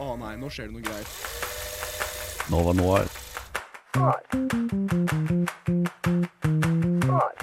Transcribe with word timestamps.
Å 0.00 0.14
nei, 0.16 0.32
nå 0.40 0.48
skjer 0.48 0.70
det 0.70 0.78
noe 0.78 0.84
greier. 0.84 1.08
Nova 2.48 2.72
Noir. 2.72 3.10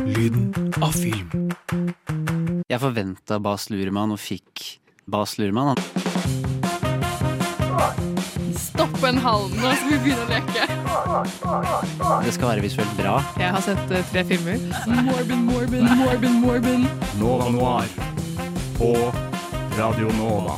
Lyden 0.02 0.48
av 0.82 0.96
film. 0.98 1.52
Jeg 2.66 2.80
forventa 2.82 3.38
Bas 3.44 3.68
Luhrmann 3.70 4.16
og 4.16 4.18
fikk 4.22 4.80
Bas 5.06 5.36
Luhrmann. 5.38 5.78
Stopp 8.58 9.06
en 9.06 9.22
halv 9.22 9.54
nå, 9.54 9.74
så 9.78 9.92
vi 9.92 10.00
begynner 10.08 10.26
å 10.26 10.32
leke. 10.32 10.66
Det 12.26 12.34
skal 12.34 12.56
være 12.56 12.64
visuelt 12.66 12.96
bra. 12.98 13.20
Jeg 13.38 13.54
har 13.54 13.62
sett 13.66 13.94
eh, 13.94 14.10
tre 14.10 14.26
filmer. 14.34 14.58
Morbin, 15.06 15.46
Morbin, 15.46 15.86
Morbin, 16.02 16.42
Morbin. 16.42 16.90
Nova 17.22 17.52
Noir. 17.54 17.94
På 18.82 18.96
Radio 19.78 20.10
Nova. 20.18 20.58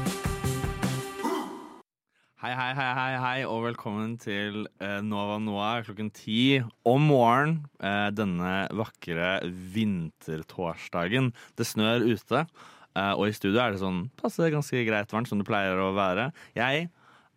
Hei, 2.41 2.55
hei, 2.57 2.71
hei, 2.73 2.93
hei, 2.97 3.11
hei, 3.21 3.39
og 3.45 3.67
velkommen 3.67 4.15
til 4.21 4.63
eh, 4.81 4.97
Nova 5.05 5.35
Noir 5.41 5.83
klokken 5.85 6.07
ti 6.15 6.57
om 6.89 7.03
morgenen 7.11 7.59
eh, 7.85 8.07
denne 8.17 8.53
vakre 8.73 9.35
vintertorsdagen. 9.75 11.29
Det 11.59 11.67
snør 11.69 12.07
ute, 12.09 12.41
eh, 12.97 13.11
og 13.13 13.27
i 13.27 13.35
studio 13.37 13.61
er 13.61 13.75
det 13.75 13.83
sånn 13.83 14.07
passe 14.17 14.49
ganske 14.53 14.81
greit 14.87 15.13
varmt, 15.13 15.29
som 15.29 15.37
det 15.41 15.45
pleier 15.51 15.77
å 15.85 15.91
være. 15.93 16.31
Jeg 16.57 16.89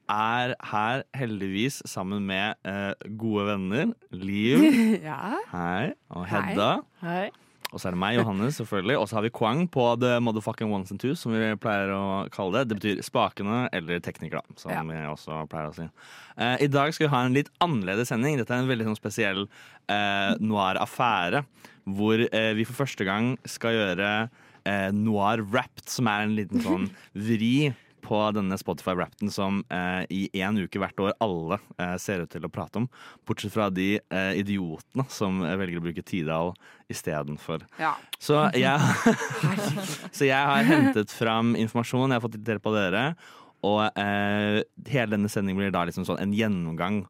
er 0.09 0.57
her 0.73 1.05
heldigvis 1.17 1.83
sammen 1.89 2.25
med 2.29 2.57
gode 3.21 3.45
venner. 3.53 3.93
Liv, 4.17 4.65
Ja. 5.11 5.37
hei, 5.53 5.93
og 6.17 6.25
Hedda. 6.33 6.71
Hei. 7.05 7.27
Og 7.75 7.81
så 7.83 7.89
er 7.91 7.97
det 7.97 7.99
meg, 7.99 8.15
Johannes, 8.21 8.55
selvfølgelig. 8.61 8.97
Og 9.01 9.09
så 9.11 9.17
har 9.19 9.25
vi 9.27 9.33
Kwang 9.35 9.65
på 9.75 9.85
the 9.99 10.13
motherfucking 10.23 10.71
ones 10.71 10.93
and 10.95 11.01
twos, 11.03 11.19
som 11.25 11.33
vi 11.35 11.49
pleier 11.59 11.91
å 11.91 12.03
kalle 12.31 12.61
det. 12.61 12.69
Det 12.71 12.77
betyr 12.79 13.03
spakene 13.03 13.65
eller 13.75 13.99
teknikere, 14.05 14.45
som 14.57 14.71
Ja. 14.71 14.83
vi 14.87 14.95
også 15.11 15.41
pleier 15.51 15.73
å 15.73 15.75
si. 15.75 15.89
Eh, 16.39 16.57
I 16.63 16.69
dag 16.71 16.95
skal 16.95 17.09
vi 17.09 17.15
ha 17.17 17.25
en 17.27 17.35
litt 17.35 17.51
annerledes 17.61 18.09
sending. 18.15 18.37
Dette 18.39 18.55
er 18.55 18.63
en 18.63 18.69
veldig 18.71 18.87
sånn 18.87 19.01
spesiell 19.01 19.49
eh, 19.91 20.37
noir-affære. 20.39 21.45
Hvor 21.85 22.23
eh, 22.33 22.53
vi 22.57 22.65
for 22.65 22.85
første 22.87 23.05
gang 23.05 23.35
skal 23.45 23.75
gjøre 23.77 24.31
eh, 24.65 24.91
noir 24.95 25.43
wrapped, 25.43 25.89
som 25.91 26.07
er 26.09 26.23
en 26.25 26.37
liten 26.39 26.63
sånn 26.65 26.87
vri 27.13 27.75
på 28.05 28.21
denne 28.37 28.59
Spotify-rapten 28.61 29.33
som 29.33 29.63
eh, 29.73 30.03
i 30.13 30.23
én 30.41 30.59
uke 30.61 30.81
hvert 30.83 31.01
år 31.01 31.15
alle 31.25 31.59
eh, 31.81 31.97
ser 32.01 32.25
ut 32.25 32.33
til 32.33 32.45
å 32.47 32.53
prate 32.53 32.83
om. 32.83 32.89
Bortsett 33.27 33.55
fra 33.55 33.71
de 33.73 33.97
eh, 33.99 34.33
idiotene 34.41 35.07
som 35.13 35.41
velger 35.45 35.81
å 35.81 35.85
bruke 35.87 36.05
Tidal 36.05 36.53
istedenfor. 36.93 37.65
Ja. 37.81 37.95
Så 38.23 38.43
jeg, 38.65 38.77
så 40.17 40.29
jeg 40.29 40.51
har 40.53 40.69
hentet 40.69 41.15
fram 41.15 41.55
informasjon, 41.59 42.11
jeg 42.11 42.21
har 42.21 42.27
fått 42.27 42.39
litt 42.39 42.55
hjelp 42.55 42.71
av 42.71 42.79
dere. 42.79 43.05
Og 43.65 43.81
eh, 44.01 44.61
hele 44.93 45.15
denne 45.17 45.31
sendingen 45.33 45.63
blir 45.63 45.73
da 45.75 45.87
liksom 45.89 46.05
sånn 46.07 46.21
en 46.21 46.37
gjennomgang 46.37 47.05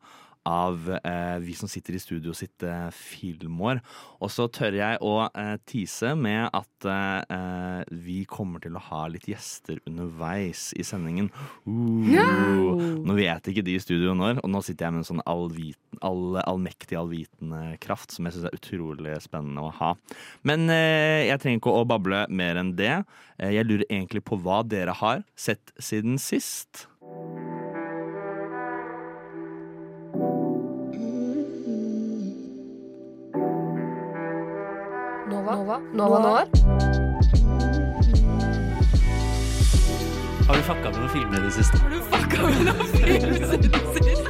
av 0.49 0.91
eh, 1.01 1.39
vi 1.43 1.55
som 1.57 1.69
sitter 1.71 1.97
i 1.97 2.03
studio 2.03 2.35
sitt 2.37 2.63
eh, 2.67 2.89
filmår. 2.95 3.81
Og 4.25 4.33
så 4.33 4.47
tør 4.53 4.77
jeg 4.77 5.01
å 5.05 5.15
eh, 5.27 5.55
tease 5.69 6.15
med 6.19 6.49
at 6.53 6.89
eh, 6.89 7.37
eh, 7.37 7.95
vi 8.05 8.21
kommer 8.29 8.63
til 8.65 8.77
å 8.77 8.85
ha 8.91 9.05
litt 9.13 9.29
gjester 9.31 9.81
underveis 9.89 10.71
i 10.77 10.85
sendingen. 10.87 11.31
Uh, 11.65 13.01
Nå 13.05 13.17
vet 13.17 13.51
ikke 13.51 13.65
de 13.65 13.77
i 13.79 13.83
studio 13.83 14.15
når, 14.17 14.41
og 14.45 14.53
nå 14.53 14.63
sitter 14.65 14.87
jeg 14.89 14.95
med 14.95 15.05
en 15.05 15.11
sånn 15.11 15.25
allviten, 15.29 16.01
all, 16.05 16.39
allmektig 16.45 16.99
allvitende 16.99 17.79
kraft 17.83 18.15
som 18.15 18.27
jeg 18.29 18.37
syns 18.37 18.49
er 18.51 18.59
utrolig 18.59 19.17
spennende 19.25 19.65
å 19.65 19.73
ha. 19.81 19.93
Men 20.47 20.69
eh, 20.73 21.31
jeg 21.31 21.41
trenger 21.43 21.63
ikke 21.63 21.77
å 21.81 21.87
bable 21.89 22.25
mer 22.29 22.61
enn 22.61 22.75
det. 22.79 22.97
Eh, 23.39 23.55
jeg 23.57 23.69
lurer 23.69 23.87
egentlig 23.89 24.25
på 24.27 24.39
hva 24.43 24.63
dere 24.67 24.95
har 25.01 25.25
sett 25.39 25.73
siden 25.83 26.19
sist. 26.23 26.87
Nova. 35.55 35.79
Nova. 35.93 36.19
Noir. 36.19 36.47
Har 40.49 40.55
du 40.57 40.63
fucka 40.67 40.91
med 40.91 40.99
noen 40.99 41.09
filmer 41.13 41.39
i 41.39 41.43
det 41.45 41.53
siste? 41.55 41.79
Har 41.79 41.91
du 41.91 42.01
fucka 42.11 42.39
med 42.43 42.59
noen 42.67 42.87
film 42.91 43.23
det 43.23 43.47
siste? 44.03 44.29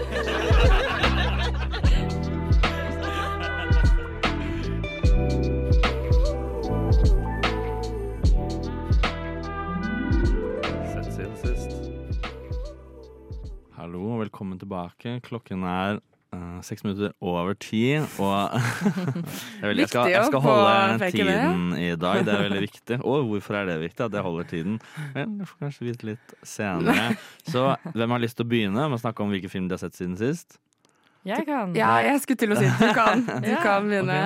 Sett 10.93 11.09
siden 11.17 11.37
sist. 11.41 11.71
Hallo 13.81 14.01
og 14.13 14.21
velkommen 14.27 14.61
tilbake. 14.61 15.17
Klokken 15.25 15.65
er 15.65 16.05
seks 16.63 16.85
minutter 16.85 17.13
over 17.25 17.55
ti. 17.59 17.97
Og 17.99 18.35
jeg, 19.61 19.69
vil, 19.69 19.83
jeg, 19.83 19.89
skal, 19.91 20.11
jeg 20.13 20.27
skal 20.29 20.45
holde 20.45 21.11
tiden 21.15 21.73
i 21.81 21.89
dag. 21.97 22.21
Det 22.27 22.35
er 22.35 22.45
veldig 22.47 22.63
viktig. 22.67 22.99
Og 23.03 23.27
hvorfor 23.33 23.59
er 23.61 23.71
det 23.73 23.79
viktig? 23.83 24.05
At 24.07 24.19
jeg 24.19 24.27
holder 24.29 24.51
tiden? 24.53 24.77
Vel, 25.17 25.33
jeg 25.41 25.49
får 25.51 25.65
kanskje 25.67 25.89
vite 25.89 26.11
litt 26.13 26.37
senere. 26.47 27.09
Så 27.53 27.67
hvem 27.95 28.15
har 28.17 28.23
lyst 28.23 28.39
til 28.39 28.47
å 28.47 28.53
begynne 28.55 28.87
med 28.87 28.99
å 28.99 29.03
snakke 29.03 29.25
om 29.27 29.35
hvilken 29.35 29.53
film 29.53 29.69
de 29.71 29.75
har 29.79 29.83
sett 29.83 29.99
siden 29.99 30.15
sist? 30.21 30.59
Jeg 31.25 31.47
kan. 31.49 31.71
ja, 31.73 31.95
jeg 32.05 32.19
skulle 32.21 32.37
til 32.43 32.53
å 32.53 32.57
si. 32.59 32.67
Du 32.69 32.91
kan, 32.93 33.23
du 33.45 33.49
Ja, 33.49 33.61
kan 33.65 33.87
begynne. 33.89 34.19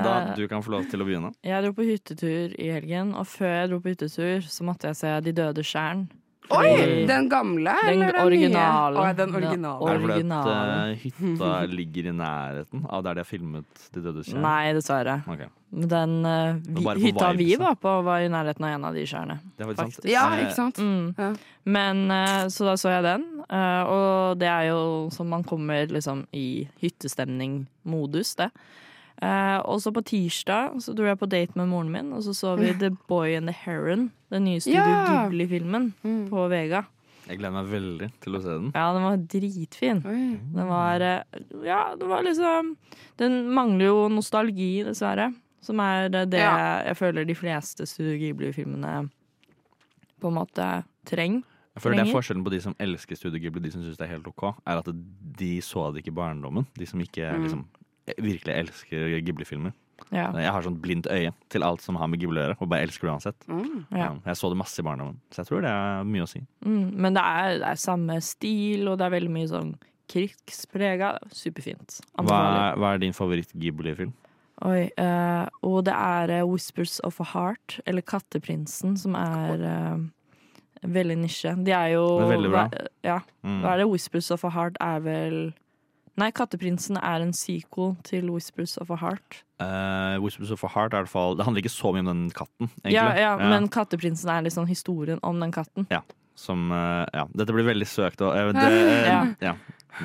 Da, 0.00 0.14
du 0.32 0.46
kan 0.48 0.62
få 0.64 0.72
lov 0.78 0.86
til 0.88 1.04
å 1.04 1.06
begynne. 1.08 1.34
Jeg 1.44 1.60
dro 1.66 1.74
på 1.76 1.84
hyttetur 1.84 2.54
i 2.56 2.70
helgen, 2.72 3.10
og 3.12 3.28
før 3.28 3.52
jeg 3.52 3.68
dro 3.74 3.80
på 3.84 3.92
hyttetur, 3.92 4.46
så 4.48 4.64
måtte 4.64 4.88
jeg 4.88 4.96
se 4.96 5.12
De 5.26 5.34
døde 5.36 5.64
stjern. 5.66 6.06
Oi! 6.48 7.04
Den 7.08 7.28
gamle, 7.28 7.74
Den 7.84 8.02
eller 8.02 8.12
den 8.12 8.26
originale. 8.26 8.94
nye? 8.96 9.02
Å, 9.10 9.16
den 9.16 9.34
originale. 9.36 9.88
Er 9.88 9.98
det 9.98 10.06
fordi 10.06 10.22
at 10.32 10.48
eh, 10.54 11.02
hytta 11.02 11.50
ligger 11.72 12.08
i 12.08 12.14
nærheten 12.16 12.86
av 12.88 13.04
der 13.04 13.18
de 13.18 13.24
har 13.24 13.28
filmet 13.28 13.84
De 13.92 14.02
døde 14.04 14.24
skjær? 14.24 14.40
Nei, 14.44 14.72
dessverre. 14.76 15.18
Okay. 15.28 15.50
Den 15.68 16.14
uh, 16.24 16.56
vi, 16.64 16.86
hytta 17.04 17.32
vi 17.36 17.44
vibes, 17.44 17.58
vi 17.58 17.60
var 17.60 17.76
på, 17.82 17.92
var 18.06 18.24
i 18.24 18.32
nærheten 18.32 18.64
av 18.64 18.74
en 18.78 18.88
av 18.88 18.96
de 18.96 19.04
skjærene. 19.04 19.38
Det 19.58 19.68
faktisk 19.68 19.82
sant. 19.82 19.98
Faktisk. 19.98 20.10
Ja, 20.14 20.24
ikke 20.40 20.56
sant? 20.56 20.80
Mm. 20.80 21.12
Ja. 21.18 21.30
Men 21.68 22.04
uh, 22.08 22.48
Så 22.52 22.64
da 22.70 22.78
så 22.80 22.94
jeg 22.96 23.04
den, 23.04 23.28
og 23.48 24.40
det 24.40 24.48
er 24.48 24.70
jo 24.70 24.80
som 25.12 25.28
man 25.32 25.44
kommer 25.44 25.88
liksom 25.92 26.26
i 26.36 26.68
hyttestemning-modus, 26.82 28.34
det. 28.40 28.50
Eh, 29.20 29.58
og 29.66 29.80
så 29.82 29.90
på 29.92 30.02
tirsdag 30.06 30.76
så 30.80 30.94
dro 30.94 31.04
jeg 31.08 31.18
på 31.18 31.26
date 31.28 31.56
med 31.58 31.66
moren 31.68 31.90
min, 31.90 32.12
og 32.12 32.22
så 32.22 32.30
så 32.36 32.52
vi 32.58 32.72
The 32.78 32.90
Boy 33.08 33.34
and 33.34 33.48
the 33.48 33.54
Heron, 33.64 34.12
den 34.30 34.44
nye 34.44 34.60
Studio 34.60 34.78
Ja. 34.84 35.26
Ghibli-filmen, 35.28 35.92
Mm. 36.04 36.28
på 36.30 36.48
Vega. 36.48 36.84
Jeg 37.28 37.38
gleder 37.38 37.52
meg 37.52 37.66
veldig 37.66 38.12
til 38.22 38.32
å 38.32 38.40
se 38.40 38.48
den. 38.48 38.70
Ja, 38.74 38.92
den 38.94 39.02
var 39.02 39.16
dritfin. 39.18 40.02
Oi. 40.06 40.38
Den 40.54 40.68
var 40.68 41.00
eh, 41.02 41.22
Ja, 41.64 41.94
det 41.96 42.06
var 42.08 42.22
liksom 42.22 42.76
Den 43.18 43.50
mangler 43.52 43.84
jo 43.86 44.08
nostalgi, 44.08 44.84
dessverre. 44.84 45.34
Som 45.60 45.80
er 45.80 46.08
det 46.08 46.32
Ja. 46.38 46.82
jeg 46.86 46.96
føler 46.96 47.26
de 47.26 47.34
fleste 47.34 47.86
Studio 47.86 48.16
Ghibli-filmene 48.16 49.10
på 50.20 50.28
en 50.28 50.34
måte 50.34 50.84
trenger. 51.04 51.42
Jeg 51.74 51.82
føler 51.82 51.96
det 52.04 52.08
er 52.08 52.14
Forskjellen 52.14 52.44
på 52.44 52.50
de 52.50 52.60
som 52.60 52.74
elsker 52.80 53.16
Studio 53.16 53.38
Ghibli, 53.38 53.60
de 53.62 53.70
som 53.70 53.82
syns 53.82 53.96
det 53.98 54.08
er 54.08 54.14
helt 54.16 54.26
OK, 54.26 54.54
er 54.66 54.78
at 54.78 54.86
de 55.38 55.60
så 55.60 55.92
det 55.92 56.02
ikke 56.04 56.12
i 56.14 56.16
barndommen. 56.16 56.66
De 56.74 56.86
som 56.86 56.98
ikke 57.00 57.28
Mm. 57.34 57.42
liksom, 57.44 57.64
virkelig 58.16 58.54
elsker 58.54 59.20
Ghibli-filmer. 59.26 59.72
Ja. 60.14 60.30
Jeg 60.38 60.52
har 60.54 60.62
sånn 60.62 60.78
blindt 60.80 61.08
øye 61.10 61.32
til 61.50 61.64
alt 61.66 61.82
som 61.82 61.96
har 62.00 62.06
med 62.08 62.20
Ghibli 62.22 62.38
å 62.40 62.44
gjøre, 62.46 62.56
og 62.62 62.68
bare 62.70 62.86
elsker 62.86 63.08
det 63.08 63.14
uansett. 63.16 63.46
Mm. 63.50 63.86
Ja. 63.92 64.12
Jeg 64.24 64.36
så 64.38 64.48
det 64.52 64.56
masse 64.60 64.78
i 64.80 64.84
barndommen, 64.86 65.18
så 65.34 65.42
jeg 65.42 65.46
tror 65.50 65.64
det 65.66 65.72
er 65.74 66.04
mye 66.08 66.24
å 66.24 66.28
si. 66.30 66.40
Mm, 66.64 66.92
men 66.94 67.14
det 67.18 67.24
er, 67.26 67.58
det 67.58 67.68
er 67.72 67.80
samme 67.82 68.20
stil, 68.24 68.88
og 68.88 68.98
det 69.00 69.06
er 69.08 69.14
veldig 69.18 69.32
mye 69.34 69.50
sånn 69.50 69.74
krigsprega. 70.08 71.16
Superfint. 71.34 71.98
Hva 72.16 72.38
er, 72.72 72.78
hva 72.80 72.94
er 72.94 73.02
din 73.02 73.12
favoritt-Ghibli-film? 73.16 74.14
Oi, 74.66 74.88
uh, 74.98 75.46
og 75.62 75.84
det 75.86 75.94
er 75.94 76.32
eh, 76.40 76.46
Whispers 76.48 76.96
of 77.06 77.20
a 77.22 77.26
Heart, 77.34 77.76
eller 77.86 78.02
Katteprinsen, 78.02 78.96
som 78.98 79.14
er 79.14 79.60
uh, 79.62 80.00
veldig 80.82 81.18
nisje. 81.20 81.52
De 81.66 81.74
er 81.74 81.92
jo 81.94 82.06
Det 82.18 82.26
er 82.26 82.32
veldig 82.36 82.50
bra. 82.54 82.64
hva- 82.72 82.86
Ja. 83.06 83.18
Mm. 83.46 83.60
Hva 83.62 83.74
er 83.74 83.82
det? 83.84 83.88
Whispers 83.92 84.30
of 84.34 84.44
a 84.44 84.50
Heart 84.50 84.76
er 84.82 85.00
vel 85.04 85.38
Nei, 86.18 86.30
Katteprinsen 86.34 86.98
er 86.98 87.22
en 87.22 87.32
sequel 87.36 87.92
til 88.06 88.28
Whispers 88.34 88.76
of 88.82 88.90
a 88.90 88.96
Heart. 88.98 89.42
Uh, 89.62 90.18
Whispers 90.22 90.50
of 90.54 90.64
a 90.66 90.70
Heart 90.74 90.94
er 90.94 91.02
i 91.02 91.06
hvert 91.06 91.10
fall 91.10 91.32
Det 91.38 91.44
handler 91.46 91.64
ikke 91.64 91.72
så 91.74 91.90
mye 91.94 92.04
om 92.04 92.10
den 92.12 92.24
katten, 92.34 92.68
egentlig. 92.84 92.94
Ja, 92.94 93.08
ja, 93.18 93.32
Men 93.38 93.66
Katteprinsen 93.74 94.30
er 94.30 94.44
liksom 94.46 94.66
historien 94.70 95.18
om 95.26 95.40
den 95.42 95.54
katten. 95.54 95.86
Som 96.38 96.68
uh, 96.70 97.02
Ja, 97.14 97.24
dette 97.34 97.54
blir 97.54 97.66
veldig 97.66 97.86
søkt 97.90 98.20
og 98.22 98.30
uh, 98.34 98.52
det, 98.54 98.68
Ja. 99.14 99.20
ja. 99.42 99.54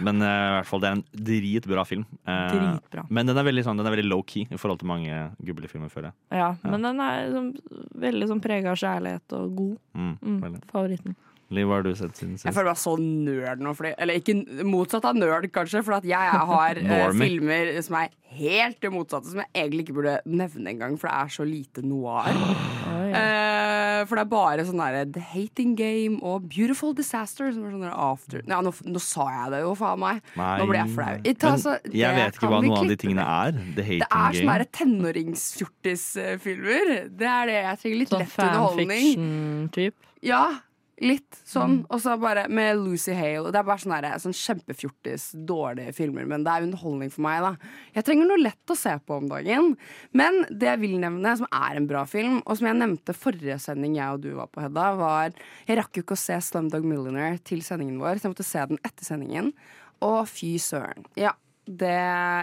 Men 0.01 0.21
uh, 0.25 0.25
i 0.25 0.53
hvert 0.55 0.65
fall, 0.69 0.81
det 0.81 0.89
er 0.89 0.95
en 0.97 1.03
dritbra 1.27 1.83
film. 1.85 2.05
Uh, 2.25 2.47
Dritbra. 2.49 3.03
Men 3.13 3.29
den 3.29 3.37
er 3.37 3.45
veldig, 3.45 3.65
sånn, 3.67 3.83
veldig 3.85 4.07
low-key 4.07 4.47
i 4.49 4.57
forhold 4.57 4.81
til 4.81 4.89
mange 4.89 5.19
Ghibli-filmer 5.45 5.91
før. 5.93 6.07
jeg. 6.09 6.39
Ja, 6.39 6.47
men 6.65 6.81
den 6.87 7.01
er 7.03 7.27
liksom, 7.27 7.51
veldig 8.01 8.29
sånn 8.31 8.41
prega 8.41 8.73
av 8.73 8.81
kjærlighet 8.81 9.35
og 9.37 9.53
god. 9.59 9.75
Mm, 9.93 10.15
Mm, 10.23 10.57
favoritten. 10.71 11.15
Liv, 11.53 11.67
hva 11.69 11.75
har 11.79 11.83
du 11.85 11.91
sett 11.95 12.17
siden 12.17 12.33
Jeg 12.41 12.53
føler 12.55 12.71
meg 12.73 12.79
så 12.81 12.93
nerd 12.99 13.59
nå. 13.63 13.69
Fordi, 13.77 13.91
eller 14.01 14.13
ikke 14.19 14.35
motsatt 14.67 15.05
av 15.09 15.15
nerd, 15.19 15.45
kanskje. 15.53 15.79
For 15.85 15.93
at 15.99 16.05
jeg 16.09 16.27
har 16.51 16.73
eh, 16.81 17.09
filmer 17.19 17.65
som 17.85 17.93
er 18.01 18.07
helt 18.33 18.79
det 18.81 18.89
motsatte, 18.89 19.29
som 19.29 19.39
jeg 19.43 19.49
egentlig 19.53 19.83
ikke 19.85 19.93
burde 19.99 20.15
nevne 20.25 20.71
engang, 20.73 20.93
for 20.97 21.05
det 21.11 21.17
er 21.21 21.29
så 21.35 21.43
lite 21.45 21.83
noir. 21.85 22.33
Oi. 22.93 23.09
Eh, 23.13 23.99
for 24.09 24.13
det 24.17 24.23
er 24.25 24.31
bare 24.31 24.63
sånn 24.67 24.81
derre 24.81 25.03
The 25.13 25.21
Hating 25.31 25.75
Game 25.79 26.15
og 26.25 26.37
Beautiful 26.51 26.91
Disaster. 26.97 27.45
Som 27.53 27.61
er 27.69 27.73
sånn 27.77 27.85
after 27.93 28.41
ja, 28.49 28.57
nå, 28.65 28.71
nå 28.89 28.99
sa 29.03 29.25
jeg 29.31 29.47
det 29.53 29.59
jo, 29.63 29.71
faen 29.79 29.99
meg. 30.01 30.15
Nei. 30.39 30.55
Nå 30.59 30.63
ble 30.71 30.77
jeg 30.81 30.89
flau. 30.97 31.13
Men 31.23 31.37
altså, 31.53 31.71
jeg 31.93 32.11
vet 32.17 32.33
ikke 32.39 32.49
hva 32.51 32.59
noen 32.65 32.79
av 32.81 32.89
de 32.89 32.97
tingene 33.05 33.25
er. 33.29 33.51
The 33.77 33.77
Det 33.77 33.85
Hating 33.85 34.09
er 34.09 34.09
sånne 34.09 34.41
Game. 34.41 34.57
der 34.57 34.65
tenåringsfjortisfilmer. 34.79 36.85
Det 37.19 37.27
er 37.29 37.43
det 37.49 37.55
jeg 37.59 37.75
trenger. 37.83 37.99
Litt 38.03 38.11
Sånn 38.13 38.21
lett 38.23 38.37
underholdning. 38.39 39.05
fanfiction-type. 39.13 39.97
Ja, 40.23 40.43
litt 41.03 41.39
sånn. 41.47 41.81
Mm. 41.81 41.85
Og 41.93 42.01
så 42.03 42.15
bare 42.21 42.45
med 42.51 42.79
Lucy 42.79 43.13
Hale. 43.17 43.51
Det 43.51 43.59
er 43.59 43.67
bare 43.67 43.83
sånne 43.83 43.99
der, 44.05 44.21
sånn 44.23 44.35
kjempefjortis, 44.37 45.29
dårlige 45.47 45.93
filmer, 45.97 46.27
men 46.29 46.45
det 46.45 46.53
er 46.53 46.67
underholdning 46.67 47.11
for 47.13 47.25
meg, 47.25 47.43
da. 47.45 47.75
Jeg 47.97 48.07
trenger 48.07 48.29
noe 48.29 48.41
lett 48.41 48.73
å 48.73 48.79
se 48.79 48.95
på 49.03 49.19
om 49.19 49.29
dagen. 49.31 49.73
Men 50.15 50.41
det 50.49 50.71
jeg 50.71 50.83
vil 50.85 50.97
nevne, 51.03 51.35
som 51.39 51.49
er 51.49 51.79
en 51.79 51.89
bra 51.89 52.05
film, 52.09 52.39
og 52.43 52.59
som 52.59 52.69
jeg 52.69 52.79
nevnte 52.79 53.17
forrige 53.17 53.59
sending 53.61 53.97
jeg 53.99 54.17
og 54.17 54.25
du 54.25 54.31
var 54.39 54.51
på, 54.51 54.63
Hedda, 54.63 54.89
var 54.99 55.37
Jeg 55.67 55.79
rakk 55.79 55.97
jo 55.97 56.03
ikke 56.05 56.17
å 56.17 56.23
se 56.23 56.39
Slumdog 56.43 56.85
Millionaire 56.87 57.39
til 57.43 57.63
sendingen 57.65 57.99
vår, 58.01 58.19
så 58.19 58.27
jeg 58.27 58.35
måtte 58.35 58.47
se 58.47 58.67
den 58.71 58.81
etter 58.83 59.07
sendingen. 59.07 59.53
Og 60.03 60.23
fy 60.27 60.55
søren. 60.59 61.07
Ja. 61.19 61.35
Det, 61.65 61.87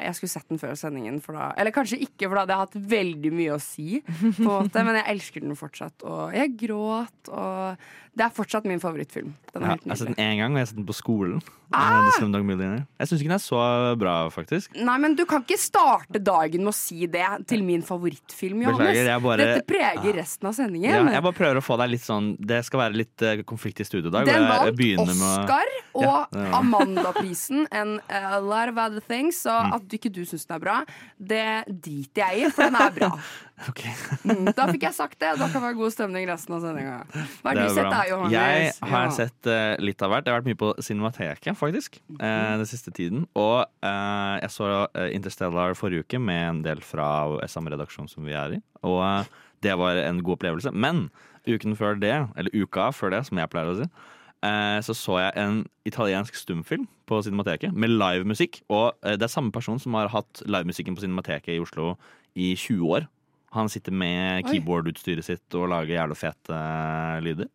jeg 0.06 0.14
skulle 0.16 0.32
sett 0.32 0.48
den 0.48 0.60
før 0.62 0.72
sendingen, 0.80 1.18
for 1.20 1.36
da, 1.36 1.50
eller 1.60 1.74
kanskje 1.76 1.98
ikke, 2.00 2.24
for 2.30 2.38
da 2.38 2.44
hadde 2.46 2.54
jeg 2.56 2.62
hatt 2.64 2.90
veldig 2.94 3.32
mye 3.36 3.52
å 3.56 3.60
si. 3.60 4.00
På 4.38 4.46
måte, 4.48 4.84
Men 4.86 4.96
jeg 5.02 5.08
elsker 5.12 5.44
den 5.44 5.58
fortsatt. 5.60 6.06
Og 6.08 6.32
jeg 6.32 6.54
gråt. 6.62 7.28
Og 7.28 7.76
det 8.16 8.24
er 8.26 8.32
fortsatt 8.34 8.64
min 8.66 8.80
favorittfilm. 8.82 9.34
Den 9.52 9.62
Ja, 9.68 9.76
jeg 9.76 9.92
har 9.92 10.00
sett 10.00 10.14
den 10.16 10.24
én 10.24 10.40
gang, 10.40 10.52
og 10.54 10.58
jeg 10.58 10.64
har 10.66 10.70
sett 10.72 10.80
den 10.80 10.88
på 10.88 10.96
skolen. 10.96 11.42
Ah! 11.70 12.08
Jeg 12.10 13.06
syns 13.06 13.20
ikke 13.22 13.28
den 13.30 13.36
er 13.36 13.42
så 13.44 13.60
bra, 14.00 14.14
faktisk. 14.34 14.72
Nei, 14.74 14.96
men 14.98 15.14
du 15.14 15.22
kan 15.30 15.44
ikke 15.44 15.58
starte 15.60 16.18
dagen 16.18 16.64
med 16.64 16.72
å 16.72 16.74
si 16.74 17.06
det 17.06 17.22
til 17.46 17.62
min 17.62 17.84
favorittfilm, 17.86 18.64
Johannes. 18.64 18.90
Beklager, 18.96 19.20
bare- 19.22 19.46
Dette 19.52 19.66
preger 19.68 20.18
resten 20.18 20.48
av 20.50 20.56
sendingen. 20.58 20.90
Ja, 20.90 21.04
jeg 21.14 21.22
bare 21.22 21.38
prøver 21.38 21.60
å 21.60 21.64
få 21.64 21.78
deg 21.78 21.90
litt 21.94 22.02
sånn 22.02 22.32
Det 22.40 22.64
skal 22.66 22.80
være 22.80 22.96
litt 22.98 23.22
eh, 23.22 23.42
konflikt 23.46 23.80
i 23.80 23.84
studio 23.86 24.08
i 24.10 24.14
dag. 24.16 24.26
Den 24.26 24.48
vant 24.48 25.06
Oscar 25.06 25.70
med 25.70 25.94
og 25.94 26.02
Ja, 26.02 26.26
Amandaprisen 26.58 27.66
and 27.70 28.00
a 28.08 28.40
lot 28.40 28.68
of 28.68 28.76
other 28.78 29.00
things. 29.10 29.42
Så 29.44 29.50
Mm. 29.60 29.74
at 29.76 29.94
ikke 29.98 30.10
du 30.14 30.22
syns 30.24 30.46
den 30.46 30.56
er 30.56 30.62
bra, 30.62 30.76
det 31.18 31.42
driter 31.82 32.22
jeg 32.30 32.46
i, 32.46 32.50
for 32.54 32.70
den 32.70 32.78
er 32.80 32.94
bra. 32.96 33.10
Ok. 33.68 33.82
Mm, 34.24 34.46
da 34.56 34.64
fikk 34.70 34.86
jeg 34.86 34.94
sagt 34.96 35.18
det, 35.20 35.34
og 35.34 35.40
da 35.42 35.44
kan 35.50 35.58
det 35.58 35.66
være 35.66 35.76
god 35.76 35.92
stemning 35.92 36.24
resten 36.30 36.54
av 36.56 36.62
sendinga. 36.64 36.94
Hva 37.42 37.50
har 37.50 37.58
du 37.58 37.74
sett 37.76 37.90
da, 37.92 37.98
Johannes? 38.08 38.32
Jeg 38.32 38.88
har 38.88 39.02
Ja. 39.04 39.10
sett 39.12 39.48
uh, 39.52 39.74
litt 39.84 40.00
av 40.06 40.08
hvert. 40.14 40.24
Jeg 40.24 40.32
har 40.32 40.40
vært 40.40 40.48
mye 40.48 40.60
på 40.62 40.70
Cinemateket, 40.80 41.58
faktisk, 41.60 41.98
eh, 42.16 42.56
den 42.56 42.64
siste 42.70 42.88
tiden. 42.96 43.26
Og 43.36 43.66
uh, 43.84 44.40
jeg 44.40 44.48
så 44.54 44.70
Interstellar 45.12 45.76
forrige 45.76 46.06
uke 46.08 46.18
med 46.24 46.40
en 46.54 46.62
del 46.64 46.80
fra 46.80 47.10
samme 47.52 47.68
redaksjon 47.74 48.08
som 48.08 48.24
vi 48.24 48.32
er 48.32 48.56
i. 48.56 48.62
Og 48.80 49.28
det 49.60 49.76
var 49.76 50.00
en 50.06 50.22
god 50.24 50.38
opplevelse. 50.38 50.72
Men 50.72 51.10
uken 51.44 51.76
før 51.76 52.00
det, 52.00 52.14
eller 52.40 52.56
uka 52.56 52.88
før 52.96 53.12
det, 53.12 53.26
som 53.28 53.36
jeg 53.44 53.50
pleier 53.52 53.74
å 53.74 53.76
si, 53.82 53.90
så 54.80 54.94
så 54.96 55.18
jeg 55.20 55.36
en 55.36 55.62
italiensk 55.84 56.34
stumfilm 56.38 56.86
på 57.10 57.20
Cinemateket 57.26 57.74
med 57.76 57.92
livemusikk. 57.92 58.62
Og 58.72 58.94
eh, 59.04 59.16
det 59.18 59.26
er 59.26 59.32
samme 59.32 59.52
person 59.52 59.80
som 59.82 59.96
har 59.98 60.12
hatt 60.12 60.42
livemusikken 60.46 60.96
på 60.96 61.04
Cinemateket 61.04 61.56
i 61.56 61.60
Oslo 61.62 61.94
i 62.38 62.54
20 62.54 62.94
år. 62.96 63.08
Han 63.56 63.68
sitter 63.68 63.92
med 63.92 64.46
keyboardutstyret 64.46 65.26
sitt 65.26 65.56
og 65.58 65.72
lager 65.72 65.96
jævlig 65.96 66.18
fete 66.20 66.54
eh, 66.54 67.22
lyder. 67.26 67.48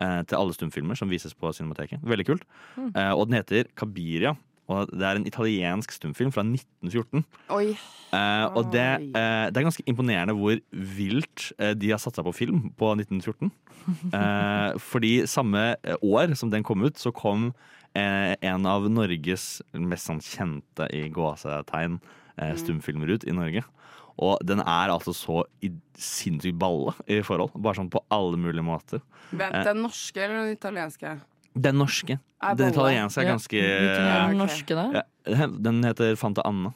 eh, 0.00 0.20
til 0.28 0.36
alle 0.36 0.54
stumfilmer 0.54 0.94
som 0.94 1.10
vises 1.10 1.34
på 1.34 1.52
Cinemateket. 1.52 2.04
Veldig 2.04 2.26
kult. 2.26 2.44
Mm. 2.76 2.92
og 3.16 3.26
den 3.26 3.40
heter 3.40 3.64
Kabiria. 3.74 4.36
Og 4.68 4.90
det 4.92 5.06
er 5.06 5.16
en 5.16 5.28
italiensk 5.28 5.94
stumfilm 5.96 6.32
fra 6.34 6.44
1914. 6.44 7.24
Oi. 7.56 7.70
Eh, 8.12 8.44
og 8.56 8.68
det, 8.72 8.84
eh, 9.16 9.46
det 9.48 9.60
er 9.60 9.66
ganske 9.66 9.84
imponerende 9.88 10.36
hvor 10.36 10.60
vilt 10.72 11.50
eh, 11.58 11.72
de 11.76 11.92
har 11.92 12.00
satsa 12.02 12.24
på 12.24 12.34
film 12.36 12.68
på 12.76 12.92
1914. 12.98 13.50
Eh, 13.88 14.74
fordi 14.84 15.22
samme 15.24 15.62
eh, 15.80 15.96
år 16.04 16.34
som 16.36 16.50
den 16.52 16.64
kom 16.66 16.82
ut, 16.84 16.98
så 17.00 17.08
kom 17.14 17.54
en 17.96 18.66
av 18.68 18.84
Norges 18.92 19.62
mest 19.72 20.10
sånn 20.10 20.20
kjente 20.20 20.84
i 20.92 21.06
gåsetegn 21.08 21.96
eh, 22.36 22.52
stumfilmer 22.60 23.14
ut 23.16 23.24
i 23.24 23.32
Norge. 23.32 23.62
Og 24.18 24.42
den 24.44 24.60
er 24.60 24.92
altså 24.92 25.14
så 25.16 25.40
sinnssykt 25.96 26.58
balle 26.60 26.92
i 27.08 27.20
forhold. 27.24 27.54
Bare 27.56 27.78
sånn 27.80 27.90
på 27.90 28.02
alle 28.12 28.38
mulige 28.40 28.66
måter. 28.66 29.02
Vent, 29.30 29.62
den 29.66 29.82
norske 29.86 30.20
eller 30.20 30.42
den 30.44 30.58
italienske? 30.58 31.16
Den 31.58 31.80
norske. 31.80 32.18
Den 32.58 32.70
italienske 32.72 33.22
er 33.22 33.32
ganske 33.32 33.62
er 33.62 34.28
den 34.30 34.38
norske, 34.38 34.76
da? 34.78 35.02
ja, 35.26 35.48
Den 35.50 35.82
heter 35.86 36.14
Fanta 36.20 36.44
Anna. 36.46 36.74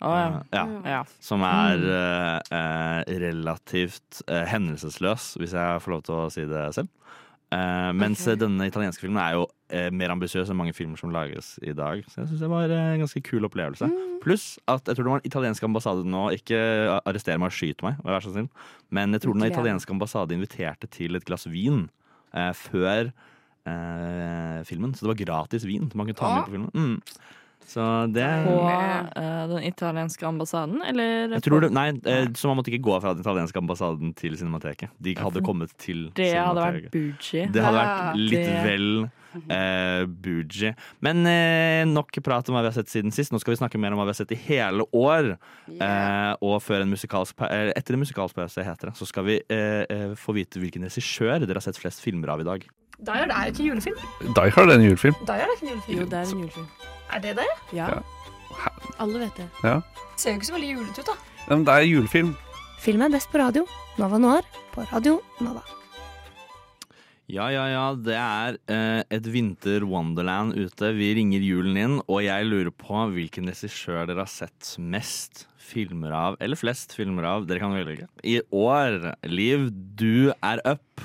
Å 0.00 0.10
ja. 0.16 0.28
Ja. 0.54 0.62
ja. 0.88 1.00
Som 1.20 1.42
er 1.44 1.82
eh, 1.84 2.56
eh, 2.56 3.18
relativt 3.20 4.22
eh, 4.24 4.46
hendelsesløs, 4.48 5.34
hvis 5.40 5.52
jeg 5.56 5.82
får 5.84 5.92
lov 5.92 6.04
til 6.06 6.16
å 6.16 6.30
si 6.32 6.46
det 6.48 6.62
selv. 6.76 6.88
Eh, 7.52 7.90
mens 7.98 8.22
okay. 8.24 8.38
denne 8.38 8.68
italienske 8.70 9.02
filmen 9.02 9.20
er 9.20 9.34
jo 9.36 9.44
eh, 9.74 9.90
mer 9.92 10.14
ambisiøs 10.14 10.48
enn 10.48 10.56
mange 10.56 10.72
filmer 10.76 11.00
som 11.00 11.12
lages 11.12 11.52
i 11.60 11.74
dag. 11.76 12.00
Så 12.08 12.22
jeg 12.22 12.30
syns 12.30 12.44
det 12.46 12.52
var 12.52 12.72
en 12.72 13.04
ganske 13.04 13.22
kul 13.26 13.44
opplevelse. 13.50 13.90
Mm. 13.90 14.16
Pluss 14.24 14.54
at 14.70 14.88
jeg 14.88 14.96
tror 14.96 15.08
det 15.08 15.12
var 15.12 15.24
den 15.24 15.32
italienske 15.32 15.68
ambassade 15.68 16.06
nå 16.08 16.26
Ikke 16.36 16.60
arrester 17.00 17.40
meg 17.40 17.52
og 17.52 17.58
skyt 17.58 17.84
meg, 17.84 18.00
vær 18.06 18.24
så 18.24 18.32
snill. 18.32 18.48
Men 18.88 19.18
jeg 19.18 19.26
tror 19.26 19.36
den 19.36 19.50
italienske 19.50 19.92
ambassade 19.92 20.36
inviterte 20.36 20.88
til 20.88 21.18
et 21.18 21.28
glass 21.28 21.48
vin 21.50 21.88
før 22.56 23.10
eh, 23.66 24.62
filmen. 24.68 24.94
Så 24.94 25.04
det 25.06 25.12
var 25.14 25.20
gratis 25.24 25.64
vin. 25.68 25.90
Man 25.94 26.06
kunne 26.06 26.16
ta 26.20 26.34
med 26.36 26.44
på 26.48 26.54
filmen. 26.56 26.70
Mm. 26.74 27.02
Så 27.70 27.82
det 28.10 28.24
På 28.48 28.54
eh, 28.66 29.46
den 29.46 29.62
italienske 29.68 30.26
ambassaden, 30.26 30.80
eller? 30.82 31.28
jeg 31.36 31.42
tror 31.44 31.60
det, 31.62 31.68
nei, 31.76 31.90
eh, 32.08 32.26
så 32.34 32.48
man 32.50 32.56
måtte 32.58 32.72
ikke 32.72 32.82
gå 32.88 32.96
fra 33.04 33.12
den 33.14 33.22
italienske 33.22 33.60
ambassaden 33.60 34.14
til 34.16 34.34
Cinemateket. 34.40 34.90
De 34.98 35.12
hadde 35.14 35.42
kommet 35.44 35.70
til 35.78 36.08
Det 36.16 36.32
hadde 36.34 36.56
vært 36.64 36.80
Cinemateket. 36.80 36.90
bougie. 36.96 37.46
Det 37.52 37.62
hadde 37.62 37.78
vært 37.84 38.16
litt 38.16 38.48
det- 38.48 38.64
vel 38.64 39.10
eh, 39.54 40.06
bougie. 40.24 40.72
Men 41.00 41.22
eh, 41.30 41.84
nok 41.86 42.10
prat 42.24 42.48
om 42.48 42.56
hva 42.56 42.64
vi 42.64 42.72
har 42.72 42.78
sett 42.80 42.90
siden 42.90 43.12
sist. 43.14 43.30
Nå 43.30 43.38
skal 43.38 43.54
vi 43.54 43.60
snakke 43.60 43.78
mer 43.78 43.92
om 43.94 44.00
hva 44.00 44.08
vi 44.08 44.16
har 44.16 44.18
sett 44.24 44.32
i 44.34 44.40
hele 44.48 44.82
år. 44.92 45.36
Yeah. 45.70 46.32
Eh, 46.32 46.36
og 46.42 46.58
før 46.64 46.82
en 46.82 46.90
musikalsk, 46.90 47.36
pa- 47.38 47.52
eh, 47.54 47.70
etter 47.76 47.94
en 47.94 48.02
musikalsk 48.02 48.34
pause, 48.34 48.64
heter 48.66 48.90
det, 48.90 48.96
så 48.98 49.06
skal 49.06 49.28
vi 49.30 49.38
eh, 49.46 49.84
eh, 49.86 50.16
få 50.18 50.34
vite 50.34 50.58
hvilken 50.58 50.82
regissør 50.88 51.38
dere 51.46 51.60
har 51.60 51.68
sett 51.68 51.78
flest 51.78 52.02
filmer 52.02 52.34
av 52.34 52.40
i 52.40 52.48
dag. 52.50 52.66
Die 53.00 53.16
Hard 53.16 53.32
er 53.32 53.46
jo 53.48 53.52
ikke 53.54 53.66
julefilm. 53.70 54.00
Die 54.36 54.50
Hard 54.54 54.68
er 54.68 54.76
en 54.76 54.84
julefilm. 54.84 55.16
Die 55.24 55.40
Hard 55.40 55.48
er 55.48 55.56
ikke 55.56 55.66
en 55.66 55.72
julefilm. 55.72 55.98
Jo, 55.98 56.04
det 56.10 56.18
er 56.18 56.22
en 56.34 56.42
julefilm. 56.44 56.68
Er 57.10 57.24
det 57.24 57.34
det? 57.40 57.48
Ja. 57.72 57.88
Ja. 57.96 58.70
Alle 59.00 59.22
vet 59.24 59.40
det. 59.40 59.48
Ja. 59.64 59.80
Ser 60.20 60.34
jo 60.34 60.40
ikke 60.40 60.50
så 60.50 60.56
veldig 60.58 60.70
julete 60.74 61.00
ut, 61.04 61.10
da. 61.12 61.16
Men 61.48 61.64
det 61.66 61.74
er 61.74 61.88
julefilm. 61.88 62.32
Film 62.80 63.04
er 63.06 63.12
best 63.12 63.32
på 63.32 63.40
radio. 63.40 63.64
Nova 64.00 64.20
Noir 64.20 64.46
på 64.74 64.84
Radio 64.92 65.20
Nova. 65.40 65.62
Ja, 67.30 67.46
ja, 67.54 67.64
ja. 67.70 67.84
Det 67.94 68.16
er 68.18 68.58
eh, 68.72 69.02
et 69.16 69.28
vinter-wonderland 69.30 70.56
ute. 70.58 70.90
Vi 70.96 71.12
ringer 71.16 71.44
julen 71.44 71.78
inn, 71.78 71.96
og 72.04 72.24
jeg 72.26 72.48
lurer 72.48 72.72
på 72.74 73.04
hvilken 73.14 73.48
regissør 73.52 74.08
dere 74.10 74.24
har 74.26 74.30
sett 74.32 74.74
mest 74.82 75.46
filmer 75.70 76.12
av, 76.16 76.36
eller 76.42 76.58
flest 76.58 76.96
filmer 76.98 77.28
av. 77.30 77.46
Dere 77.48 77.62
kan 77.62 77.76
velge. 77.76 78.08
I 78.26 78.40
år, 78.50 79.12
Liv, 79.30 79.68
du 79.70 80.32
er 80.42 80.62
up. 80.66 81.04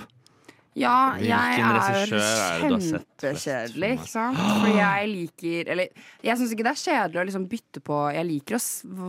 Ja, 0.75 1.15
jeg 1.24 1.62
er 1.63 2.10
du 2.12 2.17
flest 2.20 3.15
kjempekjedelig, 3.15 3.91
ikke 3.96 4.10
sant? 4.12 4.39
For 4.39 4.67
jeg 4.75 5.08
liker 5.12 5.70
Eller 5.72 5.88
jeg 6.25 6.39
syns 6.39 6.51
ikke 6.51 6.65
det 6.67 6.72
er 6.74 6.82
kjedelig 6.82 7.22
å 7.22 7.25
liksom 7.29 7.46
bytte 7.51 7.82
på 7.86 8.00
Jeg 8.15 8.27
liker 8.27 8.58
å 8.58 8.62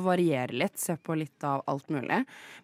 variere 0.07 0.55
litt, 0.63 0.77
se 0.79 0.95
på 0.97 1.17
litt 1.19 1.47
av 1.47 1.65
alt 1.67 1.89
mulig. 1.93 2.21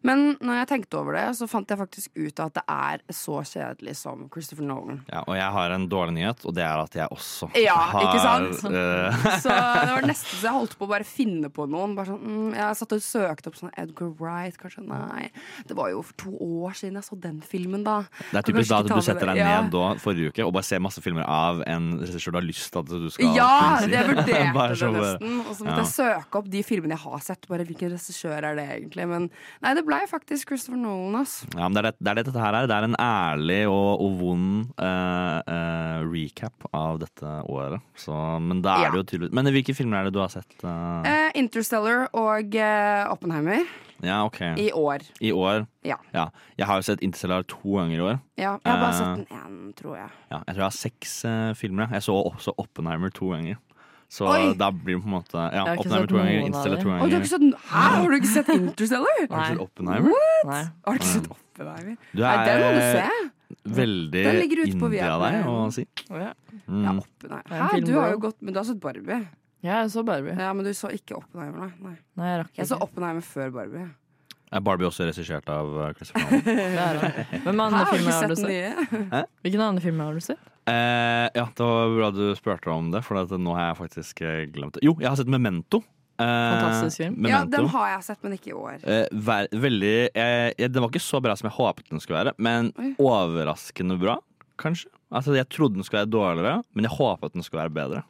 Men 0.06 0.23
når 0.38 0.61
jeg 0.62 0.68
tenkte 0.73 1.00
over 1.00 1.16
det, 1.18 1.25
så 1.38 1.49
fant 1.50 1.68
jeg 1.73 1.80
faktisk 1.80 2.14
ut 2.14 2.42
at 2.44 2.54
det 2.61 2.64
er 2.71 3.02
så 3.14 3.40
kjedelig 3.47 3.97
som 3.99 4.23
Christopher 4.32 4.66
Nolan. 4.68 5.02
Ja, 5.11 5.25
og 5.26 5.35
jeg 5.38 5.50
har 5.56 5.75
en 5.75 5.88
dårlig 5.90 6.16
nyhet, 6.21 6.47
og 6.47 6.54
det 6.56 6.64
er 6.66 6.82
at 6.85 6.97
jeg 7.02 7.11
også 7.14 7.50
Ja, 7.59 7.76
har 7.92 8.06
ikke 8.06 8.23
sant? 8.23 8.64
eh, 8.71 9.26
Så 9.44 9.50
det 9.50 9.92
var 9.97 10.09
nesten 10.12 10.38
så 10.38 10.47
jeg 10.47 10.56
holdt 10.61 10.78
på 10.78 10.87
å 10.87 10.92
bare 10.94 11.06
finne 11.09 11.50
på 11.52 11.66
noen. 11.71 11.97
Bare 11.99 12.12
sånn, 12.14 12.23
mm, 12.23 12.54
jeg 12.59 12.78
satt 12.82 12.97
og 12.97 13.04
søkte 13.04 13.50
opp 13.52 13.59
sånn 13.59 13.75
Edgar 13.82 14.14
Wright. 14.21 14.59
Kanskje 14.62 14.87
nei. 14.87 15.28
Det 15.66 15.76
var 15.78 15.90
jo 15.92 16.02
for 16.06 16.18
to 16.26 16.32
år 16.62 16.78
siden 16.78 17.00
jeg 17.00 17.09
så 17.09 17.18
den 17.23 17.42
filmen, 17.47 17.82
da. 17.87 17.99
det 18.30 18.42
er 18.42 18.49
typisk 18.50 18.71
da 18.71 18.80
at 18.82 18.91
du 18.94 19.02
setter 19.02 19.26
det. 19.26 19.34
deg 19.34 19.37
Ja. 19.42 19.62
ned 19.62 19.70
da, 19.72 19.94
forrige 20.02 20.28
uke 20.32 20.44
og 20.46 20.52
bare 20.52 20.62
ser 20.64 20.78
masse 20.80 21.00
filmer 21.02 21.25
av 21.28 21.62
en 21.66 21.99
regissør 22.00 22.32
du 22.32 22.38
har 22.38 22.46
lyst 22.46 22.70
til 22.72 22.78
at 22.80 22.87
du 22.87 23.11
skal 23.11 23.34
Ja, 23.34 23.76
Si. 23.82 23.90
jeg 23.90 24.04
vurderte 24.08 24.26
det 24.26 24.78
så 24.82 24.92
bare- 24.92 25.18
nesten. 25.18 25.38
Og 25.46 25.52
så 25.56 25.64
måtte 25.64 25.76
Ja. 25.76 25.82
jeg 25.82 25.92
søke 25.92 26.38
opp 26.38 26.49
de 26.50 26.62
filmene 26.62 26.96
jeg 26.96 26.99
har 27.04 27.18
sett. 27.20 27.49
Bare 27.49 27.64
Hvilken 27.64 27.90
regissør 27.92 28.42
er 28.42 28.54
det 28.56 28.68
egentlig? 28.68 29.08
Men 29.08 29.30
nei, 29.62 29.75
det 29.75 29.84
blei 29.87 30.00
faktisk 30.11 30.49
Christopher 30.49 30.78
Nolan. 30.80 31.20
Altså. 31.22 31.46
Ja, 31.56 31.68
men 31.68 31.75
det 31.75 31.84
er 31.84 31.90
det, 31.90 31.96
det 32.02 32.08
er 32.11 32.14
det 32.14 32.25
dette 32.26 32.40
her 32.42 32.54
er. 32.54 32.66
Det 32.66 32.76
er 32.76 32.84
en 32.84 32.96
ærlig 32.99 33.61
og, 33.68 34.00
og 34.02 34.18
vond 34.20 34.66
uh, 34.78 35.42
uh, 35.46 36.00
recap 36.12 36.52
av 36.75 36.99
dette 37.00 37.22
året. 37.49 37.80
Så, 37.96 38.12
men 38.40 38.62
da 38.62 38.76
er 38.76 38.82
Ja. 38.84 38.90
det 38.90 38.99
jo 39.02 39.18
tydelig 39.18 39.32
Men 39.32 39.46
hvilke 39.46 39.75
filmer 39.75 40.00
er 40.00 40.04
det 40.04 40.12
du 40.14 40.20
har 40.20 40.28
sett? 40.28 40.50
Uh... 40.64 41.30
Interstellar 41.34 42.08
og 42.12 42.52
Oppenheimer 43.12 43.64
ja, 44.02 44.25
ok. 44.26 44.40
i 44.59 44.71
år. 44.75 45.04
I 45.21 45.32
år? 45.32 45.66
Ja. 45.85 45.97
Jeg 46.59 46.66
har 46.66 46.76
jo 46.80 46.82
sett 46.82 47.00
Interstellar 47.02 47.42
to 47.49 47.76
ganger 47.78 47.97
i 47.97 48.00
år. 48.00 48.21
Ja, 48.37 48.56
jeg 48.64 48.73
har 48.73 48.80
bare 48.82 48.92
Eh. 48.92 48.99
sett 48.99 49.16
den 49.16 49.26
én, 49.38 49.75
tror 49.78 49.97
jeg. 49.97 50.11
Ja, 50.30 50.38
jeg 50.47 50.54
tror 50.54 50.62
jeg 50.62 50.71
har 50.71 50.78
seks 50.78 51.25
uh, 51.25 51.52
filmer. 51.54 51.88
Jeg 51.92 52.02
så 52.02 52.12
også 52.32 52.54
Oppenheimer 52.59 53.11
to 53.14 53.30
ganger. 53.30 53.56
Så 54.12 54.26
Oi. 54.28 54.52
da 54.61 54.68
blir 54.71 54.99
det 54.99 55.02
på 55.02 55.09
en 55.09 55.14
måte 55.14 55.40
Ja, 55.54 55.62
Oppenheimer 55.73 56.06
to 56.06 56.16
ganger, 56.18 56.40
Interstellar 56.44 56.76
to 56.76 56.82
to 56.85 56.88
Oi, 56.90 56.97
du 56.99 57.00
har 57.00 57.09
ganger. 57.09 57.21
ikke 57.23 57.28
sett, 57.32 57.68
hæ, 57.73 57.85
har 57.97 58.09
du 58.11 58.16
ikke 58.18 58.32
sett 58.35 58.49
Interstellar? 58.52 59.21
Har 59.30 59.38
du 59.40 59.49
sett 59.54 59.62
Oppenheimer? 59.64 60.12
Nei. 60.50 60.64
Har 60.85 60.92
du 60.92 60.99
ikke 60.99 61.12
sett 61.14 61.30
Oppenheimer? 61.32 61.97
Du 62.12 62.21
Nei, 62.21 62.35
den 62.44 62.61
må 62.61 62.73
du 62.76 62.82
se. 62.92 63.30
veldig 63.73 64.25
av 65.09 65.23
deg 65.25 65.47
å 65.49 65.73
si. 65.73 65.87
Ja. 66.11 66.32
Mm. 66.68 66.85
Ja, 66.85 66.92
Oppenheimer. 66.99 67.56
Er 67.56 67.62
Hæ, 67.73 67.80
du 67.87 67.92
har 67.97 68.11
jo 68.12 68.18
gått 68.18 68.37
Men 68.42 68.52
du 68.54 68.59
har 68.61 68.64
sett 68.68 68.80
Barbie. 68.80 69.28
Ja, 69.62 69.81
jeg 69.85 69.90
så 69.95 70.02
Barbie. 70.07 70.35
Ja, 70.35 70.52
Men 70.52 70.66
du 70.66 70.73
så 70.75 70.90
ikke 70.90 71.16
Oppenheimer, 71.21 71.69
nei. 71.69 71.73
nei. 71.78 71.97
Nei, 72.19 72.31
jeg 72.33 72.38
rakk 72.42 72.50
ikke. 72.52 72.61
Jeg 72.62 72.71
så. 72.73 72.78
Oppenheimer 72.83 73.26
før 73.26 73.52
Barbie. 73.54 73.85
Er 74.52 74.61
Barbie 74.61 74.85
også 74.85 75.07
regissert 75.09 75.47
av 75.49 75.71
Chris 75.97 76.11
Christopher 76.12 76.42
Nolan? 76.45 76.78
Er. 76.83 76.99
Hvem 77.47 77.61
Hæ, 77.62 77.66
andre 77.69 77.85
du 77.85 77.92
filmer 77.95 78.11
ikke 78.11 78.19
har 78.19 78.28
du 78.28 78.37
sett 78.37 78.50
nye? 78.50 79.23
Hvilken 79.47 79.62
andre 79.64 79.85
filmer 79.87 80.11
har 80.11 80.19
du 80.19 80.25
sett? 80.26 80.50
Eh, 80.69 81.28
ja, 81.38 81.47
det 81.57 81.64
var 81.71 81.95
bra 81.97 82.11
du 82.14 82.25
spurte 82.38 82.71
om 82.75 82.90
det, 82.92 83.00
for 83.07 83.38
nå 83.38 83.54
har 83.57 83.71
jeg 83.71 83.78
faktisk 83.81 84.21
eh, 84.26 84.42
glemt 84.52 84.76
det. 84.76 84.85
Jo, 84.85 84.92
jeg 85.00 85.09
har 85.09 85.16
sett 85.19 85.31
Memento. 85.33 85.81
Eh, 86.21 86.26
Fantastisk 86.26 87.00
film. 87.00 87.16
Ja, 87.31 87.40
den 87.49 87.71
har 87.73 87.88
jeg 87.95 88.04
sett, 88.11 88.21
men 88.26 88.37
ikke 88.37 88.52
i 88.52 88.59
år. 88.59 88.76
Eh, 88.85 89.07
ver 89.26 89.49
veldig 89.64 89.95
eh, 90.12 90.69
Den 90.69 90.83
var 90.85 90.90
ikke 90.92 91.02
så 91.02 91.23
bra 91.25 91.35
som 91.38 91.49
jeg 91.49 91.57
håpet 91.57 91.88
den 91.90 92.02
skulle 92.04 92.21
være, 92.21 92.35
men 92.42 92.71
Oi. 92.78 92.92
overraskende 93.00 93.97
bra, 94.02 94.19
kanskje. 94.61 94.92
Altså, 95.12 95.35
Jeg 95.38 95.49
trodde 95.52 95.81
den 95.81 95.85
skulle 95.88 96.04
være 96.04 96.12
dårligere, 96.12 96.61
men 96.76 96.87
jeg 96.87 96.95
håpet 96.99 97.35
den 97.35 97.47
skulle 97.47 97.64
være 97.64 97.75
bedre. 97.81 98.04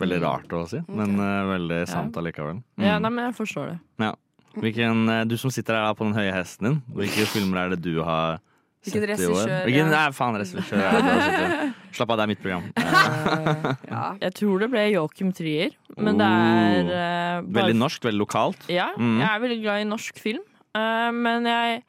Veldig 0.00 0.20
rart 0.24 0.52
å 0.56 0.64
si, 0.70 0.80
men 0.88 1.14
uh, 1.20 1.44
veldig 1.52 1.80
sant 1.90 2.16
allikevel. 2.16 2.60
Mm. 2.78 2.84
Ja, 2.86 2.98
nei, 3.02 3.10
men 3.12 3.26
jeg 3.28 3.36
forstår 3.38 3.72
det. 3.74 3.78
Ja. 4.06 4.14
Hvilken, 4.60 5.04
eh, 5.12 5.24
du 5.30 5.36
som 5.38 5.50
sitter 5.54 5.76
her 5.78 5.92
på 5.94 6.02
den 6.08 6.14
høye 6.16 6.32
hesten 6.34 6.66
din, 6.66 6.78
hvilke 6.96 7.26
filmer 7.30 7.66
er 7.66 7.74
det 7.76 7.82
du 7.84 8.00
har 8.02 8.40
sett 8.82 8.96
Hvilken 8.96 9.20
i 9.22 9.28
år? 9.30 9.52
Hvilken, 9.68 9.92
ja. 9.92 9.92
Nei, 9.92 10.06
faen, 10.16 10.38
regissør. 10.40 10.80
er 10.80 10.96
det 10.96 11.02
du 11.04 11.10
har 11.12 11.20
sett? 11.26 11.76
Slapp 12.00 12.10
av, 12.14 12.18
det 12.18 12.24
er 12.24 12.30
mitt 12.32 12.42
program. 12.42 12.66
Eh, 12.80 13.70
Ja. 13.90 14.02
Jeg 14.24 14.34
tror 14.40 14.58
det 14.64 14.70
ble 14.72 14.82
Joachim 14.94 15.30
Trier, 15.36 15.76
men 15.98 16.18
det 16.18 16.26
er 16.26 16.90
uh, 16.90 17.42
bare- 17.46 17.60
Veldig 17.60 17.78
norsk, 17.78 18.02
veldig 18.08 18.22
lokalt. 18.24 18.66
Ja, 18.72 18.88
Mm. 18.96 19.18
jeg 19.20 19.28
er 19.30 19.40
veldig 19.46 19.60
glad 19.62 19.80
i 19.84 19.88
norsk 19.92 20.18
film, 20.18 20.42
uh, 20.74 21.10
men 21.14 21.44
jeg 21.46 21.82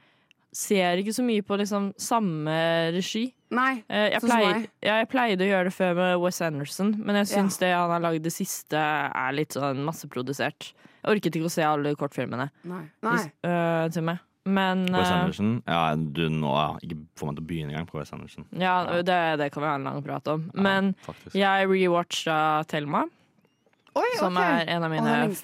ser 0.51 0.99
ikke 0.99 1.13
så 1.15 1.23
mye 1.25 1.43
på 1.47 1.57
liksom 1.59 1.91
samme 1.99 2.55
regi. 2.95 3.33
Nei. 3.51 3.83
Eh, 3.87 4.09
jeg, 4.13 4.21
Sånn 4.23 4.31
som 4.31 4.43
meg. 4.45 4.69
ja, 4.83 4.97
jeg 5.01 5.09
pleide 5.11 5.45
å 5.45 5.49
gjøre 5.49 5.69
det 5.69 5.75
før 5.75 5.93
med 5.97 6.17
Wes 6.23 6.41
Anderson, 6.43 6.93
men 6.99 7.19
jeg 7.21 7.31
syns 7.33 7.59
det 7.61 7.71
han 7.73 7.91
har 7.91 8.03
lagd 8.03 8.23
det 8.23 8.33
siste, 8.35 8.79
er 8.79 9.35
litt 9.35 9.55
sånn 9.57 9.83
masseprodusert. 9.87 10.71
Jeg 11.01 11.15
orket 11.15 11.35
ikke 11.39 11.49
å 11.49 11.51
se 11.51 11.63
alle 11.65 11.95
kortfilmene 11.97 12.51
Nei. 12.69 12.83
Nei. 13.03 13.23
eh, 13.47 13.87
til 13.91 14.05
meg. 14.07 14.21
Men 14.45 14.85
Wes 14.89 15.07
eh, 15.07 15.15
Anderson. 15.19 15.63
Ja, 15.69 15.95
du 15.95 16.23
nå 16.33 16.49
ja, 16.57 16.69
Ikke 16.81 16.95
få 17.19 17.27
meg 17.27 17.35
til 17.37 17.43
å 17.43 17.47
begynne 17.51 17.73
engang 17.75 17.87
på 17.89 17.99
Wes 17.99 18.13
Anderson. 18.15 18.45
ja, 18.57 19.01
det, 19.05 19.17
det 19.37 19.51
kan 19.53 19.61
vi 19.61 19.69
ha 19.69 19.75
en 19.77 19.85
lang 19.89 20.03
prat 20.05 20.27
om. 20.33 20.47
Men 20.53 20.95
Ja, 21.33 21.57
jeg 21.61 21.69
rewatcha 21.69 22.63
Thelma, 22.67 23.05
Oi, 23.93 24.07
som 24.17 24.37
okay. 24.37 24.61
er 24.63 24.75
en 24.77 24.83
av 24.87 24.91
mine 24.93 25.03
er 25.03 25.27
lenge 25.27 25.35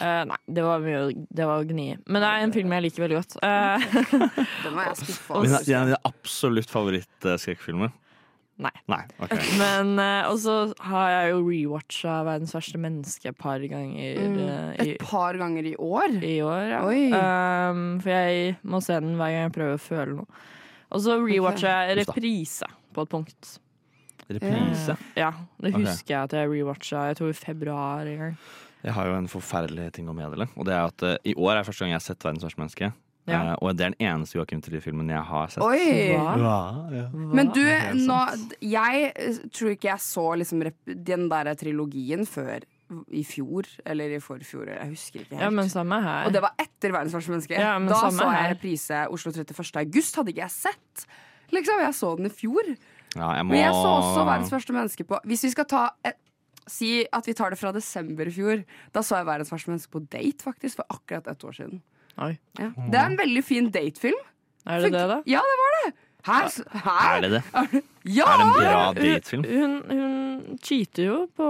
Eh, 0.00 0.24
nei, 0.30 0.36
det 0.48 0.62
var 0.64 0.80
mye 0.84 1.00
Det 1.28 1.46
var 1.46 1.60
å 1.62 1.66
gni. 1.68 1.88
Men 2.08 2.22
det 2.24 2.28
er 2.30 2.44
en 2.46 2.52
film 2.54 2.72
jeg 2.72 2.82
liker 2.86 3.02
veldig 3.04 3.18
godt. 3.18 3.34
Uh, 3.44 3.78
Den 4.64 4.76
var 4.78 4.86
jeg 4.90 5.00
skuffa 5.02 5.40
Min, 5.42 5.52
over. 5.52 5.72
en 5.74 5.80
av 5.82 5.90
dine 5.90 5.98
absolutt 6.08 6.70
favorittskrekkfilmer? 6.72 7.92
Nei. 8.60 8.72
Nei, 8.92 9.00
okay. 9.24 9.40
Men 9.62 9.94
uh, 9.96 10.28
Og 10.30 10.38
så 10.42 10.54
har 10.84 11.06
jeg 11.14 11.30
jo 11.32 11.38
rewatcha 11.46 12.18
'Verdens 12.26 12.52
verste 12.56 12.80
menneske' 12.80 13.30
et 13.32 13.38
par 13.40 13.58
ganger 13.60 14.18
Mm. 14.20 14.36
eh, 14.44 14.84
i, 14.84 14.90
Et 14.96 14.98
par 15.00 15.32
ganger 15.40 15.64
i 15.70 15.74
år? 15.76 16.18
i 16.24 16.34
år. 16.44 16.64
Ja. 16.74 16.80
Oi. 16.84 17.06
Um, 17.12 18.00
for 18.04 18.10
jeg 18.10 18.56
må 18.64 18.82
se 18.84 18.98
den 19.00 19.16
hver 19.16 19.32
gang 19.32 19.46
jeg 19.48 19.54
prøver 19.56 19.78
å 19.78 19.84
føle 19.86 20.16
noe. 20.20 20.26
Og 20.90 21.00
så 21.04 21.16
rewatcha 21.22 21.72
jeg 21.88 22.00
reprise 22.02 22.68
på 22.92 23.02
et 23.06 23.08
punkt. 23.12 23.58
Reprise. 24.30 24.94
Ja, 25.16 25.32
det 25.60 25.72
husker 25.74 25.88
husker 25.90 26.14
jeg 26.14 26.22
at 26.28 26.32
jeg 26.38 26.50
rewatcha 26.52 27.06
jeg 27.08 27.16
tror 27.18 27.30
i 27.32 27.38
februar 27.38 28.06
en 28.06 28.18
gang. 28.26 28.36
Jeg 28.84 28.96
har 28.96 29.06
jo 29.10 29.14
en 29.18 29.28
forferdelig 29.28 29.90
ting 29.96 30.08
å 30.08 30.16
meddele. 30.16 30.48
Og 30.56 30.66
det 30.68 30.74
er 30.74 30.88
at 30.88 31.04
uh, 31.06 31.14
I 31.24 31.34
år 31.36 31.58
er 31.58 31.66
første 31.68 31.84
gang 31.84 31.94
jeg 31.94 32.00
har 32.00 32.06
sett 32.06 32.24
'Verdens 32.24 32.44
verste 32.46 32.62
menneske'. 32.62 32.92
Ja. 33.28 33.40
Uh, 33.40 33.54
og 33.60 33.76
det 33.76 33.84
er 33.84 33.92
den 33.92 34.00
eneste 34.08 34.38
Joakim 34.38 34.62
Trier-filmen 34.64 35.10
jeg 35.12 35.22
har 35.28 35.52
sett. 35.52 35.62
Oi! 35.62 36.16
Hva? 36.16 36.34
Ja, 36.40 37.06
Hva? 37.12 37.32
Men 37.36 37.52
du, 37.54 37.62
nå 38.00 38.18
Jeg 38.64 39.12
eh, 39.14 39.40
tror 39.52 39.74
ikke 39.76 39.90
jeg 39.92 40.00
så 40.00 40.26
liksom 40.40 40.64
rep- 40.66 40.94
den 41.06 41.28
der 41.30 41.52
trilogien 41.54 42.24
før 42.26 42.64
i 43.14 43.22
fjor, 43.22 43.68
eller 43.86 44.16
i 44.16 44.18
forfjor. 44.18 44.72
Jeg 44.72 44.88
husker 44.90 45.20
ikke 45.20 45.36
helt. 45.36 45.44
Ja, 45.44 45.50
men 45.54 45.68
samme 45.70 46.00
her. 46.02 46.24
Og 46.26 46.32
det 46.34 46.42
var 46.42 46.56
etter 46.58 46.90
Verdens 46.90 47.14
verste 47.14 47.30
menneske. 47.30 47.54
Ja, 47.54 47.76
men 47.78 47.92
da 47.92 48.00
samme 48.00 48.18
så 48.18 48.30
jeg 48.32 48.42
her. 48.42 48.54
reprise 48.56 49.02
Oslo 49.14 49.30
31. 49.30 49.76
august. 49.84 50.16
Hadde 50.18 50.32
ikke 50.34 50.42
jeg 50.42 50.56
sett. 50.56 51.06
Liksom, 51.54 51.84
Jeg 51.84 51.94
så 51.94 52.16
den 52.18 52.26
i 52.26 52.32
fjor. 52.34 52.72
Ja, 53.16 53.30
jeg 53.36 53.46
må 53.46 53.54
Men 53.54 53.62
jeg 53.64 53.74
så 53.74 53.92
også 54.00 54.24
Verdens 54.26 54.52
verste 54.52 54.74
menneske 54.74 55.04
på 55.06 55.18
Hvis 55.26 55.42
vi 55.42 55.50
skal 55.50 55.66
ta 55.66 55.80
et, 56.06 56.18
Si 56.70 56.90
at 57.10 57.26
vi 57.26 57.34
tar 57.36 57.50
det 57.52 57.58
fra 57.60 57.72
desember 57.74 58.28
i 58.30 58.34
fjor. 58.34 58.64
Da 58.94 59.02
så 59.06 59.20
jeg 59.20 59.28
Verdens 59.28 59.50
verste 59.52 59.72
menneske 59.72 59.94
på 59.96 60.04
date, 60.06 60.44
faktisk, 60.46 60.80
for 60.80 60.96
akkurat 60.98 61.26
ett 61.32 61.46
år 61.46 61.56
siden. 61.56 61.82
Oi. 62.20 62.34
Ja. 62.60 62.70
Det 62.76 63.00
er 63.00 63.08
en 63.08 63.18
veldig 63.18 63.42
fin 63.46 63.70
datefilm. 63.74 64.20
Er 64.68 64.84
det 64.84 64.92
det, 64.92 65.06
da? 65.08 65.18
Ja, 65.30 65.42
det 65.42 65.58
var 65.62 65.76
det! 65.78 65.92
Her, 66.26 66.48
her. 66.84 67.16
Er 67.16 67.20
det 67.24 67.30
det? 67.36 67.42
Ja! 68.04 68.26
Er 68.32 68.38
det 68.40 68.44
en 68.44 68.52
bra 68.56 68.82
datefilm? 68.96 69.42
Hun, 69.44 69.72
hun 69.90 70.58
cheater 70.64 71.04
jo 71.04 71.16
på 71.36 71.46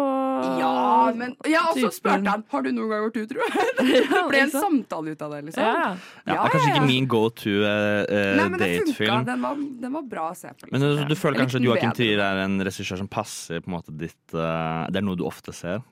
Ja, 0.59 1.13
men 1.15 1.37
ja, 1.47 1.63
og 1.71 1.79
så 1.79 1.91
spurte 1.95 2.27
han 2.27 2.43
Har 2.51 2.65
du 2.67 2.71
noen 2.75 2.91
gang 2.91 3.05
vært 3.07 3.19
utro. 3.23 3.47
det 3.81 4.23
ble 4.31 4.41
en 4.47 4.53
samtale 4.55 5.15
ut 5.15 5.23
av 5.27 5.35
det, 5.37 5.43
liksom. 5.51 5.63
Ja. 5.63 5.75
Ja, 5.75 5.93
Ja, 5.95 6.33
det 6.33 6.39
er 6.41 6.55
kanskje 6.55 6.65
ja, 6.65 6.73
ja. 6.73 6.75
ikke 6.81 6.89
min 6.91 7.09
go 7.11 7.23
to 7.31 7.55
eh, 7.71 8.35
Nei, 8.41 8.49
men 8.49 8.59
det 8.59 8.71
funka. 8.71 8.89
datefilm. 8.91 9.25
Den 9.31 9.47
var, 9.47 9.63
den 9.87 9.95
var 9.99 10.09
bra 10.17 10.27
å 10.33 10.37
se 10.39 10.51
på. 10.55 10.71
Men 10.73 10.81
Liksom. 10.83 11.05
du, 11.07 11.15
du 11.15 11.21
føler 11.23 11.43
kanskje 11.45 11.63
at 11.63 11.69
Joakim. 11.71 11.95
Trier 12.01 12.25
er 12.27 12.43
en 12.47 12.59
regissør 12.67 13.01
som 13.05 13.11
passer 13.11 13.63
på 13.63 13.71
en 13.71 13.77
måte 13.79 13.95
ditt 14.01 14.35
uh, 14.37 14.87
Det 14.91 15.01
er 15.01 15.07
noe 15.07 15.19
du 15.19 15.25
ofte 15.29 15.55
ser? 15.57 15.83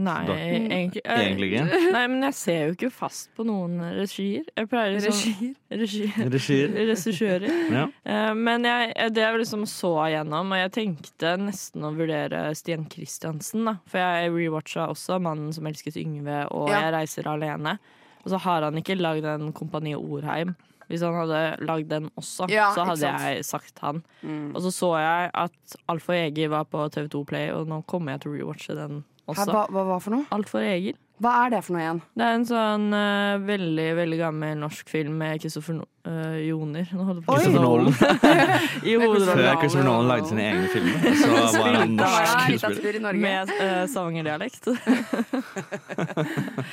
Nei, 0.00 0.20
Da- 0.26 0.34
egentlig, 0.40 1.02
Egentlig 1.04 1.48
ikke? 1.52 1.80
Nei, 1.96 2.02
men 2.12 2.22
jeg 2.28 2.34
ser 2.38 2.60
jo 2.68 2.74
ikke 2.76 2.90
fast 2.94 3.28
på 3.36 3.44
noen 3.44 3.74
regier. 3.98 4.46
Jeg 4.56 4.68
pleier 4.70 4.94
liksom 4.96 5.12
Regier. 5.18 5.54
Regi- 5.82 6.30
Regier? 6.34 6.72
Regissører. 6.90 7.46
Ja. 7.74 7.84
Eh, 8.04 8.32
Men 8.38 8.64
jeg, 8.64 8.94
det 9.12 9.24
jeg 9.26 9.42
liksom 9.42 9.66
så 9.68 9.92
igjennom, 10.08 10.54
og 10.54 10.62
jeg 10.62 10.72
tenkte 10.78 11.34
nesten 11.42 11.84
å 11.84 11.92
vurdere 11.98 12.46
Stian 12.56 12.86
Kristiansen. 12.90 13.66
Da. 13.68 13.76
For 13.90 13.98
jeg 14.00 14.32
rewatcha 14.38 14.88
også 14.88 15.20
'Mannen 15.20 15.52
som 15.52 15.66
elsket 15.68 15.96
Yngve' 16.00 16.46
og 16.50 16.70
Ja. 16.70 16.80
'Jeg 16.86 16.94
reiser 16.96 17.28
alene'. 17.28 17.78
Og 18.24 18.30
så 18.32 18.38
har 18.38 18.62
han 18.62 18.74
ikke 18.76 18.98
lagd 19.00 19.24
en 19.24 19.52
Kompani 19.52 19.94
Orheim. 19.96 20.54
Hvis 20.90 21.02
han 21.06 21.14
hadde 21.14 21.56
lagd 21.64 21.88
den 21.88 22.10
også, 22.18 22.48
Ja, 22.50 22.72
så 22.74 22.82
hadde 22.84 23.06
jeg 23.06 23.44
sagt 23.46 23.78
han. 23.78 24.02
Mm. 24.26 24.56
Og 24.56 24.60
så 24.64 24.72
så 24.74 24.88
jeg 24.98 25.30
at 25.32 25.76
Alf 25.88 26.08
og 26.10 26.16
Egil 26.16 26.48
var 26.50 26.64
på 26.64 26.82
TV2 26.90 27.24
Play, 27.26 27.50
og 27.54 27.68
nå 27.70 27.84
kommer 27.86 28.12
jeg 28.12 28.20
til 28.24 28.32
å 28.32 28.34
rewatche 28.40 28.74
den 28.74 29.04
Også. 29.32 29.46
hva, 29.50 29.66
hva 29.70 29.84
hva 29.88 30.00
for 30.02 30.16
noe? 30.16 30.26
Alt 30.34 30.50
for 30.52 30.64
Egil. 30.64 30.98
Hva 31.20 31.32
er 31.44 31.50
det 31.52 31.58
for 31.66 31.76
noe 31.76 31.82
igjen? 31.84 31.98
Det 32.16 32.24
er 32.24 32.36
en 32.38 32.44
sånn 32.48 32.86
uh, 32.96 33.36
veldig 33.44 33.88
veldig 33.98 34.18
gammel 34.22 34.54
norsk 34.62 34.88
film 34.88 35.18
med 35.20 35.42
Kristoffer 35.42 35.76
no 35.76 35.84
uh, 36.08 36.38
Joner. 36.40 36.86
Nå 36.96 37.04
holder 37.04 37.26
på 37.26 37.34
Christopher 37.36 37.60
Nolan. 37.60 37.92
I 38.88 38.94
hovedrollen. 38.96 39.34
Før 39.36 39.58
Christopher 39.60 39.84
Nolan 39.84 40.08
lagde 40.08 40.30
sine 40.30 40.46
egne 40.48 40.70
filmer, 40.72 41.04
så 41.20 41.60
var 41.60 41.76
han 41.82 41.92
norsk 41.98 42.30
skuespiller. 42.30 42.54
litteratur 42.56 42.96
i 42.96 43.02
Norge. 43.04 43.20
Med 43.26 43.52
uh, 43.60 43.84
savangerdialekt. 43.92 44.70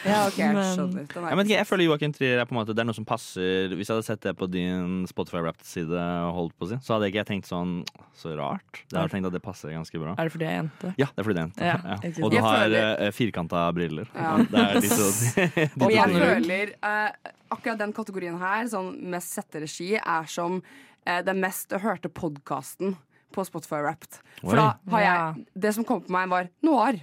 Ja, 0.07 0.27
ok, 0.27 0.37
jeg 0.39 0.53
Men- 0.55 0.63
skjønner. 0.75 1.03
Er 1.17 1.27
Jeg, 1.27 1.39
ikke, 1.45 1.55
jeg 1.57 1.67
føler 1.67 1.83
Joakim 1.87 2.13
Trier 2.15 2.39
er 2.41 2.45
på 2.47 2.53
en 2.55 2.57
måte 2.59 2.73
Det 2.75 2.81
er 2.81 2.87
noe 2.87 2.95
som 2.95 3.05
passer 3.07 3.73
Hvis 3.75 3.89
jeg 3.89 3.95
hadde 3.97 4.05
sett 4.07 4.21
det 4.23 4.33
på 4.39 4.47
din 4.51 5.03
Spotify-rapped-side 5.09 6.03
holdt 6.35 6.55
på 6.57 6.67
å 6.67 6.69
si, 6.71 6.77
så 6.85 6.95
hadde 6.95 7.09
ikke 7.11 7.21
jeg 7.21 7.29
tenkt 7.31 7.49
sånn 7.49 7.79
så 8.17 8.31
rart. 8.37 8.79
Jeg 8.89 8.97
hadde 8.97 9.11
tenkt 9.13 9.27
at 9.29 9.35
det 9.35 9.41
passer 9.45 9.73
ganske 9.75 9.99
bra. 10.01 10.15
Er 10.17 10.25
det 10.29 10.33
fordi 10.33 10.47
jeg 10.47 10.53
er 10.55 10.57
jente? 10.63 10.91
Ja, 10.97 11.07
det 11.13 11.21
er 11.21 11.27
fordi 11.27 11.37
jeg 11.37 11.43
er 11.43 11.49
jente. 11.51 11.67
Ja, 11.67 11.77
Ja. 12.07 12.13
Og 12.25 12.31
du 12.33 12.37
har 12.41 12.75
uh, 12.77 13.11
firkanta 13.13 13.65
briller. 13.77 14.09
Ja. 14.15 14.36
Det 14.51 14.61
er 14.63 15.73
Og 15.85 15.93
jeg 15.93 16.13
føler 16.13 16.71
eh, 16.75 17.33
akkurat 17.53 17.81
den 17.81 17.93
kategorien 17.95 18.37
her, 18.41 18.67
sånn 18.71 18.93
mest 19.11 19.35
setteregi, 19.37 19.93
er 19.97 20.29
som 20.31 20.61
eh, 21.05 21.21
den 21.25 21.41
mest 21.43 21.75
hørte 21.83 22.11
podkasten 22.11 22.95
på 23.35 23.45
Spotify 23.47 23.81
Wrapped. 23.83 24.19
For 24.41 24.57
da 24.59 24.71
har 24.93 25.05
jeg 25.05 25.45
Det 25.53 25.75
som 25.75 25.85
kom 25.87 26.01
på 26.05 26.13
meg, 26.15 26.29
var 26.31 26.49
Noir. 26.65 26.99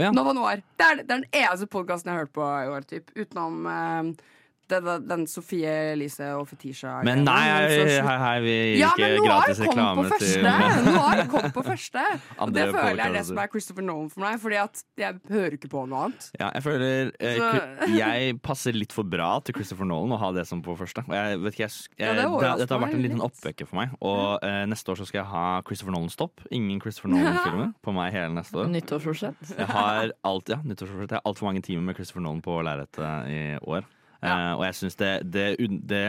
Ja. 0.00 0.10
Nova 0.16 0.32
Noir. 0.32 0.62
Det 0.80 0.86
er, 0.86 1.00
det 1.02 1.12
er 1.12 1.16
den 1.18 1.26
eneste 1.42 1.68
podkasten 1.70 2.08
jeg 2.10 2.16
har 2.16 2.24
hørt 2.24 2.36
på 2.36 2.46
i 2.46 2.70
år, 2.72 2.86
typ. 2.88 3.10
Utenom 3.18 3.66
eh, 3.68 4.30
det, 4.70 4.94
den 5.10 5.26
Sofie 5.30 5.72
Elise 5.94 6.30
og 6.38 6.46
Fetisha 6.50 6.98
Men 7.06 7.24
nei, 7.26 7.38
hei, 7.44 7.64
Så 7.70 7.80
slutt. 7.80 8.06
hei, 8.08 8.16
hei, 8.24 8.34
vi 8.44 8.54
gir 8.54 8.80
Ja, 8.80 8.90
ikke 8.96 9.24
gratis 9.26 9.62
reklame 9.64 10.04
til 10.06 10.12
første! 10.14 10.54
Noir 10.90 11.22
kommet 11.32 11.56
på 11.56 11.64
første 11.66 12.04
Og 12.44 12.54
det 12.56 12.66
føler 12.70 13.00
jeg 13.02 13.06
er 13.08 13.16
det 13.18 13.24
som 13.28 13.40
er 13.42 13.50
Christopher 13.52 13.86
Nolan 13.86 14.10
for 14.12 14.24
meg, 14.24 14.38
Fordi 14.42 14.58
at 14.62 14.82
jeg 15.00 15.18
hører 15.30 15.56
ikke 15.58 15.70
på 15.72 15.84
noe 15.90 16.04
annet. 16.06 16.28
Ja, 16.40 16.50
jeg 16.56 16.64
føler 16.66 17.12
eh, 17.20 17.96
Jeg 18.00 18.38
passer 18.44 18.76
litt 18.76 18.94
for 18.96 19.08
bra 19.08 19.30
til 19.44 19.56
Christopher 19.58 19.88
Nolan 19.90 20.14
å 20.16 20.20
ha 20.22 20.30
det 20.36 20.46
som 20.48 20.62
på 20.64 20.76
første. 20.78 21.04
Og 21.06 21.14
jeg 21.16 21.40
vet 21.44 21.56
ikke, 21.58 21.66
jeg, 21.66 21.76
jeg, 21.98 22.06
Ja, 22.06 22.14
det 22.16 22.26
det, 22.30 22.52
Dette 22.62 22.76
har 22.76 22.82
vært 22.84 22.96
en 22.98 23.04
liten 23.04 23.22
oppvekker 23.24 23.68
for 23.70 23.80
meg. 23.82 23.94
Og 24.04 24.44
eh, 24.46 24.62
neste 24.70 24.92
år 24.94 25.00
så 25.00 25.08
skal 25.08 25.22
jeg 25.22 25.30
ha 25.32 25.44
Christopher 25.66 25.94
Nolan-stopp. 25.96 26.44
Ingen 26.56 26.80
Christopher 26.82 27.12
Nolan-filmer 27.14 27.72
på 27.84 27.94
meg 27.96 28.12
hele 28.16 28.34
neste 28.38 28.62
år. 28.62 28.70
Nyttårsforsett. 28.72 29.54
Jeg 29.56 29.70
har 29.70 30.12
alt, 30.30 30.52
ja, 30.52 30.60
nyttårsforsett. 30.64 31.14
Jeg 31.14 31.18
har 31.20 31.26
altfor 31.30 31.50
mange 31.50 31.64
timer 31.66 31.88
med 31.90 31.98
Christopher 31.98 32.24
Nolan 32.26 32.44
på 32.44 32.60
lerretet 32.66 33.30
i 33.30 33.40
år. 33.62 33.88
Eh, 34.20 34.52
og 34.56 34.64
jeg 34.68 34.76
syns 34.76 34.98
det, 35.00 35.12
det, 35.32 35.46
det 35.88 36.04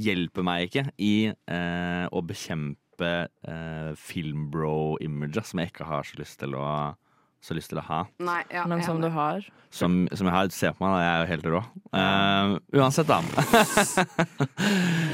hjelper 0.00 0.46
meg 0.46 0.68
ikke 0.68 0.86
i 0.96 1.14
eh, 1.28 2.06
å 2.08 2.22
bekjempe 2.24 3.10
uh, 3.48 3.92
filmbro-imaget 3.96 5.48
som 5.48 5.62
jeg 5.62 5.70
ikke 5.70 5.86
har 5.88 6.04
så 6.04 6.18
lyst 6.20 6.36
til 6.42 6.56
å, 6.56 6.66
så 7.40 7.56
lyst 7.56 7.72
til 7.72 7.80
å 7.80 7.84
ha. 7.86 8.00
Nei, 8.20 8.42
ja, 8.52 8.66
Men 8.68 8.82
som 8.84 9.00
du 9.00 9.08
har. 9.12 9.44
Som, 9.72 10.02
som 10.12 10.28
jeg 10.28 10.34
har, 10.34 10.50
Se 10.52 10.72
på 10.74 10.84
meg, 10.84 10.92
da. 10.92 11.00
Jeg 11.00 11.10
er 11.10 11.20
jo 11.22 11.30
helt 11.30 11.48
rå. 11.54 11.62
Eh, 12.00 12.54
uansett, 12.80 13.08
da. 13.08 13.20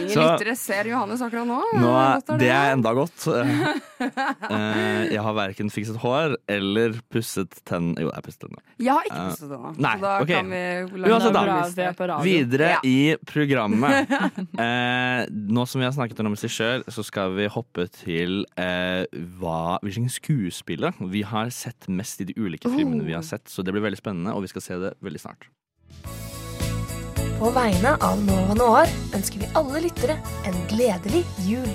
Ingen 0.02 0.18
lyttere 0.22 0.56
ser 0.58 0.90
Johannes 0.90 1.22
akkurat 1.22 1.46
nå. 1.46 1.60
Nå 1.82 1.94
det 2.42 2.50
er 2.50 2.74
enda 2.74 2.94
godt. 2.96 3.28
Eh, 4.46 5.06
jeg 5.14 5.22
har 5.24 5.34
verken 5.36 5.70
fikset 5.72 5.96
hår 6.02 6.34
eller 6.52 6.94
pusset 7.12 7.52
tenn 7.68 7.94
Jo, 7.98 8.08
jeg 8.10 8.14
har 8.18 8.24
pusset 8.26 8.42
tennene. 8.44 8.62
Jeg 8.78 8.92
har 8.92 9.06
ikke 9.08 9.22
pusset 9.30 9.48
det 9.50 9.56
Uh, 9.56 9.78
nei, 9.82 9.92
så 9.96 10.02
da 10.04 10.12
ok. 10.22 10.30
kan 10.30 10.50
vi 10.52 10.60
Uansett, 11.10 11.32
da. 11.34 11.42
bra, 11.46 11.56
er. 12.18 12.24
Videre 12.26 12.68
Ja. 12.76 12.80
i 12.84 13.16
programmet. 13.28 14.12
Eh, 14.66 15.26
nå 15.52 15.64
som 15.68 15.80
vi 15.80 15.86
har 15.86 15.92
snakket 15.96 16.20
om 16.22 16.32
regissør, 16.36 16.84
så 16.92 17.02
skal 17.04 17.34
vi 17.36 17.46
hoppe 17.52 17.86
til 17.92 18.44
eh, 18.60 19.04
hva, 19.40 19.78
hvilken 19.84 20.08
skuespiller 20.12 20.96
vi 21.12 21.22
har 21.28 21.50
sett 21.54 21.88
mest 21.92 22.20
i 22.24 22.28
de 22.30 22.36
ulike 22.40 22.68
filmene 22.72 23.04
vi 23.06 23.16
har 23.16 23.24
sett. 23.26 23.48
Så 23.52 23.64
det 23.64 23.74
blir 23.74 23.84
veldig 23.84 24.00
spennende, 24.00 24.34
og 24.36 24.44
vi 24.46 24.52
skal 24.52 24.64
se 24.64 24.78
det 24.82 24.94
veldig 25.04 25.22
snart. 25.22 25.48
På 27.36 27.50
vegne 27.52 27.96
av 28.00 28.22
Nova 28.24 28.54
Noir 28.56 28.88
ønsker 29.16 29.42
vi 29.44 29.50
alle 29.58 29.82
lyttere 29.84 30.16
en 30.48 30.56
gledelig 30.72 31.20
jul. 31.44 31.68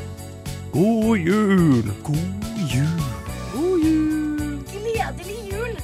God 0.73 1.19
jul! 1.19 1.83
God 2.03 2.43
jul! 2.71 3.01
God 3.53 3.83
jul! 3.83 4.63
Gledelig 4.71 5.39
jul! 5.51 5.75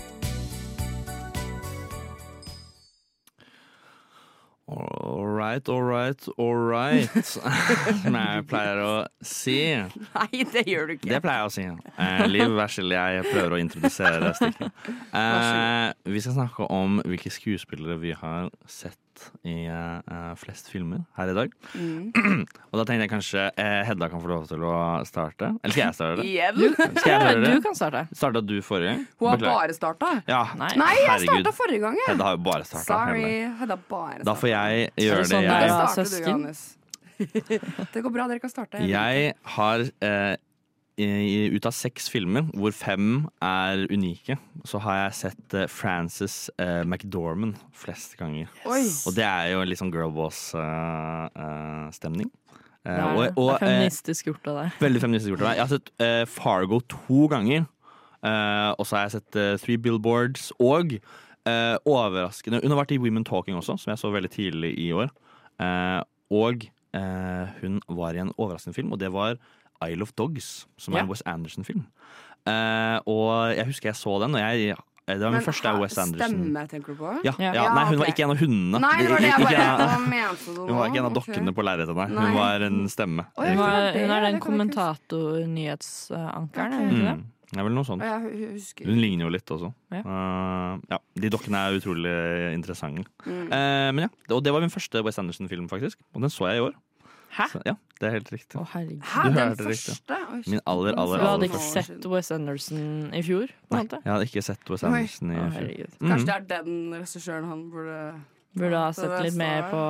All 4.70 5.26
right, 5.26 5.68
all 5.70 5.82
right, 5.82 6.28
all 6.38 6.56
right. 6.56 7.10
Som 7.26 8.16
jeg 8.16 8.46
pleier 8.48 8.80
å 8.84 8.94
si. 9.24 9.58
Nei, 9.76 10.44
det 10.54 10.64
gjør 10.68 10.88
du 10.88 10.96
ikke. 10.98 11.12
Det 11.12 11.22
pleier 11.24 11.44
jeg 11.44 11.52
å 11.52 11.54
si. 11.58 11.68
Eh, 11.98 12.24
Liv, 12.32 12.56
vær 12.56 12.72
så 12.72 12.80
snill, 12.82 12.96
jeg 12.96 13.26
prøver 13.28 13.58
å 13.58 13.62
introdusere 13.64 14.32
stikket. 14.40 14.82
Eh, 15.12 15.88
vi 16.16 16.24
skal 16.24 16.38
snakke 16.40 16.68
om 16.72 17.02
hvilke 17.04 17.32
skuespillere 17.34 18.00
vi 18.04 18.16
har 18.16 18.52
sett 18.72 19.00
i 19.48 19.56
uh, 19.70 20.32
flest 20.40 20.70
filmer 20.72 21.02
her 21.18 21.32
i 21.32 21.36
dag. 21.38 21.54
Mm. 21.74 22.12
Og 22.72 22.80
da 22.80 22.86
tenkte 22.88 23.06
jeg 23.06 23.12
kanskje 23.12 23.44
uh, 23.54 23.82
Hedda 23.88 24.10
kan 24.14 24.24
få 24.24 24.32
lov 24.32 24.46
til 24.50 24.64
å 24.68 24.76
starte. 25.08 25.52
Eller 25.62 25.76
skal 25.76 25.84
jeg 25.86 25.98
starte 26.00 26.18
det? 26.22 26.28
Igjen? 26.32 26.78
Skal 27.00 27.12
jeg 27.12 27.20
gjøre 27.38 27.52
Du 27.58 27.66
kan 27.68 27.78
starte. 27.80 28.06
Starta 28.18 28.44
du 28.46 28.56
forrige 28.66 28.94
gang? 28.96 29.04
Hun 29.20 29.30
har 29.32 29.42
Beklager. 29.42 29.60
bare 29.62 29.78
starta. 29.78 30.14
Ja, 30.30 30.42
Nei. 30.62 30.72
Nei, 30.80 30.94
jeg 31.04 31.28
starta 31.28 31.56
forrige 31.60 31.84
gang. 31.88 32.00
jeg. 32.02 32.10
Hedda 32.14 32.30
har 32.32 32.40
jo 32.40 32.44
bare 32.48 32.70
starta. 32.72 32.88
Sorry. 32.88 33.36
Hedda 33.62 33.80
bare 33.92 34.26
Da 34.28 34.38
får 34.38 34.54
jeg 34.54 34.90
gjøre 35.08 35.22
det 35.24 35.30
sånn 35.34 35.48
det 35.48 35.62
jeg 35.62 35.78
starter 35.78 36.12
du. 36.18 36.20
Johannes. 36.28 36.66
Det 37.18 38.02
går 38.06 38.12
bra, 38.14 38.28
dere 38.30 38.42
kan 38.44 38.52
starte. 38.52 38.82
Jeg 38.86 39.32
har 39.58 39.84
eh, 40.06 40.36
i, 40.98 41.54
ut 41.54 41.66
av 41.70 41.74
seks 41.78 42.10
filmer, 42.10 42.42
hvor 42.58 42.74
fem 42.74 43.30
er 43.44 43.86
unike, 43.94 44.38
så 44.66 44.80
har 44.82 44.96
jeg 45.04 45.14
sett 45.22 45.54
uh, 45.54 45.68
Frances 45.70 46.50
uh, 46.58 46.82
McDormand 46.84 47.56
flest 47.78 48.18
ganger. 48.20 48.48
Yes. 48.66 49.06
Og 49.08 49.16
det 49.18 49.26
er 49.28 49.48
jo 49.54 49.64
litt 49.68 49.80
sånn 49.82 49.94
girlboss-stemning. 49.94 52.30
Det 52.88 52.96
er, 52.96 53.00
det. 53.20 53.36
det 53.36 53.52
er 53.52 53.60
feministisk 53.60 54.28
gjort 54.30 54.46
av 54.48 54.54
deg. 54.62 54.68
veldig 54.80 55.02
feministisk 55.04 55.32
gjort 55.34 55.44
av 55.44 55.48
deg. 55.50 55.58
Jeg 55.58 55.66
har 55.66 55.74
sett 55.74 55.90
eh, 56.06 56.24
Fargo 56.32 56.78
to 56.88 57.20
ganger. 57.34 57.62
Eh, 58.24 58.72
og 58.80 58.84
så 58.88 58.96
har 58.96 59.04
jeg 59.06 59.16
sett 59.18 59.32
eh, 59.38 59.60
Three 59.60 59.80
Billboards 59.82 60.44
og 60.64 60.86
eh, 60.96 61.76
overraskende 61.84 62.62
Hun 62.64 62.72
har 62.74 62.80
vært 62.80 62.96
i 62.96 63.02
Women 63.04 63.28
Talking 63.28 63.60
også, 63.60 63.76
som 63.82 63.90
jeg 63.92 64.00
så 64.00 64.08
veldig 64.14 64.32
tidlig 64.32 64.72
i 64.80 64.88
år. 64.96 65.08
Eh, 65.60 66.02
og 66.32 66.64
eh, 66.96 67.46
hun 67.60 67.84
var 68.00 68.16
i 68.16 68.24
en 68.24 68.32
overraskende 68.38 68.78
film, 68.78 68.96
og 68.96 69.00
det 69.04 69.12
var 69.12 69.36
Isle 69.86 70.02
of 70.02 70.12
Dogs, 70.18 70.68
som 70.78 70.94
er 70.94 70.98
Ja. 70.98 71.04
en 71.04 71.10
Wes 71.10 71.22
Anderson-film. 71.26 71.86
Uh, 72.48 73.00
og 73.06 73.56
jeg 73.58 73.66
husker 73.68 73.90
jeg 73.90 73.96
så 73.96 74.20
den, 74.24 74.36
og 74.36 74.42
jeg 74.42 74.76
det 75.08 75.22
var 75.24 75.32
min 75.32 75.40
første 75.42 75.72
Wes 75.80 75.96
Anderson. 75.98 76.28
Stemme, 76.36 76.68
tenker 76.68 76.88
du 76.92 76.96
på? 77.00 77.08
Ja, 77.24 77.32
Ja. 77.40 77.54
ja, 77.56 77.64
nei, 77.74 77.84
hun 77.88 77.96
okay. 77.96 77.98
var 77.98 78.06
ikke 78.12 78.24
en 78.26 78.30
av 78.34 78.38
hundene. 78.42 78.80
Nei, 78.84 78.98
det 79.00 79.08
var 79.10 79.18
det 79.24 79.30
jeg 79.32 79.40
bare 79.40 80.00
mente? 80.04 80.52
Hun 80.68 80.76
var 80.76 80.86
ikke 80.90 81.00
en 81.00 81.06
av 81.08 81.14
dokkene 81.16 81.36
dokkene 81.38 81.54
på 81.56 81.64
lerretet, 81.64 81.96
nei. 81.96 82.08
Hun 82.12 82.34
var 82.36 82.60
en 82.68 82.82
stemme. 82.92 83.24
Oi, 83.38 83.46
Hun 83.48 83.58
var 83.62 83.94
hun 83.96 84.12
er 84.12 84.22
den 84.28 84.40
kommentator-nyhetsankeren, 84.44 86.72
er 86.74 86.78
hun 86.78 86.88
Mm. 86.88 86.92
ikke 86.98 87.08
det? 87.08 87.18
Det 87.48 87.60
er 87.60 87.64
vel 87.64 87.72
noe 87.78 87.86
sånt. 87.88 88.04
Hun 88.04 89.00
ligner 89.00 89.24
jo 89.24 89.30
litt 89.32 89.48
også. 89.48 89.72
Ja. 89.94 90.02
Uh, 90.04 90.76
ja, 90.92 90.98
De 91.16 91.30
dokkene 91.30 91.56
er 91.56 91.72
utrolig 91.80 92.12
interessante. 92.54 93.08
Mm. 93.26 93.48
Uh, 93.48 93.92
men 93.96 94.00
ja, 94.04 94.10
Og 94.36 94.44
det 94.44 94.52
var 94.52 94.60
min 94.60 94.70
første 94.70 95.00
Wes 95.02 95.18
Anderson-film, 95.18 95.70
faktisk. 95.70 95.96
Og 96.14 96.20
den 96.22 96.30
så 96.30 96.48
jeg 96.52 96.58
i 96.58 96.60
år. 96.68 96.74
Hæ? 97.38 97.48
Så, 97.52 97.62
ja, 97.66 97.74
det 98.02 98.08
er 98.08 98.14
helt 98.18 98.32
riktig. 98.34 98.58
Å, 98.60 98.64
herregud. 98.74 99.02
Hæ, 99.06 99.24
Du 99.24 99.30
den 99.30 99.38
hørte 99.38 99.58
det 99.58 99.68
riktig. 99.74 99.94
første? 99.94 100.18
Oi, 100.34 100.42
Min 100.48 100.62
aller, 100.66 100.94
aller, 100.98 101.18
Du 101.18 101.24
hadde 101.24 101.34
aller 101.34 101.46
ikke 101.52 101.60
første. 101.62 101.84
sett. 101.88 102.06
Wes 102.12 102.32
Anderson 102.32 103.14
i 103.14 103.22
fjor? 103.22 103.48
på 103.48 103.76
Nei, 103.76 103.80
en 103.84 103.86
måte? 103.88 104.00
jeg 104.04 104.14
hadde 104.14 104.26
ikke 104.32 104.44
sett 104.44 104.70
Wes 104.74 104.84
Anderson 104.84 105.32
i 105.32 105.36
Å, 105.38 105.44
fjor. 105.44 105.54
herregud. 105.60 105.94
Mm. 106.02 106.10
Kanskje 106.10 106.26
det 106.26 106.36
er 106.36 106.48
den 106.66 106.80
regissøren 106.98 107.48
han 107.54 107.70
burde 107.72 108.00
Burde 108.58 108.78
ha 108.82 108.92
sett 108.92 109.22
litt 109.24 109.36
mer 109.38 109.70
på 109.70 109.82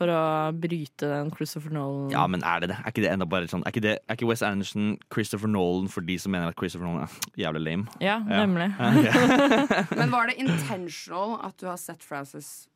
For 0.00 0.06
å 0.08 0.20
bryte 0.56 1.08
den 1.10 1.30
Christopher 1.34 1.72
Nolan 1.74 2.10
Ja, 2.14 2.22
men 2.30 2.44
er 2.46 2.60
det 2.62 2.68
det? 2.70 2.76
Er 2.78 2.92
ikke 2.92 3.02
det 3.02 3.10
enda 3.10 3.26
bare 3.28 3.48
sånn 3.50 3.64
Er 3.66 3.72
ikke, 3.74 3.82
det, 3.84 3.98
er 4.08 4.16
ikke 4.16 4.28
Wes 4.30 4.40
Anderson 4.46 4.94
Christopher 5.12 5.48
Nolan 5.50 5.88
for 5.92 6.00
de 6.00 6.16
som 6.16 6.32
mener 6.32 6.48
at 6.48 6.56
Christopher 6.56 6.86
Nolan 6.86 7.02
er 7.08 7.10
jævlig 7.44 7.64
lame? 7.66 7.86
Ja, 8.00 8.20
Ja. 8.22 8.46
nemlig. 8.46 8.70
Ja. 8.78 9.84
Men 9.98 10.10
var 10.14 10.30
det 10.30 10.38
intentional 10.40 11.40
at 11.44 11.58
du 11.60 11.66
har 11.66 11.76
sett 11.76 12.02
Frances 12.06 12.68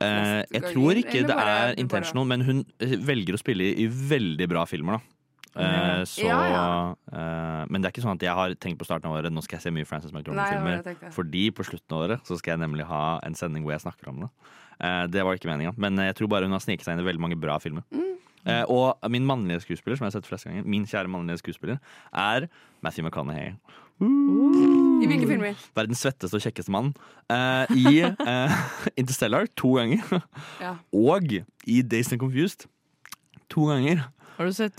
Eh, 0.00 0.42
jeg 0.52 0.62
tror 0.72 0.98
ikke 1.00 1.22
det 1.28 1.36
er 1.36 1.74
intentional, 1.80 2.26
men 2.26 2.42
hun 2.44 2.64
eh, 2.82 2.96
velger 3.06 3.36
å 3.36 3.40
spille 3.40 3.68
i, 3.70 3.86
veldig 3.86 4.48
bra 4.50 4.64
filmer, 4.68 4.98
da. 4.98 5.12
Eh, 5.56 6.02
så 6.04 6.26
Ja, 6.26 6.40
ja. 6.52 6.64
eh, 7.16 7.62
Men 7.70 7.80
det 7.80 7.88
er 7.88 7.92
ikke 7.94 8.02
sånn 8.04 8.18
at 8.18 8.24
jeg 8.26 8.34
har 8.36 8.52
tenkt 8.60 8.76
på 8.76 8.84
starten 8.84 9.08
av 9.08 9.14
året 9.16 9.32
Nå 9.32 9.40
skal 9.40 9.56
jeg 9.56 9.62
se 9.64 9.70
mye 9.72 9.86
Frances 9.88 10.12
McDormand-filmer. 10.12 10.82
Fordi 11.16 11.46
på 11.56 11.64
slutten 11.64 11.96
av 11.96 12.02
året 12.04 12.28
så 12.28 12.36
skal 12.36 12.56
jeg 12.58 12.60
nemlig 12.66 12.84
ha 12.90 13.18
en 13.24 13.34
sending 13.38 13.64
hvor 13.64 13.72
jeg 13.72 13.80
snakker 13.86 14.10
om 14.12 14.26
det. 14.26 14.28
Eh, 14.84 15.06
det 15.08 15.24
var 15.24 15.38
ikke 15.38 15.48
meninga, 15.48 15.72
men 15.80 15.96
jeg 15.96 16.18
tror 16.18 16.28
bare 16.28 16.44
hun 16.44 16.52
har 16.52 16.60
sneket 16.60 16.84
seg 16.84 16.98
inn 16.98 17.00
i 17.06 17.08
veldig 17.08 17.24
mange 17.24 17.40
bra 17.40 17.56
filmer. 17.62 17.86
Mm. 17.88 18.12
Eh, 18.46 18.64
og 18.68 19.00
min 19.10 19.24
mannlige 19.26 19.64
skuespiller, 19.64 19.96
som 19.96 20.04
jeg 20.04 20.12
har 20.12 20.18
sett 20.20 20.28
flest 20.28 20.44
ganger, 20.46 20.66
min 20.68 20.84
kjære 20.86 21.08
mannlige 21.10 21.40
skuespiller, 21.40 21.80
er 22.12 22.50
Matthew 22.84 23.06
McConaughey. 23.08 23.56
I 24.00 25.06
hvilke 25.08 25.28
filmer? 25.28 25.56
Verdens 25.76 26.02
svetteste 26.04 26.36
og 26.36 26.42
kjekkeste 26.44 26.72
mann. 26.74 26.92
Eh, 27.32 27.72
I 27.76 27.94
eh, 28.04 28.58
Interstellar 29.00 29.48
to 29.56 29.74
ganger. 29.78 30.20
Ja. 30.60 30.74
Og 30.92 31.32
i 31.66 31.80
Days 31.82 32.12
and 32.12 32.20
Confused 32.20 32.66
to 33.52 33.68
ganger. 33.70 34.06
Har 34.36 34.44
du 34.50 34.52
sett 34.56 34.76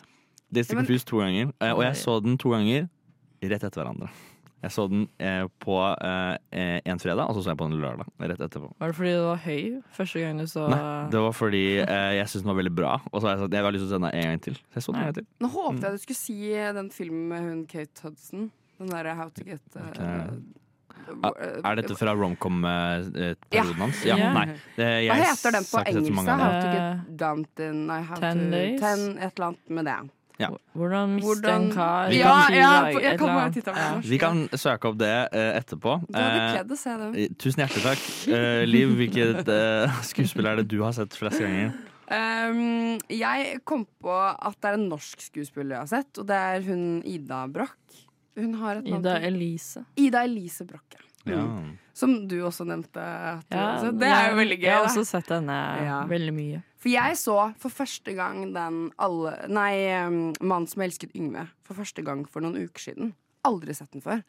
Days 0.54 0.70
and 0.70 0.78
Ja, 0.78 0.82
men- 0.82 0.86
Confused 0.86 1.08
to 1.10 1.22
ganger. 1.24 1.52
Eh, 1.62 1.74
og 1.74 1.84
jeg 1.88 1.96
så 2.04 2.20
den 2.24 2.38
to 2.38 2.54
ganger 2.54 2.90
rett 3.44 3.64
etter 3.64 3.82
hverandre. 3.84 4.10
Jeg 4.64 4.72
så 4.74 4.88
den 4.90 5.04
eh, 5.22 5.44
på 5.62 5.76
eh, 5.78 6.80
en 6.90 6.98
fredag, 7.00 7.28
og 7.30 7.36
så 7.38 7.44
så 7.46 7.52
jeg 7.54 7.60
på 7.60 7.68
den 7.70 7.78
lørdag. 7.82 8.08
Rett 8.20 8.40
etterpå. 8.42 8.72
Var 8.82 8.90
det 8.90 8.96
fordi 8.98 9.12
du 9.14 9.22
var 9.28 9.42
høy 9.44 9.60
første 9.94 10.24
gang 10.24 10.40
du 10.42 10.48
så 10.50 10.64
Nei, 10.72 10.80
det 11.14 11.22
var 11.22 11.36
fordi 11.38 11.62
eh, 11.84 12.14
jeg 12.18 12.26
syntes 12.32 12.42
den 12.42 12.50
var 12.50 12.58
veldig 12.58 12.74
bra. 12.80 12.96
Og 13.12 13.22
så 13.22 13.28
har 13.30 13.36
jeg 13.36 13.44
sagt 13.46 13.54
jeg 13.54 13.64
har 13.68 13.76
lyst 13.76 13.86
til 13.86 13.90
å 13.90 13.94
se 13.94 14.00
den 14.02 14.10
en 14.10 14.32
gang 14.32 14.42
til. 14.48 14.58
Så 14.58 14.80
jeg 14.82 14.88
så 14.88 14.96
den 14.96 15.02
en 15.02 15.06
gang 15.12 15.18
til. 15.20 15.28
Nå 15.46 15.52
håpet 15.54 15.86
jeg 15.86 15.94
du 16.00 16.02
skulle 16.08 16.22
si 16.24 16.40
den 16.80 16.90
filmen 16.96 17.28
med 17.30 17.46
hun 17.46 17.62
Kate 17.70 18.02
Hudson. 18.08 18.48
Den 18.80 18.90
derre 18.94 19.16
How 19.18 19.30
to 19.34 19.44
get 19.48 19.62
uh, 19.76 20.32
Ah, 21.24 21.32
Er 21.64 21.78
dette 21.80 21.96
fra 21.96 22.12
romcom-perioden 22.18 23.80
hans? 23.80 24.02
Ja. 24.04 24.18
Ja. 24.20 24.34
Nei. 24.36 24.58
Det, 24.76 24.88
jeg 25.06 25.08
Hva 25.08 25.18
heter 25.24 25.56
den 25.56 25.68
på 25.70 25.82
engelsk? 25.86 26.28
How 26.28 26.36
to 26.36 26.68
Eh, 26.68 26.76
get 26.76 27.18
dumped 27.22 27.60
in 27.64 27.86
nei, 27.88 28.02
how 28.04 28.20
Ten 28.20 28.38
to, 28.42 28.50
days? 28.52 28.80
Ten, 28.82 29.06
et 29.18 29.32
eller 29.38 29.46
annet 29.48 29.70
med 29.78 29.86
det. 29.88 29.98
Hvordan 30.78 31.16
miste 31.16 31.50
en 31.50 31.72
kar 31.74 32.12
Ja, 32.14 32.34
ja, 32.54 33.16
kan 33.18 33.32
Ja. 33.66 34.02
Vi 34.04 34.18
kan 34.22 34.44
søke 34.54 34.92
opp 34.92 35.00
det 35.00 35.14
uh, 35.34 35.58
etterpå. 35.58 35.96
Eh, 36.14 36.38
pledd 36.54 36.72
å 36.76 36.78
se 36.78 36.98
det. 37.02 37.08
eh, 37.24 37.30
tusen 37.40 37.64
hjertelig 37.64 37.84
takk. 37.88 38.04
Uh, 38.28 38.66
Liv, 38.68 38.94
hvilket 39.00 39.48
uh, 39.58 40.02
skuespill 40.06 40.46
er 40.46 40.60
det 40.62 40.68
du 40.70 40.82
har 40.84 40.92
sett 40.94 41.16
flest 41.18 41.40
ganger? 41.42 41.72
Um, 42.08 43.00
jeg 43.10 43.60
kom 43.68 43.88
på 44.00 44.14
at 44.14 44.60
det 44.62 44.70
er 44.70 44.78
en 44.78 44.86
norsk 44.92 45.24
skuespiller 45.26 45.76
jeg 45.80 45.82
har 45.88 45.90
sett, 46.04 46.20
og 46.22 46.28
det 46.30 46.36
er 46.36 46.62
hun 46.70 46.86
Ida 47.04 47.48
Broch. 47.48 47.74
Hun 48.38 48.54
har 48.62 48.78
et 48.80 48.86
navn 48.86 49.02
Ida 49.02 49.16
Elise. 49.28 49.84
Ida 49.98 50.24
Elise 50.28 50.66
Brokke. 50.70 51.02
ja. 51.26 51.34
Ja. 51.34 51.44
Mm. 51.44 51.72
Som 51.98 52.12
du 52.30 52.36
også 52.46 52.64
nevnte. 52.64 53.02
Du, 53.50 53.56
Ja, 53.58 53.80
så 53.82 53.90
det 53.98 54.06
er 54.08 54.28
jo 54.30 54.36
veldig 54.38 54.58
gøy. 54.60 54.68
Jeg 54.68 54.76
har 54.78 54.86
også 54.86 55.04
sett 55.10 55.32
henne 55.34 55.56
Ja. 55.84 56.04
veldig 56.06 56.34
mye. 56.34 56.60
For 56.78 56.90
jeg 56.94 57.18
så 57.18 57.54
for 57.58 57.70
første 57.74 58.14
gang 58.16 58.54
den 58.54 58.92
alle 59.00 59.48
Nei, 59.50 59.74
'Mannen 60.40 60.68
som 60.70 60.84
elsket 60.84 61.12
Yngve' 61.18 61.48
for 61.64 61.74
første 61.74 62.04
gang 62.06 62.26
for 62.30 62.40
noen 62.40 62.56
uker 62.70 62.80
siden. 62.80 63.14
Aldri 63.44 63.74
sett 63.74 63.92
den 63.92 64.02
før. 64.02 64.22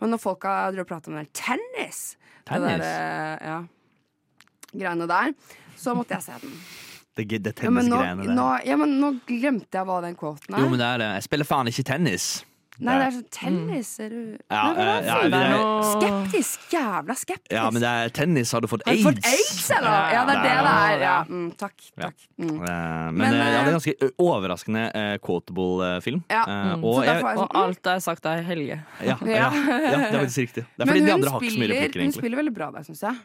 Men 0.00 0.10
når 0.10 0.18
folk 0.20 0.42
har 0.42 0.72
drevet 0.72 0.80
og 0.80 0.88
pratet 0.88 1.08
om 1.08 1.14
den 1.14 1.24
der 1.24 1.30
tennis, 1.32 2.16
Tennis? 2.44 2.70
Det 2.70 2.80
der, 2.80 3.38
eh, 3.40 3.46
ja, 3.46 3.62
greiene 4.76 5.06
der, 5.06 5.32
så 5.76 5.94
måtte 5.94 6.10
jeg 6.16 6.22
se 6.22 6.32
den. 6.42 6.52
Det, 7.16 7.28
det 7.42 7.46
Ja, 7.46 7.52
tennisgreiene 7.62 8.26
der. 8.26 8.34
nå, 8.34 8.48
ja, 8.66 8.76
men 8.76 9.00
nå 9.00 9.20
glemte 9.26 9.72
jeg 9.78 9.86
hva 9.86 10.02
den 10.02 10.16
quoten 10.16 10.54
er. 10.54 10.58
Jo, 10.60 10.68
men 10.68 10.78
det 10.78 10.86
er 10.86 10.98
det. 10.98 11.08
Jeg 11.14 11.22
spiller 11.22 11.44
faen 11.48 11.66
ikke 11.68 11.84
tennis. 11.84 12.44
Nei, 12.84 12.94
det 13.00 13.04
er 13.06 13.12
sånn 13.14 13.28
tennis, 13.32 13.90
er 14.04 14.10
du 14.12 14.18
Ja, 14.50 14.62
Nei, 14.72 14.74
hva 14.76 14.84
er 14.84 14.90
eh, 14.90 15.00
det 15.00 15.06
ja, 15.08 15.14
for 15.16 15.30
det 15.32 15.40
noe? 15.50 15.68
er- 15.76 15.86
Skeptisk. 15.96 16.66
Jævla 16.74 17.14
skeptisk. 17.16 17.52
Ja, 17.56 17.64
men 17.72 17.80
det 17.82 17.90
er 18.02 18.08
tennis. 18.18 18.52
Har 18.52 18.60
du 18.60 18.68
fått 18.68 18.82
Har 18.84 18.92
du 18.92 18.98
aids? 18.98 19.06
fått 19.06 19.30
aids, 19.30 19.70
eller? 19.78 20.10
Ja, 20.12 20.24
det 20.28 20.34
er 20.36 20.42
det 20.42 20.56
det 20.66 20.74
er. 20.76 21.04
Ja, 21.06 21.14
mm, 21.28 21.46
takk. 21.56 21.76
Takk. 22.00 22.26
Mm. 22.38 22.50
Eh, 22.50 22.66
Men, 22.66 23.14
Men, 23.16 23.32
eh, 23.32 23.38
ja, 23.38 23.44
det 23.46 23.56
er 23.56 23.70
en 23.70 23.78
ganske 23.78 24.10
overraskende 24.26 24.84
eh, 24.94 25.16
quotable 25.24 25.88
eh, 25.96 26.00
film. 26.04 26.22
Ja, 26.30 26.44
Mm. 26.46 26.84
og, 26.84 27.04
jeg, 27.04 27.16
er 27.16 27.24
Og 27.36 27.48
mm. 27.48 27.56
alt 27.62 27.86
er 27.86 27.98
sagt 28.00 28.26
av 28.26 28.42
Helge. 28.44 28.76
ja, 29.00 29.16
ja, 29.24 29.26
ja, 29.26 29.50
det 29.50 29.94
er 30.12 30.20
faktisk 30.20 30.38
riktig. 30.44 30.66
Det 30.76 30.84
er 30.84 30.86
fordi 30.92 31.04
de 31.06 31.12
andre 31.12 31.30
har 31.30 31.40
ikke 31.40 31.50
så 31.52 31.58
mye 31.58 31.66
spiller, 31.66 31.80
egentlig. 31.82 32.02
hun 32.04 32.12
spiller 32.12 32.36
veldig 32.42 32.54
bra 32.54 32.70
der, 32.76 32.82
syns 32.86 33.00
jeg. 33.02 33.16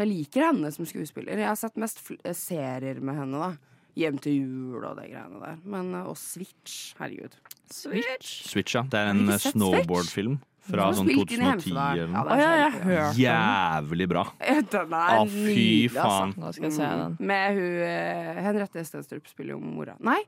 Jeg 0.00 0.08
liker 0.08 0.46
henne 0.50 0.72
som 0.72 0.86
skuespiller. 0.86 1.36
Jeg 1.38 1.46
har 1.48 1.56
sett 1.60 1.76
mest 1.76 1.98
fl 2.00 2.14
serier 2.32 3.00
med 3.00 3.14
henne. 3.20 3.38
da 3.38 3.52
Hjem 3.98 4.18
til 4.22 4.32
jul 4.38 4.84
og 4.86 4.96
de 4.96 5.08
greiene 5.10 5.40
der. 5.42 5.56
Men, 5.66 5.90
og 6.06 6.16
Switch. 6.16 6.94
Herregud. 6.98 7.34
Switch. 7.72 8.30
Switch, 8.50 8.74
ja. 8.74 8.82
Det 8.90 8.98
er 8.98 9.10
en 9.12 9.28
eh, 9.30 9.38
snowboardfilm 9.42 10.38
fra 10.70 10.90
sånn 10.94 11.08
spilt 11.08 11.32
inn 11.34 11.40
i 11.42 11.46
2010 11.56 11.70
eller 11.72 12.00
Ja, 12.00 12.06
noe. 12.12 12.36
ja, 12.38 12.50
jeg 12.60 12.72
den. 12.84 13.14
Jævlig 13.18 14.06
bra. 14.10 14.24
Den 14.70 14.92
er 14.94 15.14
ah, 15.16 15.24
fy 15.26 15.64
faen. 15.90 16.34
altså. 16.36 16.40
Nå 16.44 16.52
skal 16.54 16.68
jeg 16.68 16.74
se 16.76 16.90
den. 17.00 17.16
Med 17.30 17.56
hun 17.56 17.80
eh, 17.86 18.42
Henriette 18.44 18.84
Stenstrup 18.86 19.26
spiller 19.30 19.56
jo 19.56 19.60
mora. 19.64 19.96
Nei, 20.00 20.20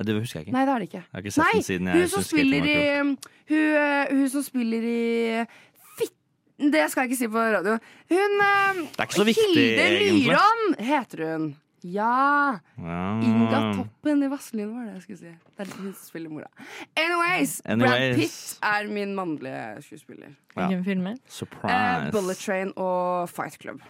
Det 0.00 0.14
husker 0.20 0.40
jeg 0.40 0.46
ikke. 0.48 0.54
nei, 0.58 0.62
det 0.68 0.72
er 0.74 0.78
det 0.84 0.88
ikke. 0.90 1.00
Jeg 1.02 1.16
har 1.16 1.24
ikke 1.24 1.34
sett 1.34 1.44
Nei, 1.44 1.54
den 1.56 1.66
siden 1.66 1.88
hun 1.94 2.06
som 2.08 2.22
spiller 2.28 2.68
i 2.70 2.76
hun, 3.00 3.16
eh, 3.50 4.12
hun 4.14 4.28
som 4.32 4.42
spiller 4.46 4.86
i 4.86 5.00
Fitten 5.98 6.70
Det 6.72 6.84
skal 6.92 7.02
jeg 7.04 7.10
ikke 7.10 7.18
si 7.24 7.28
på 7.32 7.42
radio. 7.56 7.74
Hun 8.12 8.38
Det 8.38 9.00
er 9.00 9.08
ikke 9.08 9.18
så 9.18 9.26
viktig, 9.26 9.48
Hilde 9.56 9.90
Lyron 9.98 10.22
Lyran 10.28 10.86
heter 10.92 11.24
hun. 11.32 11.50
Ja. 11.84 12.58
Ja. 12.78 13.20
Inga 13.22 13.60
Toppen 13.74 14.22
i 14.22 14.28
Vazelina 14.30 14.72
var 14.72 14.84
det 14.84 14.92
jeg 14.94 15.02
skulle 15.02 15.18
si. 15.18 15.32
Det 15.58 15.66
er 15.68 15.76
hun 15.76 15.92
som 15.94 16.04
spiller 16.08 16.30
mora. 16.30 16.50
Anyways, 16.96 17.60
Brad 17.64 18.14
Pitt 18.14 18.58
er 18.62 18.88
min 18.92 19.14
mannlige 19.14 19.82
skuespiller. 19.82 20.34
Ja. 20.56 20.66
Hvilken 20.66 20.84
film 20.84 21.06
Eh, 21.06 21.16
Surprise. 21.28 22.10
Bullet 22.12 22.36
Train 22.36 22.72
og 22.76 23.28
Fight 23.28 23.58
Club. 23.60 23.80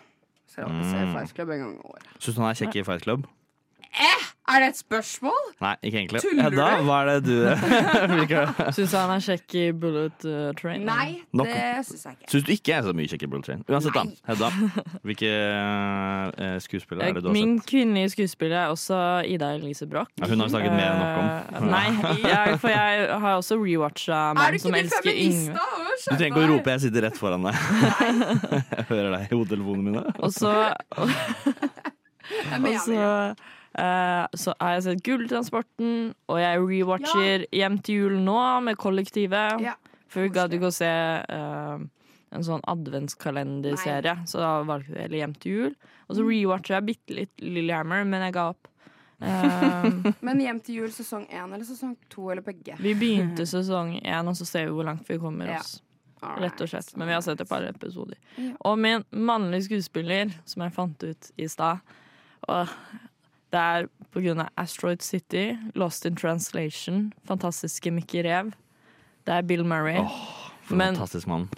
Ser 0.47 0.65
alltid 0.65 0.91
ser 0.91 1.05
Mm. 1.07 1.13
Fight 1.19 1.35
Club 1.35 1.49
en 1.51 1.59
gang 1.59 1.75
i 1.75 1.81
året. 1.85 2.07
Syns 2.19 2.35
du 2.37 2.41
han 2.43 2.51
er 2.51 2.55
kjekk 2.55 2.77
i 2.77 2.83
Fight 2.85 3.03
Club? 3.03 3.27
Er 4.51 4.63
det 4.65 4.69
et 4.73 4.79
spørsmål? 4.81 5.41
Nei, 5.63 5.73
ikke 5.87 5.99
egentlig. 6.01 6.21
Tuller 6.25 6.43
Hedda, 6.49 6.67
du? 6.81 6.85
hva 6.89 6.97
er 7.01 7.11
det 7.11 7.21
du 7.29 8.73
Syns 8.77 8.95
han 8.99 9.13
er 9.15 9.23
kjekk 9.23 9.55
i 9.61 9.65
Bullet 9.83 10.25
uh, 10.27 10.51
Train? 10.59 10.83
Nei, 10.89 11.21
Nok. 11.39 11.47
det 11.51 11.85
syns 11.87 12.05
jeg 12.09 12.17
ikke. 12.19 12.31
Syns 12.33 12.47
du 12.49 12.51
ikke 12.57 12.75
er 12.79 12.83
så 12.89 12.95
mye 12.99 13.11
kjekk 13.13 13.23
i 13.27 13.31
Bullet 13.31 13.47
Train? 13.47 13.63
Uansett, 13.71 13.95
da. 13.95 14.03
Hedda, 14.31 14.49
hvilke 15.07 15.31
uh, 15.31 16.57
skuespillere 16.65 17.11
er 17.13 17.19
det 17.19 17.23
du 17.25 17.29
har 17.31 17.37
Min 17.37 17.53
sett? 17.61 17.69
kvinnelige 17.71 18.11
skuespiller 18.17 18.57
er 18.65 18.73
også 18.75 18.99
Ida 19.31 19.53
Elise 19.59 19.87
Broch. 19.91 20.11
Ja, 20.21 20.27
hun 20.33 20.43
har 20.43 20.51
vi 20.51 20.55
snakket 20.57 20.75
mer 20.75 20.89
enn 20.91 21.01
nok 21.01 21.21
om. 21.21 21.29
Eh, 21.31 21.69
nei, 21.71 21.85
jeg, 22.25 22.59
for 22.65 22.75
jeg 22.75 23.07
har 23.27 23.39
også 23.39 23.59
rewatcha 23.61 24.21
Mann 24.39 24.57
du 24.57 24.63
som 24.65 24.75
min 24.75 24.83
elsker 24.85 25.07
feminist, 25.07 25.47
Yngve. 25.47 25.55
da? 25.55 25.95
Du 26.01 26.17
trenger 26.17 26.31
ikke 26.31 26.43
å 26.43 26.51
rope, 26.57 26.75
jeg 26.75 26.85
sitter 26.89 27.07
rett 27.07 27.19
foran 27.21 27.47
deg. 27.47 27.55
jeg 28.75 28.89
hører 28.91 29.15
deg 29.15 29.23
i 29.31 29.35
hodetelefonene 29.37 29.87
mine. 29.91 30.05
Og 30.19 30.35
så, 30.35 30.53
Jeg 32.31 32.55
og 32.55 32.61
mener 32.63 32.79
så, 32.79 32.93
det. 32.93 33.01
eh, 33.01 33.49
så 33.75 34.55
har 34.61 34.73
jeg 34.77 34.83
sett 34.83 35.03
Gulltransporten, 35.07 36.15
og 36.29 36.41
jeg 36.41 36.59
rewatcher 36.65 37.45
Hjem 37.55 37.77
til 37.87 37.95
jul 38.05 38.17
nå 38.25 38.39
med 38.67 38.77
kollektivet. 38.81 39.61
Ja, 39.63 39.77
For 40.11 40.25
vi 40.27 40.33
gadd 40.35 40.53
ikke 40.57 40.71
å 40.73 40.75
se 40.75 40.89
eh, 40.91 41.85
en 42.31 42.45
sånn 42.47 42.63
adventskalenderserie, 42.71 44.17
så 44.27 44.41
da 44.43 44.51
valgte 44.67 45.07
vi 45.11 45.21
Hjem 45.23 45.35
til 45.43 45.53
jul. 45.57 45.77
Og 46.09 46.17
så 46.19 46.25
rewatcher 46.27 46.77
jeg 46.81 46.89
bitte 46.91 47.17
litt 47.21 47.45
Lillehammer, 47.45 48.03
men 48.09 48.27
jeg 48.27 48.35
ga 48.37 48.49
opp. 48.55 48.67
Um, 49.21 50.01
Men 50.27 50.41
Hjem 50.41 50.59
til 50.65 50.79
jul 50.81 50.93
sesong 50.97 51.27
én 51.29 51.51
eller 51.53 51.67
sesong 51.69 51.93
to 52.09 52.31
eller 52.33 52.41
begge? 52.47 52.75
vi 52.81 52.95
begynte 52.97 53.45
sesong 53.55 53.99
én, 54.01 54.31
og 54.31 54.35
så 54.39 54.47
ser 54.49 54.67
vi 54.71 54.75
hvor 54.79 54.89
langt 54.89 55.07
vi 55.11 55.19
kommer 55.21 55.51
Ja. 55.55 55.61
oss. 55.61 55.79
Rett 56.21 56.61
og 56.61 56.69
slett. 56.69 56.91
Men 57.01 57.09
vi 57.09 57.15
har 57.17 57.23
sett 57.25 57.41
et 57.41 57.49
par 57.49 57.65
episoder. 57.65 58.19
Ja. 58.37 58.51
Og 58.69 58.75
min 58.81 59.05
mannlige 59.17 59.71
skuespiller, 59.71 60.29
som 60.45 60.61
jeg 60.67 60.75
fant 60.77 61.05
ut 61.07 61.31
i 61.41 61.47
stad 61.49 61.81
og 62.49 62.69
Det 63.51 63.59
er 63.59 63.87
av 64.41 64.49
Asteroid 64.57 65.03
City, 65.03 65.57
Lost 65.75 66.07
in 66.07 66.17
Translation, 66.17 67.13
fantastiske 67.27 67.91
Mickey 67.91 68.23
Rev. 68.23 68.53
Det 69.27 69.35
er 69.35 69.43
Bill 69.43 69.65
Murray. 69.65 69.99
For 70.63 70.77
Men- 70.77 70.95
fantastisk 70.95 71.27
mann. 71.27 71.49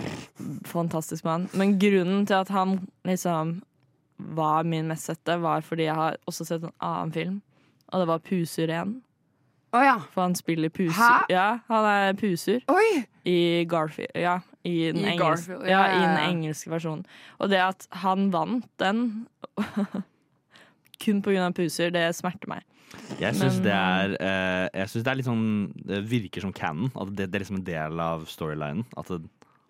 Fantastisk 0.64 1.24
mann. 1.24 1.48
Men 1.54 1.78
grunnen 1.78 2.26
til 2.26 2.34
at 2.34 2.48
han 2.48 2.88
liksom 3.04 3.62
var 4.18 4.62
min 4.64 4.88
mest 4.88 5.04
sette, 5.04 5.36
var 5.42 5.60
fordi 5.60 5.82
jeg 5.84 5.94
har 5.94 6.16
også 6.26 6.44
sett 6.46 6.62
en 6.64 6.72
annen 6.80 7.12
film, 7.12 7.42
og 7.92 8.00
det 8.00 8.08
var 8.08 8.18
Puser 8.18 8.68
1. 8.70 9.02
Å 9.72 9.80
ja. 9.84 9.98
For 10.12 10.22
han 10.22 10.34
spiller 10.34 10.68
Puser. 10.68 10.92
Hæ? 11.00 11.24
Ja, 11.32 11.58
han 11.68 11.84
er 11.84 12.12
Puser. 12.12 12.60
Oi! 12.68 13.04
I 13.24 13.64
Garfield, 13.68 14.10
ja. 14.14 14.38
I 14.64 14.92
den, 14.92 14.96
I 15.04 15.12
engelske, 15.14 15.18
Garfield, 15.24 15.68
ja, 15.68 15.70
ja, 15.70 15.86
ja, 15.86 15.96
i 15.96 16.00
den 16.06 16.30
engelske 16.36 16.70
versjonen. 16.70 17.04
Og 17.38 17.50
det 17.50 17.58
at 17.58 17.86
han 18.04 18.30
vant 18.32 18.66
den 18.78 19.26
kun 21.02 21.22
av 21.42 21.56
puser, 21.56 21.92
det 21.94 22.04
smerter 22.16 22.50
meg. 22.50 22.66
Jeg 23.20 23.36
syns 23.38 23.60
det 23.64 23.72
eh, 23.72 24.66
det 24.68 25.08
er 25.08 25.16
litt 25.16 25.24
sånn 25.24 25.70
Det 25.72 26.02
virker 26.04 26.44
som 26.44 26.52
canon. 26.52 26.90
At 26.92 27.14
det, 27.16 27.30
det 27.30 27.38
er 27.38 27.44
liksom 27.44 27.60
en 27.62 27.68
del 27.68 28.02
av 28.04 28.26
storylinen. 28.28 28.84
At 29.00 29.08
det, 29.08 29.22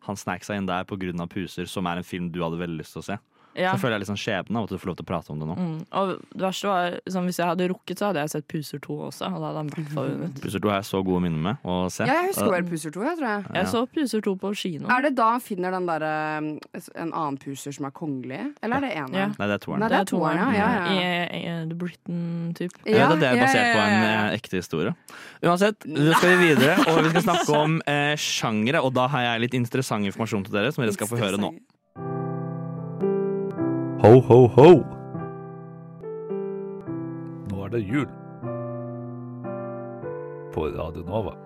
han 0.09 0.19
snek 0.19 0.43
seg 0.47 0.59
inn 0.59 0.71
der 0.71 0.87
pga. 0.89 1.27
puser, 1.31 1.69
som 1.71 1.87
er 1.87 2.01
en 2.01 2.07
film 2.07 2.31
du 2.33 2.43
hadde 2.43 2.59
veldig 2.59 2.81
lyst 2.81 2.97
til 2.97 3.05
å 3.05 3.09
se. 3.13 3.19
Ja. 3.59 3.75
Så 3.75 3.83
føler 3.83 3.97
jeg 3.97 4.05
litt 4.05 4.11
sånn 4.13 4.21
skjebne 4.21 4.61
av 4.61 4.67
at 4.67 4.73
du 4.73 4.81
får 4.81 4.91
lov 4.93 4.97
til 4.99 5.05
å 5.05 5.09
prate 5.09 5.33
om 5.35 5.41
det 5.43 5.49
nå. 5.49 5.57
Mm. 5.59 5.79
Og 6.01 6.13
det 6.33 6.45
verste 6.47 6.71
var 6.71 6.97
sånn, 7.15 7.29
Hvis 7.29 7.41
jeg 7.41 7.49
hadde 7.51 7.69
rukket, 7.73 8.01
så 8.01 8.09
hadde 8.09 8.25
jeg 8.25 8.33
sett 8.33 8.47
Puser 8.49 8.83
2 8.83 8.97
også. 9.09 9.29
Og 9.29 9.39
da 9.39 9.51
hadde 9.51 9.61
han 9.61 9.73
hvert 9.73 9.93
vunnet. 9.97 10.41
Puser 10.43 10.63
2 10.65 10.73
har 10.73 10.81
jeg 10.81 10.89
så 10.89 11.03
gode 11.07 11.25
minner 11.27 11.43
med 11.49 11.67
å 11.69 11.77
se. 11.93 12.07
Ja, 12.09 12.21
jeg 12.23 12.33
husker 12.33 12.53
vel 12.55 12.67
Puser 12.71 12.95
2, 12.95 13.05
jeg 13.09 13.19
tror 13.21 13.29
jeg. 13.29 13.45
Jeg 13.59 13.71
så 13.75 13.83
Puser 13.97 14.25
2 14.29 14.35
på 14.43 14.53
kino. 14.63 14.89
Er 14.93 15.07
det 15.07 15.13
da 15.19 15.29
han 15.35 15.45
finner 15.45 15.77
den 15.77 15.89
der, 15.91 16.07
eh, 16.09 16.81
en 17.03 17.13
annen 17.13 17.39
puser 17.41 17.75
som 17.77 17.89
er 17.89 17.95
kongelig? 17.97 18.41
Eller 18.63 18.81
er 18.81 18.87
det 18.87 18.93
eneren? 18.97 19.19
Ja. 19.19 19.29
Nei, 19.37 19.49
det 19.51 19.59
er 19.59 19.65
toeren. 19.67 19.85
Nei, 19.85 19.91
det 19.93 20.01
er 20.01 20.09
toeren, 20.13 20.41
ja. 20.41 20.49
ja, 20.57 20.71
ja. 20.73 20.87
I, 20.93 21.43
i 21.43 21.69
The 21.69 21.79
Britain-type. 21.83 22.85
Ja, 22.89 23.11
det 23.17 23.29
er 23.29 23.41
basert 23.41 23.67
ja, 23.67 23.75
på 23.77 23.85
en 23.85 24.07
eh, 24.07 24.39
ekte 24.39 24.61
historie. 24.63 24.95
Uansett, 25.43 25.87
nå 25.89 26.17
skal 26.17 26.37
vi 26.37 26.51
videre, 26.53 26.79
og 26.89 27.03
vi 27.03 27.13
skal 27.13 27.27
snakke 27.29 27.59
om 27.59 27.79
eh, 27.91 28.15
sjangere. 28.21 28.83
Og 28.87 28.95
da 28.97 29.09
har 29.13 29.29
jeg 29.29 29.47
litt 29.47 29.57
interessant 29.59 30.09
informasjon 30.09 30.49
til 30.49 30.57
dere, 30.57 30.73
som 30.75 30.85
dere 30.85 30.97
skal 30.97 31.11
få 31.11 31.21
høre 31.21 31.41
nå. 31.41 31.53
Ho, 34.03 34.17
ho, 34.27 34.37
ho! 34.51 34.71
Nå 37.53 37.59
er 37.63 37.71
det 37.71 37.81
jul. 37.87 38.09
På 40.51 40.65
Radio 40.75 41.05
Nova. 41.07 41.37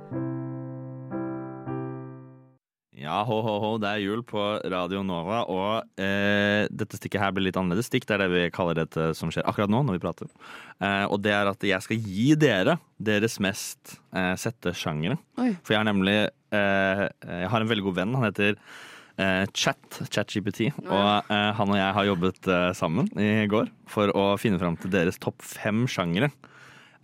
Ja, 2.97 3.19
ho, 3.29 3.42
ho, 3.45 3.59
ho, 3.61 3.75
det 3.77 3.90
er 3.90 4.01
jul 4.07 4.25
på 4.25 4.40
Radio 4.73 5.05
Nova, 5.05 5.42
og 5.53 6.01
eh, 6.01 6.64
dette 6.73 6.97
stikket 6.97 7.21
her 7.27 7.37
blir 7.37 7.45
litt 7.51 7.61
annerledes 7.61 7.92
stikk. 7.92 8.09
Det 8.09 8.16
er 8.16 8.25
det 8.25 8.33
vi 8.33 8.49
kaller 8.57 8.81
dette 8.81 9.11
som 9.21 9.29
skjer 9.29 9.45
akkurat 9.45 9.77
nå, 9.77 9.85
når 9.85 10.01
vi 10.01 10.05
prater. 10.09 10.33
Eh, 10.81 11.05
og 11.12 11.21
det 11.29 11.37
er 11.37 11.53
at 11.53 11.71
jeg 11.75 11.85
skal 11.85 12.09
gi 12.09 12.31
dere 12.40 12.81
deres 12.97 13.37
mest 13.37 13.99
eh, 14.16 14.33
sette 14.40 14.73
sjangere. 14.73 15.21
For 15.37 15.77
jeg 15.77 15.83
har 15.85 15.90
nemlig 15.92 16.23
eh, 16.25 17.05
Jeg 17.05 17.53
har 17.53 17.61
en 17.61 17.69
veldig 17.69 17.90
god 17.90 18.01
venn. 18.01 18.16
Han 18.16 18.31
heter 18.31 18.57
eh, 18.57 18.95
Chat, 19.16 20.00
ChatGPT. 20.12 20.68
Og 20.85 21.31
eh, 21.33 21.50
han 21.57 21.72
og 21.72 21.79
jeg 21.79 21.94
har 21.96 22.09
jobbet 22.11 22.50
eh, 22.52 22.72
sammen 22.76 23.09
i 23.16 23.46
går 23.50 23.70
for 23.88 24.12
å 24.12 24.26
finne 24.40 24.61
fram 24.61 24.76
til 24.81 24.92
deres 24.92 25.20
topp 25.22 25.40
fem 25.46 25.87
sjangere. 25.88 26.29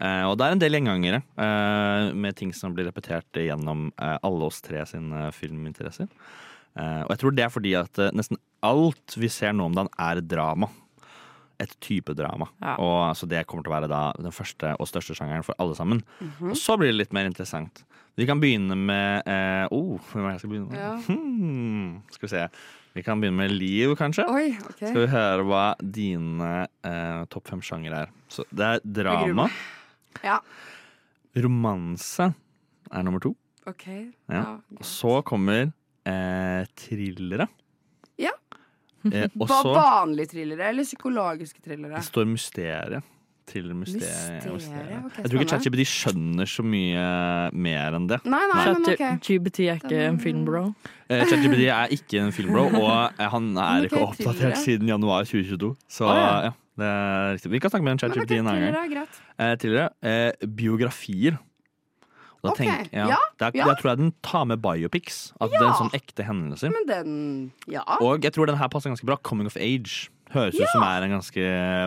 Eh, 0.03 0.25
og 0.27 0.37
det 0.39 0.47
er 0.47 0.57
en 0.57 0.63
del 0.63 0.77
gjengangere 0.77 1.23
eh, 1.23 2.13
med 2.13 2.37
ting 2.39 2.53
som 2.57 2.75
blir 2.75 2.89
repetert 2.91 3.39
gjennom 3.39 3.91
eh, 3.97 4.17
alle 4.21 4.49
oss 4.49 4.61
tre 4.65 4.85
sine 4.89 5.29
filminteresser. 5.37 6.11
Eh, 6.77 7.03
og 7.05 7.13
jeg 7.13 7.23
tror 7.23 7.37
det 7.37 7.47
er 7.47 7.53
fordi 7.53 7.75
at 7.79 8.01
eh, 8.03 8.15
nesten 8.17 8.41
alt 8.67 9.17
vi 9.19 9.31
ser 9.33 9.55
nå 9.57 9.69
om 9.69 9.77
dagen, 9.77 9.93
er 10.01 10.23
drama. 10.25 10.71
Et 11.63 11.73
type 11.85 12.15
drama. 12.19 12.49
Ja. 12.63 12.75
Og 12.83 13.17
så 13.19 13.29
det 13.31 13.45
kommer 13.47 13.63
til 13.67 13.71
å 13.73 13.77
være 13.77 13.91
da 13.93 14.03
den 14.19 14.35
første 14.35 14.75
og 14.83 14.89
største 14.91 15.15
sjangeren 15.15 15.47
for 15.47 15.59
alle 15.63 15.77
sammen. 15.79 16.03
Og 16.43 16.57
så 16.59 16.75
blir 16.81 16.91
det 16.91 16.99
litt 16.99 17.17
mer 17.17 17.29
interessant. 17.31 17.85
Vi 18.19 18.27
kan 18.29 18.43
begynne 18.43 18.77
med 18.77 19.29
eh, 19.31 19.65
oh, 19.73 19.95
Hvem 20.11 20.27
er 20.27 20.27
det 20.27 20.35
jeg 20.35 20.43
skal 20.43 20.51
begynne 20.53 20.69
med? 20.69 20.81
Ja. 20.83 20.91
Hmm, 21.07 21.93
skal 22.13 22.27
vi 22.27 22.33
se. 22.35 22.43
Vi 22.93 23.05
kan 23.07 23.23
begynne 23.23 23.39
med 23.41 23.55
Liv, 23.55 23.95
kanskje. 23.97 24.27
Oi, 24.29 24.51
okay. 24.69 24.91
Skal 24.91 24.99
vi 25.07 25.09
høre 25.15 25.47
hva 25.49 25.63
dine 25.81 26.51
eh, 26.85 27.23
topp 27.33 27.49
fem 27.49 27.63
sjangere 27.65 28.03
er. 28.05 28.13
Så 28.29 28.45
det 28.53 28.69
er 28.69 28.85
drama. 29.01 29.47
Ja, 30.21 30.43
Romanse 31.41 32.35
er 32.93 33.05
nummer 33.07 33.23
to. 33.25 33.33
ok. 33.67 33.87
Ja. 33.89 34.37
Ja. 34.37 34.43
Og 34.77 34.85
så 34.85 35.15
kommer 35.25 35.71
eh, 36.05 36.67
thrillere. 36.77 37.47
Ja. 38.21 38.35
Eh, 39.11 39.27
også, 39.43 39.73
vanlige 39.75 40.29
thrillere 40.35 40.69
eller 40.71 40.85
psykologiske 40.87 41.63
thrillere? 41.65 41.97
det 41.99 42.05
står 42.07 42.29
mysteriet. 42.31 43.03
Thriller 43.53 43.75
mysteriet. 43.75 44.45
Mysteriet, 44.47 45.03
Okay, 45.03 45.23
Jeg 45.25 45.31
tror 45.33 45.41
ikke. 45.43 45.49
ChatGPT 45.51 45.85
skjønner 45.91 46.47
så 46.47 46.63
mye 46.63 47.07
mer 47.53 47.97
enn 47.99 48.07
det. 48.09 48.21
Nei, 48.25 48.39
nei, 48.53 48.61
men 48.71 48.87
ok. 48.87 49.01
ChatGPT 49.03 49.59
er 49.67 49.81
ikke 49.83 49.99
en 50.07 50.19
filmbro. 50.23 50.63
Eh, 51.11 51.25
ChatGPT 51.27 51.65
er 51.67 51.91
ikke 51.99 52.21
en 52.23 52.31
filmbro, 52.33 52.69
og 52.79 53.19
eh, 53.19 53.27
han 53.35 53.51
er 53.59 53.81
Men 53.83 53.89
ikke 53.91 54.05
oppdatert 54.07 54.39
thrillere. 54.39 54.63
siden 54.63 54.89
januar 54.95 55.27
2022. 55.27 55.73
Så 55.91 56.07
oh, 56.07 56.15
ja. 56.15 56.31
ja, 56.47 56.53
det 56.79 56.87
er 56.93 57.33
riktig. 57.35 57.51
Vi 57.57 57.59
kan 57.67 57.75
snakke 57.75 57.85
med 57.89 57.93
en 57.97 57.99
Men 57.99 58.05
ChatGPT 58.07 58.39
en 58.39 58.47
annen 58.53 58.63
gang. 58.63 58.79
thrillere. 58.79 59.07
Eh, 59.43 59.57
tidligere. 59.59 59.91
Eh, 60.07 60.47
biografier. 60.63 61.41
Da 62.43 62.51
okay. 62.51 62.67
tenk, 62.67 62.93
ja, 62.93 63.07
ja, 63.07 63.19
det 63.39 63.47
er, 63.47 63.59
ja. 63.61 63.67
Jeg 63.71 63.79
tror 63.79 63.91
jeg 63.93 63.99
den 64.01 64.15
tar 64.27 64.49
med 64.51 64.59
biopics. 64.65 65.21
At 65.39 65.53
det 65.53 65.61
er 65.61 65.69
en 65.69 65.79
sånn 65.79 65.95
ekte 65.95 66.27
hendelse. 66.27 66.73
Men 66.75 66.89
den 66.89 67.13
Ja. 67.71 67.85
Og 68.01 68.25
jeg 68.27 68.35
tror 68.35 68.51
den 68.51 68.59
her 68.59 68.69
passer 68.73 68.91
ganske 68.91 69.07
bra. 69.07 69.17
Coming 69.23 69.47
of 69.47 69.57
age. 69.57 70.11
Høres 70.33 70.57
ut 70.57 70.65
som 70.73 70.83
er 70.87 71.05
en 71.05 71.13
ganske 71.13 71.43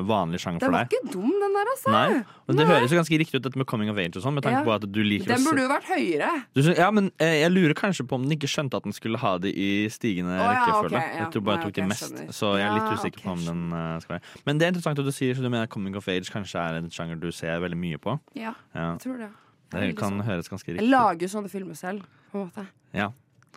vanlig 0.05 0.39
sjanger 0.43 0.61
for 0.61 0.67
Den 0.67 0.69
for 0.69 0.75
var 0.75 0.85
deg. 0.85 0.93
ikke 0.93 1.13
dum, 1.15 1.31
den 1.41 1.55
der, 1.57 1.69
altså. 1.71 1.91
Nei, 1.91 2.23
og 2.45 2.59
Det 2.59 2.67
høres 2.69 2.91
jo 2.93 2.99
ganske 2.99 3.17
riktig 3.17 3.39
ut, 3.39 3.43
dette 3.47 3.57
med 3.57 3.65
coming 3.65 3.89
of 3.89 3.97
age 3.97 4.19
og 4.19 4.21
sånn, 4.21 4.35
med 4.37 4.45
tanke 4.45 4.61
på 4.67 4.73
at 4.75 4.85
du 4.85 4.99
liker 5.01 5.31
Den 5.33 5.43
burde 5.47 5.63
jo 5.65 5.71
vært 5.71 5.87
høyere. 5.89 6.29
du, 6.53 6.61
Ja, 6.77 6.91
men 6.93 7.09
eh, 7.17 7.39
jeg 7.41 7.51
lurer 7.55 7.73
kanskje 7.73 8.05
på 8.05 8.19
om 8.19 8.27
den 8.27 8.37
ikke 8.37 8.49
skjønte 8.51 8.77
at 8.77 8.85
den 8.85 8.93
skulle 8.93 9.17
ha 9.17 9.37
det 9.41 9.49
i 9.57 9.89
stigende 9.89 10.37
oh, 10.37 10.43
ja, 10.45 10.51
rekkefølge. 10.59 10.99
Okay, 11.01 11.15
ja. 11.15 11.23
Jeg 11.23 11.31
tror 11.33 11.45
bare 11.47 11.57
jeg 11.57 11.63
tok 11.65 11.73
okay, 11.73 11.81
det 11.81 11.89
mest, 11.89 12.05
skjønner. 12.05 12.35
så 12.37 12.51
jeg 12.59 12.67
er 12.67 12.75
litt 12.77 12.85
Ja, 12.85 12.99
usikker 12.99 13.19
ok, 13.19 13.25
på 13.25 13.33
om 13.33 13.45
den 13.49 13.63
uh, 13.73 13.97
skal 14.03 14.17
være 14.19 14.45
Men 14.45 14.61
det 14.61 14.67
er 14.67 14.75
interessant 14.75 15.01
at 15.01 15.09
du 15.09 15.15
sier 15.17 15.33
så 15.33 15.41
du 15.41 15.49
mener 15.49 15.71
coming 15.71 15.97
of 15.97 16.07
age 16.07 16.29
kanskje 16.29 16.61
er 16.61 16.77
en 16.83 16.91
sjanger 16.93 17.17
du 17.17 17.31
ser 17.33 17.57
veldig 17.65 17.81
mye 17.81 17.97
på. 17.97 18.19
Ja, 18.37 18.53
Ja, 18.75 18.91
jeg 18.93 19.01
tror 19.07 19.17
det. 19.25 19.31
Det 19.81 19.97
kan 19.97 20.09
sånn. 20.15 20.23
høres 20.27 20.49
ganske 20.49 20.67
riktig 20.73 20.85
ut. 20.85 20.89
lager 20.91 21.21
jo 21.27 21.27
sånne 21.35 21.49
filmer 21.51 21.75
selv, 21.75 22.03
på 22.31 22.41
en 22.41 22.49
måte. 22.49 22.65
Ja. 22.93 23.11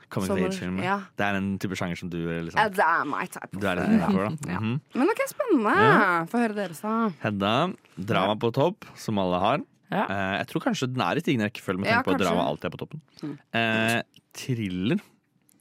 Coming 0.09 0.31
of 0.33 0.39
age-filmer. 0.39 0.83
ja. 0.83 0.99
Det 1.21 1.25
er 1.27 1.35
en 1.37 1.59
type 1.61 1.77
sjanger 1.77 1.99
som 2.01 2.09
du 2.09 2.17
er 2.31 2.39
Ja, 2.39 2.43
liksom 2.47 2.71
det 2.79 2.85
er 2.85 3.05
my 3.05 3.27
type. 3.29 3.51
Du 3.61 3.67
er 3.69 3.77
litt 3.77 3.91
innenfor, 3.93 4.23
da. 4.25 4.37
Ja. 4.55 4.61
Mhm. 4.61 4.81
Men 4.95 5.11
ok, 5.13 5.21
spennende. 5.29 5.75
Ja. 5.77 6.25
Få 6.31 6.39
høre 6.41 6.55
deres, 6.57 6.81
da. 6.81 6.95
Hedda, 7.21 7.53
drama 7.99 8.37
på 8.41 8.51
topp, 8.57 8.87
som 8.97 9.19
alle 9.19 9.39
har. 9.43 9.61
Ja. 9.91 10.05
Eh, 10.09 10.33
jeg 10.39 10.47
tror 10.49 10.63
kanskje 10.65 10.89
den 10.95 11.01
er 11.05 11.17
i 11.17 11.21
stigende 11.21 11.49
rekkefølge, 11.51 11.81
med 11.81 11.89
Ja, 11.91 11.99
tanke 12.01 12.09
på 12.11 12.15
at 12.17 12.21
drama 12.25 12.47
alltid 12.49 12.65
er 12.65 12.75
på 12.77 12.81
toppen. 12.81 13.01
Mm. 13.23 13.39
Eh, 13.53 14.03
thriller. 14.33 15.01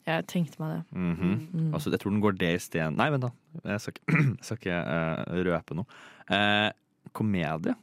Jeg 0.08 0.24
tenkte 0.32 0.60
meg 0.64 0.70
det. 0.78 0.84
Mhm. 0.96 1.32
Mm. 1.52 1.74
Altså, 1.76 1.92
jeg 1.92 2.00
tror 2.00 2.12
den 2.16 2.22
går 2.24 2.38
det 2.40 2.54
i 2.56 2.60
sted 2.64 2.96
Nei, 2.96 3.10
vent, 3.12 3.28
da. 3.28 3.32
Jeg 3.74 3.82
skal 3.84 3.94
ikke, 3.94 4.08
jeg 4.40 4.46
skal 4.48 4.58
ikke 4.62 4.78
uh, 4.88 5.44
røpe 5.52 5.76
noe. 5.76 5.86
Eh, 6.32 6.70
komedie. 7.12 7.76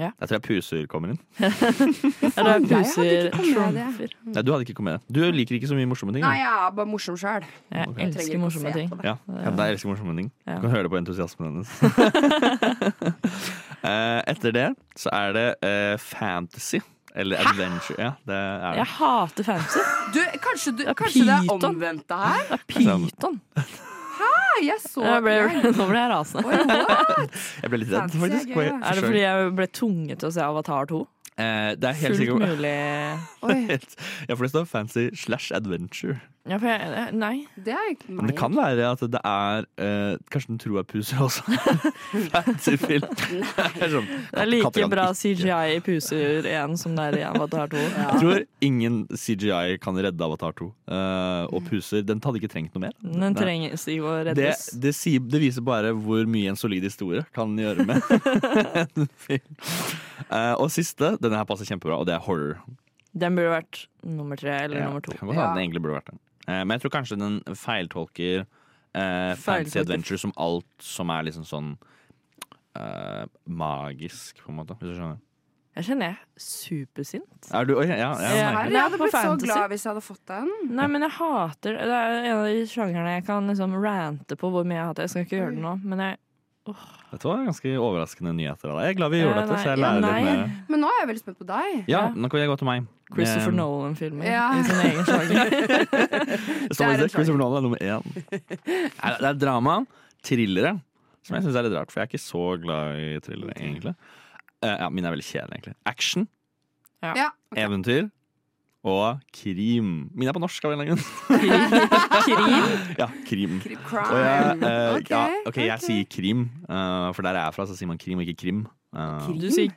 Ja. 0.00 0.10
Jeg 0.20 0.30
tror 0.30 0.36
jeg 0.38 0.44
puser 0.48 0.86
kommer 0.90 1.14
inn. 1.14 1.20
Ja, 1.40 2.56
det 2.58 2.72
er 2.72 2.72
jeg 2.72 2.86
hadde 2.96 3.30
puser 3.34 3.54
trumfer. 3.54 4.12
Nei, 4.30 4.42
du 4.42 4.52
hadde 4.52 4.64
ikke 4.66 4.76
komedie. 4.78 5.00
Du 5.12 5.20
liker 5.34 5.58
ikke 5.58 5.68
så 5.70 5.76
mye 5.76 5.88
morsomme 5.90 6.14
ting. 6.16 6.24
Nei, 6.24 6.36
jeg 6.40 6.52
er 6.52 6.76
bare 6.76 6.88
morsom 6.88 7.18
sjøl. 7.20 7.44
Jeg 7.70 7.88
okay. 7.88 8.06
jeg 8.06 8.14
elsker 8.14 8.40
morsomme 8.42 8.72
ting. 8.76 8.92
Ja. 9.04 9.16
Ja, 9.28 9.50
jeg 9.50 9.76
elsker 9.76 9.92
morsomme 9.92 10.16
ting. 10.16 10.30
Du 10.46 10.56
kan 10.64 10.70
høre 10.72 10.88
det 10.88 10.94
på 10.94 11.00
entusiasmen 11.02 11.50
hennes. 11.50 11.70
Eh, 13.80 14.20
etter 14.28 14.52
det 14.52 14.66
så 14.92 15.08
er 15.16 15.30
det 15.32 15.44
uh, 15.64 15.94
fantasy. 15.96 16.82
Eller 17.14 17.40
adventure. 17.40 17.96
Ja, 17.98 18.10
det 18.26 18.34
er 18.36 18.58
det. 18.60 18.76
Jeg 18.76 18.86
hater 18.86 19.42
fantasy. 19.44 19.78
Du, 20.14 20.20
kanskje, 20.44 20.70
du, 20.70 20.76
Det 20.76 20.88
er 20.92 20.98
kanskje 20.98 21.24
det 21.24 21.38
er 21.38 21.54
omvendt 21.56 22.04
det 22.08 22.18
her? 22.24 22.44
Det 22.50 22.60
er 22.60 23.08
pyton. 23.08 23.40
Jeg 24.60 24.80
så 24.82 25.04
Jeg 25.06 25.22
ble, 25.24 25.34
nå 25.78 25.86
ble 25.88 26.00
jeg 26.02 26.10
rasende. 26.12 26.44
Oi. 26.50 27.28
Jeg 27.62 27.72
ble 27.72 27.80
litt 27.82 27.94
redd, 27.94 28.16
faktisk. 28.24 28.52
Er 28.58 28.98
det 28.98 29.04
fordi 29.06 29.22
jeg 29.24 29.52
ble 29.60 29.66
tvunget 29.80 30.20
til 30.22 30.28
å 30.30 30.34
se 30.34 30.44
Avatar 30.44 30.90
2? 30.90 31.00
Eh, 31.40 31.70
det 31.80 31.88
er 31.88 31.96
helt 32.02 32.16
Fullt 32.16 32.20
sikkert 32.20 32.42
mulig 32.50 32.74
Oi, 33.48 33.78
Ja, 34.28 34.34
for 34.36 34.44
det 34.44 34.50
står 34.52 34.66
fancy 34.68 35.06
slash 35.16 35.50
adventure. 35.56 36.18
ja, 36.48 36.56
for 36.60 36.66
jeg, 36.68 37.12
Nei. 37.16 37.46
det 37.64 37.72
er 37.76 37.90
ikke 37.94 38.12
Men 38.16 38.28
det 38.28 38.34
kan 38.36 38.52
være 38.56 38.88
at 38.90 39.04
det 39.14 39.20
er 39.24 39.66
eh, 39.80 40.16
Kanskje 40.32 40.50
den 40.50 40.58
tror 40.60 40.76
jeg 40.80 40.86
puser 40.90 41.20
også. 41.24 41.44
fancy 42.34 42.74
film. 42.80 43.06
Det 43.80 43.86
er 43.86 43.92
sånn, 43.94 44.08
Det 44.32 44.42
er 44.42 44.50
like 44.50 44.88
bra 44.92 45.06
CGI 45.16 45.76
i 45.76 45.80
Puser 45.84 46.46
1 46.50 46.76
som 46.80 46.96
det 46.98 47.06
er 47.10 47.18
i 47.20 47.24
Avatar 47.28 47.70
2. 47.72 47.80
Jeg 47.80 48.20
tror 48.24 48.42
ingen 48.66 49.00
CGI 49.14 49.78
kan 49.82 49.96
redde 50.00 50.24
Avatar 50.26 50.52
2. 50.58 50.68
Eh, 50.90 51.44
og 51.54 51.64
puser, 51.70 52.02
den 52.08 52.20
hadde 52.24 52.40
ikke 52.42 52.52
trengt 52.52 52.74
noe 52.76 52.88
mer. 52.88 52.96
Den 53.00 53.36
trengs 53.38 53.86
ikke 53.88 54.04
å 54.10 54.16
Det, 54.20 54.34
reddes. 54.34 54.66
det, 54.82 54.94
sier, 54.98 55.22
det 55.30 55.40
viser 55.44 55.64
bare 55.66 55.92
hvor 55.96 56.26
mye 56.28 56.52
en 56.52 56.58
solid 56.60 56.84
historie 56.88 57.24
kan 57.36 57.54
gjøre 57.60 57.86
med 57.88 58.00
en 58.84 59.08
film. 59.16 59.60
Eh, 60.28 60.54
og 60.60 60.70
siste, 60.74 61.14
denne 61.22 61.40
her 61.40 61.48
passer 61.48 61.68
kjempebra, 61.68 62.00
og 62.00 62.08
det 62.08 62.16
er 62.16 62.24
horror. 62.24 62.60
Den 63.10 63.36
burde 63.38 63.54
vært 63.54 63.84
nummer 64.06 64.38
tre 64.38 64.64
eller 64.64 64.78
Ja, 64.78 64.88
nummer 64.88 65.02
to. 65.02 65.16
hende 65.18 65.34
den 65.34 65.62
egentlig 65.64 65.82
burde 65.82 65.98
vært 65.98 66.12
den. 66.12 66.20
Uh, 66.48 66.62
men 66.64 66.76
jeg 66.76 66.84
tror 66.84 66.94
kanskje 66.94 67.18
den 67.20 67.40
feiltolker 67.58 68.44
uh, 68.44 69.34
fantasy 69.38 69.78
adventure 69.78 70.18
som 70.18 70.32
alt 70.40 70.66
som 70.82 71.10
er 71.10 71.26
liksom 71.28 71.44
sånn 71.46 71.74
eh, 72.78 73.26
magisk, 73.46 74.40
på 74.44 74.52
en 74.52 74.60
måte. 74.60 74.76
Hvis 74.78 74.94
du 74.94 75.00
skjønner. 75.00 75.18
Jeg 75.78 75.86
kjenner 75.86 76.10
jeg 76.10 76.16
er 76.18 76.42
supersint. 76.44 77.50
Er 77.54 77.66
du 77.68 77.76
ja, 77.78 77.84
ja, 77.94 78.08
Ja. 78.18 78.48
Jeg 78.66 78.74
hadde 78.74 78.98
blitt 78.98 79.14
så 79.14 79.36
glad 79.38 79.70
hvis 79.70 79.84
jeg 79.86 79.92
hadde 79.92 80.02
fått 80.02 80.24
den. 80.28 80.50
Nei, 80.74 80.88
men 80.90 81.06
jeg 81.06 81.14
hater 81.14 81.78
Det 81.78 82.00
er 82.00 82.16
en 82.18 82.32
av 82.32 82.48
de 82.48 82.64
sjangerne 82.68 83.12
jeg 83.14 83.26
kan 83.28 83.46
liksom 83.46 83.76
rante 83.78 84.36
på 84.36 84.50
hvor 84.50 84.66
mye 84.66 84.80
jeg 84.80 84.88
hater. 84.90 85.06
Jeg 85.06 85.14
skal 85.14 85.26
ikke 85.26 85.38
gjøre 85.38 85.54
det 85.54 85.62
nå, 85.62 85.76
men 85.86 86.02
jeg 86.06 86.18
Dette 87.10 87.26
var 87.26 87.40
ganske 87.46 87.70
overraskende 87.82 88.32
nyheter 88.38 88.70
av 88.70 88.76
deg. 88.78 88.84
Jeg 88.86 88.94
er 88.94 88.98
glad 89.00 89.10
vi 89.10 89.18
Ja, 89.18 89.24
gjorde 89.26 89.40
dette, 89.42 89.56
så 89.64 89.70
jeg 89.72 89.78
lærer 89.82 90.04
ja, 90.04 90.10
litt 90.14 90.26
mer. 90.30 90.50
Men 90.70 90.80
nå 90.84 90.90
er 90.92 90.98
jeg 91.00 91.08
veldig 91.10 91.22
spent 91.24 91.38
på 91.40 91.46
deg. 91.48 91.70
Ja, 91.90 91.90
Ja. 91.90 92.02
nå 92.14 92.30
kan 92.30 92.40
jeg 92.40 92.48
gå 92.52 92.56
til 92.60 92.68
meg. 92.70 92.86
Christopher 93.10 93.50
um, 93.50 93.56
Nolan-filmer 93.58 94.24
Ja. 94.30 94.44
i 94.54 94.62
sin 94.62 94.78
egen 94.86 95.04
sjanger. 95.08 95.50
Er 97.00 97.08
Christopher 97.08 97.40
Nolan 97.40 97.58
er 97.58 97.66
nummer 97.66 97.80
én. 97.82 98.02
Det 99.20 99.26
er 99.32 99.34
drama, 99.40 99.80
thrillere, 100.22 100.76
som 101.26 101.34
jeg 101.36 101.44
syns 101.48 101.56
er 101.58 101.66
litt 101.66 101.74
rart, 101.76 101.90
for 101.90 102.00
jeg 102.00 102.06
er 102.06 102.12
ikke 102.12 102.22
så 102.22 102.44
glad 102.62 103.00
i 103.02 103.10
thrillere, 103.24 103.56
egentlig. 103.58 103.94
Uh, 104.62 104.76
ja, 104.76 104.88
Mine 104.92 105.08
er 105.10 105.16
veldig 105.16 105.26
kjedelige, 105.26 105.56
egentlig. 105.58 105.76
Action, 105.86 106.28
Ja, 107.02 107.30
Okay. 107.50 107.64
eventyr 107.64 108.10
og 108.86 109.20
krim. 109.36 109.90
Mine 110.16 110.30
er 110.30 110.36
på 110.36 110.40
norsk 110.40 110.64
av 110.64 110.72
en 110.72 110.80
eller 110.80 110.94
annen 110.94 111.02
grunn. 111.02 112.20
Krim? 112.24 112.96
Ja, 113.00 113.08
krim. 113.28 113.58
krim 113.60 113.82
Og 113.92 114.16
jeg, 114.16 114.56
eh, 114.64 114.94
Ok, 114.96 115.10
ja, 115.12 115.20
ok, 115.50 115.60
jeg 115.66 115.84
sier 115.84 116.08
krim, 116.10 116.46
uh, 116.68 117.10
for 117.16 117.26
der 117.26 117.36
jeg 117.36 117.44
er 117.46 117.56
fra, 117.56 117.66
så 117.68 117.76
sier 117.76 117.90
man 117.90 118.00
krim 118.00 118.20
og 118.22 118.24
ikke 118.28 118.40
krim. 118.46 118.64
Uh, 118.96 119.20
Krim? 119.26 119.38
Du 119.42 119.50
sier 119.52 119.76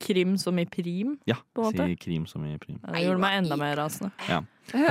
krim 0.00 0.36
som 0.40 0.56
i 0.58 0.64
prim? 0.64 1.18
ja, 1.28 1.36
på 1.54 1.62
en 1.62 1.68
måte. 1.68 1.84
sier 1.84 1.98
krim 2.00 2.26
som 2.28 2.44
i 2.48 2.54
prim. 2.60 2.78
Det 2.80 3.02
gjorde 3.04 3.20
meg 3.20 3.38
enda 3.42 3.56
mer 3.60 3.76
rasende. 3.76 4.12
Kan 4.22 4.46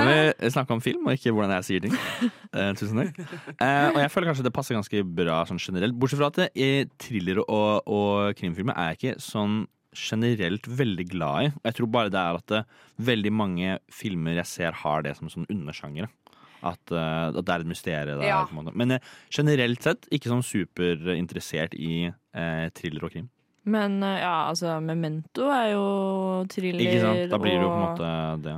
vi 0.06 0.50
snakke 0.52 0.76
om 0.76 0.82
film, 0.84 1.06
og 1.06 1.16
ikke 1.16 1.32
hvordan 1.34 1.54
jeg 1.58 1.68
sier 1.70 1.86
ting? 1.86 1.96
Eh, 2.52 2.74
tusen 2.76 2.98
takk. 3.00 3.16
Eh, 3.64 3.86
og 3.94 3.96
jeg 3.96 4.10
føler 4.12 4.28
kanskje 4.28 4.44
det 4.44 4.50
passer 4.52 4.76
ganske 4.76 5.00
bra 5.16 5.38
sånn 5.48 5.56
generelt. 5.56 5.94
Bortsett 5.96 6.18
fra 6.20 6.26
at 6.28 6.36
det, 6.36 6.48
i 6.52 6.66
thrillere 7.00 7.40
og, 7.48 7.88
og 7.88 8.34
krimfilmer 8.36 8.76
er 8.76 8.90
jeg 8.90 8.98
ikke 8.98 9.14
sånn 9.24 9.62
generelt 9.96 10.66
veldig 10.68 11.06
glad 11.10 11.44
i. 11.44 11.52
Og 11.52 11.68
jeg 11.68 11.78
tror 11.78 11.92
bare 11.94 12.12
det 12.12 12.22
er 12.22 12.40
at 12.40 12.48
det, 12.52 12.64
veldig 13.02 13.32
mange 13.34 13.76
filmer 13.92 14.40
jeg 14.40 14.50
ser 14.50 14.80
har 14.82 15.06
det 15.06 15.14
som 15.18 15.30
sånn 15.32 15.48
undersjangere. 15.52 16.10
At, 16.62 16.82
uh, 16.94 17.34
at 17.34 17.38
det 17.42 17.50
er 17.50 17.64
et 17.64 17.70
mysterium 17.72 18.20
der. 18.20 18.28
Ja. 18.28 18.42
På 18.46 18.54
en 18.54 18.62
måte. 18.62 18.76
Men 18.78 18.96
uh, 18.96 19.12
generelt 19.34 19.82
sett 19.82 20.06
ikke 20.14 20.30
sånn 20.30 20.44
superinteressert 20.46 21.74
i 21.74 22.06
uh, 22.12 22.66
thriller 22.78 23.08
og 23.08 23.16
krim. 23.16 23.30
Men 23.62 24.02
eh, 24.02 24.18
ja, 24.18 24.48
altså, 24.50 24.74
Memento 24.82 25.46
er 25.54 25.72
jo 25.76 25.82
thriller 26.50 26.82
Ikke 26.82 27.02
sant? 27.02 27.26
Da 27.30 27.38
blir 27.38 27.54
det 27.54 27.62
jo 27.62 27.70
på 27.70 27.76
en 27.76 27.84
måte 27.84 28.12
det. 28.42 28.54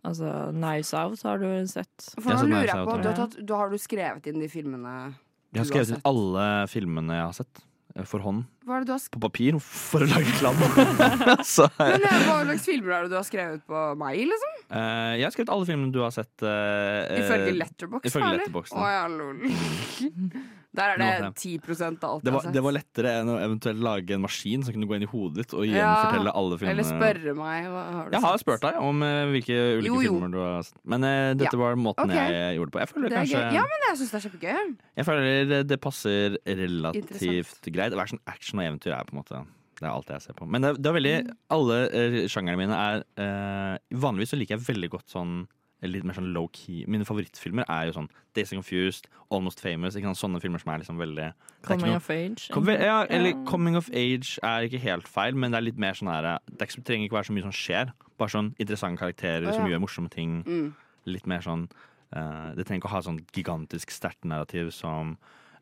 Altså, 0.00 0.28
Nice 0.56 0.96
Out 0.96 1.24
har 1.28 1.42
du 1.42 1.48
sett. 1.68 2.06
For 2.16 2.32
nå 2.32 2.46
lurer 2.48 2.70
jeg 2.70 2.86
på, 2.86 2.94
Out, 2.94 3.02
du 3.02 3.10
har, 3.10 3.18
tatt, 3.18 3.36
du 3.36 3.52
har 3.56 3.72
du 3.72 3.76
skrevet 3.80 4.30
inn 4.30 4.40
de 4.40 4.48
filmene 4.48 4.94
Jeg 4.94 5.10
har 5.10 5.18
Du 5.52 5.60
har 5.60 5.68
skrevet 5.68 5.92
inn 5.92 6.06
alle 6.08 6.46
filmene 6.72 7.18
jeg 7.18 7.26
har 7.26 7.36
sett. 7.42 7.62
Eh, 7.96 8.06
For 8.08 8.22
hånd. 8.24 8.46
Har? 8.70 8.86
På 8.86 9.22
papir 9.24 9.56
for 9.64 10.04
å 10.04 10.08
lage 10.10 10.30
klam. 10.38 10.58
Så 11.54 11.66
Men 11.80 12.04
eh, 12.06 12.22
Hva 12.28 12.36
slags 12.44 12.68
filmer 12.68 12.94
er 12.94 13.06
det 13.06 13.12
du 13.12 13.18
har 13.18 13.26
skrevet 13.26 13.64
på 13.66 13.82
meg, 13.98 14.22
liksom? 14.30 14.56
Uh, 14.70 15.18
jeg 15.18 15.26
har 15.26 15.34
skrevet 15.34 15.52
alle 15.56 15.66
filmene 15.66 15.94
du 15.94 16.00
har 16.04 16.14
sett. 16.14 16.32
Uh, 16.44 17.10
Ifølge 17.18 17.50
eh, 17.50 17.58
Letterboxd? 17.58 18.10
ifølge? 18.12 18.32
Letterboxd, 18.38 18.78
Å 18.78 18.90
ja, 18.94 19.04
lol. 19.10 19.42
Der 20.76 20.92
er 20.92 21.00
det 21.00 21.06
Nå, 21.24 21.28
10 21.34 21.56
av 21.82 22.04
alt 22.06 22.22
det 22.22 22.32
var, 22.32 22.44
det 22.54 22.60
var 22.62 22.74
lettere 22.76 23.12
enn 23.18 23.30
å 23.32 23.36
eventuelt 23.42 23.80
lage 23.82 24.14
en 24.14 24.22
maskin 24.22 24.62
som 24.62 24.74
kunne 24.76 24.86
gå 24.86 24.94
inn 24.94 25.02
i 25.02 25.08
hodet 25.10 25.42
ditt 25.42 25.54
og 25.58 25.66
Ja, 25.66 25.88
alle 26.30 26.58
filmene. 26.60 26.76
Eller 26.76 26.86
spørre 26.86 27.34
meg. 27.34 27.66
Hva 27.72 27.82
har 27.96 28.10
du 28.10 28.14
Jeg 28.14 28.22
har 28.22 28.36
sett? 28.38 28.44
spurt 28.44 28.62
deg 28.62 28.78
om 28.78 29.02
eh, 29.02 29.22
hvilke 29.32 29.56
ulike 29.80 29.88
Jo, 29.88 29.98
jo. 30.04 30.14
filmer 30.14 30.30
du 30.30 30.38
har 30.38 30.62
sett. 30.68 30.78
Men 30.94 31.06
uh, 31.08 31.34
dette 31.34 31.50
Ja. 31.56 31.58
var 31.58 31.74
måten 31.74 32.06
okay. 32.14 32.30
jeg 32.30 32.56
gjorde 32.60 32.70
det 32.70 32.76
på. 32.76 32.82
Jeg 32.84 32.92
føler 32.92 33.08
Det 33.08 33.16
er 33.16 33.20
kanskje 33.20 33.42
gøy. 33.42 33.58
Ja, 33.58 33.64
men 33.72 33.86
jeg 33.88 33.98
syns 33.98 34.10
det 34.14 34.18
er 34.20 34.26
kjempegøy. 34.28 34.76
Jeg 35.00 35.08
føler 35.10 35.64
det 35.74 35.80
passer 35.82 36.38
relativt 36.46 37.70
greit. 37.74 37.96
Hver 37.98 38.12
sånn 38.14 38.22
action 38.30 38.62
og 38.62 38.66
eventyr 38.70 38.94
er 38.94 39.08
på 39.10 39.16
en 39.16 39.22
måte 39.24 39.42
Det 39.80 39.88
er 39.88 39.92
alt 39.94 40.12
jeg 40.12 40.22
ser 40.22 40.36
på. 40.38 40.46
Men 40.46 40.62
det, 40.62 40.76
det 40.78 40.86
er 40.86 40.98
veldig 41.00 41.16
Mm. 41.20 41.36
Alle 41.50 41.76
uh, 41.90 42.20
sjangerne 42.30 42.60
mine 42.60 42.76
er 42.78 43.02
uh, 43.18 43.74
Vanligvis 43.90 44.30
så 44.30 44.38
liker 44.38 44.54
jeg 44.56 44.68
veldig 44.70 44.90
godt 44.92 45.10
sånn 45.10 45.48
litt 45.88 46.04
mer 46.04 46.16
sånn 46.16 46.32
low-key. 46.34 46.84
Mine 46.90 47.06
favorittfilmer 47.08 47.64
er 47.70 47.88
jo 47.88 47.96
sånn 47.96 48.08
Days 48.36 48.52
Confused, 48.52 49.08
Almost 49.32 49.62
Famous. 49.64 49.96
Ikke 49.96 50.10
sant? 50.10 50.20
Sånne 50.20 50.40
filmer 50.42 50.60
som 50.60 50.72
er 50.74 50.82
liksom 50.82 51.00
veldig 51.00 51.30
Coming 51.64 51.92
noe- 51.92 51.96
of 51.96 52.10
Age. 52.12 52.48
Kom, 52.52 52.68
ja, 52.68 53.06
eller 53.08 53.32
yeah. 53.32 53.44
Coming 53.48 53.76
of 53.76 53.88
Age 53.88 54.38
er 54.42 54.68
ikke 54.68 54.82
helt 54.82 55.08
feil, 55.08 55.34
men 55.34 55.52
det 55.52 55.60
er 55.60 55.66
litt 55.70 55.80
mer 55.80 55.96
sånn 55.96 56.12
her 56.12 56.38
Det 56.50 56.68
ikke, 56.68 56.84
trenger 56.84 57.08
ikke 57.08 57.18
være 57.20 57.30
så 57.30 57.36
mye 57.36 57.48
som 57.48 57.56
skjer. 57.56 57.92
Bare 58.20 58.34
sånn 58.36 58.54
interessante 58.58 59.00
karakterer 59.00 59.48
oh, 59.48 59.52
ja. 59.52 59.56
som 59.56 59.68
gjør 59.70 59.84
morsomme 59.86 60.12
ting. 60.12 60.40
Mm. 60.46 60.70
Litt 61.08 61.26
mer 61.26 61.40
sånn 61.40 61.68
uh, 62.12 62.52
Det 62.56 62.66
trenger 62.66 62.82
ikke 62.82 62.92
å 62.92 62.96
ha 62.96 63.04
sånn 63.06 63.20
gigantisk 63.32 63.94
sterkt 63.94 64.24
narrativ 64.28 64.72
som 64.76 65.16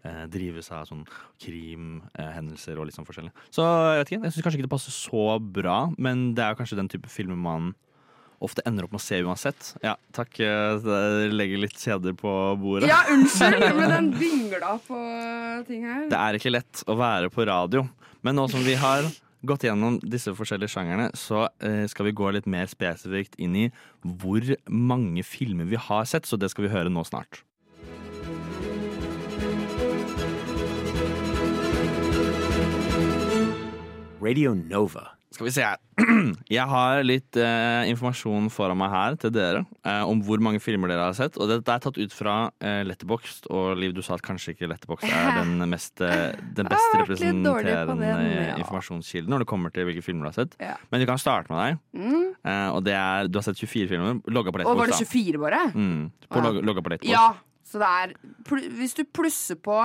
uh, 0.05 0.25
drives 0.27 0.73
av 0.75 0.89
sånn 0.91 1.05
krimhendelser 1.43 2.79
og 2.79 2.89
litt 2.89 2.99
sånn 2.99 3.07
forskjellig. 3.07 3.35
Så 3.55 3.63
jeg 3.63 4.01
vet 4.03 4.11
ikke, 4.11 4.23
jeg 4.25 4.35
syns 4.35 4.47
kanskje 4.47 4.59
ikke 4.59 4.69
det 4.69 4.75
passer 4.75 4.95
så 4.95 5.27
bra, 5.39 5.93
men 5.99 6.33
det 6.35 6.43
er 6.43 6.59
kanskje 6.59 6.81
den 6.81 6.91
type 6.91 7.11
filmer 7.13 7.39
man 7.39 7.77
ofte 8.45 8.63
ender 8.69 8.87
opp 8.87 8.93
med 8.95 9.01
å 9.01 9.05
se 9.05 9.19
uansett. 9.25 9.71
Ja, 9.83 9.97
takk. 10.15 10.39
eh, 10.41 10.79
Jeg 10.85 11.33
legger 11.35 11.59
litt 11.65 11.79
kjeder 11.79 12.15
på 12.19 12.33
bordet. 12.63 12.89
Ja, 12.91 13.01
unnskyld, 13.11 13.65
men 13.79 13.91
den 13.95 14.11
dingla 14.19 14.77
på 14.87 14.99
ting 15.69 15.87
her. 15.89 16.05
Det 16.13 16.19
er 16.21 16.39
ikke 16.39 16.53
lett 16.55 16.85
å 16.87 16.97
være 16.99 17.31
på 17.35 17.47
radio, 17.49 17.87
men 18.23 18.39
nå 18.39 18.49
som 18.53 18.63
vi 18.67 18.75
har 18.79 19.09
gått 19.47 19.63
gjennom 19.69 20.01
disse 20.03 20.33
forskjellige 20.35 20.73
sjangerne, 20.73 21.11
så 21.15 21.45
eh, 21.63 21.85
skal 21.91 22.09
vi 22.09 22.15
gå 22.19 22.31
litt 22.35 22.47
mer 22.51 22.67
spesifikt 22.71 23.37
inn 23.39 23.55
i 23.57 23.67
hvor 24.03 24.43
mange 24.67 25.23
filmer 25.27 25.69
vi 25.71 25.79
har 25.79 26.05
sett, 26.11 26.27
så 26.27 26.39
det 26.39 26.51
skal 26.51 26.67
vi 26.67 26.73
høre 26.75 26.91
nå 26.91 27.05
snart. 27.07 27.45
Radio 34.21 34.55
Nova. 34.55 35.18
Skal 35.39 35.47
vi 35.47 35.53
se 35.55 35.63
her. 35.63 35.79
Jeg 36.51 36.67
har 36.67 37.05
litt 37.07 37.37
eh, 37.39 37.87
informasjon 37.93 38.49
foran 38.51 38.79
meg 38.81 38.91
her 38.91 39.17
til 39.23 39.31
dere 39.37 39.61
eh, 39.87 40.01
om 40.03 40.19
hvor 40.27 40.41
mange 40.43 40.59
filmer 40.59 40.91
dere 40.91 41.05
har 41.07 41.15
sett. 41.15 41.37
Og 41.39 41.47
dette 41.47 41.71
er 41.71 41.85
tatt 41.85 42.01
ut 42.01 42.17
fra 42.17 42.33
eh, 42.59 42.81
Letterboxd, 42.89 43.47
og 43.55 43.79
Liv, 43.79 43.93
du 43.95 44.01
sa 44.03 44.17
at 44.17 44.25
kanskje 44.27 44.57
ikke 44.57 44.67
Letterboxd 44.73 45.07
er 45.07 45.39
den, 45.39 45.63
mest, 45.71 46.03
eh, 46.03 46.35
den 46.59 46.67
Jeg 46.67 46.73
best 46.73 46.91
har 46.91 47.05
vært 47.05 47.23
litt 47.23 47.39
dårlig 47.47 47.71
på 47.71 47.77
representerende 47.85 48.33
ja. 48.49 48.57
informasjonskilden 48.65 49.31
når 49.31 49.45
det 49.45 49.49
kommer 49.55 49.77
til 49.77 49.87
hvilke 49.87 50.03
filmer 50.09 50.27
du 50.27 50.33
har 50.33 50.39
sett. 50.41 50.59
Ja. 50.59 50.75
Men 50.91 51.05
vi 51.05 51.09
kan 51.13 51.23
starte 51.23 51.55
med 51.55 51.63
deg. 51.63 51.79
Mm. 52.03 52.27
Eh, 52.43 52.67
og 52.73 52.83
det 52.91 52.99
er, 52.99 53.31
du 53.31 53.39
har 53.39 53.47
sett 53.47 53.63
24 53.63 53.93
filmer. 53.95 54.19
Logga 54.35 54.57
på 54.57 54.65
Og 54.67 54.83
var 54.83 54.91
det 54.91 54.99
24 55.05 55.45
bare? 55.47 55.63
Mm, 55.71 56.09
på 56.27 56.43
Ja. 56.43 56.55
logga 56.59 56.83
på 56.83 56.97
Letterboxd. 56.97 57.15
Ja, 57.15 57.29
så 57.63 57.79
det 57.79 57.95
er 57.95 58.19
Hvis 58.75 58.99
du 58.99 59.05
plusser 59.07 59.63
på 59.63 59.79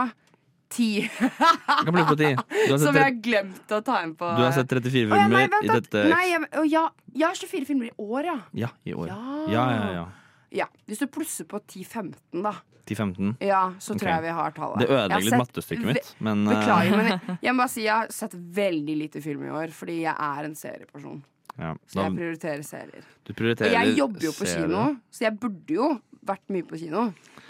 10, 0.73 1.07
Du 1.13 1.85
kan 1.85 1.93
bli 1.95 2.03
på 2.09 2.17
ti. 2.19 2.31
Som 2.73 2.97
jeg 2.97 3.03
har 3.05 3.15
glemt 3.29 3.73
å 3.77 3.79
ta 3.85 4.01
inn 4.05 4.15
på 4.19 4.33
du 4.37 4.43
har 4.43 4.51
sett 4.55 4.69
34 4.71 5.05
Å, 5.05 5.17
ja, 5.17 5.23
filmer 5.23 5.37
nei, 5.37 5.45
vent, 5.53 5.63
i 5.63 5.71
dette 5.77 6.03
Nei, 6.09 6.25
jeg, 6.31 6.49
å, 6.59 6.65
ja, 6.67 6.83
jeg 7.13 7.27
har 7.29 7.39
24 7.39 7.69
filmer 7.69 7.89
i 7.91 7.95
år, 8.01 8.29
ja. 8.31 8.37
Ja, 8.65 8.69
i 8.83 8.97
år. 8.97 9.09
Ja. 9.13 9.39
Ja, 9.53 9.65
ja, 9.77 10.05
ja. 10.53 10.69
Hvis 10.89 11.01
du 11.01 11.07
plusser 11.11 11.47
på 11.49 11.61
10-15, 11.61 12.13
da. 12.43 12.55
10-15. 12.85 13.35
Ja, 13.39 13.61
så 13.79 13.95
tror 13.95 14.09
jeg 14.11 14.23
vi 14.25 14.31
har 14.35 14.55
tallet. 14.55 14.83
Det 14.83 14.89
ødelegger 14.91 15.27
litt 15.29 15.39
mattestykket 15.39 15.85
mitt, 15.87 16.09
men 16.23 16.41
eh, 16.47 16.57
Beklager, 16.57 16.97
men 16.99 17.07
jeg, 17.13 17.37
jeg 17.45 17.55
må 17.55 17.63
bare 17.63 17.71
si 17.71 17.85
jeg 17.85 17.93
har 17.95 18.09
sett 18.11 18.33
veldig 18.57 18.95
lite 18.99 19.21
film 19.23 19.45
i 19.47 19.53
år, 19.55 19.75
fordi 19.75 20.01
jeg 20.01 20.15
er 20.15 20.49
en 20.49 20.57
serieperson. 20.59 21.21
ja. 21.55 21.75
Så 21.87 22.01
jeg 22.01 22.15
prioriterer 22.17 22.65
serier. 22.67 23.05
du 23.23 23.33
Og 23.37 23.63
jeg 23.71 23.95
jobber 23.97 24.27
jo 24.27 24.33
på 24.35 24.49
serier. 24.49 24.67
kino, 24.67 24.83
så 25.13 25.27
jeg 25.29 25.39
burde 25.39 25.77
jo 25.77 25.93
vært 26.27 26.43
mye 26.55 26.67
på 26.67 26.79
kino. 26.81 27.07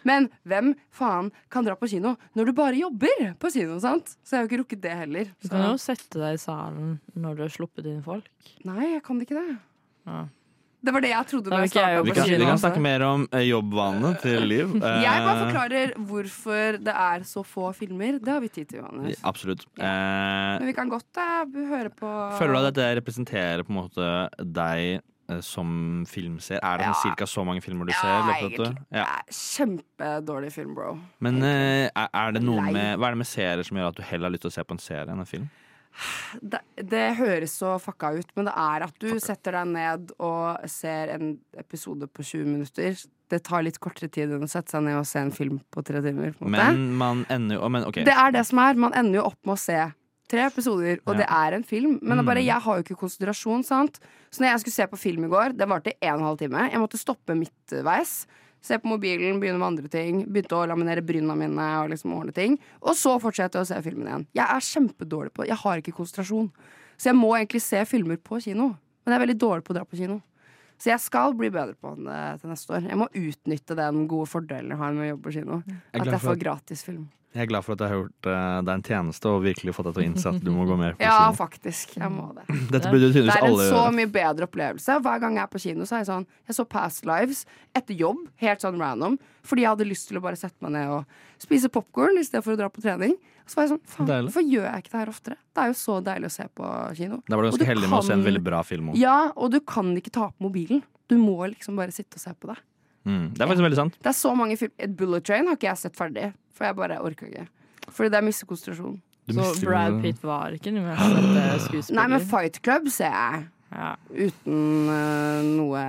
Men 0.07 0.29
hvem 0.47 0.73
faen 0.93 1.31
kan 1.53 1.65
dra 1.67 1.75
på 1.79 1.89
kino 1.91 2.15
når 2.37 2.49
du 2.49 2.53
bare 2.57 2.77
jobber 2.79 3.33
på 3.39 3.51
kino, 3.53 3.79
sant? 3.83 4.15
Så 4.23 4.35
jeg 4.35 4.39
har 4.41 4.45
jo 4.47 4.51
ikke 4.51 4.61
rukket 4.63 4.83
det 4.85 4.95
heller. 5.03 5.33
Du 5.41 5.49
kan 5.49 5.65
jo 5.71 5.73
sette 5.81 6.19
deg 6.21 6.37
i 6.37 6.41
salen 6.41 6.95
når 7.15 7.35
du 7.39 7.43
har 7.47 7.53
sluppet 7.57 7.89
inn 7.89 8.03
folk. 8.05 8.29
Nei, 8.67 8.93
jeg 8.95 9.03
kan 9.05 9.21
ikke 9.23 9.39
det. 9.39 9.57
Ja. 10.07 10.23
Det 10.83 10.91
var 10.91 10.99
det 10.99 11.13
jeg 11.13 11.27
trodde 11.31 11.47
Da 11.47 11.59
jeg 11.61 11.71
jeg 11.71 12.01
Vi 12.03 12.11
kan, 12.11 12.25
vi 12.27 12.47
kan 12.49 12.59
snakke 12.59 12.81
mer 12.83 13.03
om 13.07 13.21
eh, 13.31 13.45
jobbvanene 13.47 14.09
til 14.19 14.43
Liv. 14.51 14.73
Jeg 15.05 15.21
bare 15.23 15.37
Eh, 15.37 15.43
forklarer 15.45 15.93
hvorfor 16.09 16.77
det 16.83 16.95
er 17.05 17.23
så 17.23 17.43
få 17.47 17.69
filmer. 17.77 18.17
Det 18.19 18.27
har 18.33 18.41
vi 18.43 18.49
tid 18.51 18.67
til, 18.67 18.81
Johannes. 18.81 19.21
Absolutt. 19.23 19.63
Eh, 19.79 19.85
Men 20.59 20.67
vi 20.67 20.73
kan 20.75 20.91
godt 20.91 21.21
eh, 21.23 21.55
høre 21.71 21.87
på 21.95 22.11
føler 22.35 22.51
du 22.51 22.59
at 22.59 22.67
dette 22.73 22.89
representerer 22.99 23.63
på 23.63 23.71
en 23.71 23.79
måte 23.79 24.09
deg 24.43 24.99
som 25.41 26.03
filmser? 26.09 26.59
Er 26.61 26.77
det 26.81 26.91
sånn 26.99 27.15
Ja. 27.17 27.25
så 27.29 27.45
mange 27.47 27.61
filmer 27.63 27.85
du 27.85 27.93
Ja, 27.93 28.01
ser? 28.01 28.33
egentlig. 28.37 28.77
Ja. 28.91 29.05
Kjempedårlig 29.29 30.51
film, 30.51 30.75
bro. 30.75 30.97
Men 31.19 31.41
uh, 31.41 31.89
er 31.95 32.31
det 32.35 32.43
noe 32.43 32.61
med, 32.71 32.97
hva 32.99 33.07
er 33.07 33.15
det 33.17 33.21
med 33.23 33.27
serier 33.29 33.63
som 33.63 33.77
gjør 33.77 33.93
at 33.93 33.95
du 33.95 34.03
heller 34.03 34.27
har 34.29 34.35
lyst 34.35 34.41
til 34.47 34.51
å 34.53 34.57
se 34.57 34.63
på 34.63 34.75
en 34.75 34.83
serie 34.83 35.09
enn 35.13 35.19
en 35.23 35.29
film? 35.29 35.49
Det, 36.41 36.59
det 36.89 37.15
høres 37.19 37.53
så 37.61 37.75
fucka 37.81 38.15
ut, 38.17 38.29
men 38.35 38.47
det 38.49 38.53
er 38.57 38.85
at 38.87 38.95
du 38.99 39.11
setter 39.21 39.59
deg 39.59 39.67
ned 39.75 40.13
og 40.17 40.63
ser 40.71 41.11
en 41.13 41.35
episode 41.61 42.07
på 42.09 42.25
20 42.25 42.49
minutter. 42.49 42.97
Det 43.29 43.43
tar 43.45 43.61
litt 43.65 43.77
kortere 43.81 44.09
tid 44.09 44.33
enn 44.33 44.45
å 44.45 44.49
sette 44.49 44.73
seg 44.73 44.83
ned 44.87 44.97
og 44.97 45.05
se 45.09 45.21
en 45.21 45.31
film 45.33 45.59
på 45.73 45.83
tre 45.85 46.01
timer. 46.01 46.33
På. 46.37 46.49
Men 46.49 46.87
man 46.97 47.21
ender 47.33 47.59
jo 47.59 47.69
men, 47.69 47.85
okay. 47.85 48.07
Det 48.09 48.15
er 48.25 48.33
det 48.33 48.45
som 48.49 48.61
er. 48.65 48.73
Man 48.73 48.93
ender 48.97 49.21
jo 49.21 49.27
opp 49.29 49.39
med 49.45 49.53
å 49.55 49.61
se 49.61 49.79
tre 50.33 50.47
episoder, 50.49 50.99
og 51.05 51.19
det 51.21 51.27
er 51.29 51.55
en 51.59 51.63
film. 51.67 51.99
Men 52.01 52.17
det 52.17 52.23
er 52.25 52.29
bare, 52.31 52.41
Mm. 52.41 52.47
jeg 52.49 52.61
har 52.65 52.77
jo 52.79 52.83
ikke 52.83 52.99
konsentrasjon, 53.03 53.63
sant. 53.65 53.99
Så 54.33 54.41
når 54.41 54.49
jeg 54.51 54.59
skulle 54.63 54.79
se 54.79 54.87
på 54.89 54.97
film 54.99 55.25
i 55.25 55.29
går, 55.29 55.53
det 55.57 55.67
varte 55.69 55.93
en 56.01 56.13
og 56.15 56.19
en 56.19 56.25
halv 56.31 56.39
time. 56.41 56.69
Jeg 56.71 56.81
måtte 56.81 56.97
stoppe 57.01 57.35
midtveis. 57.37 58.25
Se 58.63 58.77
på 58.79 58.87
mobilen, 58.87 59.41
begynne 59.41 59.59
med 59.59 59.67
andre 59.67 59.89
ting. 59.91 60.21
Begynte 60.25 60.55
å 60.55 60.65
laminere 60.65 61.03
bryna 61.03 61.35
mine 61.35 61.65
og 61.83 61.89
liksom 61.91 62.13
ordne 62.15 62.33
ting. 62.33 62.57
Og 62.81 62.95
så 62.95 63.19
fortsette 63.19 63.59
å 63.59 63.65
se 63.67 63.75
filmen 63.83 64.07
igjen. 64.07 64.25
Jeg 64.33 64.47
er 64.47 64.63
kjempedårlig 64.63 65.33
på 65.33 65.43
det. 65.43 65.49
Jeg 65.49 65.57
har 65.57 65.81
ikke 65.81 65.93
konsentrasjon. 65.97 66.49
Så 66.97 67.11
jeg 67.11 67.15
må 67.19 67.33
egentlig 67.35 67.61
se 67.61 67.83
filmer 67.85 68.15
på 68.17 68.39
kino. 68.41 68.69
Men 69.03 69.11
jeg 69.11 69.19
er 69.19 69.25
veldig 69.27 69.39
dårlig 69.39 69.63
på 69.67 69.73
å 69.73 69.75
dra 69.75 69.83
på 69.83 69.97
kino. 69.99 70.21
Så 70.79 70.91
jeg 70.91 70.99
skal 71.03 71.33
bli 71.35 71.49
bedre 71.51 71.75
på 71.75 71.91
det 71.95 72.41
til 72.41 72.49
neste 72.49 72.71
år. 72.71 72.87
Jeg 72.87 72.97
må 72.97 73.07
utnytte 73.11 73.75
den 73.75 74.07
gode 74.07 74.27
fordelen 74.31 74.69
jeg 74.71 74.77
har 74.79 74.93
med 74.95 75.03
å 75.03 75.11
jobbe 75.11 75.27
på 75.27 75.33
kino. 75.33 75.63
Jeg 75.67 76.01
At 76.01 76.07
jeg 76.07 76.23
får 76.23 76.39
gratis 76.39 76.83
film. 76.83 77.09
Jeg 77.33 77.47
er 77.47 77.49
glad 77.49 77.65
for 77.65 77.73
at 77.73 77.81
jeg 77.81 77.89
har 77.89 77.97
gjort 77.97 78.27
uh, 78.29 78.59
deg 78.61 78.71
en 78.75 78.83
tjeneste 78.85 79.29
og 79.31 79.39
virkelig 79.41 79.73
fått 79.73 79.87
deg 79.89 79.95
til 79.95 80.03
å 80.03 80.05
innse 80.05 80.29
at 80.29 80.43
du 80.45 80.51
må 80.53 80.67
gå 80.69 80.77
mer 80.77 80.93
på 80.93 81.01
kino. 81.01 81.09
Ja, 81.09 81.31
faktisk. 81.33 81.95
Jeg 81.97 82.11
må 82.13 82.27
det. 82.37 82.45
Dette 82.75 82.91
burde 82.93 83.09
Det 83.09 83.15
tydeligvis 83.15 83.33
er 83.33 83.47
en 83.47 83.49
alle 83.49 83.67
så 83.71 83.83
mye 83.95 84.09
bedre 84.13 84.47
opplevelse. 84.49 84.97
Hver 85.07 85.21
gang 85.23 85.39
jeg 85.39 85.43
er 85.47 85.51
på 85.53 85.61
kino, 85.63 85.87
så 85.89 85.97
er 85.97 86.03
jeg 86.03 86.09
sånn 86.11 86.27
Jeg 86.49 86.57
så 86.59 86.65
Past 86.69 87.07
Lives 87.09 87.43
etter 87.73 87.97
jobb, 87.97 88.25
helt 88.43 88.61
sånn 88.61 88.77
random, 88.77 89.17
fordi 89.47 89.65
jeg 89.65 89.73
hadde 89.73 89.87
lyst 89.89 90.11
til 90.11 90.19
å 90.19 90.23
bare 90.23 90.37
sette 90.37 90.61
meg 90.61 90.75
ned 90.75 90.91
og 90.93 91.41
spise 91.41 91.71
popkorn 91.73 92.19
i 92.21 92.25
stedet 92.27 92.43
for 92.45 92.53
å 92.53 92.59
dra 92.59 92.69
på 92.69 92.83
trening. 92.83 93.15
Så 93.49 93.57
var 93.57 93.65
jeg 93.65 93.73
sånn 93.73 93.81
Faen, 93.95 94.27
hvorfor 94.27 94.45
gjør 94.45 94.67
jeg 94.69 94.83
ikke 94.83 94.93
det 94.93 94.99
her 95.01 95.11
oftere? 95.11 95.39
Det 95.51 95.63
er 95.63 95.71
jo 95.71 95.79
så 95.79 95.97
deilig 96.05 96.29
å 96.29 96.35
se 96.37 96.45
på 96.59 96.69
kino. 96.99 97.17
Da 97.25 97.39
var 97.39 97.43
du 97.43 97.49
Og 97.49 97.57
ganske 97.57 97.71
heldig 97.71 97.89
med 97.89 97.97
å 97.97 98.05
se 98.05 98.13
en 98.15 98.27
veldig 98.27 98.43
bra 98.45 98.61
film 98.67 98.93
òg. 98.93 98.99
Ja, 99.01 99.17
og 99.33 99.51
du 99.55 99.57
kan 99.67 99.89
ikke 99.97 100.13
ta 100.13 100.29
på 100.29 100.45
mobilen. 100.45 100.85
Du 101.11 101.17
må 101.19 101.41
liksom 101.49 101.81
bare 101.81 101.91
sitte 101.95 102.21
og 102.21 102.23
se 102.23 102.31
på 102.37 102.53
det. 102.53 102.59
Mm. 103.03 103.33
Det 103.35 103.43
er 103.43 103.49
faktisk 103.49 103.65
veldig 103.65 103.79
sant. 103.81 103.97
Det 103.99 104.11
er 104.13 104.15
så 104.15 104.31
mange 104.39 104.55
film 104.55 104.71
Et 104.79 104.93
Bullet 104.95 105.25
Train 105.27 105.49
har 105.49 105.57
ikke 105.57 105.67
jeg 105.67 105.81
sett 105.81 105.97
ferdig, 105.99 106.29
for 106.53 106.65
jeg 106.69 106.75
bare 106.79 106.99
orka 107.03 107.25
ikke. 107.29 107.47
Fordi 107.89 108.09
det 108.13 108.19
er 108.21 108.27
mister 108.29 108.47
konsentrasjon. 108.49 109.01
Så 109.33 109.49
Brad 109.63 110.01
Pitt 110.03 110.21
var 110.23 110.51
ikke 110.55 110.71
den 110.73 110.83
mest 110.83 111.67
skuespiller. 111.69 111.95
Nei, 112.01 112.07
men 112.11 112.23
Fight 112.27 112.61
Club 112.63 112.89
ser 112.91 113.11
jeg. 113.13 113.45
ja. 113.73 113.93
Uten 114.11 114.89
uh, 114.91 115.39
noe 115.47 115.83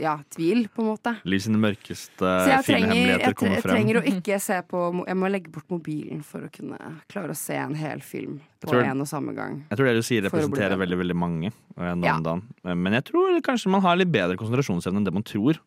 ja, 0.00 0.16
tvil, 0.34 0.64
på 0.74 0.82
en 0.82 0.88
måte. 0.90 1.12
Livs 1.28 1.46
i 1.46 1.52
de 1.52 1.60
mørkeste 1.60 2.32
fine 2.66 2.80
hemmeligheter 2.88 3.36
kommer 3.38 3.60
filmhemmeligheter 3.60 3.60
jeg, 3.60 3.66
trenger 3.68 4.00
å 4.00 4.02
ikke 4.10 4.38
se 4.42 4.58
på 4.70 4.82
Jeg 5.06 5.18
må 5.20 5.30
legge 5.30 5.52
bort 5.54 5.68
mobilen 5.72 6.22
for 6.26 6.46
å 6.46 6.50
kunne 6.52 6.78
klare 7.12 7.34
å 7.36 7.38
se 7.38 7.56
en 7.60 7.76
hel 7.78 8.00
film 8.04 8.40
på 8.60 8.72
tror- 8.72 8.84
en 8.84 9.00
og 9.04 9.08
samme 9.08 9.34
gang. 9.36 9.60
Jeg 9.70 9.78
tror 9.80 9.90
det 9.90 9.94
du 10.00 10.02
sier 10.06 10.24
representerer 10.26 10.76
veldig 10.80 10.98
veldig 11.04 11.16
mange. 11.16 11.52
eh, 11.78 11.94
Ja. 12.02 12.16
Eh, 12.18 12.74
Men 12.74 12.92
jeg 12.98 13.04
tror 13.12 13.40
kanskje 13.46 13.70
man 13.70 13.82
har 13.82 13.96
litt 13.96 14.10
bedre 14.12 14.36
konsentrasjonsevne 14.36 14.96
enn 15.00 15.04
det 15.04 15.14
man 15.14 15.22
tror. 15.22 15.60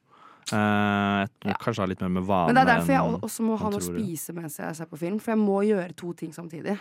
Eh, 0.52 1.20
jeg 1.24 1.30
tror 1.40 1.52
Ja. 1.54 1.58
Kanskje 1.62 1.80
ha 1.80 1.86
litt 1.86 2.02
mer 2.02 2.10
med 2.10 2.24
vane 2.28 2.48
Men 2.48 2.56
det 2.56 2.64
er 2.64 2.76
derfor 2.76 2.94
jeg 2.94 3.22
også 3.22 3.42
må 3.48 3.58
ha 3.58 3.70
noe 3.70 3.80
å 3.80 3.84
spise 3.84 4.34
mens 4.34 4.58
jeg 4.60 4.76
ser 4.76 4.86
på 4.86 4.98
film. 5.00 5.20
For 5.20 5.32
jeg 5.32 5.40
må 5.40 5.62
gjøre 5.64 5.96
to 5.96 6.14
ting 6.14 6.34
samtidig. 6.34 6.78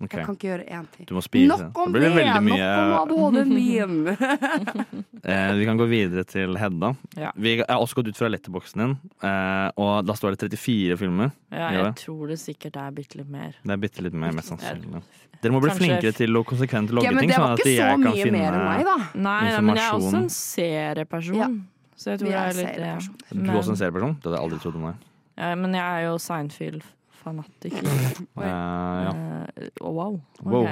Okay. 0.00 0.16
Jeg 0.16 0.24
kan 0.24 0.36
ikke 0.38 0.48
gjøre 0.48 0.64
én 0.64 0.86
ting. 0.94 1.06
Du 1.06 1.12
må 1.12 1.20
spise. 1.20 1.46
Nok 1.50 1.76
om 1.76 1.92
det! 1.92 2.00
det 2.00 2.40
mye... 2.40 2.56
Nok 2.56 3.10
om 3.12 3.34
ADHD-en 3.34 3.50
min! 3.52 4.08
eh, 5.28 5.50
Vi 5.58 5.66
kan 5.68 5.76
gå 5.76 5.86
videre 5.90 6.24
til 6.24 6.56
Hedda. 6.56 6.94
Ja. 7.20 7.32
Vi 7.36 7.58
har 7.60 7.76
også 7.76 7.98
gått 8.00 8.08
ut 8.08 8.16
fra 8.16 8.30
letterboksen 8.32 8.80
din, 8.80 8.94
eh, 9.20 9.66
og 9.76 10.06
da 10.08 10.16
står 10.16 10.38
det 10.38 10.48
34 10.48 10.96
filmer. 11.02 11.34
ja, 11.52 11.58
Ja. 11.68 11.82
jeg 11.90 11.96
tror 12.00 12.32
det 12.32 12.38
sikkert 12.40 12.78
er 12.80 12.94
bitte 12.96 13.20
litt 13.20 13.28
mer. 13.28 13.52
Det 13.62 13.76
er 13.76 13.82
bitte 13.82 14.06
litt 14.06 14.16
mer, 14.16 14.32
mest 14.32 14.48
sannsynlig. 14.54 15.02
Dere 15.40 15.52
må 15.52 15.60
bli 15.60 15.68
Kanskje- 15.68 15.84
flinkere 15.84 16.14
til 16.16 16.32
å 16.36 16.44
konsekvent 16.48 16.90
logge 16.96 17.04
Ja, 17.04 17.12
men 17.12 17.20
ting, 17.20 17.28
det 17.28 17.36
sånn 17.36 17.52
at 17.52 17.60
så 17.60 17.68
jeg 17.68 17.92
kan 17.92 18.00
mye 18.00 18.24
finne 18.24 18.38
mer 18.40 18.56
enn 18.56 18.64
meg, 18.70 18.84
da. 18.88 18.96
Nei, 19.20 19.36
nei, 19.52 19.60
men 19.60 19.76
jeg 19.76 19.84
er 19.84 20.00
også 20.00 20.16
en 20.16 20.28
serieperson. 20.32 21.60
Så 22.00 22.14
jeg 22.14 22.22
tror 22.22 22.30
Vi 22.30 22.32
er 22.32 22.48
er 22.48 22.56
litt 22.56 22.78
det. 22.80 22.92
Du 23.28 23.44
er 23.44 23.56
også 23.60 23.74
en 23.74 23.80
serieperson? 23.80 24.14
Det 24.16 24.30
hadde 24.30 24.38
jeg 24.38 24.44
aldri 24.46 24.58
trodd 24.62 24.76
om 24.80 24.86
deg. 24.88 25.02
Ja, 25.40 25.50
men 25.60 25.74
jeg 25.76 25.84
er 25.84 26.06
jo 26.06 26.14
Seinfeld-fanatiker. 26.24 27.84
uh, 27.84 28.42
ja. 29.04 29.12
uh, 29.12 29.68
oh, 29.84 29.92
wow. 29.98 30.16
Wow. 30.40 30.64
Ok. 30.64 30.70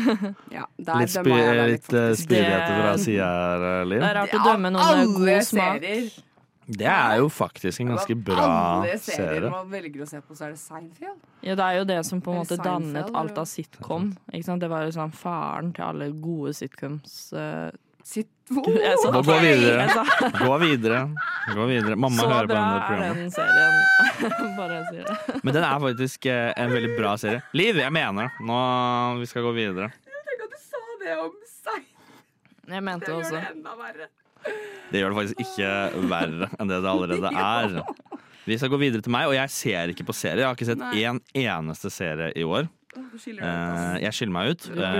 Ja, 0.56 0.66
der 0.78 1.00
Litt, 1.04 1.14
spi 1.14 1.30
jeg 1.38 1.70
litt 1.70 1.88
eh, 1.94 2.10
spydigheter 2.18 2.74
fra 2.80 2.92
Det- 2.92 3.04
sida 3.06 3.30
her, 3.30 3.66
eh, 3.70 3.86
Liv. 3.92 4.02
Det 4.02 4.08
er 4.10 4.18
rart 4.18 4.34
å 4.34 4.44
dømme 4.50 4.74
noen 4.74 4.98
med 4.98 5.14
god 5.18 5.46
smak. 5.46 5.78
serier. 5.84 6.10
Det 6.64 6.88
er 6.88 7.16
jo 7.20 7.28
faktisk 7.28 7.80
en 7.84 7.90
ganske 7.92 8.14
bra 8.24 8.36
serie. 8.40 8.94
Alle 8.96 8.98
serier 9.04 9.50
man 9.52 9.66
velger 9.70 10.02
å 10.02 10.08
se 10.08 10.20
på, 10.24 10.34
så 10.34 10.46
er 10.46 10.54
det 10.54 10.60
Seinfeld. 10.62 11.18
Ja, 11.44 11.54
det 11.60 11.64
er 11.70 11.78
jo 11.78 11.84
det 11.90 11.98
som 12.08 12.22
på 12.24 12.32
en 12.32 12.40
måte 12.40 12.56
måte 12.56 12.64
dannet 12.64 13.10
alt 13.14 13.38
av 13.38 13.46
sitcom. 13.50 14.14
Ikke 14.32 14.46
sant? 14.48 14.64
Det 14.64 14.70
var 14.72 14.86
jo 14.88 14.94
sånn 14.96 15.12
faren 15.12 15.74
til 15.76 15.84
alle 15.84 16.08
gode 16.24 16.54
sitcoms. 16.56 17.18
Sitt 18.04 18.28
Jeg 18.52 18.96
sa- 19.00 19.10
gå 19.24 19.36
videre. 19.40 19.84
Jeg 19.88 20.32
Gå 20.36 20.56
videre. 20.60 20.98
Gå 21.56 21.66
videre. 21.70 21.96
Mamma 21.96 22.20
Så 22.20 22.28
hører 22.28 22.48
på 22.50 22.52
bra 22.52 22.98
er 23.00 23.14
den 23.16 23.30
serien. 23.32 23.78
Bare 24.58 24.74
jeg 24.76 24.84
sier 24.90 25.06
det. 25.08 25.38
Men 25.46 25.54
den 25.56 25.64
er 25.64 25.78
faktisk 25.86 26.26
eh, 26.28 26.50
en 26.60 26.74
veldig 26.74 26.90
bra 26.98 27.14
serie. 27.20 27.40
Liv, 27.56 27.80
jeg 27.80 27.92
mener 27.96 28.26
det. 28.28 28.44
Nå 28.44 28.58
vi 29.22 29.30
skal 29.30 29.46
gå 29.48 29.54
videre. 29.56 29.88
Tenk 30.04 30.44
at 30.44 30.52
du 30.52 30.60
sa 30.60 30.82
det 31.00 31.16
om 31.22 31.32
seg. 31.48 31.88
Jeg 32.74 32.84
mente 32.90 33.08
Det 33.08 33.14
gjør 33.14 33.24
også 33.24 33.38
det 33.38 33.46
enda 33.54 33.74
verre. 33.80 34.10
Det 34.92 35.00
gjør 35.00 35.14
det 35.14 35.18
faktisk 35.22 35.40
ikke 35.46 35.72
verre 36.12 36.50
enn 36.60 36.68
det 36.74 36.82
det 36.84 36.92
allerede 36.92 37.34
er. 37.56 37.78
Vi 38.44 38.58
skal 38.60 38.68
gå 38.68 38.76
videre 38.84 39.00
til 39.00 39.12
meg, 39.16 39.30
og 39.30 39.38
jeg 39.38 39.48
ser 39.56 39.88
ikke 39.94 40.04
på 40.04 40.12
serier. 40.12 40.44
Jeg 40.44 40.50
har 40.50 40.58
ikke 40.58 40.68
sett 40.68 40.82
Nei. 40.84 41.04
en 41.08 41.20
eneste 41.40 41.88
serie 41.92 42.28
i 42.36 42.44
år. 42.44 42.68
Eh, 42.94 43.96
jeg 44.04 44.12
skiller 44.16 44.34
meg 44.34 44.50
ut. 44.54 44.66
Det. 44.74 44.90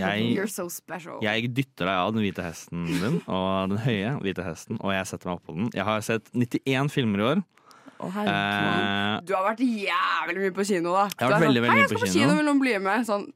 jeg, 0.00 0.28
You're 0.36 0.50
so 0.50 0.68
special. 0.72 1.20
jeg 1.22 1.50
dytter 1.54 1.86
deg 1.88 1.94
av 1.94 2.12
den 2.14 2.24
hvite 2.24 2.44
hesten 2.44 2.86
din, 2.88 3.20
og 3.26 3.72
den 3.72 3.82
høye 3.84 4.14
hvite 4.22 4.46
hesten, 4.46 4.80
og 4.80 4.94
jeg 4.94 5.08
setter 5.10 5.30
meg 5.30 5.40
oppå 5.40 5.56
den. 5.58 5.70
Jeg 5.76 5.86
har 5.86 6.00
sett 6.06 6.30
91 6.34 6.92
filmer 6.92 7.22
i 7.22 7.28
år. 7.32 7.44
Herregud. 8.02 8.32
Eh, 8.32 9.20
Du 9.28 9.34
har 9.36 9.44
vært 9.52 9.62
jævlig 9.62 10.40
mye 10.40 10.56
på 10.56 10.66
kino, 10.66 10.96
da. 10.96 11.06
Jeg 11.14 11.28
har 11.28 11.36
vært 11.36 11.46
veldig, 11.46 11.62
er 11.62 11.68
veldig, 11.68 11.70
kino 11.70 11.72
Hei, 11.72 11.78
jeg 11.78 11.88
skal 11.88 12.00
på 12.00 12.06
på 12.06 12.12
kino." 12.18 12.34
vil 12.40 12.50
noen 12.50 12.62
bli 12.62 12.74
med? 12.82 13.06
Sånn 13.06 13.30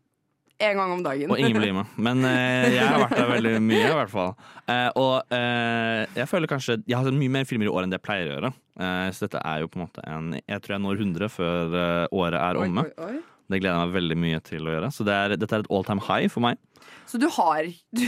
en 0.59 0.77
gang 0.77 0.93
om 0.93 1.03
dagen. 1.05 1.31
Og 1.31 1.39
ingen 1.39 1.59
blir 1.61 1.75
med. 1.77 1.87
Men 2.01 2.25
uh, 2.25 2.65
jeg 2.73 2.81
har 2.81 3.03
vært 3.05 3.19
der 3.19 3.29
veldig 3.29 3.55
mye, 3.61 3.89
i 3.91 3.97
hvert 3.99 4.13
fall. 4.13 4.33
Uh, 4.65 4.89
og 4.97 5.15
uh, 5.31 6.03
jeg 6.17 6.29
føler 6.31 6.51
kanskje 6.51 6.79
Jeg 6.89 6.97
har 6.97 7.05
sett 7.05 7.19
mye 7.19 7.35
mer 7.35 7.45
filmer 7.45 7.69
i 7.69 7.73
år 7.73 7.85
enn 7.85 7.93
det 7.93 8.01
jeg 8.01 8.07
pleier 8.09 8.31
å 8.31 8.35
gjøre. 8.37 8.53
Eh, 8.77 9.07
så 9.17 9.25
dette 9.25 9.41
er 9.41 9.63
jo 9.63 9.69
på 9.73 9.79
en 9.79 9.87
måte 9.87 10.03
en 10.05 10.35
Jeg 10.37 10.61
tror 10.61 10.75
jeg 10.75 10.83
når 10.85 10.99
100 11.01 11.31
før 11.33 11.77
året 12.13 12.37
er 12.37 12.59
Oi, 12.61 12.67
omme. 12.67 12.83
oi, 12.85 13.07
oi. 13.07 13.36
Det 13.51 13.61
gleder 13.63 13.77
jeg 13.79 13.87
meg 13.87 13.95
veldig 13.97 14.17
mye 14.19 14.41
til 14.43 14.67
å 14.67 14.73
gjøre. 14.75 14.89
Så 14.95 15.05
det 15.07 15.15
er, 15.15 15.35
dette 15.39 15.55
er 15.55 15.63
et 15.65 15.71
all 15.71 15.85
time 15.87 16.03
high 16.09 16.27
for 16.33 16.43
meg. 16.43 16.59
Så 17.07 17.19
du 17.23 17.29
har, 17.31 17.67
du, 17.95 18.03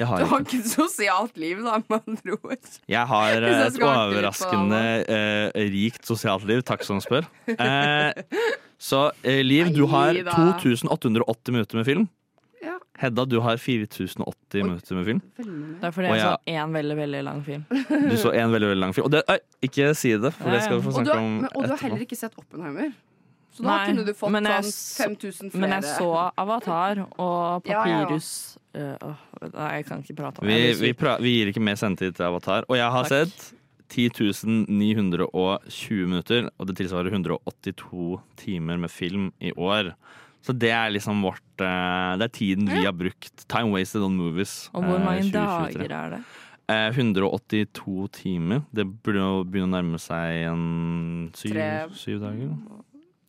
har, 0.00 0.22
du 0.22 0.24
har 0.30 0.40
ikke- 0.40 0.58
et 0.62 0.70
sosialt 0.72 1.36
liv, 1.36 1.60
da, 1.64 1.78
med 1.88 2.00
andre 2.08 2.36
ord. 2.38 2.70
jeg 2.88 3.06
har 3.10 3.26
jeg 3.34 3.66
et 3.66 3.80
overraskende 3.84 4.80
uh, 5.04 5.58
rikt 5.74 6.08
sosialt 6.08 6.46
liv. 6.48 6.62
Takk 6.64 6.84
som 6.88 7.00
spør. 7.04 7.28
Uh, 7.52 8.12
så 8.90 9.10
uh, 9.12 9.40
Liv, 9.44 9.68
du 9.76 9.84
har 9.92 10.16
2880 10.24 11.52
minutter 11.52 11.76
med 11.80 11.86
film. 11.88 12.06
Ja. 12.64 12.74
Hedda, 12.98 13.24
du 13.30 13.36
har 13.44 13.60
4080 13.60 14.64
minutter 14.64 14.96
med 14.98 15.04
film. 15.06 15.20
Det 15.36 15.90
er 15.90 15.92
fordi 15.94 16.08
jeg 16.08 16.16
jeg- 16.18 16.32
så 16.32 16.56
én 16.56 16.72
veldig, 16.74 16.96
veldig 17.04 17.20
lang 17.28 17.42
film. 17.46 17.66
Du 17.68 18.16
så 18.18 18.32
en 18.34 18.50
veldig 18.56 18.72
veldig 18.72 18.80
lang 18.82 18.94
film. 18.96 19.04
Og 19.06 19.12
det, 19.14 19.22
øy, 19.30 19.38
ikke 19.68 19.92
si 19.94 20.16
det, 20.16 20.32
for 20.34 20.50
det 20.50 20.62
skal 20.64 20.80
vi 20.80 20.88
få 20.88 20.88
Og 20.88 21.04
du, 21.04 21.04
snakke 21.04 21.14
har, 21.14 21.22
om 21.28 21.36
men, 21.36 21.44
og 21.52 21.52
du 21.52 21.68
har 21.68 21.76
etterpå. 21.76 21.84
heller 21.86 22.06
ikke 22.08 22.18
sett 22.18 22.40
Oppenheimer. 22.40 22.90
Så 23.58 23.66
da 23.66 23.72
Nei, 23.72 23.86
kunne 23.90 24.04
du 24.06 24.12
fått 24.14 24.30
sånn 24.30 24.46
5000 25.10 25.50
flere. 25.50 25.62
Men 25.64 25.72
jeg 25.74 25.82
så 25.90 26.30
Avatar 26.38 27.02
og 27.08 27.66
Ja, 27.66 27.82
ja, 27.82 27.90
ja. 27.90 28.06
Papyrus 28.06 28.54
øh, 28.78 28.94
Nei, 29.50 29.70
jeg 29.80 29.84
kan 29.88 29.98
ikke 30.04 30.14
prate 30.20 30.38
om 30.38 30.46
det. 30.46 30.54
Vi, 30.54 30.78
vi, 30.84 30.90
pra 30.94 31.16
vi 31.18 31.32
gir 31.40 31.50
ikke 31.50 31.58
mer 31.66 31.74
sendetid 31.80 32.14
til 32.20 32.26
Avatar. 32.28 32.62
Og 32.70 32.78
jeg 32.78 32.86
har 32.94 33.02
Takk. 33.10 33.34
sett 33.34 33.58
10.920 33.88 36.06
minutter, 36.06 36.50
og 36.54 36.62
det 36.68 36.76
tilsvarer 36.78 37.10
182 37.10 38.20
timer 38.38 38.76
med 38.78 38.90
film 38.92 39.32
i 39.40 39.50
år. 39.56 39.94
Så 40.44 40.52
det 40.54 40.70
er 40.70 40.90
liksom 40.94 41.22
vårt 41.26 41.60
eh, 41.64 42.14
Det 42.20 42.24
er 42.28 42.32
tiden 42.36 42.68
vi 42.70 42.84
har 42.84 42.92
brukt. 42.94 43.42
Time 43.50 43.72
wasted 43.74 44.02
on 44.06 44.14
movies. 44.16 44.68
Og 44.70 44.84
hvor 44.84 44.96
eh, 45.00 45.04
mange 45.04 45.22
2023. 45.32 45.82
dager 45.82 45.94
er 45.98 46.10
det? 46.14 46.20
Eh, 46.68 46.90
182 46.92 48.08
timer. 48.12 48.60
Det 48.76 48.84
burde 48.86 49.22
jo 49.24 49.44
begynne 49.48 49.70
å 49.70 49.72
nærme 49.72 49.96
seg 50.02 50.42
en 50.50 51.30
syv, 51.36 51.56
syv 51.96 52.18
dager. 52.26 52.50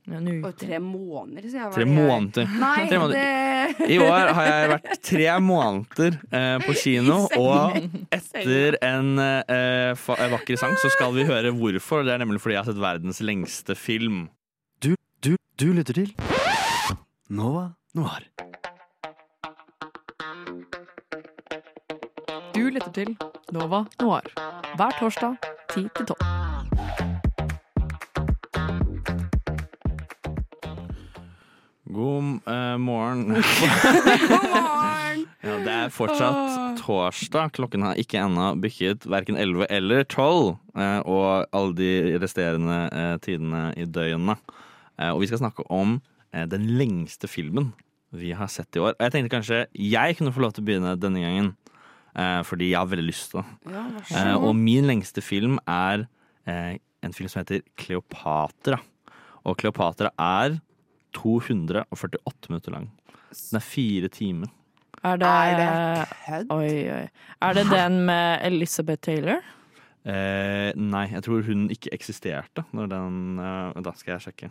Og 0.10 0.55
tre 0.57 0.80
måneder, 0.82 1.45
sier 1.49 1.62
jeg. 1.66 1.74
Tre 1.76 1.84
er 1.86 1.91
måneder. 1.91 2.47
Nei, 2.64 2.88
Tre 2.89 2.99
måneder. 3.01 3.76
det 3.78 3.91
I 3.93 3.99
år 4.01 4.32
har 4.38 4.47
jeg 4.49 4.72
vært 4.74 4.89
tre 5.05 5.28
måneder 5.45 6.18
eh, 6.32 6.57
på 6.66 6.76
kino, 6.84 7.20
og 7.38 7.78
etter 8.16 8.80
en 8.86 9.12
eh, 9.22 9.93
eh, 9.93 10.26
vakker 10.34 10.60
sang 10.60 10.74
så 10.82 10.91
skal 10.95 11.14
vi 11.18 11.28
høre 11.30 11.53
hvorfor. 11.55 12.01
og 12.01 12.10
Det 12.10 12.16
er 12.16 12.24
nemlig 12.24 12.41
fordi 12.41 12.57
jeg 12.57 12.64
har 12.64 12.72
sett 12.72 12.82
verdens 12.82 13.22
lengste 13.22 13.78
film. 13.78 14.28
Du, 14.82 14.95
du, 15.26 15.36
du 15.62 15.70
lytter 15.78 16.01
til 16.01 16.14
Nova 17.30 17.70
Noir. 17.93 18.26
Du 22.55 22.66
lytter 22.70 22.91
til 22.93 23.16
Nova 23.53 23.86
Noir. 24.01 24.34
Hver 24.78 24.99
torsdag 24.99 25.38
10 25.74 25.88
til 25.95 26.05
12. 26.05 26.38
God 31.89 32.39
uh, 32.47 32.77
morgen. 32.77 33.27
God 33.33 34.49
morgen! 34.53 35.25
Ja, 35.39 35.53
det 35.63 35.71
er 35.71 35.91
fortsatt 35.95 36.81
torsdag. 36.81 37.53
Klokken 37.55 37.85
har 37.87 37.95
ikke 37.97 38.19
ennå 38.19 38.49
bykket 38.59 39.05
verken 39.09 39.37
11 39.39 39.69
eller 39.71 40.03
12. 40.03 40.49
Uh, 40.75 40.99
og 41.07 41.45
alle 41.55 41.75
de 41.77 41.91
resterende 42.19 42.79
uh, 42.91 43.15
tidene 43.23 43.61
i 43.79 43.85
døgnet. 43.87 44.41
Eh, 44.99 45.13
og 45.13 45.21
vi 45.23 45.29
skal 45.29 45.39
snakke 45.39 45.63
om 45.71 45.93
eh, 46.35 46.43
den 46.51 46.65
lengste 46.75 47.29
filmen 47.31 47.69
vi 48.11 48.33
har 48.35 48.49
sett 48.51 48.75
i 48.75 48.81
år. 48.83 48.97
Og 48.97 49.05
jeg 49.05 49.13
tenkte 49.13 49.31
kanskje 49.31 49.59
jeg 49.79 50.17
kunne 50.19 50.33
få 50.35 50.43
lov 50.43 50.51
til 50.57 50.65
å 50.65 50.67
begynne 50.67 50.91
denne 50.99 51.21
gangen. 51.23 51.53
eh, 52.19 52.41
fordi 52.43 52.73
jeg 52.73 52.81
har 52.81 52.89
veldig 52.91 53.05
lyst 53.07 53.31
til 53.31 53.39
det. 53.39 53.47
Ja, 53.71 53.85
Eh, 54.19 54.35
og 54.35 54.51
min 54.59 54.89
lengste 54.91 55.23
film 55.23 55.55
er 55.63 56.03
eh, 56.43 56.75
en 57.05 57.15
film 57.15 57.31
som 57.31 57.39
heter 57.45 57.63
Kleopatra. 57.79 58.81
Og 59.47 59.55
Kleopatra 59.61 60.11
er 60.19 60.59
248 61.18 62.49
minutter 62.49 62.76
lang. 62.76 62.89
Den 63.30 63.60
er 63.60 63.66
fire 63.66 64.10
timer. 64.14 64.47
Er 65.03 65.16
det, 65.16 65.28
Er 65.28 65.60
det 65.60 66.07
kødd? 66.26 66.49
Oi, 66.51 66.72
oi. 66.91 67.05
Er 67.41 67.53
det 67.55 67.66
den 67.72 67.99
med 68.05 68.39
Elizabeth 68.43 69.01
Taylor? 69.01 69.39
Eh, 70.10 70.72
nei, 70.76 71.05
jeg 71.12 71.24
tror 71.24 71.43
hun 71.45 71.68
ikke 71.70 71.91
eksisterte 71.93 72.64
når 72.72 72.88
den 72.88 73.39
eh, 73.43 73.82
Da 73.84 73.91
skal 73.99 74.16
jeg 74.16 74.22
sjekke. 74.30 74.49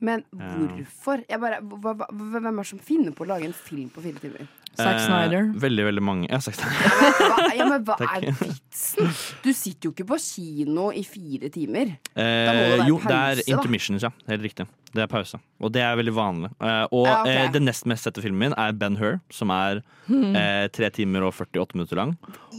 Men 0.00 0.22
hvorfor? 0.32 1.24
Jeg 1.28 1.40
bare, 1.40 1.60
hva, 1.60 1.92
hva, 1.92 2.06
hvem 2.08 2.46
er 2.46 2.56
det 2.62 2.66
som 2.70 2.80
finner 2.80 3.12
på 3.16 3.26
å 3.26 3.30
lage 3.32 3.48
en 3.48 3.56
film 3.56 3.90
på 3.92 4.04
fire 4.04 4.22
timer? 4.22 4.48
Zack 4.78 4.96
Eh, 4.96 5.06
Snyder. 5.06 5.48
Veldig, 5.60 5.84
veldig 5.84 6.02
mange. 6.02 6.28
Ja, 6.30 6.38
Zack 6.40 6.54
Snyder. 6.54 6.76
Hva, 7.20 7.48
ja, 7.58 7.64
men 7.68 7.84
hva 7.84 7.96
er 8.06 8.28
vitsen? 8.38 9.10
Du 9.44 9.50
sitter 9.52 9.88
jo 9.88 9.92
ikke 9.94 10.06
på 10.12 10.18
kino 10.22 10.90
i 10.94 11.02
fire 11.04 11.50
timer. 11.52 11.96
må 11.96 12.14
det 12.14 12.24
Eh, 12.24 12.76
være 12.78 12.86
jo, 12.88 13.00
det 13.02 13.16
er 13.18 13.42
intermissions, 13.50 14.02
ja. 14.06 14.10
Helt 14.30 14.42
riktig. 14.46 14.66
Det 14.94 15.02
er 15.04 15.06
pause. 15.06 15.38
Og 15.62 15.70
det 15.74 15.82
er 15.86 15.94
veldig 16.00 16.14
vanlig. 16.16 16.48
Eh, 16.60 16.86
og 16.90 17.06
Ja, 17.06 17.20
okay. 17.22 17.36
eh, 17.46 17.50
den 17.54 17.64
nest 17.68 17.84
mest 17.86 18.02
sette 18.08 18.22
filmen 18.22 18.40
min 18.50 18.54
er 18.58 18.72
Ben 18.72 18.96
Hur, 18.98 19.20
som 19.30 19.50
er 19.54 19.82
eh, 20.08 20.66
timer 20.90 21.22
og 21.28 21.34
48 21.34 21.74
minutter 21.76 21.96
lang. 22.00 22.16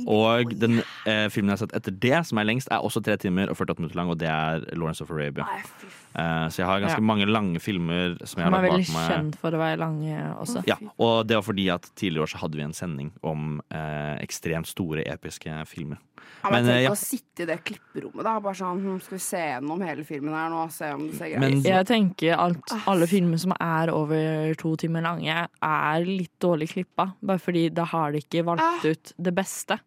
Og 0.07 0.53
den 0.59 0.81
eh, 1.07 1.27
filmen 1.29 1.49
jeg 1.51 1.57
har 1.57 1.63
sett 1.65 1.75
etter 1.75 1.91
det, 1.91 2.25
som 2.27 2.37
er 2.39 2.47
lengst, 2.47 2.69
er 2.71 2.79
også 2.83 3.01
tre 3.03 3.17
timer 3.17 3.49
og 3.51 3.57
48 3.59 3.79
minutter 3.81 3.97
lang, 3.99 4.09
og 4.13 4.19
det 4.19 4.29
er 4.31 4.63
Lawrence 4.75 5.01
of 5.03 5.09
Arabia. 5.11 5.47
Nei, 5.47 5.63
fy 5.79 5.87
Eh, 6.10 6.10
så 6.13 6.57
jeg 6.59 6.65
har 6.67 6.79
ganske 6.83 6.99
Ja. 6.99 7.07
mange 7.07 7.25
lange 7.25 7.59
filmer 7.59 8.17
som 8.27 8.41
jeg 8.41 8.51
har 8.51 8.57
er 8.57 8.61
lagt 8.67 8.73
veldig 8.73 8.87
bak 8.87 8.95
meg. 8.95 9.11
kjent 9.11 9.35
for 9.39 9.51
å 9.51 9.59
være 9.61 9.77
lange 9.79 10.35
også. 10.41 10.63
Ja, 10.67 10.75
og 10.99 11.27
det 11.27 11.35
var 11.37 11.41
fordi 11.43 11.69
at 11.73 11.83
tidligere 11.95 12.23
år 12.23 12.31
så 12.33 12.37
hadde 12.43 12.55
vi 12.57 12.63
en 12.63 12.73
sending 12.73 13.11
om 13.23 13.61
eh, 13.71 14.17
ekstremt 14.19 14.67
store, 14.67 15.03
episke 15.07 15.65
filmer. 15.67 15.97
Ja, 16.43 16.49
men, 16.51 16.65
Men, 16.65 16.71
eh, 16.71 16.77
tenk 16.77 16.83
ja. 16.83 16.91
å 16.91 16.97
sitte 16.97 17.43
i 17.43 17.45
det 17.45 17.63
klipperommet, 17.63 18.23
da. 18.23 18.39
Bare 18.39 18.53
sånn, 18.55 18.81
hm, 18.81 18.99
skal 19.01 19.15
vi 19.17 19.21
se 19.23 19.37
gjennom 19.37 19.81
hele 19.85 20.03
filmen 20.03 20.33
her 20.33 20.49
nå? 20.49 20.71
Se 20.71 20.91
om 20.93 21.07
det 21.07 21.15
ser 21.17 21.29
greit 21.39 21.55
ut. 21.55 21.63
Jeg 21.63 21.85
tenker 21.87 22.37
at 22.39 22.87
alle 22.87 23.07
filmer 23.07 23.37
som 23.39 23.53
er 23.59 23.89
over 23.93 24.53
to 24.55 24.75
timer 24.75 25.01
lange, 25.01 25.47
er 25.61 26.05
litt 26.05 26.33
dårlig 26.39 26.69
klippa. 26.73 27.13
Bare 27.23 27.39
fordi 27.39 27.69
da 27.73 27.85
har 27.85 28.11
de 28.11 28.19
ikke 28.19 28.43
valgt 28.43 28.61
Ah. 28.61 28.79
ut 28.87 29.13
det 29.21 29.33
beste, 29.35 29.79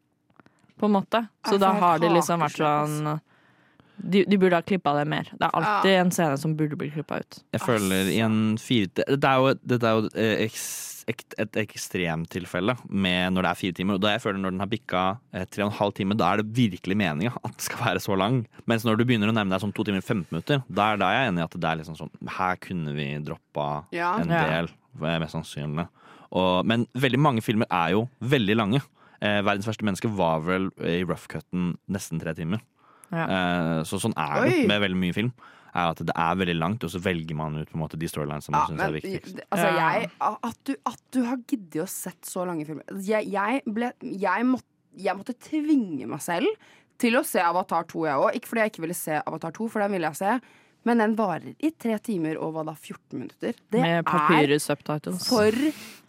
på 0.79 0.85
en 0.87 0.93
måte. 0.93 1.29
Så 1.47 1.55
Ah, 1.55 1.59
da 1.59 1.73
har 1.73 1.99
de 1.99 2.09
liksom 2.09 2.41
vært 2.41 2.57
sånn 2.59 3.21
de, 3.99 4.25
de 4.27 4.37
burde 4.39 4.57
ha 4.59 4.63
klippa 4.67 4.93
det 4.99 5.07
mer. 5.09 5.29
Det 5.33 5.47
er 5.47 5.55
alltid 5.55 5.93
en 6.01 6.11
scene 6.11 6.39
som 6.41 6.57
burde 6.59 6.77
bli 6.77 6.91
klippa 6.91 7.21
ut. 7.23 7.39
Jeg 7.55 7.61
føler 7.63 8.11
i 8.11 8.19
en 8.25 8.57
fire 8.59 8.89
Dette 9.07 9.25
er 9.31 9.39
jo, 9.39 9.55
dette 9.65 9.87
er 9.87 9.95
jo 10.01 10.09
eh, 10.19 10.45
eks, 10.49 10.65
ek- 11.13 11.37
et 11.39 11.57
ekstremtilfelle 11.63 12.75
med 12.91 13.33
når 13.35 13.43
det 13.47 13.51
er 13.53 13.61
fire 13.61 13.77
timer. 13.79 13.95
Og 13.99 14.03
da 14.05 14.13
jeg 14.15 14.23
føler 14.25 14.41
når 14.43 14.55
den 14.55 14.63
har 14.65 14.71
bikka 14.73 15.03
eh, 15.33 15.45
tre 15.51 15.65
og 15.65 15.71
en 15.73 15.79
halv 15.79 15.95
time, 15.97 16.17
da 16.19 16.33
er 16.35 16.43
det 16.43 16.49
virkelig 16.57 16.97
meninga 17.01 17.33
at 17.47 17.55
det 17.57 17.67
skal 17.69 17.83
være 17.85 18.03
så 18.05 18.17
lang. 18.19 18.43
Mens 18.71 18.87
når 18.87 18.99
du 19.01 19.05
begynner 19.09 19.31
å 19.33 19.37
nærme 19.37 19.55
deg 19.55 19.63
sånn 19.65 19.75
to 19.77 19.87
timer 19.87 20.03
og 20.03 20.09
15 20.09 20.27
minutter, 20.33 20.65
da 20.69 20.91
er 20.95 21.03
da 21.03 21.13
jeg 21.15 21.31
enig 21.33 21.45
i 21.45 21.47
at 21.47 21.59
det 21.61 21.71
er 21.71 21.81
liksom 21.83 21.99
sånn 22.01 22.13
Her 22.39 22.59
kunne 22.63 22.97
vi 22.97 23.09
droppa 23.25 23.69
Ja. 23.95 24.17
en 24.21 24.31
Ja. 24.35 24.43
del, 24.51 24.73
eh, 25.05 25.19
mest 25.23 25.37
sannsynlig. 25.39 25.87
Og, 26.35 26.65
men 26.67 26.87
veldig 26.99 27.21
mange 27.23 27.43
filmer 27.47 27.67
er 27.71 27.93
jo 27.95 28.09
veldig 28.21 28.57
lange. 28.59 28.81
Eh, 29.23 29.41
'Verdens 29.41 29.67
verste 29.69 29.85
menneske' 29.87 30.11
var 30.11 30.41
vel 30.43 30.71
i 30.83 31.05
rough 31.07 31.29
cuten 31.31 31.77
nesten 31.89 32.19
tre 32.21 32.35
timer. 32.35 32.61
Ja. 33.15 33.27
Eh, 33.31 33.83
så 33.89 34.01
sånn 34.03 34.15
er 34.19 34.49
det 34.49 34.65
med 34.71 34.83
veldig 34.85 35.01
mye 35.01 35.17
film. 35.17 35.33
Er 35.75 35.91
at 35.91 35.99
Det 36.07 36.15
er 36.15 36.37
veldig 36.39 36.55
langt, 36.61 36.85
og 36.87 36.91
så 36.93 37.01
velger 37.03 37.35
man 37.35 37.57
ut 37.59 37.67
på 37.71 37.75
en 37.75 37.83
måte 37.83 37.99
de 37.99 38.07
storylines 38.07 38.47
som 38.47 38.55
man 38.55 38.61
Ja, 38.63 38.67
synes 38.71 38.85
er 38.85 38.93
viktigst. 38.95 39.41
altså, 39.51 39.71
jeg, 39.75 40.11
at, 40.23 40.59
du, 40.69 40.75
at 40.87 41.01
du 41.11 41.21
har 41.27 41.41
giddet 41.51 41.81
å 41.83 41.87
sett 41.91 42.21
så 42.31 42.45
lange 42.47 42.63
filmer 42.69 42.85
Jeg, 43.03 43.27
jeg, 43.33 43.63
ble, 43.67 43.89
jeg, 44.03 44.47
måtte, 44.47 44.71
jeg 45.03 45.19
måtte 45.19 45.35
tvinge 45.49 46.07
meg 46.07 46.23
selv 46.23 46.47
til 47.03 47.19
å 47.19 47.25
se 47.27 47.43
Avatar 47.43 47.89
2, 47.91 48.05
jeg 48.07 48.23
òg. 48.23 48.37
Ikke 48.39 48.53
fordi 48.53 48.63
jeg 48.63 48.71
ikke 48.71 48.85
ville 48.87 48.95
se 48.95 49.19
Avatar 49.19 49.51
2, 49.57 49.67
for 49.73 49.83
den 49.83 49.97
ville 49.97 50.13
jeg 50.13 50.21
se. 50.21 50.37
Men 50.85 50.99
den 51.01 51.15
varer 51.17 51.55
i 51.65 51.71
tre 51.81 51.97
timer 52.05 52.37
og 52.37 52.53
hva 52.55 52.65
da, 52.69 52.75
14 52.77 53.19
minutter. 53.19 53.55
Det 53.73 53.81
Med 53.81 53.99
er 53.99 54.03
papyrus 54.05 54.67
subtitles. 54.69 55.27
for 55.29 55.51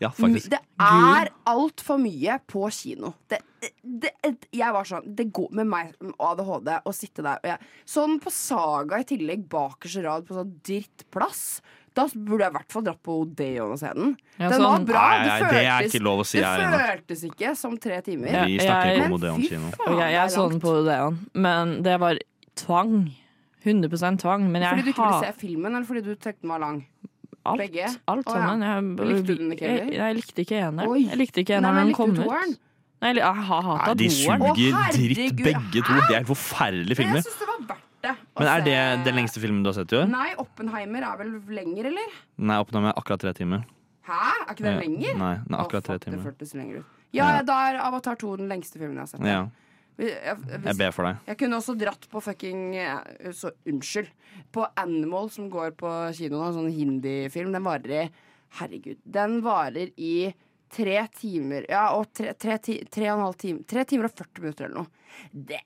Ja. 0.02 0.10
Det 0.20 0.60
er 0.80 1.30
altfor 1.48 1.98
mye 2.02 2.40
på 2.46 2.66
kino. 2.76 3.14
Det, 3.32 3.40
det, 3.82 4.12
jeg 4.52 4.74
var 4.76 4.84
sånn 4.84 5.16
Det 5.16 5.30
går 5.32 5.48
med 5.56 5.66
meg 5.72 5.94
med 6.02 6.14
ADHD 6.20 6.74
å 6.86 6.94
sitte 6.94 7.24
der 7.24 7.40
og 7.40 7.48
jeg, 7.54 7.60
Sånn 7.88 8.20
på 8.22 8.30
Saga 8.36 9.00
i 9.00 9.08
tillegg, 9.08 9.48
bakerste 9.48 10.04
rad 10.04 10.28
på 10.28 10.36
sånn 10.36 10.52
drittplass. 10.62 11.62
Da 11.96 12.10
burde 12.12 12.44
jeg 12.44 12.52
i 12.52 12.56
hvert 12.58 12.74
fall 12.76 12.84
dratt 12.84 13.00
på 13.08 13.14
Odeon 13.22 13.72
og 13.72 13.80
se 13.80 13.88
den. 13.96 14.18
Ja, 14.38 14.50
den 14.50 14.60
sånn- 14.60 14.66
var 14.68 14.80
bra. 14.90 15.04
Nei, 15.08 15.18
nei, 15.18 15.40
det 15.40 15.48
føltes, 15.48 15.66
føltes- 15.72 15.94
ikke 15.96 16.04
lov 16.04 16.20
å 16.20 16.26
si 16.28 16.40
det 16.44 16.46
føltes 16.76 17.24
ikke 17.32 17.56
som 17.56 17.78
tre 17.78 18.02
timer. 18.02 18.28
Ja, 18.34 18.46
Vi 18.46 18.58
snakker 18.60 18.96
ikke 18.98 19.06
om 19.06 19.14
Odeon 19.14 19.42
kino. 19.48 19.72
jeg, 19.72 20.12
jeg 20.12 20.30
så 20.36 20.50
den 20.52 20.60
på 20.60 20.74
Odeon, 20.84 21.20
men 21.34 21.82
det 21.84 22.00
var 22.00 22.20
tvang. 22.58 23.16
100% 23.66 24.20
tvang. 24.22 24.46
Men 24.52 24.62
jeg 24.62 24.70
Fordi 24.76 24.84
du 24.86 24.92
ikke 24.94 25.06
ville 25.10 25.26
se 25.26 25.40
filmen, 25.40 25.76
eller 25.76 25.88
fordi 25.90 26.02
du 26.06 26.14
tenkte 26.16 26.42
den 26.42 26.50
var 26.54 26.60
lang? 26.64 26.86
alt, 27.46 27.60
begge? 27.62 27.90
alt 28.10 28.26
Å, 28.26 28.36
ja. 28.36 28.54
Jeg, 28.58 29.08
Likte 29.10 29.26
du 29.28 29.36
den 29.38 29.52
ikke 29.54 29.68
heller? 29.70 29.92
jeg 29.94 30.16
likte 30.18 30.42
ikke 30.46 30.62
eneren. 30.66 30.96
Jeg 31.06 31.18
likte 31.22 31.44
ikke 31.44 31.58
eneren 31.60 31.76
da 31.76 31.84
den 31.86 31.94
kom 31.94 32.16
ut. 32.18 32.56
Nei, 33.04 33.12
jeg 33.14 33.22
har 33.22 33.36
Nei, 33.36 33.68
hata 33.70 33.94
de 34.00 34.08
toeren. 34.10 34.42
Å, 34.42 34.54
suger 34.56 34.96
dritt 34.96 35.44
begge 35.46 35.84
to. 35.86 35.98
Det 36.10 36.16
er 36.18 36.26
forferdelige 36.26 36.98
filmer. 36.98 37.20
jeg 37.22 37.28
synes 37.28 37.40
det 37.44 37.48
var 37.52 37.60
verdt 37.70 38.02
det. 38.06 38.16
Men 38.40 38.50
er 38.50 38.66
det 38.66 39.06
den 39.06 39.16
lengste 39.20 39.42
filmen 39.44 39.62
du 39.66 39.70
har 39.70 39.78
sett 39.78 39.94
i 39.94 40.00
år? 40.00 40.08
Nei, 40.10 40.28
Oppenheimer 40.42 41.06
er 41.06 41.18
vel 41.22 41.36
lenger, 41.60 41.92
eller? 41.92 42.18
Nei, 42.38 42.58
Oppenheimer 42.64 42.94
er 42.94 43.02
akkurat 43.02 43.22
tre 43.22 43.34
timer. 43.38 43.66
Hæ? 44.06 44.22
Er 44.48 44.54
ikke 44.54 44.66
den 44.66 44.80
lenger? 44.82 45.18
Nei, 45.22 45.34
den 45.46 45.54
er 45.54 45.60
akkurat 45.62 45.86
akkurat 45.86 45.86
tre 45.86 46.00
timer. 46.00 46.80
ut. 46.80 46.86
Ja, 47.14 47.28
Ja. 47.38 47.42
da 47.44 47.60
er 47.70 47.78
Avatar 47.82 48.16
2 48.16 48.38
den 48.38 48.50
lengste 48.50 48.78
filmen 48.80 48.96
jeg 48.96 49.06
har 49.06 49.08
sett. 49.08 49.22
Ja, 49.22 49.48
Jeg- 49.98 50.64
jeg 50.66 50.78
ber 50.78 50.92
for 50.92 51.06
deg. 51.06 51.18
Jeg 51.28 51.38
kunne 51.38 51.56
også 51.58 51.78
dratt 51.80 52.08
på 52.12 52.22
fucking 52.22 52.76
eh, 52.76 53.32
Så 53.32 53.52
unnskyld. 53.66 54.10
På 54.52 54.68
Animal, 54.78 55.30
som 55.30 55.50
går 55.50 55.72
på 55.80 55.88
kino 56.14 56.42
nå, 56.42 56.52
sånn 56.54 56.72
hindi-film. 56.74 57.52
Den 57.54 57.64
varer 57.64 58.04
i 58.04 58.10
Herregud. 58.60 58.98
Den 59.10 59.42
varer 59.42 59.92
i 59.98 60.34
tre 60.70 61.08
timer 61.16 61.66
Ja, 61.70 61.94
og 61.96 62.12
tre, 62.14 62.34
tre, 62.34 62.58
tre 62.60 63.10
og 63.12 63.18
en 63.20 63.24
halv 63.26 63.38
time. 63.38 63.64
Tre 63.66 63.86
timer 63.86 64.06
og 64.10 64.16
40 64.16 64.42
minutter 64.42 64.66
eller 64.66 64.76
noe. 64.84 64.88
Det 65.32 65.60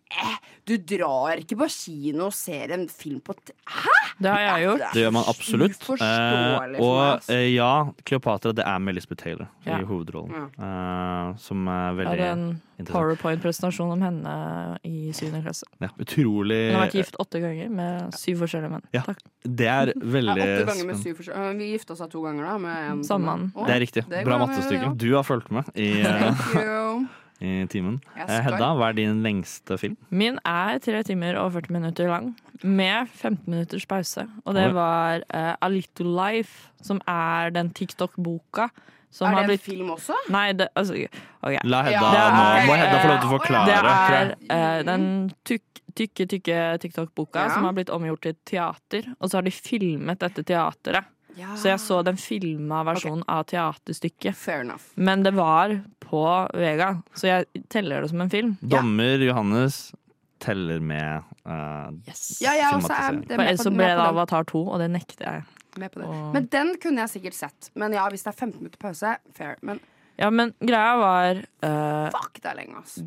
Du 0.65 0.75
drar 0.77 1.37
ikke 1.41 1.57
på 1.57 1.67
kino 1.69 2.25
og 2.29 2.33
ser 2.33 2.71
en 2.75 2.87
film 2.87 3.19
på 3.21 3.33
t 3.37 3.51
Hæ?! 3.67 3.97
Det 4.19 4.29
har 4.29 4.39
jeg 4.59 4.65
gjort. 4.67 4.81
Det 4.93 5.01
gjør 5.05 5.11
man 5.15 5.23
absolutt. 5.31 5.83
Eh, 6.01 6.59
meg, 6.59 6.79
og 6.83 7.29
eh, 7.31 7.45
ja, 7.53 7.69
Kleopatra, 8.03 8.51
det 8.53 8.65
er 8.67 8.79
med 8.83 8.95
Lisbeth 8.97 9.23
Taylor 9.23 9.47
Ja. 9.65 9.77
i 9.79 9.85
hovedrollen. 9.87 10.49
Eh, 10.59 11.35
som 11.39 11.67
er 11.71 11.93
veldig 11.95 12.17
Jeg 12.17 12.19
veldig 12.19 12.27
hadde 12.27 12.59
en 12.79 12.85
powerpoint-presentasjon 12.89 13.91
om 13.95 14.01
henne 14.03 14.33
i 14.87 15.11
syvende 15.15 15.41
klasse. 15.45 15.63
Ja, 15.83 15.89
utrolig 15.99 16.59
Hun 16.71 16.75
har 16.79 16.85
vært 16.87 16.97
gift 16.99 17.15
åtte 17.23 17.39
ganger 17.43 17.69
med 17.79 18.13
syv 18.19 18.43
forskjellige 18.43 18.71
menn. 18.75 18.85
Ja. 18.95 19.01
Takk. 19.07 19.23
Det 19.43 19.67
er 19.71 19.93
Ja, 19.93 19.99
veldig 20.17 20.35
åtte 20.35 20.65
ganger 20.67 20.85
med 20.91 20.99
spennende. 20.99 21.03
syv 21.03 21.17
forskjell- 21.21 21.39
Øh, 21.39 21.57
Vi 21.59 21.71
gifta 21.77 21.91
oss 21.95 22.03
to 22.11 22.21
ganger, 22.23 22.43
da. 22.45 22.57
Med 22.57 22.91
en 22.91 23.03
Samme 23.03 23.25
mann. 23.25 23.53
Det 23.55 23.75
er 23.75 23.79
riktig. 23.79 24.09
det 24.09 24.25
Bra 24.25 24.37
mattestykke. 24.45 24.83
ja. 24.83 24.93
Du 24.95 25.13
har 25.15 25.23
fulgt 25.23 25.51
med 25.51 25.63
i, 25.75 26.01
eh, 26.01 26.33
Thank 26.35 26.55
you. 26.65 27.07
i 27.39 27.63
timen. 27.71 27.97
Eh, 28.17 28.35
Hedda, 28.43 28.73
hva 28.75 28.89
er 28.91 28.97
din 28.97 29.23
lengste 29.23 29.77
film? 29.79 29.95
Min 30.11 30.39
er 30.47 30.79
tre 30.83 31.01
timer 31.07 31.39
og 31.39 31.53
40 31.55 31.75
minutter 31.77 32.11
lang, 32.11 32.33
med 32.63 33.07
15 33.07 33.47
minutters 33.47 33.87
pause. 33.87 34.27
Og 34.45 34.55
det 34.57 34.67
var 34.75 35.23
uh, 35.31 35.55
A 35.55 35.69
Little 35.71 36.11
Life, 36.11 36.67
som 36.83 36.99
er 37.07 37.53
den 37.55 37.71
TikTok-boka 37.71 38.69
som 39.11 39.25
Er 39.25 39.39
det 39.39 39.41
en 39.41 39.49
blitt 39.49 39.65
film 39.65 39.89
også? 39.89 40.13
Nei, 40.29 40.51
det, 40.53 40.67
altså 40.77 40.93
okay. 40.93 41.61
La 41.65 41.81
Hedda, 41.87 42.09
Ja, 42.13 42.25
nå 42.29 42.67
må 42.67 42.75
Hedda 42.77 42.97
få 43.01 43.07
lov 43.09 43.21
til 43.21 43.29
å 43.29 43.31
forklare. 43.31 43.69
Det 43.69 43.77
er 43.79 44.33
eh, 44.53 44.81
den 44.85 45.05
tykk, 45.49 45.81
tykke, 45.97 46.27
tykke 46.35 46.57
TikTok-boka 46.83 47.47
Ja. 47.47 47.55
som 47.55 47.65
har 47.65 47.73
blitt 47.77 47.89
omgjort 47.89 48.21
til 48.27 48.35
teater. 48.45 49.09
Og 49.17 49.31
så 49.31 49.39
har 49.39 49.47
de 49.47 49.55
filmet 49.55 50.21
dette 50.21 50.45
teateret. 50.45 51.09
Ja. 51.39 51.53
Så 51.55 51.69
jeg 51.71 51.79
så 51.79 52.01
den 52.03 52.17
filma 52.19 52.81
versjonen 52.87 53.23
av 53.31 53.45
teaterstykket. 53.49 54.35
Fair 54.35 54.61
enough. 54.65 54.89
Men 54.99 55.23
det 55.23 55.31
var 55.37 55.77
på 56.03 56.23
Vega, 56.53 56.91
så 57.15 57.29
jeg 57.31 57.65
teller 57.71 58.01
det 58.03 58.09
som 58.11 58.21
en 58.25 58.29
film. 58.33 58.57
Dommer 58.61 59.21
Johannes 59.23 59.93
teller 60.43 60.79
med 60.79 61.23
uh, 61.45 61.89
Yes. 62.07 62.39
Ja, 62.43 62.53
jeg 62.55 62.73
også 62.77 62.91
er 62.95 63.17
det 63.27 63.35
er 63.37 63.43
ellers 63.45 63.63
så 63.65 63.71
ble 63.75 63.87
det. 63.91 64.03
Avatar 64.07 64.45
2, 64.51 64.61
og 64.71 64.79
det 64.79 64.89
nekter 64.93 65.25
jeg. 65.27 65.43
Med 65.79 65.91
på 65.93 65.99
det. 66.01 66.07
Og- 66.09 66.33
Men 66.33 66.45
den 66.51 66.73
kunne 66.81 67.03
jeg 67.05 67.09
sikkert 67.13 67.35
sett. 67.37 67.69
Men 67.75 67.93
ja, 67.93 68.07
hvis 68.09 68.23
det 68.23 68.31
er 68.33 68.37
15 68.39 68.59
minutter 68.59 68.79
pause, 68.81 69.15
fair. 69.35 69.55
Men 69.61 69.79
Ja, 70.19 70.29
men 70.29 70.51
greia 70.59 70.95
var 70.99 71.37
uh, 71.63 72.09
fuck, 72.11 72.39
det 72.41 72.49
er 72.51 72.55
lenge, 72.57 72.79
ass. 72.81 72.97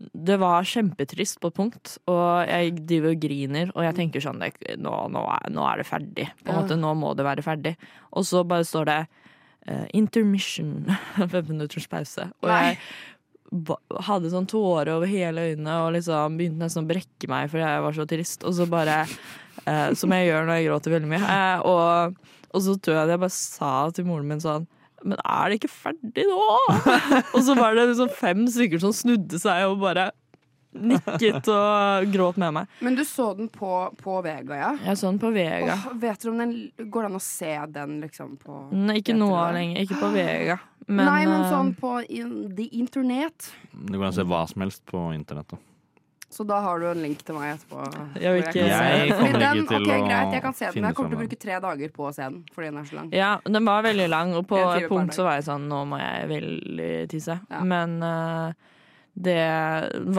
Det 0.00 0.36
var 0.40 0.64
kjempetrist 0.64 1.36
på 1.42 1.50
et 1.50 1.56
punkt, 1.58 1.98
og 2.08 2.48
jeg 2.48 2.72
driver 2.88 3.12
og 3.12 3.20
griner, 3.20 3.72
og 3.76 3.84
jeg 3.84 3.96
tenker 3.98 4.22
sånn 4.24 4.40
det, 4.40 4.54
nå, 4.80 4.92
nå, 5.12 5.24
er, 5.36 5.50
nå 5.52 5.64
er 5.68 5.82
det 5.82 5.86
ferdig. 5.90 6.26
På 6.40 6.52
en 6.52 6.56
Ja. 6.56 6.62
måte, 6.62 6.78
Nå 6.80 6.94
må 6.96 7.10
det 7.18 7.26
være 7.26 7.44
ferdig. 7.44 7.74
Og 8.16 8.24
så 8.24 8.40
bare 8.48 8.64
står 8.64 8.88
det 8.88 8.98
uh, 9.68 9.84
intermission. 9.92 10.86
fem 11.34 11.44
minutters 11.52 11.86
pause. 11.92 12.30
Og 12.40 12.48
Nei. 12.48 12.62
jeg 12.72 13.76
hadde 14.06 14.30
sånn 14.32 14.46
tårer 14.48 14.92
over 14.94 15.10
hele 15.10 15.48
øynene 15.50 15.76
og 15.84 15.92
liksom 15.96 16.36
begynte 16.38 16.62
nesten 16.64 16.84
å 16.86 16.90
brekke 16.90 17.28
meg 17.28 17.48
fordi 17.50 17.64
jeg 17.66 17.84
var 17.86 17.96
så 18.00 18.06
trist. 18.08 18.44
Og 18.48 18.54
så 18.56 18.66
bare 18.70 19.00
uh, 19.66 19.90
Som 19.98 20.14
jeg 20.16 20.28
gjør 20.30 20.46
når 20.48 20.60
jeg 20.60 20.68
gråter 20.70 20.94
veldig 20.96 21.10
mye. 21.12 21.24
Uh, 21.28 21.58
og, 21.66 22.20
og 22.54 22.62
så 22.64 22.76
tror 22.78 22.96
jeg 22.96 23.04
at 23.04 23.14
jeg 23.16 23.22
bare 23.26 23.36
sa 23.36 23.72
til 23.94 24.06
moren 24.08 24.30
min 24.32 24.40
sånn 24.44 24.68
men 25.02 25.20
er 25.20 25.50
det 25.50 25.60
ikke 25.60 25.72
ferdig 25.72 26.24
nå? 26.28 26.40
og 27.34 27.38
så 27.46 27.56
var 27.58 27.76
det 27.78 27.90
liksom 27.92 28.10
fem 28.16 28.42
stykker 28.50 28.82
som 28.82 28.94
snudde 28.96 29.40
seg 29.40 29.68
og 29.68 29.80
bare 29.82 30.10
nikket 30.70 31.48
og 31.50 32.10
gråt 32.12 32.36
med 32.38 32.54
meg. 32.54 32.74
Men 32.84 32.98
du 32.98 33.02
så 33.06 33.32
den 33.34 33.48
på, 33.50 33.70
på 33.98 34.18
Vega, 34.22 34.58
ja? 34.58 34.70
Jeg 34.86 35.00
så 35.00 35.10
den 35.10 35.20
på 35.22 35.32
Vega. 35.34 35.74
Oh, 35.74 35.96
vet 35.98 36.22
du 36.22 36.30
om 36.30 36.38
den 36.38 36.52
Går 36.78 37.06
det 37.06 37.10
an 37.10 37.18
å 37.18 37.22
se 37.24 37.54
den 37.74 37.96
liksom 38.04 38.36
på 38.40 38.60
Nei, 38.74 39.00
ikke 39.02 39.16
nå 39.18 39.30
lenger. 39.56 39.82
Ikke 39.82 39.98
på 40.00 40.12
Vega. 40.14 40.60
Men, 40.86 41.04
Nei, 41.06 41.24
men 41.26 41.42
eh, 41.44 41.50
sånn 41.50 41.74
på 41.78 41.96
in, 42.06 42.36
the 42.58 42.68
internet. 42.78 43.50
Det 43.72 43.96
går 43.96 44.08
an 44.08 44.14
å 44.14 44.20
se 44.20 44.28
hva 44.30 44.44
som 44.50 44.64
helst 44.64 44.84
på 44.90 45.02
internett. 45.14 45.58
Så 46.30 46.44
da 46.46 46.60
har 46.62 46.78
du 46.78 46.84
en 46.86 47.00
link 47.02 47.24
til 47.26 47.34
meg 47.34 47.56
etterpå. 47.56 47.84
Jeg 48.22 48.32
vil 48.36 48.42
ikke 48.44 48.52
kan 48.52 48.68
se 48.70 48.84
Jeg 48.86 49.08
den. 49.08 49.16
kommer 49.18 49.32
Fordi 49.32 49.46
ikke 49.60 49.66
til 49.66 49.80
ok, 49.90 50.04
greit, 50.06 50.32
jeg 50.36 50.42
kan 50.44 50.54
se 50.54 50.68
den, 50.70 50.84
jeg 50.86 50.94
kommer 50.94 51.10
til 51.10 51.16
å 51.18 51.22
bruke 51.24 51.38
tre 51.42 51.56
dager 51.64 51.90
på 51.96 52.04
å 52.06 52.12
se 52.14 52.22
den. 52.22 52.36
Fordi 52.54 52.68
den 52.70 52.78
er 52.78 52.84
så 52.90 52.98
lang. 53.00 53.08
Ja, 53.18 53.30
den 53.56 53.64
var 53.66 53.82
veldig 53.82 54.06
lang, 54.12 54.34
og 54.38 54.46
på 54.46 54.60
et 54.76 54.86
punkt 54.88 55.16
så 55.18 55.26
var 55.26 55.40
jeg 55.40 55.48
sånn 55.48 55.66
Nå 55.72 55.80
må 55.90 55.98
jeg 55.98 56.28
veldig 56.30 56.92
tisse. 57.10 57.36
Ja. 57.50 57.64
Men 57.66 57.98
uh, 58.06 58.52
det 59.18 59.40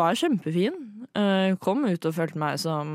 var 0.01 0.20
kjempefin. 0.20 0.76
Uh, 1.16 1.55
kom 1.64 1.86
ut 1.88 2.05
og 2.07 2.14
følte 2.16 2.39
meg 2.43 2.59
som 2.59 2.91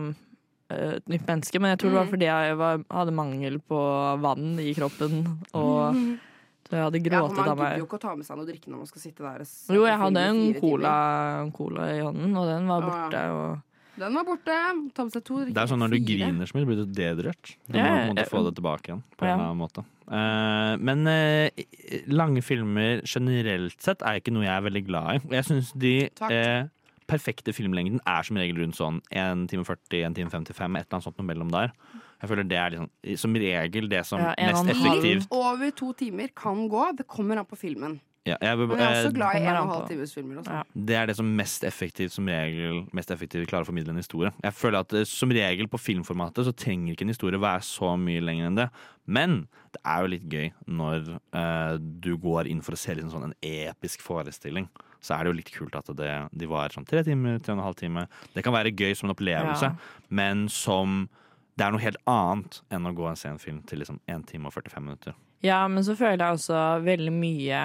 eh, 0.71 0.97
et 1.01 1.09
nytt 1.09 1.27
menneske, 1.29 1.61
men 1.61 1.73
jeg 1.75 1.81
tror 1.83 1.91
det 1.93 1.99
var 1.99 2.07
Mm. 2.07 2.13
fordi 2.15 2.29
jeg 2.29 2.57
var, 2.61 2.85
hadde 3.01 3.13
mangel 3.17 3.59
på 3.65 3.81
vann 4.21 4.59
i 4.61 4.73
kroppen. 4.77 5.23
Og 5.57 5.97
så 6.67 6.75
jeg 6.77 6.83
hadde 6.87 6.99
Ja, 7.01 7.05
gråtet 7.21 7.37
man 7.37 7.49
av 7.49 7.59
gidder 7.63 7.79
jo 7.79 7.87
ikke 7.87 7.99
å 7.99 8.03
ta 8.03 8.15
med 8.17 8.27
seg 8.27 8.37
noe 8.37 8.47
drikke 8.47 8.69
når 8.73 8.77
man 8.83 8.87
skal 8.91 9.01
sitte 9.03 9.23
der. 9.23 9.47
Jo, 9.77 9.85
jeg 9.87 9.99
hadde 10.03 10.25
en 10.31 10.43
cola, 10.61 10.95
en 11.45 11.53
cola 11.53 11.89
i 11.95 12.01
hånden, 12.03 12.37
og 12.37 12.47
den 12.51 12.67
var 12.69 12.83
ja. 12.83 12.91
borte. 12.91 13.23
Og 13.37 13.63
Den 13.97 14.13
var 14.19 14.25
borte. 14.29 14.57
Ta 14.93 15.05
med 15.07 15.13
seg 15.15 15.25
to 15.25 15.37
drikker. 15.41 15.55
Det 15.57 15.63
er 15.63 15.67
sånn 15.71 15.81
Når 15.81 15.89
du 15.95 15.97
Fire. 15.97 16.07
griner 16.19 16.47
så 16.51 16.57
mye, 16.59 16.67
blir 16.69 16.77
du 16.83 16.87
dedrørt. 16.93 17.55
Du 17.67 17.79
må 17.79 17.81
Ja, 17.81 17.87
på 17.87 18.03
en 18.03 18.15
måte 18.17 18.29
få 18.29 18.43
det 18.45 18.55
tilbake 18.59 18.85
igjen. 18.91 19.03
på 19.17 19.23
en 19.25 19.29
Ja. 19.29 19.35
eller 19.35 19.47
annen 19.47 19.63
måte. 19.63 19.85
Eh, 20.07 20.77
men 20.77 21.07
eh, 21.09 21.51
lange 22.07 22.43
filmer 22.43 23.01
generelt 23.07 23.81
sett 23.81 24.03
er 24.03 24.21
ikke 24.21 24.33
noe 24.33 24.45
jeg 24.45 24.53
er 24.53 24.67
veldig 24.69 24.85
glad 24.87 25.15
i. 25.17 25.29
Jeg 25.35 25.45
syns 25.49 25.73
de 25.79 26.11
Takk. 26.15 26.31
eh, 26.31 26.65
perfekte 27.09 27.55
filmlengden 27.55 28.01
er 28.07 28.23
som 28.23 28.37
regel 28.37 28.59
rundt 28.59 28.77
sånn 28.77 29.01
1 29.11 29.47
time 29.49 29.65
40, 29.65 30.05
1 30.05 30.15
time 30.15 30.29
55, 30.31 30.77
et 30.77 30.87
eller 30.87 30.99
annet 30.99 31.05
sånt 31.07 31.19
noe 31.19 31.27
mellom 31.27 31.51
der. 31.51 31.73
Jeg 32.21 32.31
føler 32.31 32.49
det 32.49 32.59
er 32.59 32.75
liksom, 32.75 32.91
som 33.21 33.35
regel 33.43 33.89
det 33.93 34.03
som 34.09 34.21
Ja, 34.21 34.35
mest 34.39 34.63
en 34.65 34.75
halv. 34.75 34.87
effektivt. 34.89 35.27
Over 35.31 35.71
to 35.77 35.93
timer 35.93 36.29
kan 36.37 36.69
gå. 36.69 36.85
Det 36.97 37.07
kommer 37.07 37.39
an 37.39 37.49
på 37.49 37.57
filmen. 37.61 38.01
Ja, 38.27 38.35
jeg, 38.43 38.59
Men 38.59 38.73
jeg 38.75 38.83
er 38.83 38.97
også 38.97 39.11
eh, 39.13 39.15
glad 39.15 39.37
i 39.37 39.43
en 39.45 39.55
og 39.55 39.63
en 39.63 39.71
halv 39.71 39.89
times 39.89 40.15
filmer. 40.17 40.39
Også. 40.41 40.51
Ja. 40.51 40.63
det 40.89 40.97
er 40.99 41.07
det 41.07 41.15
som 41.17 41.29
mest 41.39 41.63
effektivt 41.65 42.11
som 42.11 42.27
regel 42.27 42.81
Mest 42.97 43.13
effektivt 43.15 43.47
klarer 43.47 43.63
å 43.63 43.69
formidle 43.69 43.95
en 43.95 44.01
historie. 44.01 44.33
Jeg 44.43 44.57
føler 44.59 44.83
at 44.83 44.95
eh, 44.99 45.05
Som 45.07 45.31
regel 45.31 45.69
på 45.71 45.79
filmformatet 45.79 46.49
så 46.49 46.55
trenger 46.57 46.97
ikke 46.97 47.07
en 47.07 47.15
historie 47.15 47.39
være 47.39 47.63
så 47.63 47.93
mye 48.01 48.25
lenger 48.25 48.49
enn 48.51 48.59
det. 48.59 48.67
Men 49.07 49.37
det 49.77 49.83
er 49.85 50.03
jo 50.03 50.11
litt 50.11 50.27
gøy 50.33 50.49
når 50.67 51.13
uh, 51.37 51.77
du 51.79 52.17
går 52.19 52.49
inn 52.51 52.65
for 52.67 52.75
å 52.75 52.81
se 52.81 52.97
liksom 52.97 53.13
sånn 53.13 53.29
en 53.29 53.37
episk 53.47 54.03
forestilling. 54.03 54.67
Så 55.05 55.15
er 55.15 55.23
det 55.23 55.31
jo 55.31 55.37
litt 55.39 55.53
kult 55.55 55.77
at 55.79 55.93
det, 55.95 56.11
de 56.35 56.49
varer 56.51 56.75
sånn 56.75 56.89
tre 56.89 57.05
timer, 57.07 57.39
tre 57.39 57.55
og 57.55 57.61
en 57.61 57.67
halv 57.69 57.79
time. 57.79 58.07
Det 58.35 58.43
kan 58.43 58.57
være 58.57 58.75
gøy 58.75 58.97
som 58.97 59.07
en 59.07 59.15
opplevelse, 59.15 59.71
Ja. 59.71 60.03
men 60.11 60.49
som 60.51 61.05
det 61.57 61.65
er 61.65 61.73
noe 61.73 61.81
helt 61.83 62.01
annet 62.11 62.61
enn 62.73 62.89
å 62.89 62.95
gå 62.97 63.07
og 63.09 63.19
se 63.19 63.31
en 63.33 63.41
film 63.41 63.63
til 63.69 63.81
liksom 63.81 64.01
1 64.13 64.27
time 64.29 64.51
og 64.51 64.57
45 64.57 64.85
minutter. 64.85 65.17
Ja, 65.45 65.63
men 65.69 65.85
så 65.85 65.97
føler 65.97 66.21
jeg 66.21 66.39
også 66.39 66.63
veldig 66.85 67.13
mye 67.13 67.61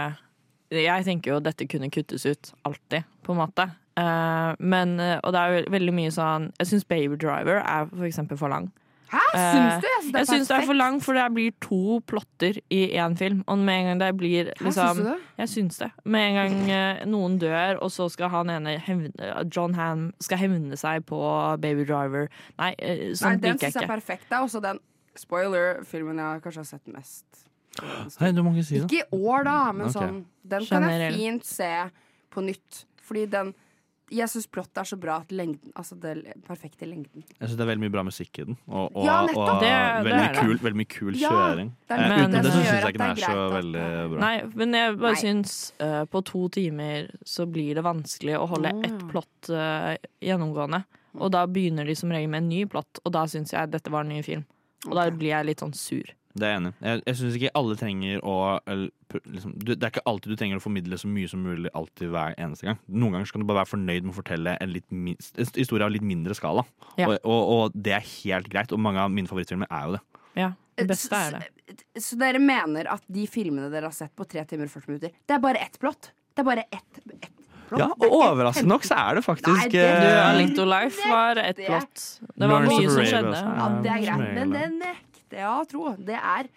Jeg 0.72 1.04
tenker 1.08 1.34
jo 1.34 1.44
dette 1.44 1.68
kunne 1.68 1.90
kuttes 1.92 2.26
ut 2.26 2.52
alltid, 2.68 3.04
på 3.24 3.34
en 3.34 3.40
måte. 3.42 3.66
Eh, 4.00 4.52
men, 4.60 5.00
eh, 5.00 5.18
og 5.20 5.34
det 5.36 5.40
er 5.42 5.72
veldig 5.72 5.94
mye 5.96 6.12
sånn 6.16 6.46
Jeg 6.62 6.70
syns 6.70 6.88
Baby 6.88 7.18
Driver 7.20 7.60
er 7.60 7.90
for 7.90 8.08
eksempel 8.08 8.40
for 8.40 8.52
lang. 8.54 8.70
Hæ, 9.12 9.22
syns 9.36 9.82
du? 9.84 9.88
Jeg 9.88 10.02
syns 10.02 10.12
det 10.12 10.16
er 10.16 10.20
Jeg 10.20 10.28
syns 10.30 10.48
det 10.48 10.56
er 10.58 10.66
for 10.66 10.74
langt, 10.80 11.04
for 11.04 11.14
det 11.18 11.26
blir 11.36 11.52
to 11.62 12.00
plotter 12.08 12.60
i 12.72 12.82
én 12.96 13.18
film. 13.20 13.44
Og 13.48 13.58
med 13.60 13.80
en 13.80 13.86
gang 13.90 14.00
det 14.00 14.10
blir 14.18 14.46
Hæ, 14.52 14.64
liksom 14.66 14.88
syns 14.88 14.98
du 14.98 15.04
det? 15.10 15.18
Jeg 15.38 15.50
syns 15.50 15.78
det. 15.82 15.90
Med 16.06 16.28
en 16.30 16.36
gang 16.40 16.72
eh, 16.72 17.06
noen 17.12 17.38
dør, 17.42 17.82
og 17.84 17.92
så 17.92 18.08
skal 18.10 18.30
han 18.30 18.50
ene 18.50 18.78
hevne, 18.80 19.12
John 19.56 19.74
Ham 19.76 20.08
skal 20.24 20.38
hevne 20.38 20.78
seg 20.80 21.04
på 21.06 21.20
Baby 21.62 21.84
Driver 21.90 22.28
Nei, 22.58 22.72
eh, 22.80 22.98
Nei, 23.10 23.14
sånt 23.20 23.42
den 23.44 23.54
liker 23.58 23.68
jeg 23.68 23.74
syns 23.74 23.76
jeg 23.76 23.82
er 23.82 23.84
ikke. 23.84 23.94
perfekt. 23.96 24.30
Det 24.30 24.38
er 24.38 24.48
også 24.48 24.62
den 24.64 24.80
spoiler-filmen 25.20 26.20
jeg 26.22 26.42
kanskje 26.46 26.62
har 26.64 26.70
sett 26.70 26.88
mest. 26.94 27.26
Nei, 28.22 28.32
du 28.36 28.42
må 28.44 28.52
ikke 28.56 28.66
si 28.68 28.80
det. 28.80 28.88
Ikke 28.88 29.04
i 29.04 29.20
år, 29.32 29.44
da, 29.48 29.58
men 29.72 29.88
Ok. 29.88 29.94
sånn 29.96 30.26
Den 30.44 30.66
kan 30.66 30.84
jeg 30.84 30.92
Generell. 30.92 31.14
fint 31.20 31.46
se 31.46 31.70
på 32.32 32.42
nytt. 32.44 32.86
Fordi 33.08 33.26
den 33.32 33.54
jeg 34.12 34.28
syns 34.30 34.48
plottet 34.52 34.78
er 34.82 34.88
så 34.90 34.98
bra 35.00 35.18
at 35.22 35.32
lengden 35.32 35.72
Altså 35.76 35.96
det 36.00 36.12
perfekte 36.24 36.48
perfekt 36.48 36.84
i 36.84 36.90
lengden. 36.90 37.24
Jeg 37.40 37.48
syns 37.50 37.58
det 37.58 37.64
er 37.66 37.70
veldig 37.72 37.84
mye 37.86 37.94
bra 37.94 38.04
musikk 38.04 38.40
i 38.42 38.44
den. 38.50 38.58
Og, 38.68 38.92
og, 38.96 39.06
Ja, 39.06 39.22
og 39.24 39.28
Det- 39.28 39.68
det 39.68 40.06
veldig, 40.06 40.28
det. 40.28 40.40
kul, 40.42 40.58
veldig 40.58 40.80
mye 40.82 40.92
kul 40.92 41.14
Ja, 41.16 41.30
kjøring. 41.30 41.72
det 41.88 41.98
er 41.98 42.02
Eh, 42.02 42.18
uten 42.20 42.32
det 42.32 42.44
det 42.44 42.52
syns 42.52 42.66
jeg 42.72 42.84
ikke 42.84 42.98
den 42.98 43.02
er 43.02 43.12
er 43.12 43.16
så 43.16 43.48
at- 43.48 43.54
veldig 43.64 44.10
bra. 44.12 44.20
Nei, 44.20 44.44
men 44.56 44.74
jeg 44.74 44.98
bare 45.00 45.16
syns 45.16 45.74
uh, 45.80 46.06
på 46.06 46.24
to 46.26 46.48
timer 46.50 47.10
så 47.26 47.46
blir 47.52 47.76
det 47.76 47.84
vanskelig 47.84 48.36
å 48.38 48.48
holde 48.48 48.72
Å, 48.72 48.84
ett 48.86 49.08
plott 49.12 49.50
uh, 49.50 49.96
gjennomgående. 50.22 50.84
Og 51.20 51.32
da 51.32 51.46
begynner 51.46 51.86
de 51.86 51.96
som 51.96 52.10
regel 52.10 52.30
med 52.30 52.44
en 52.44 52.50
ny 52.50 52.66
plott, 52.66 53.00
og 53.06 53.12
da 53.12 53.26
syns 53.26 53.52
jeg 53.52 53.72
dette 53.72 53.90
var 53.92 54.02
en 54.02 54.10
ny 54.10 54.22
film. 54.22 54.46
Og 54.88 54.96
da 54.96 55.10
blir 55.12 55.30
jeg 55.30 55.46
litt 55.46 55.60
sånn 55.60 55.74
sur. 55.76 56.04
Det 56.34 56.46
er 56.48 56.54
jeg 56.54 56.60
enig. 56.62 56.72
Jeg, 56.80 57.02
jeg 57.10 57.18
syns 57.20 57.38
ikke 57.38 57.52
alle 57.60 57.76
trenger 57.80 58.22
å 58.24 58.36
liksom, 58.64 59.56
du, 59.60 59.74
Det 59.74 59.84
er 59.84 59.92
ikke 59.92 60.04
alltid 60.08 60.32
du 60.32 60.38
trenger 60.40 60.62
å 60.62 60.64
formidle 60.64 61.00
så 61.02 61.10
mye 61.12 61.28
som 61.32 61.44
mulig 61.44 61.72
alltid 61.78 62.12
hver 62.14 62.38
eneste 62.40 62.70
gang. 62.70 62.80
Noen 62.88 63.18
ganger 63.18 63.34
kan 63.36 63.44
du 63.44 63.48
bare 63.50 63.62
være 63.64 63.72
fornøyd 63.74 64.06
med 64.08 64.14
å 64.14 64.18
fortelle 64.22 64.54
en, 64.64 64.72
litt 64.72 64.88
min, 64.92 65.18
en 65.36 65.52
historie 65.58 65.88
av 65.88 65.92
litt 65.92 66.06
mindre 66.08 66.38
skala. 66.38 66.64
Ja. 66.96 67.10
Og, 67.10 67.18
og, 67.26 67.52
og 67.58 67.76
det 67.76 67.98
er 67.98 68.08
helt 68.24 68.48
greit, 68.54 68.72
og 68.72 68.80
mange 68.84 69.04
av 69.04 69.12
mine 69.12 69.28
favorittfilmer 69.32 69.68
er 69.72 69.90
jo 69.90 69.98
det. 69.98 70.04
Ja, 70.40 70.50
det 70.80 70.88
beste 70.94 71.20
er 71.20 71.38
det. 71.42 71.76
Så 72.00 72.16
dere 72.20 72.40
mener 72.40 72.88
at 72.94 73.04
de 73.12 73.28
filmene 73.28 73.68
dere 73.72 73.92
har 73.92 73.96
sett 73.96 74.16
på 74.16 74.28
3 74.28 74.46
timer 74.48 74.70
og 74.72 74.76
40 74.78 74.92
minutter, 74.94 75.14
det 75.28 75.36
er 75.38 75.44
bare 75.44 75.60
ett 75.68 75.78
plott? 75.82 76.14
Det 76.32 76.44
er 76.46 76.48
bare 76.48 76.64
ett, 76.72 77.02
ett 77.04 77.06
plott? 77.12 77.38
Ja, 77.80 77.88
er 77.92 78.08
og 78.08 78.16
overraskende 78.18 78.72
nok 78.74 78.84
så 78.88 78.98
er 79.00 79.20
det 79.20 79.22
faktisk 79.24 79.48
Nei, 79.52 79.68
det- 79.72 79.84
Du, 80.02 80.08
eh, 80.08 80.30
Alito 80.30 80.66
Life 80.68 81.08
var 81.12 81.40
ett 81.44 81.60
plott. 81.66 82.04
Det 82.36 82.50
var 82.52 82.68
mye 82.68 82.90
som 82.90 83.04
skjedde. 83.04 83.38
Ja, 83.44 83.70
det 83.84 83.92
er 83.92 84.04
greit, 84.08 84.28
men 84.40 84.56
som 84.56 84.82
jeg 85.40 85.48
å 85.48 85.64
tro. 85.72 85.96
Det 85.98 86.18
er 86.20 86.52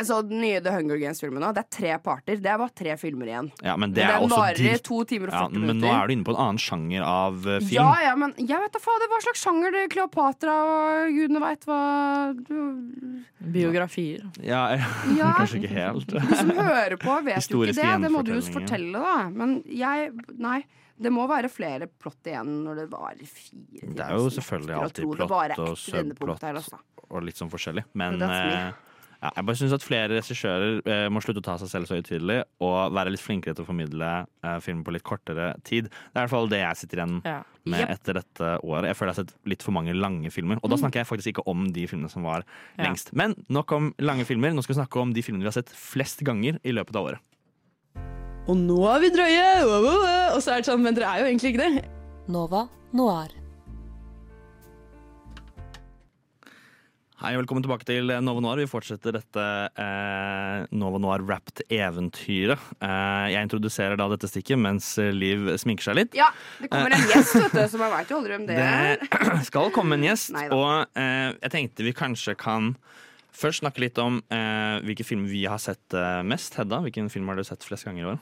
Altså, 0.00 0.20
Den 0.24 0.38
nye 0.40 0.60
The 0.64 0.70
Hunger 0.72 0.96
Games-filmen 0.96 1.42
nå, 1.42 1.48
det 1.52 1.60
er 1.60 1.68
tre 1.74 1.90
parter. 2.00 2.38
Det 2.40 2.48
er 2.48 2.56
bare 2.56 2.72
tre 2.72 2.94
filmer 2.96 3.26
igjen. 3.28 3.48
Ja, 3.66 3.74
men 3.76 3.90
det 3.92 4.04
er 4.06 4.20
den 4.22 4.30
varer 4.32 4.60
i 4.70 4.78
to 4.86 5.00
timer 5.04 5.28
og 5.28 5.34
Ja, 5.34 5.40
40 5.50 5.66
men 5.66 5.80
nå 5.82 5.90
er 5.92 6.06
du 6.08 6.12
inne 6.14 6.24
på 6.24 6.32
en 6.32 6.38
annen 6.40 6.60
sjanger 6.62 7.02
av 7.04 7.34
eh, 7.44 7.58
film. 7.58 7.74
Ja, 7.74 7.88
ja, 8.06 8.14
men 8.16 8.32
jeg 8.38 8.62
vet 8.62 8.72
da 8.72 8.80
fader 8.80 9.10
hva 9.10 9.18
slags 9.26 9.42
sjanger 9.44 9.74
det 9.74 9.82
er. 9.82 9.90
Kleopatra 9.92 10.54
og 10.70 11.10
gudene 11.18 11.42
veit 11.42 11.66
hva 11.68 11.80
du, 12.38 12.54
Biografier. 13.52 14.24
Ja, 14.46 14.62
Ja. 15.18 15.34
kanskje 15.36 15.60
ikke 15.60 15.74
helt. 15.74 16.06
Du 16.08 16.34
som 16.38 16.54
hører 16.54 16.96
på, 16.96 17.18
vet 17.26 17.36
jo 17.50 17.60
ikke 17.60 17.74
Historiske 17.74 17.82
det. 17.82 18.02
Det 18.06 18.12
må 18.14 18.22
du 18.24 18.32
jo 18.32 18.40
gjenfortellinger. 18.40 18.56
fortelle, 18.56 19.04
da. 19.04 19.28
Men 19.36 19.58
jeg 19.66 20.12
Nei. 20.38 20.62
Det 21.00 21.12
må 21.12 21.24
være 21.30 21.48
flere 21.48 21.86
plott 21.88 22.28
igjen 22.28 22.50
når 22.66 22.82
det 22.82 22.90
varer 22.92 23.24
fire 23.24 23.80
timer. 23.80 23.94
Det 23.96 24.04
er 24.06 24.14
jo 24.20 24.28
selvfølgelig 24.36 24.76
alltid 24.82 25.10
plott 25.16 25.58
og 25.58 25.74
subplott. 25.80 26.44
altså. 26.52 26.78
og 27.10 27.22
litt 27.26 27.36
sånn 27.40 27.50
forskjellig. 27.50 27.84
Men 27.98 28.20
eh, 28.22 28.72
ja, 29.20 29.30
jeg 29.36 29.44
bare 29.48 29.56
syns 29.58 29.72
at 29.76 29.82
flere 29.84 30.08
regissører 30.16 30.78
eh, 30.86 31.06
må 31.12 31.20
slutte 31.24 31.40
å 31.42 31.44
ta 31.44 31.56
seg 31.60 31.68
selv 31.72 31.88
så 31.90 31.96
høytidelig 31.98 32.38
og 32.64 32.92
være 32.96 33.10
litt 33.12 33.20
flinkere 33.24 33.52
til 33.56 33.64
å 33.64 33.68
formidle 33.68 34.10
eh, 34.44 34.58
film 34.64 34.84
på 34.86 34.92
litt 34.94 35.04
kortere 35.04 35.54
tid. 35.66 35.88
Det 35.90 36.14
er 36.14 36.20
i 36.20 36.26
hvert 36.26 36.34
fall 36.36 36.48
det 36.52 36.60
jeg 36.62 36.76
sitter 36.82 37.02
igjen 37.02 37.16
Ja. 37.28 37.38
med 37.64 37.80
yep. 37.82 37.90
etter 37.96 38.14
dette 38.20 38.52
året. 38.64 38.88
Jeg 38.92 38.96
føler 38.96 39.12
jeg 39.12 39.16
har 39.16 39.24
sett 39.24 39.34
litt 39.52 39.62
for 39.66 39.76
mange 39.76 39.92
lange 39.96 40.30
filmer. 40.32 40.60
Og 40.62 40.70
da 40.70 40.76
Mm. 40.76 40.82
snakker 40.84 41.00
jeg 41.02 41.06
faktisk 41.10 41.32
ikke 41.34 41.46
om 41.52 41.66
de 41.72 41.86
filmene 41.86 42.08
som 42.12 42.22
var 42.24 42.44
Ja. 42.78 42.84
lengst. 42.84 43.12
Men 43.12 43.34
nok 43.48 43.72
om 43.72 43.94
lange 44.00 44.24
filmer. 44.24 44.52
Nå 44.52 44.62
skal 44.64 44.74
vi 44.76 44.80
snakke 44.84 45.00
om 45.00 45.12
de 45.12 45.22
filmene 45.22 45.44
vi 45.44 45.50
har 45.52 45.58
sett 45.62 45.68
flest 45.72 46.20
ganger 46.24 46.60
i 46.64 46.72
løpet 46.72 46.96
av 46.96 47.04
året. 47.10 47.20
Og 48.50 48.56
nå 48.58 48.80
er 48.90 49.04
vi 49.04 49.08
drøye! 49.14 49.50
Og 50.34 50.40
så 50.42 50.56
er 50.56 50.62
det 50.62 50.66
sånn, 50.66 50.80
men 50.82 50.96
dere 50.96 51.06
er 51.12 51.22
jo 51.22 51.28
egentlig 51.28 51.52
ikke 51.52 51.68
det. 51.68 51.84
Nova 52.34 52.64
Noir. 52.98 53.30
Hei, 57.20 57.30
velkommen 57.36 57.62
tilbake 57.62 57.86
til 57.86 58.10
Nova 58.24 58.42
Noir. 58.42 58.58
Vi 58.58 58.66
fortsetter 58.66 59.14
dette 59.14 59.44
eh, 59.84 60.64
Nova 60.74 60.98
Noir-wrapped-eventyret. 61.04 62.64
Eh, 62.80 63.26
jeg 63.36 63.46
introduserer 63.46 64.00
da 64.00 64.08
dette 64.10 64.32
stikket 64.32 64.58
mens 64.58 64.88
Liv 65.14 65.52
sminker 65.60 65.86
seg 65.86 66.00
litt. 66.00 66.18
Ja, 66.18 66.32
det 66.58 66.72
kommer 66.72 66.96
en 66.96 67.06
gjest, 67.12 67.36
vet 67.36 67.54
du, 67.54 67.62
så 67.70 67.82
man 67.84 67.94
veit 67.94 68.10
jo 68.10 68.18
aldri 68.18 68.40
om 68.40 68.48
det 68.50 68.58
er. 68.58 69.04
Det 69.04 69.44
skal 69.52 69.70
komme 69.76 70.00
en 70.00 70.08
gjest, 70.08 70.34
Neida. 70.34 70.58
og 70.58 70.98
eh, 70.98 71.36
jeg 71.36 71.54
tenkte 71.54 71.86
vi 71.86 71.94
kanskje 72.02 72.34
kan 72.40 72.72
først 73.30 73.62
snakke 73.62 73.84
litt 73.86 74.02
om 74.02 74.18
eh, 74.26 74.82
hvilke 74.88 75.06
filmer 75.06 75.30
vi 75.30 75.46
har 75.46 75.62
sett 75.62 75.94
eh, 75.94 76.18
mest. 76.26 76.58
Hedda, 76.58 76.82
hvilken 76.88 77.12
film 77.14 77.30
har 77.30 77.38
du 77.38 77.46
sett 77.46 77.68
flest 77.68 77.86
ganger 77.86 78.02
i 78.02 78.10
år? 78.16 78.20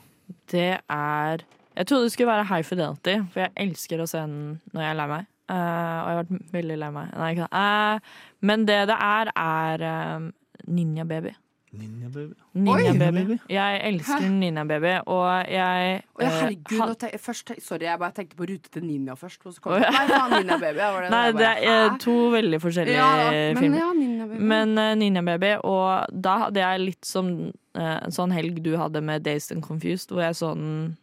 Det 0.51 0.79
er 0.89 1.43
Jeg 1.75 1.87
trodde 1.87 2.07
det 2.07 2.13
skulle 2.13 2.31
være 2.31 2.47
High 2.49 2.65
Fidelity, 2.65 3.19
for 3.31 3.45
jeg 3.45 3.55
elsker 3.55 4.01
å 4.01 4.07
se 4.09 4.19
den 4.19 4.57
når 4.73 4.83
jeg 4.83 4.91
er 4.91 4.97
lei 4.99 5.09
meg. 5.13 5.27
Uh, 5.49 5.55
og 5.57 6.09
jeg 6.09 6.15
har 6.15 6.19
vært 6.19 6.49
veldig 6.53 6.75
lei 6.77 6.89
meg. 6.93 7.13
Nei. 7.17 7.29
Eh, 7.41 8.17
men 8.45 8.65
det 8.69 8.81
det 8.91 8.97
er, 9.01 9.31
er 9.33 9.85
eh, 9.89 10.27
Ninja 10.67 11.05
Baby. 11.09 11.31
Ninja 11.71 12.09
Baby. 12.09 12.33
Ninja 12.53 12.93
baby. 13.11 13.37
Jeg 13.49 13.81
elsker 13.83 14.23
Hæ? 14.23 14.29
Ninja 14.29 14.63
Baby, 14.63 14.93
og 15.05 15.51
jeg 15.51 16.01
oh, 16.15 16.23
ja, 16.23 16.27
eh, 16.27 16.31
herregud, 16.39 16.79
nå 16.81 16.95
te 16.97 17.09
først, 17.21 17.51
sorry, 17.61 17.85
jeg 17.85 17.99
bare 18.01 18.15
tenkte 18.17 18.37
på 18.39 18.47
Rute 18.49 18.71
til 18.73 18.85
Ninja 18.87 19.13
først. 19.13 19.45
Og 19.45 19.53
så 19.53 19.61
kom 19.61 19.75
oh, 19.75 19.81
ja. 19.83 19.91
Nei, 19.93 20.05
faen, 20.09 20.33
Ninja 20.33 20.57
Baby. 20.57 20.79
Var 20.79 21.05
det 21.05 21.11
Nei, 21.13 21.25
det 21.27 21.35
bare, 21.43 21.73
er 21.75 21.99
to 22.01 22.15
veldig 22.33 22.61
forskjellige 22.63 22.97
ja, 22.97 23.29
men, 23.29 23.61
filmer. 23.61 23.81
ja, 23.83 23.89
Ninja 23.99 24.29
Baby. 24.31 24.47
Men 24.53 24.73
uh, 24.81 24.87
Ninja 24.97 25.23
Baby, 25.29 25.51
og 25.69 26.23
da 26.25 26.37
hadde 26.45 26.63
jeg 26.63 26.85
litt 26.87 27.11
som 27.11 27.29
uh, 27.51 27.97
en 27.99 28.17
sånn 28.17 28.33
helg 28.33 28.57
du 28.65 28.73
hadde 28.81 29.03
med 29.05 29.27
Dazed 29.27 29.53
and 29.57 29.65
Confused, 29.65 30.09
hvor 30.09 30.25
jeg 30.25 30.39
så 30.41 30.55
den 30.57 30.97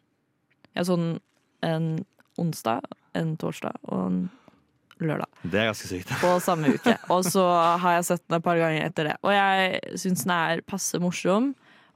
Jeg 0.74 0.90
så 0.90 0.96
den 0.98 1.14
en 1.64 1.86
onsdag, 2.42 2.82
en 3.16 3.36
torsdag 3.40 3.78
og 3.86 4.02
en 4.10 4.18
lørdag 5.00 5.26
Det 5.44 5.60
er 5.60 5.70
ganske 5.70 5.88
sykt. 5.90 6.12
på 6.20 6.30
samme 6.40 6.74
uke. 6.76 6.96
Og 7.12 7.24
så 7.24 7.44
har 7.82 7.98
jeg 7.98 8.04
sett 8.10 8.22
den 8.28 8.38
et 8.38 8.44
par 8.44 8.56
ganger 8.60 8.86
etter 8.86 9.10
det. 9.10 9.16
Og 9.22 9.32
jeg 9.34 9.80
syns 10.00 10.24
den 10.24 10.32
er 10.36 10.62
passe 10.66 10.98
morsom. 11.02 11.54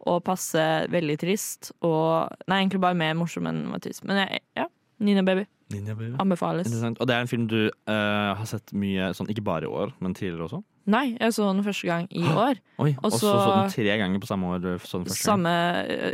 Og 0.09 0.22
passe 0.24 0.62
veldig 0.88 1.18
trist. 1.20 1.72
Og 1.84 2.28
Nei, 2.48 2.62
egentlig 2.62 2.80
bare 2.80 2.96
mer 2.96 3.14
morsom 3.14 3.46
enn 3.51 3.66
trist. 3.84 4.05
Men 4.09 4.22
jeg, 4.24 4.40
ja, 4.57 4.66
Nina 5.01 5.22
Baby. 5.22 5.46
Ninja 5.70 5.94
Baby. 5.94 6.16
Anbefales. 6.18 6.66
Og 6.98 7.07
det 7.07 7.14
er 7.14 7.20
en 7.22 7.28
film 7.30 7.46
du 7.46 7.68
uh, 7.68 8.34
har 8.34 8.46
sett 8.48 8.72
mye, 8.74 9.12
sånn, 9.14 9.28
ikke 9.30 9.44
bare 9.46 9.68
i 9.68 9.70
år, 9.70 9.92
men 10.03 10.16
tidligere 10.18 10.48
også? 10.48 10.62
Nei, 10.90 11.12
jeg 11.20 11.34
så 11.36 11.46
den 11.53 11.62
første 11.62 11.86
gang 11.86 12.09
i 12.11 12.24
år. 12.26 12.59
Oi, 12.82 12.96
Og 13.05 13.12
så 13.12 13.20
så- 13.20 13.44
den 13.61 13.70
tre 13.70 13.94
ganger 14.01 14.18
på 14.18 14.26
samme 14.26 14.48
år 14.51 14.59
du 14.64 14.68
så 14.82 14.98
den 14.98 15.07
første 15.07 15.22
gang? 15.22 15.28
Samme, 15.28 15.53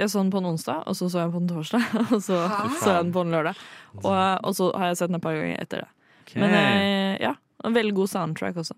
jeg 0.02 0.08
så 0.12 0.20
den 0.20 0.30
på 0.34 0.38
en 0.42 0.50
onsdag, 0.52 0.82
og 0.84 0.98
så 0.98 1.08
så 1.08 1.22
jeg 1.22 1.30
den 1.30 1.32
på 1.32 1.40
en 1.40 1.48
torsdag. 1.48 1.82
Og 2.12 2.20
så 2.26 2.36
Hæ? 2.50 2.68
så 2.82 2.90
jeg 2.92 3.04
den 3.04 3.12
på 3.14 3.20
en 3.24 3.32
lørdag. 3.32 3.56
Og, 4.02 4.44
og 4.44 4.52
så 4.58 4.68
har 4.76 4.86
jeg 4.90 4.96
sett 5.00 5.08
den 5.08 5.16
et 5.16 5.22
par 5.24 5.32
ganger 5.38 5.62
etter 5.62 5.86
det. 5.86 5.88
Men 6.36 6.54
eh, 6.56 7.16
ja, 7.22 7.34
en 7.64 7.76
veldig 7.76 7.94
god 7.96 8.12
soundtrack 8.12 8.60
også. 8.62 8.76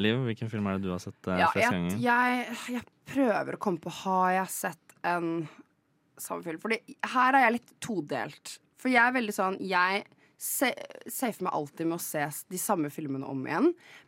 Liv, 0.00 0.20
hvilken 0.24 0.50
film 0.52 0.68
er 0.70 0.78
det 0.78 0.86
du 0.86 0.92
har 0.94 1.02
sett 1.02 1.28
eh, 1.28 1.40
Ja, 1.42 1.50
flest 1.52 1.66
jeg, 1.66 1.74
ganger? 1.76 1.98
jeg, 2.04 2.60
jeg 2.76 2.84
prøver 3.10 3.56
å 3.56 3.60
komme 3.60 3.82
på 3.82 3.92
Har 4.02 4.30
jeg 4.38 4.52
sett 4.54 4.94
en 5.06 5.26
samme 6.20 6.44
film? 6.46 6.60
Fordi 6.62 6.78
her 7.14 7.36
er 7.36 7.46
jeg 7.46 7.56
litt 7.58 7.74
todelt. 7.84 8.54
For 8.80 8.92
jeg 8.92 9.02
er 9.02 9.16
veldig 9.18 9.34
sånn 9.36 9.58
Jeg 9.60 10.06
safer 10.40 11.44
meg 11.44 11.52
alltid 11.52 11.90
med 11.90 11.98
å 11.98 12.00
se 12.00 12.22
de 12.48 12.58
samme 12.60 12.88
filmene 12.88 13.28
om 13.28 13.42
igjen. 13.44 13.66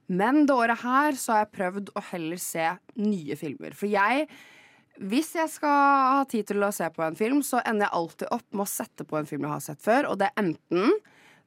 Men 0.09 0.47
det 0.49 0.55
året 0.57 0.81
her 0.81 1.19
så 1.21 1.35
har 1.35 1.43
jeg 1.43 1.53
prøvd 1.59 1.91
å 1.93 2.03
heller 2.09 2.41
se 2.41 2.71
nye 2.97 3.37
filmer. 3.37 3.77
For 3.77 3.91
jeg 3.93 4.31
hvis 5.03 5.31
jeg 5.37 5.49
skal 5.49 5.77
ha 6.17 6.25
tid 6.29 6.47
til 6.51 6.65
å 6.65 6.73
se 6.75 6.89
på 6.93 7.05
en 7.05 7.17
film, 7.17 7.41
så 7.45 7.63
ender 7.65 7.87
jeg 7.89 7.97
alltid 7.99 8.33
opp 8.35 8.47
med 8.53 8.65
å 8.65 8.71
sette 8.71 9.07
på 9.09 9.17
en 9.19 9.29
film 9.29 9.47
jeg 9.47 9.55
har 9.55 9.65
sett 9.65 9.81
før. 9.83 10.09
Og 10.13 10.19
det 10.21 10.29
er 10.31 10.43
enten 10.45 10.93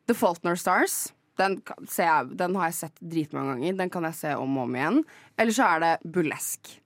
The 0.08 0.16
Faultner 0.18 0.56
Stars. 0.60 1.14
Den, 1.39 1.58
ser 1.91 2.08
jeg, 2.08 2.38
den 2.39 2.56
har 2.56 2.70
jeg 2.72 2.78
sett 2.78 2.99
dritmange 3.03 3.56
ganger. 3.58 3.78
Den 3.82 3.89
kan 3.91 4.06
jeg 4.08 4.16
se 4.16 4.34
om 4.39 4.58
og 4.58 4.70
om 4.70 4.76
igjen. 4.78 5.01
Eller 5.38 5.56
så 5.58 5.68
er 5.76 5.82
det 5.84 5.93
Bullesk 6.16 6.78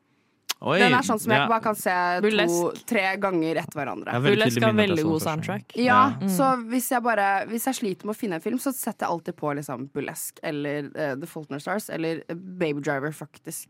Oi, 0.59 0.75
Den 0.81 0.91
er 0.91 1.05
sånn 1.07 1.19
som 1.23 1.31
jeg 1.31 1.39
ja. 1.39 1.45
bare 1.47 1.63
kan 1.63 1.77
se 1.79 1.93
to-tre 2.35 3.03
ganger 3.23 3.61
etter 3.61 3.77
hverandre. 3.79 4.17
Bullesk 4.19 4.57
har 4.59 4.73
veldig 4.73 4.73
har 4.73 4.79
veldig 4.81 5.05
god 5.07 5.21
soundtrack. 5.23 5.75
Ja, 5.79 5.99
Mm. 6.19 6.27
så 6.35 6.49
hvis 6.67 6.89
jeg 6.91 7.01
bare 7.05 7.45
Hvis 7.47 7.67
jeg 7.69 7.75
sliter 7.77 8.05
med 8.05 8.15
å 8.15 8.19
finne 8.19 8.35
en 8.35 8.41
film, 8.43 8.57
så 8.59 8.73
setter 8.75 9.05
jeg 9.05 9.13
alltid 9.13 9.37
på 9.39 9.53
liksom 9.55 9.87
Burlesk 9.93 10.39
eller 10.43 10.89
uh, 10.97 11.15
The 11.15 11.29
Faultner 11.31 11.59
Stars 11.63 11.87
eller 11.89 12.23
eh, 12.27 12.35
Baby 12.35 12.81
Driver, 12.81 13.13
faktisk. 13.15 13.69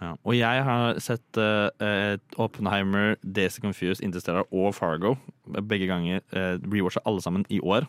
Ja. 0.00 0.14
Og 0.24 0.34
jeg 0.36 0.62
har 0.62 0.98
sett 1.02 1.38
eh, 1.38 2.16
Oppenheimer, 2.38 3.16
Daisy 3.22 3.60
Confused, 3.60 4.02
Interstellar 4.02 4.46
og 4.52 4.74
Fargo. 4.74 5.16
Begge 5.46 5.90
ganger. 5.90 6.22
Uh, 6.30 6.54
Rewatcha 6.70 7.02
alle 7.04 7.20
sammen 7.22 7.44
i 7.50 7.58
år. 7.60 7.86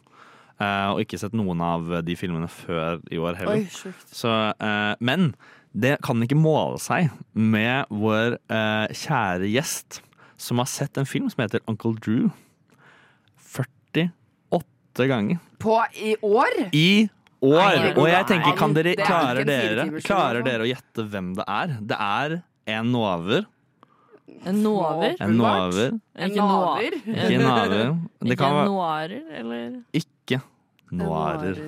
Eh, 0.62 0.90
og 0.94 1.02
ikke 1.02 1.18
sett 1.22 1.34
noen 1.36 1.62
av 1.66 1.90
de 2.06 2.16
filmene 2.18 2.50
før 2.52 3.02
i 3.12 3.20
år 3.22 3.40
heller. 3.40 3.64
Oi. 3.64 3.94
Så, 4.14 4.32
eh, 4.54 4.94
men 5.02 5.34
det 5.74 5.98
kan 6.06 6.22
ikke 6.22 6.38
måle 6.38 6.78
seg 6.82 7.10
med 7.34 7.90
vår 7.90 8.38
eh, 8.54 8.94
kjære 8.94 9.50
gjest 9.50 10.04
som 10.38 10.62
har 10.62 10.70
sett 10.70 11.00
en 11.00 11.10
film 11.10 11.30
som 11.32 11.42
heter 11.46 11.64
Uncle 11.72 11.96
Drew 11.98 12.30
48 13.54 15.10
ganger. 15.10 15.42
På 15.64 15.80
i 15.98 16.16
år? 16.22 16.70
I 16.76 17.10
år! 17.42 17.80
Nei, 17.80 17.94
og 17.96 18.08
jeg 18.12 18.30
tenker, 18.30 18.56
kan 18.60 18.76
dere, 18.76 18.94
det 18.94 19.02
er 19.02 19.10
klarer, 19.10 19.48
dere, 19.48 19.88
klarer 20.04 20.42
altså. 20.42 20.48
dere 20.52 20.68
å 20.68 20.70
gjette 20.70 21.08
hvem 21.10 21.34
det 21.40 21.48
er? 21.50 21.76
Det 21.82 22.00
er 22.00 22.38
en 22.78 22.94
nover. 22.94 23.50
En 24.44 24.60
nover? 24.64 25.16
En 25.24 25.36
nover. 25.38 25.98
Ikke 26.16 26.38
nover. 26.38 26.98
Ikke 27.04 27.28
en 27.34 27.46
naver. 27.48 27.94
Ikke 28.30 28.40
kan 28.40 28.60
være 28.78 29.22
eller? 29.40 29.80
ikke 29.92 30.13
noirer. 31.00 31.60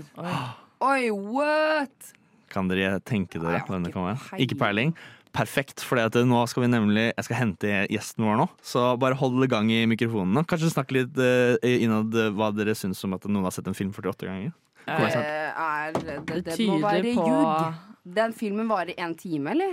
Oi. 0.86 1.10
What? 1.12 2.14
Kan 2.54 2.70
dere 2.72 3.00
tenke 3.04 3.42
dere 3.42 3.60
har 3.60 3.70
hvem 3.70 3.86
det 3.86 3.92
ikke 3.92 4.00
kan 4.00 4.10
være? 4.12 4.24
peiling. 4.30 4.44
Ikke 4.46 4.60
peiling. 4.60 4.96
perfekt, 5.36 5.82
for 5.84 6.00
nå 6.00 6.42
skal 6.48 6.64
vi 6.64 6.70
nemlig 6.72 7.10
Jeg 7.10 7.26
skal 7.28 7.40
hente 7.42 7.72
gjesten 7.92 8.24
vår 8.24 8.38
nå. 8.40 8.46
Så 8.64 8.84
bare 9.02 9.18
hold 9.20 9.44
i 9.44 9.50
gang 9.52 9.72
i 9.72 9.82
mikrofonene. 9.90 10.46
Kanskje 10.48 10.72
snakke 10.72 11.02
litt 11.02 11.18
uh, 11.20 11.58
innad 11.64 12.16
eh, 12.16 12.32
hva 12.32 12.54
dere 12.56 12.76
syns 12.78 13.04
om 13.04 13.18
at 13.18 13.28
noen 13.28 13.44
har 13.48 13.56
sett 13.56 13.68
en 13.68 13.76
film 13.76 13.92
48 13.92 14.30
ganger. 14.30 14.54
Kommer 14.86 15.10
Eh, 15.26 15.66
er, 15.66 15.92
det, 15.98 16.16
det, 16.30 16.42
Det 16.46 16.68
må 16.70 16.80
være 16.84 17.14
ljug. 17.18 17.84
Den 18.16 18.34
filmen 18.38 18.68
varer 18.70 18.94
én 19.02 19.16
time, 19.18 19.52
eller? 19.56 19.72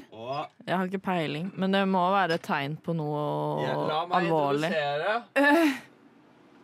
Jeg 0.65 0.73
har 0.73 0.89
ikke 0.89 1.03
peiling, 1.05 1.51
men 1.53 1.75
det 1.75 1.83
må 1.85 2.01
være 2.15 2.39
et 2.41 2.47
tegn 2.47 2.79
på 2.81 2.95
noe 2.97 4.09
alvorlig. 4.09 4.73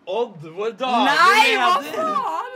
Odd, 0.08 0.44
vår 0.56 0.72
Nei, 0.80 1.48
hva 1.60 1.72
faen! 1.84 2.54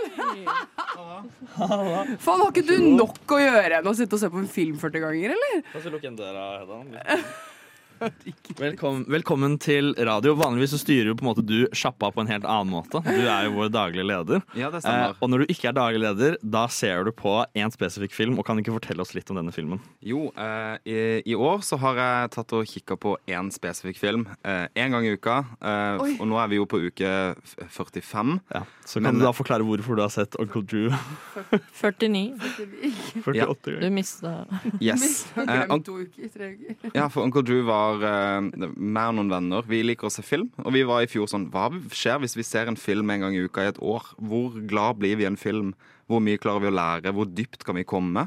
Faen, 1.53 2.41
Har 2.41 2.47
ikke 2.49 2.65
du 2.65 2.77
nok 2.97 3.35
å 3.37 3.41
gjøre 3.43 3.81
enn 3.83 3.91
å 3.91 3.95
sitte 3.97 4.17
og 4.17 4.23
se 4.23 4.31
på 4.33 4.41
en 4.41 4.49
film 4.49 4.79
40 4.81 5.05
ganger, 5.05 5.35
eller? 5.37 5.59
Kan 5.73 5.85
du 5.85 5.91
lukke 5.93 6.09
en 6.09 6.17
døra, 6.17 6.47
Hedda? 6.63 7.19
Velkommen, 8.59 9.05
velkommen 9.11 9.55
til 9.63 9.93
radio. 10.07 10.33
Vanligvis 10.39 10.73
så 10.75 10.79
styrer 10.81 11.11
jo 11.13 11.15
på 11.19 11.23
en 11.25 11.29
måte 11.31 11.45
du 11.47 11.69
sjappa 11.77 12.09
på 12.15 12.23
en 12.25 12.31
helt 12.31 12.47
annen 12.49 12.73
måte. 12.73 12.99
Du 13.05 13.21
er 13.31 13.47
jo 13.47 13.53
vår 13.55 13.71
daglige 13.75 14.07
leder. 14.09 14.43
Ja, 14.59 14.71
det 14.75 14.81
stemmer. 14.83 15.13
Eh, 15.13 15.21
og 15.23 15.31
når 15.31 15.45
du 15.45 15.53
ikke 15.55 15.69
er 15.71 15.77
daglig 15.77 16.01
leder, 16.03 16.37
da 16.43 16.65
ser 16.73 17.05
du 17.07 17.13
på 17.15 17.35
én 17.59 17.71
spesifikk 17.75 18.15
film. 18.17 18.39
Og 18.41 18.47
kan 18.49 18.59
ikke 18.59 18.75
fortelle 18.75 19.05
oss 19.05 19.15
litt 19.15 19.31
om 19.31 19.39
denne 19.39 19.55
filmen? 19.55 19.81
Jo, 20.03 20.25
eh, 20.35 20.75
i, 20.89 20.97
i 21.31 21.37
år 21.39 21.63
så 21.67 21.79
har 21.83 22.01
jeg 22.01 22.33
tatt 22.39 22.55
og 22.59 22.67
kikka 22.73 22.99
på 23.03 23.15
én 23.31 23.53
spesifikk 23.55 24.01
film. 24.03 24.27
Én 24.43 24.97
gang 24.97 25.07
i 25.07 25.15
uka. 25.15 25.39
Eh, 25.63 26.03
og 26.19 26.27
nå 26.33 26.41
er 26.43 26.51
vi 26.53 26.59
jo 26.59 26.67
på 26.71 26.83
uke 26.89 27.13
45. 27.71 28.39
Ja, 28.57 28.65
så 28.85 28.99
kan 28.99 29.11
Men- 29.13 29.21
du 29.23 29.27
da 29.29 29.35
forklare 29.37 29.67
hvorfor 29.69 29.97
du 29.99 30.03
har 30.03 30.11
sett 30.13 30.35
Uncle 30.43 30.63
Drew 30.67 30.91
49. 31.83 32.35
48 33.23 33.37
Ja. 33.39 33.81
Du 33.83 33.89
mista 33.95 34.35
Yes. 34.83 35.27
Har 35.37 35.47
Eh, 35.53 35.67
glemt 35.69 35.85
to 35.87 35.99
uker, 36.03 36.29
tre 36.33 36.47
uker. 36.57 36.91
Ja, 36.97 37.09
for 37.13 37.23
Uncle 37.27 37.43
Drew 37.47 37.63
var 37.67 37.92
uh, 38.01 38.69
meg 38.77 39.11
og 39.11 39.19
noen 39.19 39.33
venner. 39.33 39.67
Vi 39.69 39.83
liker 39.85 40.09
å 40.09 40.13
se 40.13 40.25
film. 40.25 40.49
Og 40.65 40.73
vi 40.73 40.85
var 40.89 41.05
i 41.05 41.11
fjor 41.11 41.29
sånn 41.31 41.51
Hva 41.53 41.69
skjer 41.93 42.23
hvis 42.23 42.39
vi 42.39 42.47
ser 42.47 42.71
en 42.71 42.81
film 42.81 43.13
en 43.13 43.27
gang 43.27 43.37
i 43.37 43.43
uka 43.45 43.67
i 43.67 43.73
et 43.75 43.83
år? 43.83 44.15
Hvor 44.17 44.57
glad 44.71 45.03
blir 45.03 45.19
vi 45.21 45.27
i 45.27 45.31
en 45.31 45.41
film? 45.41 45.75
Hvor 46.09 46.23
mye 46.25 46.41
klarer 46.41 46.65
vi 46.65 46.73
å 46.73 46.79
lære? 46.79 47.13
Hvor 47.13 47.29
dypt 47.29 47.67
kan 47.69 47.77
vi 47.79 47.87
komme? 47.89 48.27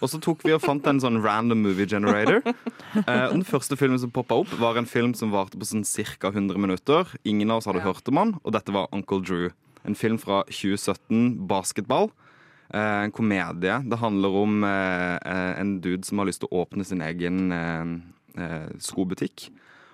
Og 0.00 0.08
så 0.08 0.20
tok 0.22 0.44
vi 0.46 0.54
og 0.54 0.62
fant 0.64 0.86
en 0.88 1.00
sånn 1.02 1.20
random 1.24 1.62
movie 1.66 1.88
generator. 1.88 2.42
Eh, 2.90 3.26
den 3.30 3.44
første 3.46 3.76
filmen 3.78 4.00
som 4.02 4.10
poppa 4.10 4.40
opp, 4.42 4.50
var 4.58 4.74
en 4.74 4.88
film 4.88 5.12
som 5.14 5.30
varte 5.30 5.54
på 5.60 5.68
sånn 5.68 5.84
ca. 5.86 6.32
100 6.32 6.58
minutter. 6.58 7.12
Ingen 7.22 7.52
av 7.52 7.60
oss 7.60 7.68
hadde 7.70 7.84
hørt 7.84 8.08
om 8.10 8.18
den, 8.18 8.32
og 8.42 8.54
dette 8.56 8.74
var 8.74 8.88
Uncle 8.96 9.20
Drew. 9.22 9.52
En 9.86 9.94
film 9.94 10.18
fra 10.18 10.40
2017, 10.50 11.46
basketball. 11.46 12.10
Eh, 12.74 13.04
en 13.04 13.14
komedie. 13.14 13.76
Det 13.86 14.00
handler 14.00 14.36
om 14.42 14.64
eh, 14.66 15.16
eh, 15.22 15.60
en 15.60 15.76
dude 15.84 16.06
som 16.06 16.18
har 16.18 16.28
lyst 16.28 16.42
til 16.42 16.50
å 16.50 16.64
åpne 16.64 16.86
sin 16.86 17.02
egen 17.06 17.54
eh, 17.54 17.94
skobutikk. 18.82 19.48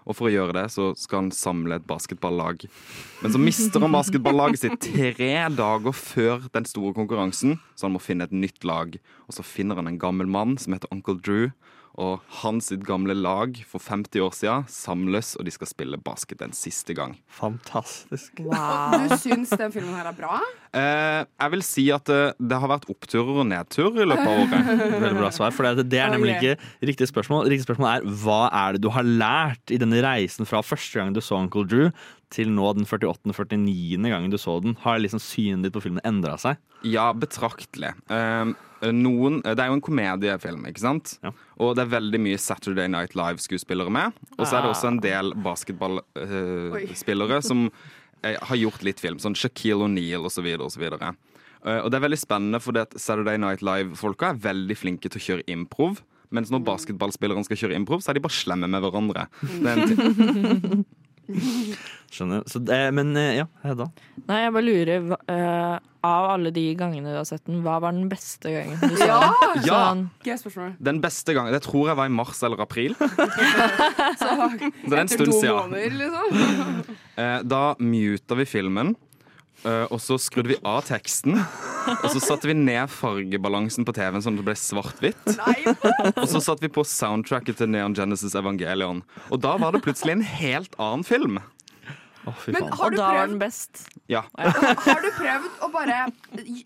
Og 0.06 0.14
for 0.14 0.28
å 0.28 0.30
gjøre 0.30 0.54
det 0.54 0.66
så 0.70 0.92
skal 0.98 1.24
han 1.24 1.32
samle 1.34 1.80
et 1.80 1.86
basketballag. 1.88 2.62
Men 3.24 3.32
så 3.34 3.40
mister 3.42 3.82
han 3.82 3.94
basketballaget 3.94 4.62
sitt 4.62 4.78
tre 4.86 5.32
dager 5.50 5.96
før 5.98 6.46
den 6.54 6.68
store 6.68 6.94
konkurransen, 6.94 7.58
så 7.74 7.88
han 7.88 7.96
må 7.96 8.02
finne 8.02 8.28
et 8.28 8.34
nytt 8.34 8.62
lag. 8.66 8.94
Og 9.26 9.34
så 9.34 9.42
finner 9.46 9.80
han 9.80 9.90
en 9.90 9.98
gammel 9.98 10.30
mann 10.30 10.54
som 10.62 10.76
heter 10.76 10.92
Uncle 10.94 11.18
Drew. 11.18 11.50
Og 11.96 12.20
hans 12.42 12.68
sitt 12.70 12.82
gamle 12.84 13.14
lag 13.16 13.56
for 13.68 13.80
50 13.80 14.20
år 14.20 14.34
siden 14.36 14.66
samles, 14.68 15.32
og 15.38 15.46
de 15.46 15.54
skal 15.54 15.70
spille 15.70 16.00
basket 16.00 16.42
en 16.44 16.52
siste 16.56 16.92
gang. 16.96 17.14
Fantastisk. 17.32 18.42
Du 18.42 19.14
syns 19.20 19.54
den 19.56 19.72
filmen 19.72 19.96
her 19.96 20.10
er 20.10 20.16
bra? 20.16 20.40
Eh, 20.76 21.22
jeg 21.24 21.54
vil 21.54 21.64
si 21.64 21.86
at 21.94 22.04
det, 22.10 22.36
det 22.36 22.58
har 22.60 22.68
vært 22.68 22.88
oppturer 22.92 23.40
og 23.40 23.48
nedturer 23.48 24.04
i 24.04 24.08
løpet 24.10 24.28
av 24.28 24.42
året. 24.44 24.68
Veldig 25.06 25.22
bra 25.22 25.32
svar. 25.32 25.56
For 25.56 25.68
det, 25.68 25.86
det 25.92 26.02
er 26.02 26.12
nemlig 26.12 26.36
ikke 26.36 26.56
riktig 26.92 27.08
spørsmål. 27.12 27.48
Riktig 27.48 27.68
spørsmål 27.68 27.90
er 27.94 28.20
hva 28.24 28.42
er 28.50 28.76
det 28.76 28.84
du 28.84 28.90
har 28.92 29.06
lært 29.06 29.72
i 29.72 29.80
denne 29.80 30.02
reisen 30.04 30.48
fra 30.48 30.60
første 30.66 31.00
gang 31.00 31.16
du 31.16 31.22
så 31.24 31.40
Uncle 31.40 31.64
Drew, 31.64 31.90
til 32.34 32.50
nå 32.50 32.72
den 32.74 32.86
48.-49. 32.88 34.02
gangen 34.10 34.32
du 34.32 34.38
så 34.40 34.58
den? 34.60 34.76
Har 34.82 34.98
liksom 35.00 35.22
synet 35.22 35.68
ditt 35.68 35.76
på 35.76 35.84
filmen 35.84 36.02
endra 36.04 36.34
seg? 36.42 36.58
Ja, 36.84 37.12
betraktelig. 37.16 37.94
Eh, 38.12 38.52
noen, 38.92 39.40
det 39.44 39.62
er 39.62 39.70
jo 39.70 39.76
en 39.78 39.84
komediefilm, 39.84 40.66
ikke 40.68 40.82
sant? 40.82 41.14
Ja. 41.24 41.32
Og 41.62 41.76
det 41.78 41.86
er 41.86 41.94
veldig 41.94 42.20
mye 42.20 42.40
Saturday 42.40 42.90
Night 42.92 43.16
Live-skuespillere 43.16 43.92
med. 43.92 44.18
Og 44.36 44.44
så 44.44 44.58
er 44.58 44.66
det 44.66 44.72
også 44.74 44.90
en 44.92 45.00
del 45.04 45.32
basketballspillere 45.44 46.76
basketballspillere 46.76 47.42
som 47.42 47.66
uh, 47.68 48.36
har 48.50 48.60
gjort 48.60 48.84
litt 48.86 49.00
film. 49.02 49.20
Sånn 49.22 49.36
Shaquille 49.38 49.88
O'Neal 49.88 50.28
osv. 50.28 50.52
så 50.70 51.14
Uh, 51.66 51.80
og 51.80 51.88
det 51.90 51.96
er 51.98 52.04
veldig 52.04 52.18
spennende, 52.20 52.60
for 52.62 52.76
Saturday 52.94 53.40
Night 53.42 53.62
Live-folka 53.64 54.28
er 54.30 54.42
veldig 54.44 54.76
flinke 54.78 55.10
til 55.10 55.18
å 55.18 55.24
kjøre 55.24 55.46
improv. 55.50 55.98
Mens 56.30 56.52
når 56.52 56.62
basketballspillerne 56.66 57.42
skal 57.46 57.58
kjøre 57.58 57.78
improv, 57.78 58.04
så 58.04 58.12
er 58.12 58.18
de 58.18 58.22
bare 58.22 58.36
slemme 58.36 58.68
med 58.70 58.84
hverandre. 58.84 59.26
Det 59.42 59.72
er 59.72 59.82
en. 59.82 60.84
Skjønner. 62.16 62.42
Så 62.48 62.60
det, 62.64 62.78
men 62.96 63.10
eh, 63.18 63.34
ja, 63.40 63.46
Hedda. 63.64 63.88
Nei, 64.28 64.40
jeg 64.44 64.52
bare 64.54 64.66
lurer. 64.66 65.12
eh, 65.32 65.76
av 66.06 66.28
alle 66.36 66.52
de 66.54 66.62
gangene 66.78 67.10
du 67.10 67.16
har 67.18 67.24
sett 67.26 67.42
den, 67.48 67.62
hva 67.64 67.80
var 67.82 67.90
den 67.96 68.06
beste 68.08 68.52
gangen 68.54 68.78
du 68.78 68.94
så 68.94 69.08
Ja! 69.08 69.16
den? 69.42 69.64
Ja! 69.66 69.78
Gøy 70.28 70.36
spørsmål. 70.38 70.68
Den 70.86 71.00
beste 71.02 71.34
gangen 71.34 71.50
Det 71.56 71.64
tror 71.66 71.88
jeg 71.90 71.98
var 71.98 72.06
i 72.06 72.14
mars 72.14 72.42
eller 72.46 72.62
april. 72.62 72.94
Så, 73.00 74.28
det 74.30 74.92
er 74.92 75.00
en 75.00 75.02
etter 75.02 75.16
stund 75.16 75.32
to 75.32 75.40
siden. 75.40 75.56
måneder, 75.56 75.98
liksom. 75.98 76.94
Eh, 77.18 77.38
da 77.48 77.62
muta 77.82 78.38
vi 78.38 78.46
filmen, 78.48 78.94
eh, 78.94 79.05
og 79.64 79.98
så 80.02 80.18
skrudde 80.20 80.52
vi 80.52 80.58
av 80.66 80.82
teksten. 80.86 81.38
Og 81.96 82.08
så 82.12 82.20
satte 82.22 82.50
vi 82.50 82.54
ned 82.58 82.90
fargebalansen 82.92 83.86
på 83.86 83.94
TV-en 83.96 84.22
sånn 84.24 84.36
at 84.36 84.42
det 84.42 84.46
ble 84.50 84.56
svart-hvitt. 84.58 85.26
Og 86.12 86.26
så 86.30 86.42
satte 86.44 86.66
vi 86.66 86.72
på 86.72 86.84
soundtracket 86.86 87.60
til 87.60 87.70
Neon 87.72 87.96
Genesis 87.96 88.36
Evangelion. 88.38 89.02
Og 89.30 89.42
da 89.42 89.56
var 89.62 89.74
det 89.74 89.84
plutselig 89.86 90.18
en 90.18 90.26
helt 90.26 90.76
annen 90.82 91.06
film. 91.06 91.40
Fy 92.34 92.50
Men 92.54 92.66
har 92.72 92.88
og 92.88 92.94
du, 92.94 92.98
da 92.98 93.08
var 93.14 93.28
den 93.30 93.38
best. 93.38 93.84
Ja. 94.10 94.24
har 94.38 95.02
du 95.02 95.08
prøvd 95.14 95.60
å 95.62 95.68
bare 95.70 95.98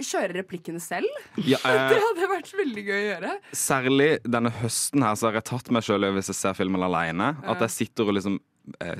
kjøre 0.00 0.32
replikkene 0.38 0.80
selv? 0.80 1.08
ja 1.36 1.60
Det 1.64 1.98
eh, 1.98 2.04
hadde 2.06 2.28
vært 2.30 2.52
veldig 2.56 2.84
gøy 2.86 2.96
å 2.96 3.02
gjøre. 3.04 3.34
særlig 3.56 4.10
denne 4.24 4.52
høsten 4.60 5.04
her 5.04 5.18
så 5.18 5.28
har 5.28 5.40
jeg 5.40 5.48
tatt 5.50 5.70
meg 5.74 5.84
sjøl 5.84 6.08
i 6.08 6.12
hvis 6.16 6.32
jeg 6.32 6.40
ser 6.40 6.56
filmen 6.56 6.84
alene. 6.86 7.34
At 7.44 7.60
jeg 7.66 7.76
sitter 7.76 8.08
og 8.08 8.16
liksom 8.16 8.38
eh, 8.40 8.49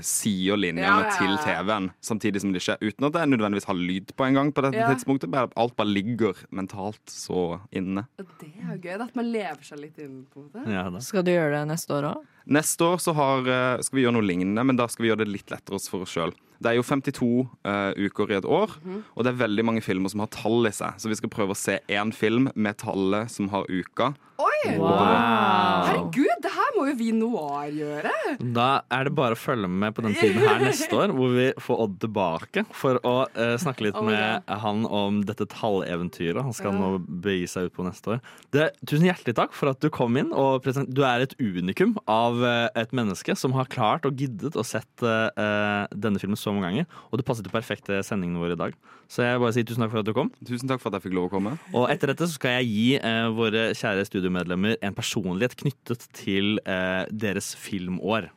sier 0.03 0.57
linjene 0.59 0.83
Ja, 0.87 0.97
ja, 1.01 1.09
ja. 1.09 1.17
til 1.19 1.37
TV-en 1.45 1.91
samtidig 2.05 2.41
som 2.43 2.53
det 2.53 2.63
skjer. 2.65 2.79
Uten 2.83 3.07
at 3.07 3.19
jeg 3.21 3.31
nødvendigvis 3.31 3.69
har 3.69 3.79
lyd 3.79 4.13
på 4.17 4.27
en 4.27 4.35
gang 4.35 4.53
på 4.53 4.63
dette 4.67 4.79
Ja. 4.81 4.89
tidspunktet. 4.93 5.31
Bare, 5.31 5.51
alt 5.57 5.77
bare 5.77 5.87
ligger 5.89 6.35
mentalt 6.51 7.01
så 7.07 7.61
inne. 7.73 8.07
Det 8.19 8.51
er 8.61 8.75
jo 8.75 8.81
gøy, 8.83 9.01
at 9.01 9.15
man 9.17 9.31
lever 9.33 9.63
seg 9.63 9.79
litt 9.81 9.99
inn 9.99 10.27
på 10.33 10.51
det. 10.53 10.67
Ja, 10.67 10.91
Skal 11.01 11.23
du 11.23 11.31
gjøre 11.31 11.61
det 11.61 11.69
neste 11.69 11.91
år 11.95 12.15
òg? 12.15 12.27
Neste 12.51 12.81
år 12.83 12.97
så 12.99 13.15
har, 13.15 13.39
eh, 13.47 13.83
skal 13.83 13.97
vi 13.97 14.03
gjøre 14.05 14.15
noe 14.17 14.27
lignende, 14.27 14.65
men 14.65 14.77
da 14.77 14.87
skal 14.89 15.05
vi 15.05 15.09
gjøre 15.11 15.19
det 15.25 15.29
litt 15.29 15.47
lettere 15.51 15.79
for 15.89 16.03
oss 16.03 16.11
sjøl. 16.11 16.33
Det 16.61 16.73
er 16.73 16.75
jo 16.77 16.83
52 16.83 17.49
uh, 17.65 17.93
uker 17.97 18.31
i 18.33 18.35
et 18.37 18.45
år, 18.45 18.69
og 19.17 19.25
det 19.25 19.33
er 19.33 19.47
veldig 19.49 19.65
mange 19.65 19.81
filmer 19.81 20.11
som 20.11 20.21
har 20.21 20.27
tall 20.29 20.67
i 20.67 20.71
seg. 20.71 20.93
Så 21.01 21.09
vi 21.09 21.15
skal 21.15 21.31
prøve 21.31 21.55
å 21.55 21.57
se 21.57 21.79
én 21.89 22.13
film 22.13 22.51
med 22.55 22.77
tallet 22.77 23.31
som 23.31 23.49
har 23.49 23.65
uka. 23.71 24.15
Oi! 24.39 24.77
Wow. 24.77 25.87
Herregud, 25.89 26.37
det 26.43 26.51
her 26.53 26.60
må 26.81 26.89
jo 26.91 26.97
vi 26.99 27.11
Noir 27.17 27.71
gjøre. 27.75 28.13
Da 28.41 28.69
er 28.93 29.09
det 29.09 29.15
bare 29.17 29.37
å 29.37 29.41
følge 29.41 29.69
med 29.71 29.95
på 29.97 30.05
den 30.07 30.17
tiden 30.17 30.41
her 30.45 30.63
neste 30.69 30.97
år, 30.97 31.15
hvor 31.17 31.35
vi 31.35 31.49
får 31.61 31.85
Odd 31.85 31.97
tilbake 32.03 32.65
for 32.77 33.01
å 33.07 33.17
uh, 33.29 33.55
snakke 33.61 33.89
litt 33.89 33.99
Oh 33.99 34.07
med 34.07 34.21
med 34.21 34.61
han 34.63 34.85
om 34.87 35.21
dette 35.27 35.47
talleventyret 35.51 36.45
han 36.45 36.55
skal 36.57 36.75
nå 36.77 36.91
begi 37.01 37.47
seg 37.51 37.69
ut 37.69 37.77
på 37.77 37.87
neste 37.87 38.17
år. 38.17 38.23
Det, 38.55 38.69
tusen 38.89 39.09
hjertelig 39.09 39.37
takk 39.39 39.57
for 39.57 39.73
at 39.73 39.81
du 39.83 39.91
kom 39.93 40.19
inn. 40.21 40.33
og 40.37 40.67
Du 40.89 41.03
er 41.07 41.25
et 41.25 41.37
unikum 41.41 41.97
av 42.11 42.41
uh, 42.43 42.69
et 42.79 42.95
menneske 42.97 43.37
som 43.39 43.55
har 43.57 43.71
klart 43.73 44.09
og 44.09 44.21
giddet 44.21 44.59
å 44.59 44.67
sett 44.67 45.05
uh, 45.05 45.87
denne 45.95 46.21
filmen 46.23 46.39
så 46.39 46.55
mange 46.55 46.69
ganger. 46.69 47.03
Og 47.11 47.21
det 47.21 47.27
passet 47.29 47.47
til 47.47 47.55
perfekt 47.55 47.89
til 47.89 48.03
sendingen 48.07 48.41
vår 48.41 48.57
i 48.57 48.61
dag. 48.65 48.81
Så 49.11 49.25
jeg 49.27 49.41
bare 49.43 49.55
sier 49.55 49.67
tusen 49.67 49.83
takk 49.83 49.91
for 49.91 50.05
at 50.05 50.07
du 50.07 50.15
kom. 50.15 50.29
Tusen 50.47 50.71
takk 50.71 50.83
for 50.83 50.91
at 50.91 51.01
jeg 51.01 51.09
fikk 51.09 51.17
lov 51.19 51.27
å 51.27 51.33
komme. 51.33 51.57
Og 51.75 51.89
etter 51.91 52.13
dette 52.13 52.29
så 52.29 52.37
skal 52.37 52.61
jeg 52.61 52.69
gi 52.71 52.85
eh, 53.01 53.27
våre 53.35 53.65
kjære 53.75 54.05
studiomedlemmer 54.07 54.77
en 54.87 54.95
personlighet 54.95 55.57
knyttet 55.59 56.07
til 56.15 56.61
eh, 56.71 57.05
deres 57.11 57.53
filmår. 57.59 58.31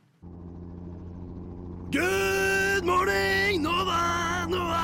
Good 1.94 2.88
morning, 2.88 3.62
Nova, 3.62 4.02
Nova! 4.50 4.82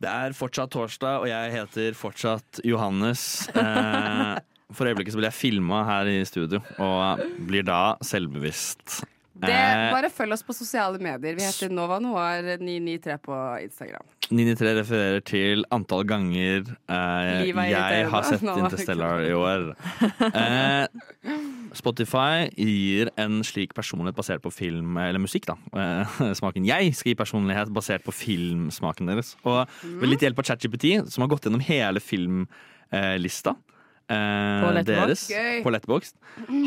Det 0.00 0.08
er 0.08 0.32
fortsatt 0.32 0.72
torsdag, 0.72 1.20
og 1.20 1.28
jeg 1.28 1.52
heter 1.52 1.96
fortsatt 1.98 2.62
Johannes. 2.64 3.22
Eh, 3.52 4.38
for 4.72 4.88
øyeblikket 4.88 5.12
så 5.12 5.20
blir 5.20 5.28
jeg 5.28 5.36
filma 5.36 5.82
her 5.84 6.08
i 6.08 6.20
studio, 6.24 6.62
og 6.80 7.20
blir 7.46 7.66
da 7.68 7.98
selvbevisst. 8.06 9.02
Det, 9.40 9.50
Eh, 9.50 9.90
bare 9.94 10.10
følg 10.12 10.34
oss 10.34 10.42
på 10.44 10.54
sosiale 10.56 10.98
medier. 11.00 11.36
Vi 11.38 11.44
heter 11.44 11.70
Nova 11.72 11.98
Noir 12.02 12.58
993 12.60 13.16
på 13.24 13.36
Instagram. 13.64 14.04
993 14.30 14.74
refererer 14.78 15.22
til 15.26 15.64
antall 15.74 16.04
ganger 16.06 16.68
eh, 16.90 17.48
jeg 17.50 18.08
har 18.12 18.26
sett 18.28 18.44
Interstellar 18.44 19.24
i 19.26 19.32
år. 19.34 19.70
Eh, 20.30 20.86
Spotify 21.74 22.50
gir 22.54 23.10
en 23.20 23.40
slik 23.46 23.74
personlighet 23.74 24.18
basert 24.18 24.42
på 24.44 24.52
film, 24.54 24.96
eller 25.00 25.22
musikk, 25.22 25.48
da. 25.50 25.56
Eh, 25.72 26.20
smaken. 26.38 26.66
Jeg 26.68 26.94
skal 26.98 27.12
gi 27.12 27.18
personlighet 27.18 27.72
basert 27.74 28.04
på 28.06 28.14
filmsmaken 28.14 29.10
deres. 29.10 29.34
Og 29.44 29.64
med 29.86 30.12
litt 30.12 30.24
hjelp 30.26 30.42
av 30.42 30.50
ChatGPT, 30.50 31.00
som 31.10 31.24
har 31.24 31.32
gått 31.32 31.48
gjennom 31.48 31.64
hele 31.64 32.02
filmlista 32.02 33.56
På 34.10 34.70
deres 34.82 35.28
Gøy. 35.30 35.60
på 35.62 35.70
Letterboxd, 35.70 36.16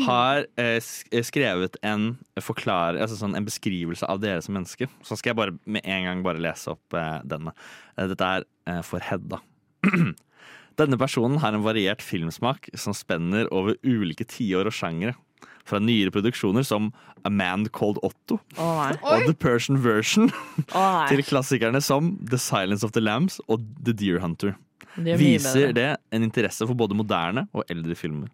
har 0.06 0.46
eh, 0.60 0.78
skrevet 1.26 1.76
en 1.84 2.14
forklare, 2.40 3.02
altså 3.04 3.18
sånn, 3.20 3.36
en 3.36 3.46
beskrivelse 3.46 4.08
av 4.08 4.22
dere 4.22 4.40
som 4.44 4.56
mennesker. 4.56 4.88
Så 5.04 5.18
skal 5.20 5.34
jeg 5.34 5.40
bare 5.42 5.56
med 5.68 5.84
en 5.84 6.08
gang 6.08 6.22
bare 6.24 6.42
lese 6.42 6.72
opp 6.72 6.96
eh, 6.96 7.18
denne. 7.28 7.52
Eh, 7.98 8.08
dette 8.10 8.30
er 8.38 8.46
eh, 8.70 8.80
for 8.86 9.04
Hedda. 9.04 9.42
Denne 10.80 10.98
personen 10.98 11.38
har 11.38 11.54
en 11.54 11.62
variert 11.62 12.02
filmsmak 12.02 12.66
som 12.74 12.96
spenner 12.96 13.46
over 13.54 13.76
ulike 13.86 14.26
tiår 14.26 14.66
og 14.66 14.74
sjangere. 14.74 15.14
Fra 15.64 15.78
nyere 15.80 16.12
produksjoner 16.12 16.64
som 16.66 16.90
A 17.24 17.30
Man 17.32 17.64
Called 17.72 17.96
Otto 18.04 18.36
oh, 18.60 18.90
og 19.00 19.22
The 19.24 19.32
Persian 19.32 19.78
Version 19.80 20.28
oh, 20.74 21.06
til 21.10 21.22
klassikerne 21.24 21.80
som 21.80 22.18
The 22.20 22.40
Silence 22.40 22.84
of 22.84 22.92
the 22.92 23.00
Lambs 23.00 23.38
og 23.48 23.64
The 23.80 23.94
Deer 23.96 24.20
Hunter. 24.20 24.58
De 24.96 25.10
er 25.10 25.18
Viser 25.18 25.74
det 25.74 25.90
en 26.14 26.26
interesse 26.26 26.66
for 26.66 26.78
både 26.78 26.96
moderne 26.96 27.46
og 27.52 27.66
eldre 27.72 27.96
filmer. 27.98 28.30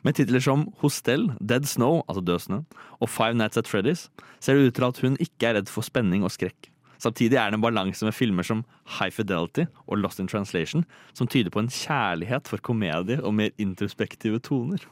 Med 0.00 0.16
titler 0.16 0.40
som 0.40 0.64
Hostel, 0.80 1.28
Dead 1.40 1.66
Snow, 1.68 2.00
altså 2.08 2.22
Død 2.24 2.44
snø, 2.46 2.60
og 3.00 3.10
Five 3.12 3.36
Nights 3.36 3.60
at 3.60 3.68
Freddy's 3.68 4.06
ser 4.40 4.56
det 4.56 4.70
ut 4.70 4.78
til 4.78 4.86
at 4.88 5.00
hun 5.04 5.18
ikke 5.20 5.50
er 5.50 5.58
redd 5.58 5.68
for 5.68 5.84
spenning 5.84 6.24
og 6.24 6.32
skrekk. 6.32 6.70
Samtidig 7.02 7.36
er 7.36 7.50
det 7.50 7.58
en 7.58 7.64
balanse 7.64 8.06
med 8.06 8.14
filmer 8.14 8.46
som 8.46 8.62
High 8.98 9.12
Fidelity 9.12 9.66
og 9.86 9.98
Lost 9.98 10.22
in 10.22 10.30
Translation 10.30 10.84
som 11.12 11.26
tyder 11.26 11.50
på 11.50 11.60
en 11.60 11.70
kjærlighet 11.70 12.48
for 12.48 12.62
komedie 12.62 13.18
og 13.20 13.34
mer 13.34 13.50
introspektive 13.58 14.38
toner. 14.38 14.84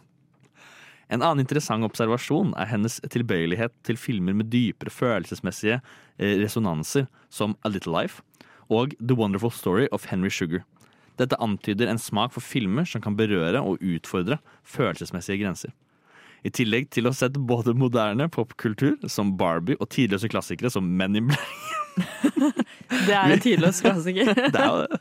En 1.11 1.23
annen 1.23 1.43
interessant 1.43 1.87
observasjon 1.87 2.53
er 2.59 2.69
hennes 2.71 3.01
tilbøyelighet 3.11 3.73
til 3.87 3.99
filmer 3.99 4.35
med 4.37 4.51
dypere 4.51 4.93
følelsesmessige 4.95 5.81
eh, 6.19 6.37
resonanser, 6.39 7.09
som 7.31 7.57
A 7.65 7.71
Little 7.71 7.95
Life 7.95 8.23
og 8.71 8.95
The 9.01 9.17
Wonderful 9.19 9.53
Story 9.55 9.89
of 9.93 10.07
Henry 10.11 10.31
Sugar. 10.33 10.63
Dette 11.21 11.37
antyder 11.43 11.91
en 11.91 11.99
smak 12.01 12.33
for 12.33 12.41
filmer 12.45 12.87
som 12.89 13.03
kan 13.05 13.17
berøre 13.19 13.61
og 13.61 13.83
utfordre 13.85 14.39
følelsesmessige 14.65 15.43
grenser. 15.43 15.75
I 16.41 16.49
tillegg 16.57 16.87
til 16.95 17.05
å 17.05 17.11
ha 17.13 17.19
sett 17.19 17.35
både 17.37 17.75
moderne 17.77 18.25
popkultur, 18.33 18.95
som 19.13 19.35
Barbie, 19.37 19.77
og 19.77 19.91
tidløse 19.93 20.31
klassikere 20.33 20.71
som 20.73 20.87
Men 20.97 21.19
in 21.21 21.27
Black. 21.29 21.51
Det 22.91 23.13
er 23.13 23.35
en 23.35 23.43
tidløs 23.43 23.83
klassiker. 23.85 24.31
Det 24.55 24.63
er 24.63 24.87
det. 24.89 25.01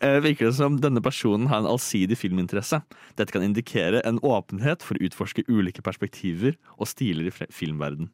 Eh, 0.00 0.18
Virker 0.24 0.48
det 0.50 0.56
som 0.58 0.80
denne 0.82 1.00
personen 1.04 1.46
har 1.50 1.62
en 1.62 1.68
allsidig 1.70 2.18
filminteresse. 2.18 2.80
Dette 3.16 3.32
kan 3.34 3.44
indikere 3.46 4.02
en 4.08 4.18
åpenhet 4.26 4.82
for 4.84 4.98
å 4.98 5.06
utforske 5.06 5.44
ulike 5.48 5.84
perspektiver 5.86 6.56
og 6.76 6.90
stiler 6.90 7.30
i 7.30 7.34
filmverden. 7.54 8.10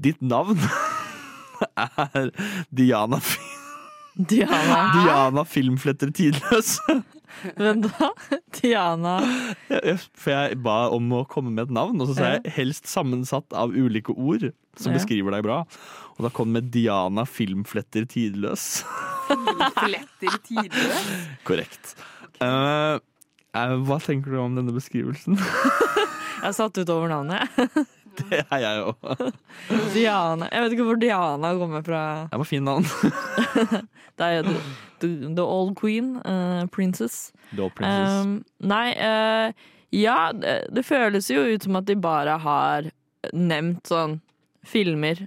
Ditt 0.00 0.22
navn 0.22 0.60
er 2.14 2.30
Diana, 2.70 3.18
Fi- 3.20 3.49
Diana. 4.16 4.80
Diana 4.96 5.44
Filmfletter 5.48 6.10
Tidløs. 6.14 6.76
Hvem 7.56 7.84
da? 7.86 8.08
Diana 8.58 9.12
For 10.18 10.32
jeg 10.34 10.58
ba 10.64 10.78
om 10.92 11.12
å 11.14 11.20
komme 11.30 11.52
med 11.54 11.68
et 11.68 11.74
navn, 11.76 12.00
og 12.02 12.10
så 12.10 12.16
sa 12.18 12.30
jeg 12.34 12.54
helst 12.56 12.90
sammensatt 12.90 13.54
av 13.56 13.70
ulike 13.70 14.12
ord 14.18 14.48
som 14.80 14.92
beskriver 14.96 15.36
deg 15.36 15.44
bra. 15.46 15.60
Og 16.18 16.26
da 16.26 16.32
kom 16.34 16.50
det 16.50 16.58
med 16.58 16.72
Diana 16.74 17.24
Filmfletter 17.28 18.08
Tidløs. 18.10 18.82
Filmfletter 19.30 20.40
tidløs. 20.48 21.06
Korrekt. 21.48 21.94
Eh, 22.42 22.98
Uh, 23.50 23.72
hva 23.82 23.96
tenker 23.98 24.30
du 24.30 24.36
om 24.38 24.52
denne 24.54 24.70
beskrivelsen? 24.70 25.34
Jeg 25.34 26.54
satt 26.54 26.76
ut 26.78 26.90
over 26.94 27.10
navnet. 27.10 27.50
jeg. 27.58 27.82
Det 28.20 28.42
er 28.42 28.62
jeg 28.62 28.84
òg. 28.84 29.32
Diana. 29.94 30.48
Jeg 30.52 30.64
vet 30.64 30.76
ikke 30.76 30.86
hvor 30.88 31.00
Diana 31.00 31.52
kommer 31.58 31.82
fra. 31.86 32.04
Det 32.30 32.40
var 32.42 32.48
fin 32.48 32.64
navn. 32.66 32.86
Det 34.20 34.26
er 34.26 34.42
the, 34.44 34.56
the, 35.00 35.10
the 35.36 35.42
Old 35.42 35.76
Queen. 35.80 36.16
Uh, 36.26 36.66
princess. 36.66 37.32
The 37.54 37.62
Old 37.62 37.74
Princess. 37.74 38.24
Um, 38.26 38.34
nei, 38.60 38.92
uh, 38.98 39.52
ja, 39.90 40.32
det, 40.36 40.56
det 40.74 40.84
føles 40.86 41.30
jo 41.30 41.44
ut 41.54 41.66
som 41.66 41.78
at 41.80 41.88
de 41.88 41.96
bare 41.98 42.38
har 42.42 42.90
nevnt 43.32 43.90
sånn 43.90 44.20
filmer. 44.66 45.22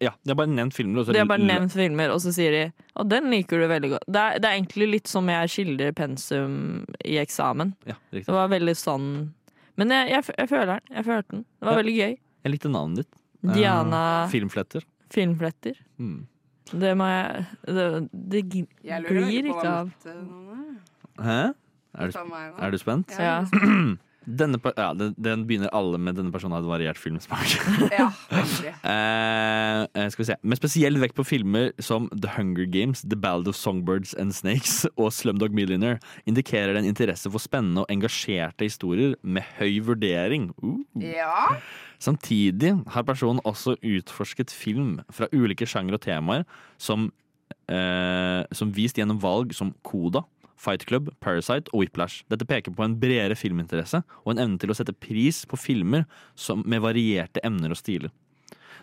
Ja, 0.00 0.14
de 0.22 0.32
har 0.32 0.38
bare 0.40 0.48
nevnt 0.48 0.74
filmer. 0.74 1.02
Og 1.02 1.06
så 1.06 1.12
De 1.12 1.20
har 1.20 1.28
bare 1.28 1.44
nevnt 1.44 1.74
filmer, 1.76 2.12
og 2.14 2.22
så 2.24 2.32
sier 2.32 2.54
de 2.54 2.62
Å, 2.96 3.04
den 3.04 3.28
liker 3.32 3.60
du 3.60 3.66
veldig 3.68 3.90
godt. 3.92 4.06
Det 4.08 4.22
er, 4.22 4.38
det 4.40 4.48
er 4.48 4.56
egentlig 4.56 4.88
litt 4.94 5.10
som 5.10 5.28
jeg 5.28 5.52
skildrer 5.52 5.92
pensum 5.96 6.54
i 7.04 7.18
eksamen. 7.20 7.74
Ja. 7.88 7.98
Det 8.14 8.24
var 8.28 8.48
veldig 8.52 8.76
sånn 8.78 9.10
Men 9.80 9.94
jeg, 9.96 10.10
jeg, 10.12 10.24
jeg 10.38 10.48
føler 10.50 10.66
den. 10.74 10.94
Jeg 10.98 11.04
følte 11.06 11.30
den. 11.36 11.44
Det 11.58 11.66
var 11.68 11.72
Ja. 11.76 11.80
veldig 11.82 11.94
gøy. 11.96 12.16
Jeg 12.44 12.52
likte 12.54 12.70
navnet 12.72 12.96
ditt. 13.02 13.14
Eh, 13.44 13.54
Diana- 13.56 14.28
Filmfletter. 14.32 14.84
Filmfletter. 15.10 15.78
Mm. 15.98 16.18
Det 16.70 16.90
må 17.00 17.06
jeg 17.10 17.46
Det, 17.66 17.86
det 18.30 18.42
glir 18.52 19.48
ikke 19.50 19.64
av. 19.72 19.90
eh. 20.06 21.24
Hæ? 21.24 21.40
Er 21.98 22.12
du, 22.12 22.18
er 22.62 22.70
du 22.70 22.78
spent? 22.78 23.10
Ja. 23.18 23.40
Denne, 24.38 24.60
ja, 24.76 24.90
den, 24.94 25.14
den 25.18 25.44
begynner 25.48 25.72
alle 25.74 25.98
med 25.98 26.16
'denne 26.16 26.32
personen 26.32 26.54
har 26.54 26.62
et 26.62 26.70
variert 26.70 27.00
filmsmak'. 27.00 27.58
Ja. 28.00 28.10
Eh, 28.80 29.82
eh, 29.94 30.08
skal 30.10 30.22
vi 30.22 30.26
se. 30.28 30.36
Med 30.42 30.58
spesiell 30.58 30.96
vekt 31.00 31.14
på 31.16 31.24
filmer 31.26 31.70
som 31.82 32.08
The 32.10 32.30
Hunger 32.36 32.64
Games, 32.64 33.02
The 33.02 33.16
Ballad 33.16 33.48
of 33.48 33.56
Songbirds 33.56 34.14
and 34.14 34.32
Snakes 34.34 34.86
og 34.96 35.12
Slumdog 35.12 35.54
Millionaire 35.54 36.00
indikerer 36.26 36.74
det 36.74 36.82
en 36.82 36.90
interesse 36.90 37.30
for 37.30 37.42
spennende 37.42 37.84
og 37.84 37.92
engasjerte 37.92 38.66
historier 38.66 39.14
med 39.22 39.46
høy 39.58 39.80
vurdering. 39.84 40.50
Uh. 40.62 40.80
Ja. 40.96 41.60
Samtidig 42.00 42.74
har 42.88 43.04
personen 43.04 43.42
også 43.44 43.76
utforsket 43.76 44.50
film 44.50 45.00
fra 45.12 45.28
ulike 45.32 45.68
sjangre 45.68 45.98
og 45.98 46.04
temaer 46.04 46.46
som, 46.78 47.10
eh, 47.68 48.42
som 48.52 48.72
vist 48.72 48.96
gjennom 48.96 49.20
valg 49.20 49.54
som 49.54 49.74
Koda, 49.82 50.24
Fight 50.60 50.84
Club, 50.88 51.08
Parasite 51.24 51.72
og 51.72 51.80
Whiplash. 51.80 52.22
Dette 52.28 52.44
peker 52.48 52.74
på 52.76 52.84
en 52.84 52.98
bredere 53.00 53.36
filminteresse 53.38 54.02
og 54.24 54.34
en 54.34 54.42
evne 54.44 54.60
til 54.60 54.72
å 54.72 54.76
sette 54.76 54.92
pris 54.92 55.42
på 55.48 55.56
filmer 55.60 56.04
som, 56.36 56.60
med 56.68 56.82
varierte 56.84 57.40
emner 57.46 57.72
og 57.72 57.80
stiler. 57.80 58.12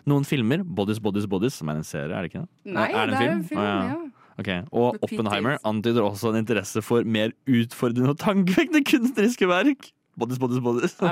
Noen 0.08 0.24
filmer, 0.26 0.62
Bodies, 0.64 0.98
Bodies, 1.02 1.26
Bodies, 1.30 1.56
som 1.58 1.70
er 1.70 1.80
en 1.80 1.86
serie, 1.86 2.14
er 2.14 2.24
det 2.26 2.32
ikke 2.32 2.42
det? 2.44 2.72
Nei, 2.74 2.88
er 2.94 3.10
det 3.12 3.18
er 3.20 3.30
en 3.34 3.44
film, 3.50 3.60
Ah, 3.62 3.90
ja. 3.92 3.98
Ok, 4.38 4.48
Og 4.70 4.92
Med 4.94 5.02
Oppenheimer 5.08 5.56
antyder 5.66 6.04
også 6.06 6.30
en 6.30 6.38
interesse 6.44 6.82
for 6.86 7.02
mer 7.02 7.32
utfordrende 7.50 8.12
og 8.14 8.20
tankevekkende 8.22 8.84
kunstneriske 8.86 9.48
verk. 9.50 9.88
Bodies, 10.18 10.38
Bodies, 10.42 10.58
Bodies. 10.62 10.94
Ja, 10.98 11.10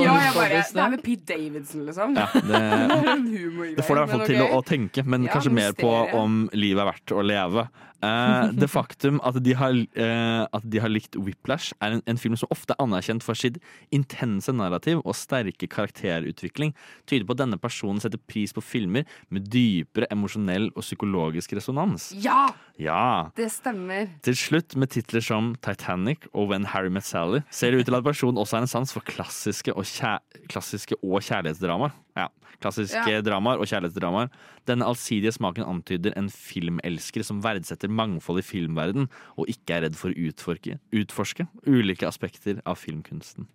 ja, 0.00 0.12
jeg 0.16 0.32
bare, 0.36 0.60
det 0.64 0.80
er 0.80 0.92
med 0.94 1.02
Pete 1.04 1.26
Davidson, 1.28 1.82
liksom. 1.88 2.14
Ja, 2.16 2.26
det- 2.32 3.74
Det 3.76 3.84
får 3.84 3.96
deg 3.96 4.02
i 4.02 4.04
hvert 4.04 4.10
fall 4.12 4.24
til 4.26 4.36
til 4.36 4.44
å, 4.44 4.60
å 4.60 4.62
tenke, 4.64 5.04
men 5.04 5.24
Ja, 5.26 5.32
kanskje 5.34 5.52
mer 5.52 5.72
på 5.76 5.90
om 6.16 6.38
livet 6.56 6.80
er 6.84 6.88
verdt 6.92 7.12
å 7.16 7.24
leve. 7.24 7.66
Eh, 8.02 8.52
det 8.56 8.68
faktum 8.78 9.20
at 9.26 9.36
de, 9.44 9.52
har, 9.58 9.74
uh, 9.76 10.44
at 10.56 10.64
de 10.64 10.80
har 10.80 10.88
likt 10.92 11.18
Whiplash, 11.20 11.74
er 11.84 11.98
en, 11.98 12.02
en 12.08 12.20
film 12.20 12.36
som 12.40 12.48
ofte 12.52 12.72
er 12.74 12.82
anerkjent 12.84 13.24
for 13.24 13.36
sitt 13.38 13.58
intense 13.94 14.52
narrativ 14.56 15.02
og 15.04 15.16
sterke 15.18 15.68
karakterutvikling, 15.70 16.72
tyder 17.10 17.26
på 17.28 17.36
at 17.36 17.42
denne 17.42 17.58
personen 17.60 18.00
setter 18.02 18.20
pris 18.30 18.54
på 18.56 18.64
filmer 18.64 19.04
med 19.28 19.48
dypere 19.52 20.08
emosjonell 20.12 20.70
og 20.74 20.82
psykologisk 20.86 21.52
resonans. 21.58 22.10
Ja, 22.24 22.48
Ja. 22.80 23.28
det 23.36 23.50
stemmer. 23.52 24.08
Til 24.24 24.36
slutt, 24.38 24.76
med 24.80 24.88
titler 24.94 25.20
som 25.20 25.52
Titanic 25.60 26.24
og 26.32 26.48
When 26.48 26.64
Harry 26.72 26.88
Met 26.88 27.04
Sally, 27.04 27.42
ser 27.52 27.72
det 27.74 27.82
ut 27.82 27.90
til 27.90 27.98
at 27.98 28.04
personen 28.06 28.40
også 28.40 28.56
har 28.56 28.64
en 28.64 28.70
sans 28.70 28.92
for 28.94 29.04
klassiske 29.04 29.74
og, 29.76 29.84
kjær 29.84 30.22
klassiske 30.48 30.96
og 31.02 31.20
kjærlighetsdramaer. 31.26 31.92
Ja, 32.20 32.28
klassiske 32.60 33.08
Ja. 33.08 33.22
dramaer 33.24 33.62
og 33.62 33.68
kjærlighetsdramaer. 33.70 34.28
Denne 34.68 34.84
allsidige 34.84 35.32
smaken 35.32 35.64
antyder 35.64 36.12
en 36.20 36.28
filmelsker 36.28 37.24
som 37.24 37.40
verdsetter 37.44 37.88
mangfold 37.88 38.42
i 38.42 38.46
filmverden, 38.46 39.08
og 39.40 39.48
ikke 39.48 39.78
er 39.78 39.86
redd 39.88 39.96
for 39.96 40.12
å 40.12 40.18
utforske, 40.28 40.76
utforske 40.92 41.48
ulike 41.66 42.06
aspekter 42.08 42.60
av 42.66 42.76
filmkunsten. 42.82 43.48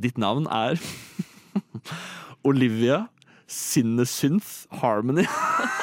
Ditt 0.00 0.18
navn 0.20 0.46
er 0.52 0.76
Olivia 2.44 3.06
Sinnesynth 3.50 4.66
Harmony. 4.80 5.24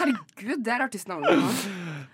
Herregud, 0.00 0.62
det 0.64 0.72
er 0.74 0.84
artistnavnet 0.86 1.30
hans. 1.30 1.62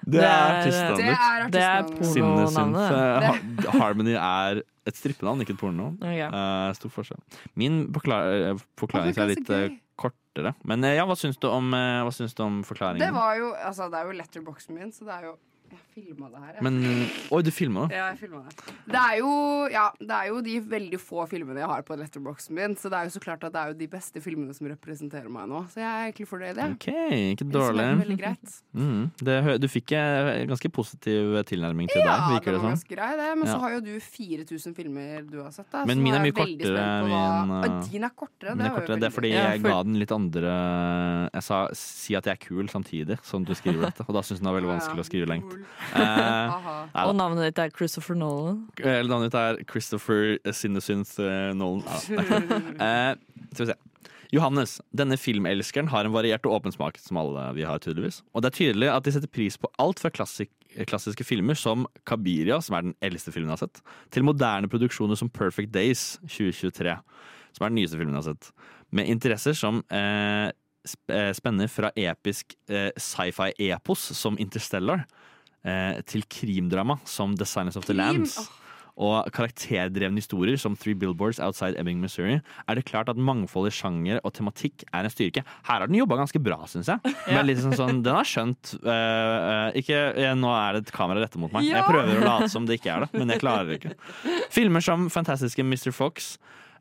Det 0.07 0.23
er 0.23 0.55
artistnavnet 0.61 1.53
Det 1.55 1.63
er 1.63 1.67
er 1.67 1.89
pornonavnet. 1.91 2.85
Eh, 2.91 3.27
Ha- 3.27 3.79
Harmony 3.81 4.15
er 4.19 4.63
et 4.87 4.99
strippenavn, 4.99 5.43
ikke 5.43 5.57
et 5.57 5.61
pornonavn. 5.63 5.97
Okay. 6.03 6.29
Uh, 6.31 6.71
stor 6.79 6.93
forskjell. 6.95 7.21
Min 7.59 7.81
eh, 7.89 8.63
forklaring 8.79 9.17
er 9.17 9.33
litt 9.33 9.51
eh, 9.51 9.69
kortere. 9.99 10.55
Men 10.69 10.85
uh, 10.87 10.93
ja, 10.95 11.07
hva 11.09 11.17
syns 11.19 11.41
du 11.43 11.49
om, 11.51 11.75
syns 12.15 12.37
du 12.39 12.45
om 12.47 12.61
forklaringen? 12.67 13.03
Det 13.03 13.13
var 13.15 13.39
jo, 13.41 13.53
altså 13.57 13.91
det 13.91 14.03
er 14.03 14.11
jo 14.11 14.19
letterboxen 14.21 14.79
min, 14.79 14.93
så 14.95 15.09
det 15.09 15.17
er 15.19 15.31
jo 15.33 15.37
filma 15.97 16.29
det 16.31 16.41
her. 16.43 16.53
jeg. 16.59 16.63
Men 16.67 16.77
Oi, 17.33 17.41
du 17.43 17.51
filma 17.51 17.87
det? 17.89 17.97
Ja, 17.97 18.07
jeg 18.13 18.19
filmet 18.21 18.51
det. 18.51 18.75
Det 18.93 19.01
er, 19.01 19.15
jo, 19.19 19.31
ja, 19.73 19.85
det 20.01 20.17
er 20.19 20.27
jo 20.29 20.41
de 20.45 20.57
veldig 20.61 20.99
få 21.01 21.25
filmene 21.31 21.63
jeg 21.63 21.69
har 21.71 21.83
på 21.89 21.97
letterboxen 21.99 22.55
min, 22.59 22.77
så 22.77 22.91
det 22.93 22.99
er 23.01 23.09
jo 23.09 23.15
så 23.17 23.23
klart 23.25 23.45
at 23.49 23.55
det 23.55 23.61
er 23.63 23.73
jo 23.73 23.79
de 23.81 23.89
beste 23.97 24.21
filmene 24.25 24.55
som 24.57 24.69
representerer 24.71 25.29
meg 25.33 25.49
nå. 25.51 25.63
Så 25.73 25.81
jeg 25.81 25.89
er 25.89 26.11
egentlig 26.11 26.29
fornøyd, 26.31 26.61
jeg. 26.61 26.77
OK, 26.77 26.89
ikke 27.33 27.49
dårlig. 27.51 27.87
det. 27.87 27.99
Veldig 28.05 28.19
greit. 28.21 28.57
Mm, 28.77 29.03
det, 29.31 29.37
du 29.65 29.69
fikk 29.73 29.95
en 29.99 30.53
ganske 30.53 30.71
positiv 30.77 31.37
tilnærming 31.49 31.89
til 31.93 32.03
Ja, 32.05 32.13
deg, 32.13 32.37
virker 32.37 32.53
den 32.53 32.61
det 32.61 32.63
var 32.67 32.75
ganske 32.77 32.95
grei, 32.95 33.11
det. 33.23 33.31
Men 33.41 33.47
Ja. 33.47 33.55
så 33.55 33.59
har 33.65 33.75
jo 33.77 33.81
du 33.87 33.93
4000 34.01 34.77
filmer 34.77 35.25
du 35.31 35.39
har 35.43 35.51
sett. 35.57 35.71
Da, 35.73 35.85
Men 35.89 36.03
min 36.05 36.15
er 36.15 36.21
mye 36.21 36.33
jeg 36.33 36.37
kortere, 36.37 36.87
min, 37.07 37.57
uh, 37.57 37.81
din 37.91 38.05
er 38.05 38.15
kortere. 38.15 38.55
Det, 38.57 38.67
er 38.69 38.77
kortere. 38.77 39.01
det 39.01 39.09
er 39.11 39.17
fordi 39.17 39.33
jeg 39.33 39.63
ga 39.65 39.83
den 39.83 39.99
litt 39.99 40.13
andre 40.13 40.55
Jeg 41.33 41.43
sa 41.43 41.63
si 41.73 42.15
at 42.15 42.27
jeg 42.29 42.37
er 42.37 42.43
kul 42.47 42.69
samtidig 42.69 43.19
som 43.27 43.45
du 43.47 43.55
skriver 43.57 43.89
dette, 43.89 44.05
og 44.07 44.15
da 44.15 44.23
syns 44.23 44.41
den 44.41 44.47
det 44.47 44.53
var 44.53 44.61
veldig 44.61 44.73
vanskelig 44.77 45.03
å 45.03 45.09
skrive 45.09 45.29
lengt. 45.31 45.56
Eh, 45.97 46.55
Aha. 46.57 46.77
Og 47.07 47.17
navnet 47.19 47.51
ditt 47.51 47.61
er 47.63 47.75
Christopher 47.75 48.19
Nolan. 48.19 48.65
Eller 48.83 49.11
navnet 49.11 49.31
ditt 49.31 49.41
er 49.41 49.61
Christopher 49.71 50.37
Sinnesynth 50.53 51.19
eh, 51.23 51.53
Nolan. 51.57 51.85
Ja. 51.87 52.25
Eh, 52.87 53.13
skal 53.55 53.67
vi 53.67 53.73
se. 53.73 53.79
Johannes, 54.35 54.81
denne 54.97 55.17
filmelskeren 55.21 55.89
har 55.93 56.05
en 56.05 56.15
variert 56.15 56.47
og 56.49 56.59
åpen 56.59 56.75
smak, 56.75 56.99
som 57.01 57.19
alle 57.21 57.45
vi 57.57 57.65
har, 57.67 57.79
tydeligvis. 57.83 58.21
Og 58.35 58.43
det 58.43 58.51
er 58.51 58.57
tydelig 58.59 58.91
at 58.93 59.07
de 59.07 59.15
setter 59.15 59.31
pris 59.31 59.57
på 59.61 59.71
alt 59.83 60.03
fra 60.03 60.11
klassik 60.13 60.51
klassiske 60.85 61.25
filmer 61.25 61.57
som 61.57 61.87
Kabiria, 62.05 62.59
som 62.61 62.77
er 62.77 62.89
den 62.89 62.97
eldste 63.05 63.33
filmen 63.33 63.49
jeg 63.49 63.57
har 63.57 63.65
sett, 63.65 63.81
til 64.13 64.27
moderne 64.27 64.69
produksjoner 64.69 65.17
som 65.17 65.31
Perfect 65.33 65.73
Days 65.73 66.19
2023, 66.27 66.97
som 67.57 67.65
er 67.65 67.73
den 67.73 67.79
nyeste 67.81 67.97
filmen 68.01 68.17
jeg 68.17 68.25
har 68.25 68.35
sett. 68.35 68.51
Med 68.93 69.09
interesser 69.09 69.57
som 69.57 69.81
eh, 69.95 70.51
eh, 71.09 71.31
spenner 71.37 71.71
fra 71.73 71.93
episk 71.97 72.59
eh, 72.69 72.91
sci-fi-epos 72.93 74.11
som 74.19 74.37
Interstellar, 74.43 75.07
eh, 75.67 75.99
til 76.07 76.25
krimdrama 76.31 77.01
som 77.05 77.35
The 77.37 77.49
Silence 77.49 77.79
of 77.79 77.89
the? 77.89 77.97
Lambs. 77.97 78.39
Og 78.97 79.27
karakterdrevne 79.37 80.23
historier 80.23 80.57
som 80.61 80.73
Three 80.81 80.97
Billboards 80.97 81.37
Outside 81.45 81.77
Ebbing, 81.77 81.99
Missouri, 82.01 82.39
er 82.41 82.79
det 82.79 82.87
klart 82.89 83.11
at 83.13 83.19
mangfold 83.21 83.69
i 83.69 83.73
sjanger 83.75 84.23
og 84.23 84.33
tematikk 84.39 84.87
er 84.89 85.05
en 85.05 85.13
styrke. 85.13 85.43
Her 85.69 85.83
har 85.83 85.91
den 85.91 85.99
jobba 85.99 86.17
ganske 86.23 86.41
bra, 86.41 86.63
syns 86.71 86.89
jeg. 86.89 87.13
Men 87.29 87.45
litt 87.45 87.61
sånn, 87.61 88.01
den 88.01 88.17
har 88.17 88.29
skjønt 88.29 88.73
eh, 88.81 88.95
eh, 88.97 89.81
ikke, 89.83 90.01
eh, 90.17 90.33
Nå 90.37 90.49
er 90.57 90.79
det 90.79 90.87
et 90.87 90.95
kamera 90.97 91.27
rettet 91.27 91.43
mot 91.43 91.53
meg. 91.53 91.69
Ja. 91.69 91.83
Jeg 91.83 91.91
prøver 91.91 92.23
å 92.23 92.25
late 92.25 92.49
som 92.53 92.69
det 92.69 92.81
ikke 92.81 92.95
er 92.95 93.05
det, 93.05 93.13
men 93.21 93.35
jeg 93.35 93.45
klarer 93.45 93.77
ikke. 93.77 93.93
Filmer 94.57 94.85
som 94.85 95.11
fantastiske 95.13 95.65
Mr. 95.67 95.93
Fox. 95.93 96.37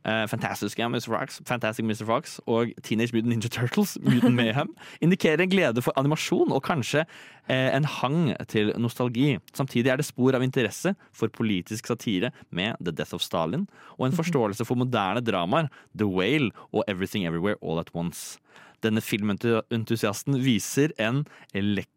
Eh, 0.05 0.25
fantastiske 0.29 0.87
Mr. 0.89 1.09
Fox, 1.09 1.39
Fantastic 1.47 1.85
Mr. 1.85 2.05
Fox 2.07 2.37
og 2.45 2.71
Teenage 2.83 3.15
Mutant 3.15 3.31
Ninja 3.33 3.49
Turtles, 3.49 3.97
Mutant 4.01 4.35
Mayhem, 4.35 4.71
indikerer 5.05 5.43
en 5.43 5.51
glede 5.51 5.83
for 5.83 5.95
animasjon 5.99 6.53
og 6.53 6.63
kanskje 6.65 7.03
eh, 7.49 7.71
en 7.75 7.87
hang 7.99 8.19
til 8.51 8.71
nostalgi. 8.81 9.35
Samtidig 9.53 9.91
er 9.91 10.01
det 10.01 10.07
spor 10.07 10.37
av 10.37 10.45
interesse 10.45 10.95
for 11.15 11.33
politisk 11.33 11.89
satire 11.91 12.31
med 12.49 12.77
The 12.81 12.93
Death 12.95 13.17
of 13.17 13.25
Stalin, 13.25 13.67
og 13.97 14.07
en 14.07 14.17
forståelse 14.17 14.65
for 14.65 14.79
moderne 14.79 15.23
dramaer, 15.25 15.69
The 15.97 16.07
Whale 16.07 16.51
og 16.71 16.85
Everything 16.87 17.25
Everywhere 17.25 17.59
All 17.61 17.81
At 17.81 17.93
Once. 17.95 18.39
Denne 18.83 19.01
filmentusiasten 19.01 20.39
viser 20.43 20.93
en 21.01 21.25
elek 21.53 21.89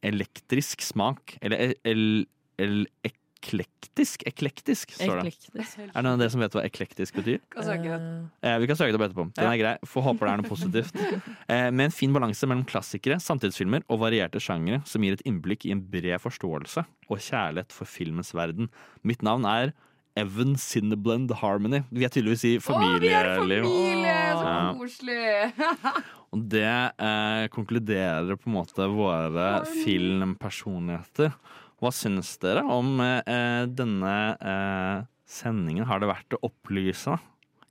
elektrisk 0.00 0.80
smak, 0.80 1.34
eller 1.42 1.74
el 1.84 2.24
el 2.56 2.86
eklektisk? 3.40 4.22
Eklektisk, 4.28 4.92
står 4.94 5.20
det. 5.20 5.32
Eklektisk. 5.32 5.78
Er 5.80 5.88
det 5.88 6.04
noen 6.04 6.14
av 6.14 6.22
dere 6.22 6.32
som 6.32 6.42
vet 6.44 6.56
hva 6.56 6.64
eklektisk 6.66 7.16
betyr? 7.20 7.40
Eh, 7.56 8.56
vi 8.60 8.68
kan 8.68 8.78
søke 8.78 8.92
det 8.92 9.00
opp 9.00 9.06
etterpå. 9.08 9.26
Den 9.36 9.48
er 9.48 9.58
grei. 9.60 9.74
Får 9.88 10.06
håpe 10.06 10.26
det 10.26 10.32
er 10.32 10.42
noe 10.42 10.50
positivt. 10.50 11.00
Eh, 11.50 11.66
med 11.74 11.88
en 11.88 11.94
fin 11.94 12.12
balanse 12.14 12.46
mellom 12.46 12.62
klassikere, 12.68 13.16
samtidsfilmer 13.22 13.82
og 13.90 13.98
varierte 14.04 14.38
sjangere 14.42 14.84
som 14.86 15.02
gir 15.02 15.16
et 15.16 15.24
innblikk 15.26 15.64
i 15.66 15.72
en 15.74 15.80
bred 15.82 16.20
forståelse 16.22 16.84
og 17.10 17.22
kjærlighet 17.24 17.74
for 17.74 17.90
filmens 17.90 18.30
verden. 18.36 18.68
Mitt 19.02 19.24
navn 19.26 19.48
er 19.50 19.72
Evan 20.20 20.54
Cinneblend 20.60 21.32
Harmony. 21.40 21.82
Vi 21.90 22.06
er 22.06 22.12
tydeligvis 22.12 22.44
i 22.46 22.54
Å, 22.60 22.78
vi 23.02 23.10
er 23.10 23.32
familie! 23.40 24.14
Så 24.38 24.54
koselig! 24.78 25.20
Og 26.30 26.44
det 26.52 26.66
eh, 26.70 27.46
konkluderer 27.50 28.38
på 28.38 28.50
en 28.50 28.58
måte 28.60 28.86
våre 28.92 29.48
filmpersonligheter. 29.82 31.34
Hva 31.80 31.90
syns 31.96 32.34
dere 32.42 32.62
om 32.68 32.98
eh, 33.00 33.64
denne 33.72 34.14
eh, 34.36 35.02
sendingen? 35.30 35.86
Har 35.88 36.00
det 36.02 36.10
vært 36.10 36.36
opplysende? 36.44 37.18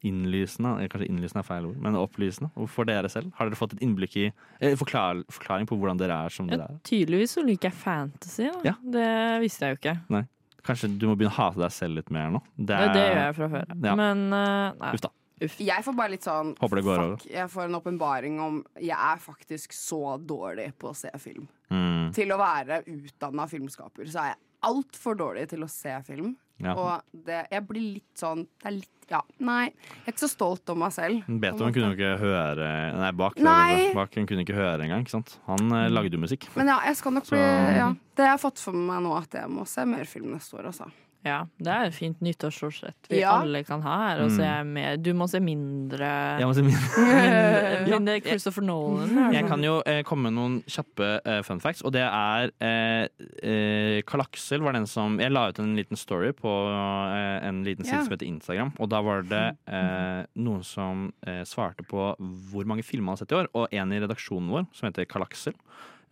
Innlysende? 0.07 0.77
eh, 0.81 0.87
Kanskje 0.89 1.09
innlysende 1.11 1.43
er 1.43 1.47
feil 1.49 1.65
ord, 1.69 1.77
men 1.83 1.97
opplysende 1.99 2.49
for 2.71 2.87
dere 2.87 3.09
selv? 3.11 3.33
Har 3.37 3.49
dere 3.49 3.59
fått 3.59 3.73
et 3.75 3.83
innblikk 3.85 4.15
i 4.21 4.25
eh, 4.31 4.75
forklar, 4.79 5.21
forklaring 5.29 5.67
på 5.69 5.75
hvordan 5.77 5.99
dere 5.99 6.15
er 6.25 6.33
som 6.33 6.47
Ja, 6.49 6.57
dere 6.61 6.77
er? 6.77 6.81
tydeligvis 6.87 7.35
så 7.37 7.43
liker 7.45 7.69
jeg 7.69 7.77
fantasy. 7.81 8.47
Da. 8.49 8.61
Ja. 8.71 8.75
Det 8.97 9.09
visste 9.43 9.67
jeg 9.67 9.75
jo 9.75 9.81
ikke. 9.83 9.95
Nei. 10.15 10.23
Kanskje 10.65 10.89
du 10.99 11.05
må 11.07 11.15
begynne 11.19 11.31
å 11.35 11.39
hate 11.39 11.61
deg 11.61 11.71
selv 11.75 11.99
litt 11.99 12.09
mer 12.15 12.31
nå? 12.33 12.41
Det, 12.57 12.67
Det, 12.75 12.89
det 12.95 13.03
gjør 13.05 13.21
jeg 13.25 13.35
fra 13.37 13.47
før. 13.53 13.69
Ja. 13.89 13.93
Men 13.99 14.25
uh, 14.33 14.73
nei. 14.79 14.93
Uff 14.95 15.03
da. 15.05 15.11
Jeg 15.39 15.83
får 15.85 15.95
bare 15.95 16.11
litt 16.15 16.25
sånn 16.27 16.55
Håper 16.59 16.75
det 16.81 16.83
går 16.85 16.99
over. 16.99 17.15
fuck, 17.17 17.29
Jeg 17.31 17.49
får 17.53 17.63
en 17.69 17.75
åpenbaring 17.79 18.39
om 18.43 18.59
Jeg 18.79 18.97
er 18.97 19.17
faktisk 19.23 19.71
så 19.77 20.17
dårlig 20.19 20.73
på 20.77 20.89
å 20.91 20.95
se 20.95 21.09
film. 21.19 21.47
Mm. 21.71 22.11
Til 22.13 22.31
å 22.33 22.37
være 22.41 22.83
utdanna 22.89 23.47
filmskaper, 23.47 24.05
så 24.09 24.19
er 24.23 24.31
jeg 24.33 24.39
altfor 24.67 25.15
dårlig 25.15 25.47
til 25.49 25.63
å 25.63 25.69
se 25.71 25.93
film. 26.03 26.33
Ja. 26.59 26.73
Og 26.75 27.01
det, 27.25 27.45
jeg 27.53 27.63
blir 27.69 27.85
litt 27.93 28.17
sånn 28.19 28.41
Det 28.59 28.67
er 28.67 28.73
litt 28.81 28.95
Ja, 29.09 29.21
nei. 29.39 29.69
Jeg 29.71 30.09
er 30.09 30.11
ikke 30.11 30.25
så 30.27 30.29
stolt 30.33 30.69
om 30.69 30.81
meg 30.83 30.91
selv. 30.91 31.23
Beethoven 31.39 31.71
kunne 31.73 31.93
jo 31.93 31.95
ikke 31.95 32.17
høre 32.19 32.67
Nei, 32.99 33.11
Bach, 33.15 33.37
Nei. 33.39 33.93
Bach 33.95 34.11
kunne 34.11 34.43
ikke 34.43 34.57
høre 34.57 34.83
engang. 34.83 35.05
Ikke 35.07 35.15
sant? 35.15 35.37
Han 35.47 35.71
eh, 35.71 35.87
lagde 35.89 36.11
jo 36.11 36.19
musikk. 36.21 36.49
Men 36.59 36.67
ja, 36.67 36.81
jeg 36.85 36.97
skal 36.99 37.15
nok 37.15 37.25
Så- 37.25 37.37
bli 37.39 37.77
ja, 37.79 37.93
Det 38.19 38.27
jeg 38.27 38.41
fått 38.43 38.59
for 38.59 38.73
meg 38.75 39.01
nå, 39.07 39.15
at 39.17 39.31
jeg 39.39 39.49
må 39.49 39.65
se 39.65 39.85
mer 39.87 40.03
film 40.05 40.33
neste 40.35 40.59
år, 40.59 40.67
altså. 40.73 40.91
Ja, 41.25 41.41
det 41.59 41.67
er 41.67 41.89
et 41.89 41.93
fint 41.97 42.21
nyttårsforsett 42.23 43.09
vi 43.11 43.17
Ja. 43.19 43.33
alle 43.41 43.59
kan 43.67 43.81
ha 43.83 43.95
her. 44.07 44.21
Mm. 44.23 44.29
se 44.37 44.63
mer. 44.63 44.95
Du 45.03 45.09
må 45.13 45.27
se 45.27 45.41
mindre 45.43 46.07
Jeg 46.39 46.47
må 46.47 46.53
se 46.55 46.63
mindre, 46.63 47.01
Mindre, 47.19 47.97
mindre 47.99 48.15
Christopher 48.23 48.63
Nolan. 48.63 49.33
Jeg 49.35 49.43
kan 49.49 49.61
jo 49.65 49.81
eh, 49.85 49.99
komme 50.07 50.29
med 50.29 50.37
noen 50.37 50.55
kjappe 50.71 51.09
eh, 51.25 51.41
fun 51.43 51.59
facts, 51.59 51.83
og 51.83 51.91
det 51.91 52.05
er 52.07 52.53
eh, 52.63 53.09
eh, 53.43 53.97
Karl 54.07 54.23
Aksel 54.23 54.63
var 54.63 54.77
den 54.79 54.87
som 54.87 55.19
Jeg 55.19 55.31
la 55.35 55.49
ut 55.51 55.59
en 55.59 55.75
liten 55.75 55.99
story 55.99 56.31
på 56.39 56.47
eh, 56.71 57.47
en 57.49 57.63
liten 57.67 57.83
side 57.83 57.99
Ja. 57.99 58.05
som 58.07 58.15
heter 58.15 58.29
Instagram, 58.31 58.71
og 58.79 58.89
da 58.95 59.01
var 59.03 59.27
det 59.27 59.43
eh, 59.67 60.23
noen 60.39 60.63
som 60.63 61.09
eh, 61.27 61.43
svarte 61.43 61.83
på 61.83 62.13
hvor 62.53 62.63
mange 62.65 62.83
filmer 62.87 63.11
han 63.11 63.17
har 63.19 63.25
sett 63.25 63.35
i 63.35 63.41
år, 63.43 63.51
og 63.59 63.67
en 63.75 63.91
i 63.91 63.99
redaksjonen 63.99 64.49
vår, 64.55 64.67
som 64.71 64.87
heter 64.87 65.03
Karl 65.11 65.27
Aksel, 65.27 65.53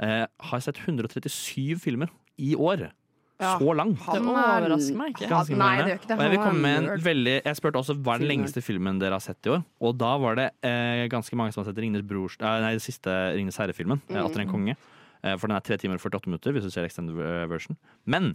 eh, 0.03 0.25
har 0.51 0.59
sett 0.67 0.83
137 0.83 1.79
filmer 1.79 2.11
i 2.37 2.55
år. 2.59 2.89
Ja. 3.37 3.51
Så 3.61 3.73
lang. 3.77 3.91
Det 3.93 4.17
overrasker 4.17 4.95
meg 4.97 5.11
ikke. 5.13 5.27
Ganske 5.29 5.57
Nei, 5.59 5.73
det 5.77 5.91
gjør 5.91 5.99
ikke 5.99 6.07
det. 6.09 6.15
Og 6.17 6.23
jeg 6.25 6.31
vil 6.33 6.39
komme 6.41 6.61
med 6.63 6.77
en 6.79 7.03
veldig 7.05 7.35
Jeg 7.45 7.57
spurte 7.59 7.77
også 7.83 7.95
hva 8.01 8.15
er 8.15 8.23
den 8.23 8.31
lengste 8.31 8.63
filmen 8.65 8.97
dere 8.97 9.19
har 9.19 9.21
sett 9.21 9.45
i 9.45 9.51
år. 9.53 9.61
Og 9.85 9.97
da 10.01 10.11
var 10.23 10.39
det 10.39 10.47
eh, 10.65 11.05
ganske 11.13 11.37
mange 11.37 11.53
som 11.53 11.61
har 11.61 11.69
sett 11.69 11.81
Ringnes 11.83 12.01
Brors 12.07 12.37
eh, 12.41 12.45
Nei, 12.63 12.71
den 12.79 12.81
siste 12.81 13.13
Ringnes 13.37 13.59
herre-filmen. 13.61 14.01
mm. 14.09 14.17
Atter 14.23 14.41
en 14.41 14.49
konge. 14.49 14.73
Eh, 15.21 15.35
for 15.37 15.47
den 15.51 15.57
er 15.59 15.65
3 15.69 15.77
timer 15.83 15.99
og 16.01 16.07
48 16.09 16.31
minutter, 16.31 16.55
hvis 16.55 16.65
du 16.65 16.71
ser 16.73 16.87
extended 16.89 17.17
version. 17.51 17.77
Men 18.05 18.33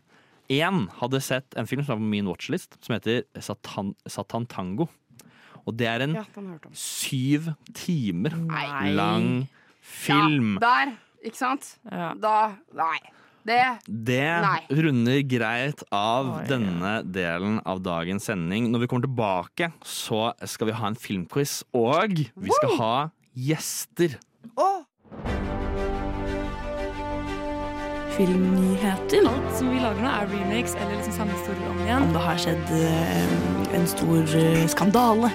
én 0.53 0.85
hadde 1.01 1.21
sett 1.25 1.55
en 1.59 1.67
film 1.67 1.83
som 1.83 1.97
var 1.97 2.03
på 2.05 2.11
min 2.15 2.29
watchlist, 2.31 2.79
som 2.85 2.95
heter 2.95 3.25
Satan, 3.43 3.95
Satan 4.07 4.47
Tango. 4.47 4.87
Og 5.67 5.75
det 5.79 5.87
er 5.87 6.03
en 6.07 6.15
Ja, 6.15 6.25
syv 6.75 7.53
timer 7.75 8.35
Nei. 8.39 8.93
lang 8.95 9.49
film. 9.81 10.59
Ja, 10.63 10.69
der, 10.87 10.95
ikke 11.25 11.39
sant? 11.39 11.77
Ja. 11.91 12.13
Da 12.19 12.55
Nei. 12.75 12.99
Det 13.43 13.63
Det 13.87 14.27
runder 14.71 15.23
greit 15.27 15.83
av 15.91 16.29
Oi, 16.37 16.45
denne 16.47 16.93
delen 17.03 17.59
av 17.67 17.83
dagens 17.83 18.29
sending. 18.31 18.71
Når 18.71 18.85
vi 18.85 18.91
kommer 18.93 19.07
tilbake, 19.09 19.73
så 19.83 20.31
skal 20.47 20.71
vi 20.71 20.77
ha 20.79 20.93
en 20.93 20.99
filmquiz, 20.99 21.63
og 21.75 22.23
vi 22.23 22.55
skal 22.61 22.77
ha 22.79 22.95
gjester. 23.35 24.19
Oh. 24.55 24.85
Filmnyheter. 28.13 29.27
Alt 29.27 29.55
som 29.59 29.71
vi 29.73 29.81
lager 29.81 30.03
nå, 30.05 30.11
er 30.13 30.29
remakes 30.31 30.75
eller 30.77 30.99
liksom 30.99 31.17
samme 31.17 31.39
historie 31.39 31.71
om 31.73 31.81
igjen. 31.83 32.09
Om 32.09 32.13
det 32.15 32.25
har 32.27 32.43
skjedd 32.45 32.75
eh, 32.79 33.79
en 33.79 33.89
stor 33.89 34.37
eh, 34.39 34.67
skandale. 34.71 35.33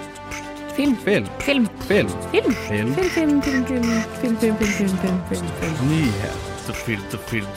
Film. 0.77 0.93
Film. 1.01 1.25
Film. 1.41 1.65
Film. 1.87 2.11
Film. 2.31 2.53
Film. 2.67 2.93
Film, 2.93 3.09
film, 3.09 3.41
film, 3.41 3.65
film, 3.65 3.65
film, 3.65 4.37
film, 4.37 4.37
film, 4.37 4.57
film, 4.77 4.97
film, 5.01 5.25
film, 5.31 5.49
film. 5.59 5.89
Nyhet. 5.89 6.56
Film, 6.73 7.01
film, 7.29 7.47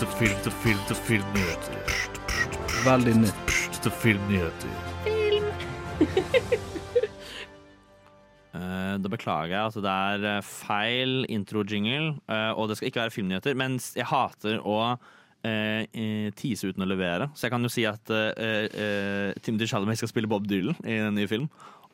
film, 0.63 0.79
til 0.87 0.97
filmnyheter. 1.07 1.75
Veldig 2.85 3.15
nytt. 3.25 3.59
Til 3.83 3.91
filmnyheter. 3.91 4.69
film 5.03 5.11
Da 9.01 9.11
beklager 9.11 9.55
jeg. 9.55 9.63
Altså, 9.63 9.83
det 9.85 9.91
er 9.91 10.27
eh, 10.37 10.45
feil 10.47 11.25
intro-jingle, 11.31 12.15
eh, 12.31 12.53
og 12.55 12.69
det 12.69 12.79
skal 12.79 12.91
ikke 12.91 13.03
være 13.05 13.15
filmnyheter. 13.15 13.57
Men 13.59 13.79
jeg 13.97 14.09
hater 14.11 14.61
å 14.61 14.79
eh, 14.91 15.87
eh, 15.87 16.31
tease 16.37 16.71
uten 16.71 16.85
å 16.85 16.91
levere. 16.91 17.31
Så 17.35 17.47
jeg 17.47 17.55
kan 17.55 17.67
jo 17.67 17.73
si 17.73 17.87
at 17.89 18.05
Tim 18.11 19.43
Timothy 19.43 19.71
Chalamet 19.71 20.01
skal 20.01 20.13
spille 20.13 20.31
Bob 20.31 20.49
Dylan 20.51 20.79
i 20.85 21.01
en 21.01 21.17
ny 21.17 21.27
film. 21.31 21.49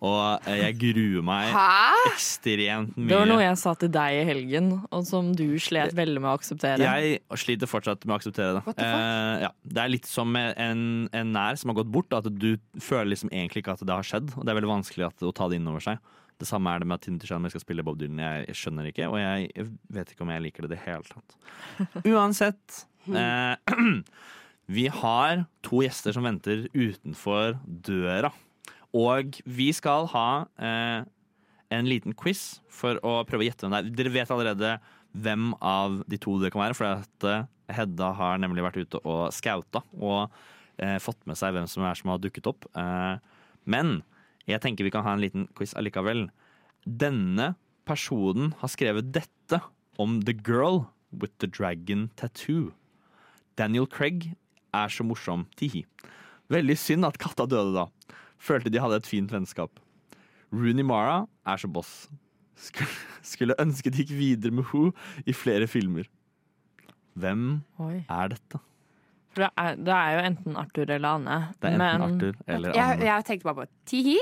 Og 0.04 0.44
eh, 0.44 0.58
jeg 0.60 0.76
gruer 0.80 1.24
meg 1.24 1.52
Hæ? 1.54 1.94
ekstremt 2.10 2.98
mye. 2.98 3.08
Det 3.08 3.16
var 3.16 3.30
noe 3.30 3.44
jeg 3.44 3.60
sa 3.62 3.72
til 3.80 3.92
deg 3.94 4.18
i 4.18 4.24
helgen, 4.28 4.68
og 4.92 5.06
som 5.08 5.30
du 5.36 5.46
slet 5.62 5.94
veldig 5.96 6.20
med 6.20 6.30
å 6.30 6.34
akseptere. 6.36 6.84
Jeg 6.84 7.40
sliter 7.40 7.70
fortsatt 7.70 8.04
med 8.04 8.16
å 8.16 8.18
akseptere 8.20 8.58
det. 8.58 8.76
Eh, 8.76 9.46
ja. 9.46 9.50
Det 9.64 9.82
er 9.82 9.94
litt 9.94 10.10
som 10.10 10.36
en, 10.36 10.84
en 11.08 11.32
nær 11.32 11.56
som 11.60 11.72
har 11.72 11.80
gått 11.80 11.92
bort. 11.94 12.12
At 12.16 12.28
du 12.28 12.54
føler 12.76 13.14
liksom 13.14 13.32
egentlig 13.32 13.64
ikke 13.64 13.78
at 13.78 13.86
det 13.88 13.96
har 13.96 14.06
skjedd. 14.06 14.36
Og 14.36 14.44
det 14.44 14.52
er 14.52 14.60
veldig 14.60 14.74
vanskelig 14.74 15.08
at, 15.08 15.24
å 15.24 15.34
ta 15.36 15.48
det 15.48 15.60
inn 15.62 15.72
over 15.72 15.84
seg. 15.88 16.14
Det 16.36 16.48
samme 16.48 16.68
er 16.68 16.82
det 16.82 16.90
med 16.90 16.98
at 16.98 17.06
Timothy 17.06 17.30
Chalamet 17.30 17.54
skal 17.54 17.64
spille 17.64 17.84
Bob 17.86 17.96
Dylan. 18.00 18.20
Jeg, 18.20 18.48
jeg 18.50 18.60
skjønner 18.60 18.90
ikke, 18.90 19.08
og 19.08 19.20
jeg 19.22 19.68
vet 19.96 20.12
ikke 20.12 20.26
om 20.26 20.32
jeg 20.34 20.44
liker 20.44 20.66
det 20.66 20.74
i 20.74 20.74
det 20.74 20.82
hele 20.84 21.08
tatt. 21.08 21.38
Uansett. 22.12 22.82
Eh, 23.08 23.76
vi 24.76 24.90
har 24.92 25.46
to 25.64 25.80
gjester 25.86 26.12
som 26.12 26.28
venter 26.28 26.66
utenfor 26.76 27.56
døra. 27.64 28.34
Og 28.96 29.40
vi 29.44 29.68
skal 29.76 30.08
ha 30.12 30.28
eh, 30.56 31.04
en 31.74 31.88
liten 31.88 32.14
quiz 32.16 32.62
for 32.72 33.00
å 33.04 33.18
prøve 33.28 33.44
å 33.44 33.48
gjette 33.48 33.66
hvem 33.66 33.74
det 33.74 33.82
er. 33.82 33.92
Dere 33.98 34.14
vet 34.14 34.32
allerede 34.32 34.76
hvem 35.16 35.52
av 35.64 36.00
de 36.10 36.18
to 36.20 36.36
det 36.40 36.52
kan 36.54 36.64
være, 36.64 36.76
for 36.78 36.88
at 36.90 37.28
eh, 37.28 37.46
Hedda 37.76 38.12
har 38.14 38.38
nemlig 38.38 38.62
vært 38.62 38.78
ute 38.78 39.00
og 39.02 39.32
skauta 39.34 39.82
og 39.98 40.28
eh, 40.78 40.98
fått 41.02 41.24
med 41.26 41.38
seg 41.38 41.56
hvem 41.56 41.66
som 41.70 41.86
er 41.88 41.98
som 41.98 42.12
har 42.12 42.22
dukket 42.22 42.48
opp. 42.50 42.68
Eh, 42.78 43.16
men 43.66 44.00
jeg 44.46 44.62
tenker 44.62 44.86
vi 44.86 44.92
kan 44.94 45.06
ha 45.06 45.16
en 45.16 45.24
liten 45.24 45.48
quiz 45.58 45.74
allikevel. 45.78 46.28
Denne 46.86 47.54
personen 47.88 48.52
har 48.60 48.70
skrevet 48.70 49.10
dette 49.14 49.60
om 50.02 50.20
The 50.26 50.36
Girl 50.36 50.84
with 51.10 51.34
the 51.42 51.50
Dragon 51.50 52.08
Tattoo. 52.18 52.70
Daniel 53.58 53.88
Craig 53.90 54.30
er 54.76 54.92
så 54.92 55.06
morsom. 55.06 55.46
Tihi. 55.58 55.86
Veldig 56.52 56.76
synd 56.78 57.08
at 57.08 57.18
katta 57.18 57.48
døde 57.50 57.74
da. 57.74 57.88
Følte 58.38 58.70
de 58.72 58.80
hadde 58.82 59.00
et 59.00 59.08
fint 59.08 59.32
vennskap. 59.32 59.80
Rooney 60.52 60.84
Mara 60.86 61.26
er 61.46 61.56
så 61.60 61.68
boss. 61.72 62.06
Skulle, 62.56 62.88
skulle 63.20 63.56
ønske 63.60 63.90
de 63.92 64.04
gikk 64.04 64.14
videre 64.16 64.54
med 64.54 64.64
henne 64.70 64.92
i 65.28 65.34
flere 65.36 65.66
filmer. 65.68 66.06
Hvem 67.16 67.62
Oi. 67.84 67.98
er 68.08 68.32
dette? 68.32 68.60
For 69.32 69.44
det 69.44 69.50
er, 69.60 69.76
det 69.76 69.92
er 69.92 70.14
jo 70.14 70.24
enten 70.30 70.56
Arthur 70.56 70.88
eller 70.88 71.18
Anne. 71.18 71.36
Det 71.60 71.68
er 71.68 71.74
enten 71.76 71.84
men, 71.84 72.04
Arthur 72.06 72.38
eller 72.48 72.78
Anne. 72.80 73.04
jeg 73.04 73.26
tenkte 73.28 73.48
bare 73.48 73.58
på 73.66 73.66
Tihi. 73.92 74.16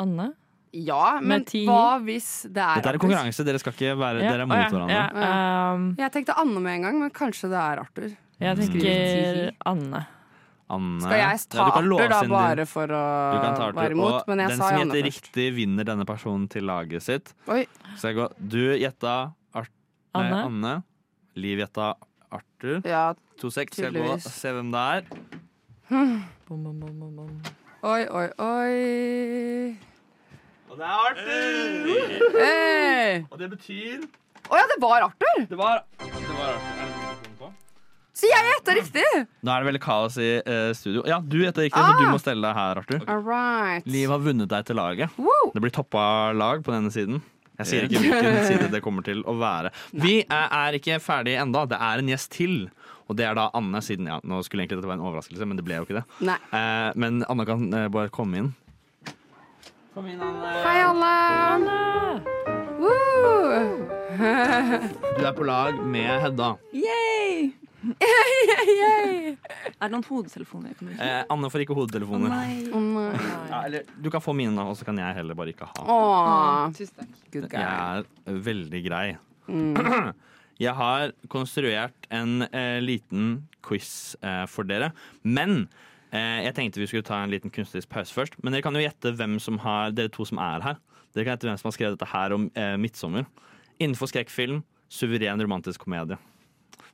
Anne? 0.00 0.32
Ja, 0.72 1.18
men 1.20 1.44
hva 1.44 1.98
hvis 2.00 2.28
det 2.48 2.60
er 2.64 2.78
Dette 2.80 2.92
er 2.94 2.96
en 2.96 3.02
konkurranse, 3.02 3.44
dere 3.44 3.58
skal 3.60 3.74
ikke 3.74 3.92
være 4.00 4.22
Ja, 4.22 4.30
Dere 4.32 4.44
er 4.44 4.48
mot 4.48 4.72
hverandre. 4.72 4.94
ja, 4.96 5.72
um, 5.76 5.90
Jeg 6.00 6.12
tenkte 6.14 6.36
Anne 6.40 6.62
med 6.64 6.78
en 6.78 6.86
gang, 6.86 7.00
men 7.02 7.10
kanskje 7.12 7.50
det 7.52 7.58
er 7.60 7.82
Arthur. 7.82 8.14
jeg 8.40 8.56
tenker 8.56 9.50
Anne. 9.68 10.06
Anne. 10.72 11.02
Skal 11.04 11.20
jeg 11.20 11.42
ta 11.52 11.66
Ja, 11.68 12.06
da, 12.08 12.20
bare 12.30 12.66
for 12.68 12.94
å 12.96 13.02
være 13.76 13.92
imot? 13.92 14.28
Men 14.30 14.44
jeg 14.44 14.52
den 14.54 14.62
som 14.62 14.78
gjetter 14.80 15.06
riktig, 15.08 15.48
vinner 15.56 15.88
denne 15.88 16.06
personen 16.08 16.48
til 16.52 16.64
laget 16.68 17.04
sitt. 17.04 17.34
Oi. 17.52 17.66
Så 18.00 18.10
jeg 18.10 18.20
går 18.20 18.38
Du 18.40 18.62
gjetta 18.80 19.16
Art 19.52 19.70
nei, 20.16 20.24
Anne. 20.24 20.40
Anne. 20.48 20.74
Liv 21.36 21.60
gjetta 21.62 21.94
Arthur. 22.32 22.80
Ja, 22.88 23.12
2-6. 23.40 23.76
Skal 23.76 23.90
jeg 23.90 24.00
gå 24.00 24.12
og 24.14 24.24
se 24.24 24.52
hvem 24.56 24.72
det 24.72 24.84
er? 24.96 25.10
Hmm. 25.92 26.22
bom, 26.48 26.64
bom, 26.64 26.80
bom, 26.80 27.16
bom. 27.16 27.52
Oi, 27.82 28.06
oi, 28.08 28.28
oi. 28.38 29.76
Og 30.72 30.78
det 30.78 30.88
er 30.88 30.94
Arthur! 31.10 32.38
Hey. 32.38 33.24
Og 33.28 33.36
det 33.42 33.50
betyr 33.52 34.06
Å 34.48 34.56
ja, 34.56 34.64
det 34.72 34.80
var 34.80 35.08
Arthur! 35.10 35.46
Det 35.50 35.58
var, 35.60 35.84
det 36.00 36.36
var 36.38 36.56
Arthur. 36.56 37.01
Så 38.12 38.28
jeg 38.28 38.44
gjetta 38.44 38.74
riktig! 38.76 39.04
Nå 39.42 39.52
er 39.54 39.62
det 39.62 39.68
veldig 39.70 39.80
kaos 39.82 40.18
i 40.20 40.26
eh, 40.44 40.70
studio. 40.76 41.00
Ja, 41.08 41.16
du 41.24 41.38
gjetta 41.40 41.62
riktig, 41.64 41.80
så 41.80 41.94
Ah. 41.94 42.00
du 42.02 42.10
må 42.12 42.18
stelle 42.20 42.44
deg 42.44 42.58
her, 42.58 42.80
Arthur. 42.82 43.00
All 43.08 43.22
right. 43.24 43.86
Liv 43.88 44.10
har 44.12 44.20
vunnet 44.20 44.50
deg 44.52 44.66
til 44.68 44.76
laget. 44.76 45.14
Woo. 45.16 45.48
Det 45.54 45.62
blir 45.64 45.72
toppa 45.72 46.02
lag 46.36 46.60
på 46.66 46.74
denne 46.74 46.92
siden. 46.92 47.22
Jeg 47.60 47.66
sier 47.70 47.86
ikke 47.88 48.02
hvilken 48.04 48.36
side 48.50 48.68
det 48.72 48.82
kommer 48.84 49.04
til 49.06 49.22
å 49.28 49.32
være. 49.40 49.70
Vi 49.96 50.18
er, 50.26 50.46
er 50.58 50.76
ikke 50.76 50.98
ferdige 51.00 51.40
enda. 51.40 51.64
Det 51.70 51.78
er 51.80 52.02
en 52.02 52.10
gjest 52.12 52.30
til. 52.36 52.58
Og 53.08 53.16
det 53.18 53.24
er 53.28 53.34
da 53.36 53.48
Anne, 53.56 53.80
siden 53.84 54.06
ja, 54.08 54.20
Nå 54.24 54.42
skulle 54.46 54.62
egentlig 54.64 54.78
dette 54.82 54.88
være 54.92 55.00
en 55.00 55.06
overraskelse, 55.08 55.48
men 55.48 55.56
det 55.58 55.64
ble 55.66 55.80
jo 55.80 55.86
ikke 55.88 55.98
det. 56.00 56.04
Nei. 56.28 56.36
Eh, 56.52 56.90
men 57.00 57.24
Anne 57.32 57.48
kan 57.48 57.64
eh, 57.76 57.88
bare 57.92 58.12
komme 58.12 58.42
inn. 58.42 58.52
Kom 59.96 60.06
inn, 60.08 60.20
Anne. 60.24 60.52
Hei, 60.64 60.78
Anne 60.84 62.20
Woo. 62.80 63.88
Du 65.16 65.24
er 65.26 65.34
på 65.36 65.44
lag 65.48 65.80
med 65.84 66.12
Hedda. 66.26 66.52
Yay! 66.76 67.50
Yay. 67.82 69.32
Er 69.34 69.88
det 69.88 69.90
noen 69.92 70.04
hodetelefoner 70.06 70.70
jeg 70.70 70.78
kan 70.78 70.88
bruke? 70.90 71.06
Eh, 71.06 71.22
Anne 71.34 71.50
får 71.52 71.64
ikke 71.64 71.76
hodetelefoner. 71.76 72.28
Oh, 72.30 72.34
nei. 72.36 72.66
Oh, 72.70 72.84
nei. 72.96 73.30
Ja, 73.50 73.62
eller, 73.66 73.88
du 74.04 74.10
kan 74.14 74.22
få 74.24 74.34
mine, 74.38 74.66
og 74.68 74.76
så 74.78 74.86
kan 74.88 75.00
jeg 75.02 75.16
heller 75.18 75.38
bare 75.38 75.54
ikke 75.54 75.68
ha. 75.70 75.86
Åh. 75.86 76.74
Tusen 76.76 77.00
takk. 77.00 77.16
Good 77.34 77.48
guy. 77.52 77.58
Jeg 77.64 78.06
er 78.34 78.42
veldig 78.50 78.82
grei. 78.86 79.06
Mm. 79.48 80.12
Jeg 80.62 80.76
har 80.78 81.10
konstruert 81.32 82.04
en 82.14 82.44
eh, 82.52 82.76
liten 82.84 83.48
quiz 83.66 84.14
eh, 84.22 84.44
for 84.46 84.68
dere. 84.68 84.92
Men 85.24 85.64
eh, 86.12 86.44
jeg 86.44 86.54
tenkte 86.54 86.78
vi 86.78 86.86
skulle 86.86 87.06
ta 87.08 87.18
en 87.24 87.32
liten 87.32 87.50
kunstnerisk 87.50 87.90
pause 87.90 88.14
først. 88.14 88.36
Men 88.44 88.54
dere 88.54 88.62
kan 88.62 88.76
jo 88.76 88.84
gjette 88.84 89.14
hvem 89.18 89.38
som 89.42 89.58
har 89.64 89.90
Dere 89.96 90.12
to 90.12 90.26
som 90.28 90.38
er 90.38 90.62
her. 90.62 90.78
Dere 91.16 91.24
kan 91.26 91.34
gjette 91.34 91.48
hvem 91.48 91.58
som 91.58 91.70
har 91.70 91.74
skrevet 91.74 91.96
dette 91.98 92.10
her 92.12 92.36
om 92.36 92.46
eh, 92.54 92.76
midtsommer. 92.78 93.26
Innenfor 93.82 94.12
skrekkfilm, 94.12 94.60
suveren 94.92 95.42
romantisk 95.42 95.82
komedie. 95.82 96.20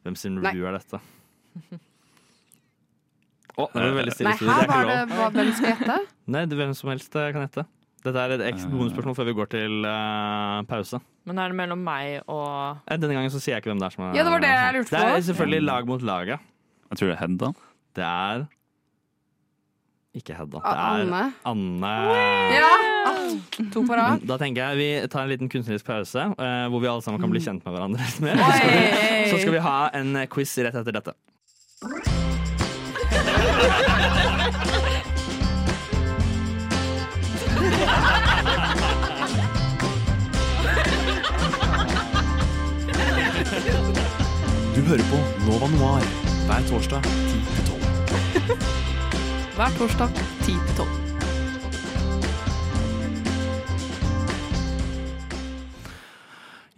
Hvem 0.07 0.17
sin 0.19 0.39
Nei. 0.39 0.55
er 0.55 0.79
dette? 0.79 1.01
Å, 3.59 3.65
det 3.73 3.81
ble 3.83 3.95
veldig 3.97 4.15
stille 4.15 4.31
Nei, 4.31 4.55
her 4.55 4.63
er 4.63 4.69
var 4.71 4.87
det 4.87 4.99
hva, 5.17 5.29
hvem 5.35 5.49
skal 5.57 5.73
gjette? 5.73 5.97
Nei, 6.31 6.43
det 6.47 6.55
er 6.55 6.61
hvem 6.63 6.75
som 6.79 6.91
helst 6.93 7.17
eh, 7.19 7.31
kan 7.35 7.43
gjette. 7.43 7.65
Dette 8.07 8.23
er 8.23 8.35
et 8.37 8.45
ekstra 8.53 8.71
bonusspørsmål 8.71 9.17
før 9.19 9.27
vi 9.27 9.35
går 9.35 9.49
til 9.51 9.73
uh, 9.83 10.61
pause. 10.71 11.01
Men 11.27 11.41
er 11.43 11.51
det 11.51 11.59
mellom 11.59 11.81
meg 11.83 12.21
og 12.31 12.85
Eh, 12.87 13.01
Denne 13.01 13.17
gangen 13.17 13.33
så 13.35 13.41
sier 13.43 13.57
jeg 13.57 13.65
ikke 13.65 13.73
hvem 13.73 13.83
det 13.83 13.89
er 13.89 13.97
som 13.97 14.05
er 14.07 14.15
Ja, 14.15 14.23
det 14.29 14.35
var 14.37 14.45
det 14.45 14.53
jeg 14.53 14.77
lurte 14.79 14.95
Det 14.95 15.01
er 15.17 15.27
selvfølgelig 15.33 15.67
lag 15.67 15.91
mot 15.91 16.07
laget. 16.07 16.47
Jeg 16.89 17.01
tror 17.01 17.11
det 17.11 17.17
er 17.17 17.23
Hedda. 17.25 17.51
Det 17.99 18.07
er 18.07 18.47
ikke 20.23 20.39
Hedda. 20.39 20.63
Ah, 20.63 20.71
Det 20.71 20.79
er 20.79 21.03
Anne. 21.03 21.25
Anne. 21.51 21.97
Ja! 22.55 22.88
To 23.75 23.83
på 23.87 23.97
rad. 23.99 24.23
Da 24.29 24.37
tenker 24.41 24.71
jeg 24.73 24.79
vi 24.81 25.09
tar 25.13 25.23
en 25.27 25.33
liten 25.33 25.49
kunstnerisk 25.53 25.85
pause, 25.89 26.29
eh, 26.39 26.67
hvor 26.73 26.81
vi 26.83 26.89
alle 26.91 27.03
sammen 27.05 27.21
kan 27.23 27.31
bli 27.33 27.41
kjent 27.45 27.65
med 27.67 27.75
hverandre 27.77 28.05
litt 28.07 28.21
mer. 28.25 28.37
Så 28.39 28.53
skal 28.59 28.71
vi- 28.77 29.31
Så 29.33 29.41
skal 29.43 29.53
vi 29.59 29.65
ha 29.69 29.79
en 30.01 30.17
eh, 30.17 30.27
quiz 30.33 30.57
rett 30.65 30.75
etter 30.83 30.93
dette. 31.01 31.17
Du 44.75 44.81
hører 44.85 45.05
på 45.11 45.19
Nova 45.47 45.69
Noir 45.73 46.05
hver 46.49 46.65
torsdag 46.69 47.03
10 47.03 47.41
til 47.55 47.65
12. 47.73 48.59
Hver 49.57 49.77
torsdag 49.79 50.09
10 50.45 50.53
til 50.53 50.77
12. 50.77 51.08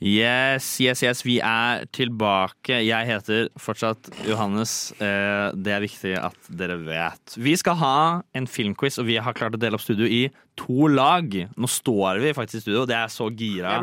Yes, 0.01 0.65
yes, 0.81 1.03
yes, 1.05 1.21
vi 1.27 1.35
er 1.45 1.83
tilbake. 1.93 2.79
Jeg 2.87 3.05
heter 3.11 3.51
fortsatt 3.61 4.09
Johannes. 4.25 4.93
Eh, 4.97 5.51
Det 5.61 5.75
er 5.75 5.83
viktig 5.85 6.15
at 6.17 6.37
dere 6.49 6.79
vet. 6.87 7.35
Vi 7.37 7.53
skal 7.61 7.77
ha 7.77 8.23
en 8.35 8.47
filmquiz, 8.49 8.97
og 8.99 9.05
vi 9.11 9.19
har 9.21 9.35
klart 9.37 9.53
å 9.59 9.61
dele 9.61 9.77
opp 9.77 9.85
studio 9.85 10.07
i 10.09 10.31
to 10.57 10.89
lag. 10.89 11.29
Nå 11.57 11.69
står 11.69 12.21
vi 12.25 12.33
faktisk 12.33 12.63
i 12.63 12.65
studio, 12.65 12.83
og 12.87 12.89
det 12.89 12.97
er 12.97 13.13
så 13.13 13.29
gira. 13.37 13.75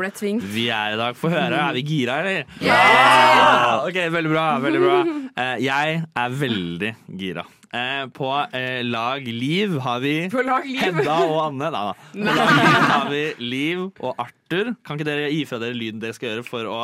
Vi 0.42 0.66
er 0.74 0.94
i 0.94 0.98
dag. 0.98 1.14
Få 1.14 1.30
høre, 1.30 1.54
er 1.68 1.78
vi 1.78 1.82
gira, 1.86 2.18
eller? 2.24 2.44
Yeah! 2.60 3.86
Ok, 3.86 4.00
veldig 4.10 4.30
bra. 4.34 4.48
veldig 4.58 4.82
bra 4.82 4.98
Eh, 5.38 5.56
Jeg 5.62 6.02
er 6.16 6.28
veldig 6.34 6.96
gira. 7.16 7.44
Eh, 7.74 8.06
På 8.16 8.30
eh, 8.56 8.80
lag 8.86 9.26
Liv 9.28 9.74
har 9.84 10.00
vi 10.00 10.14
Liv? 10.28 10.80
Hedda 10.80 11.16
og 11.28 11.40
Anne. 11.48 11.68
Da, 11.74 11.82
da. 11.90 11.94
På 12.14 12.24
lag 12.24 12.54
Liv 12.56 12.88
har 12.92 13.10
vi 13.12 13.22
Liv 13.44 13.82
og 14.00 14.14
Arthur. 14.24 14.74
Kan 14.86 14.96
ikke 14.98 15.08
dere 15.10 15.28
gi 15.34 15.44
fra 15.48 15.58
dere 15.60 15.76
lyden 15.76 16.00
dere 16.00 16.16
skal 16.16 16.30
gjøre 16.32 16.46
for 16.48 16.64
å 16.72 16.80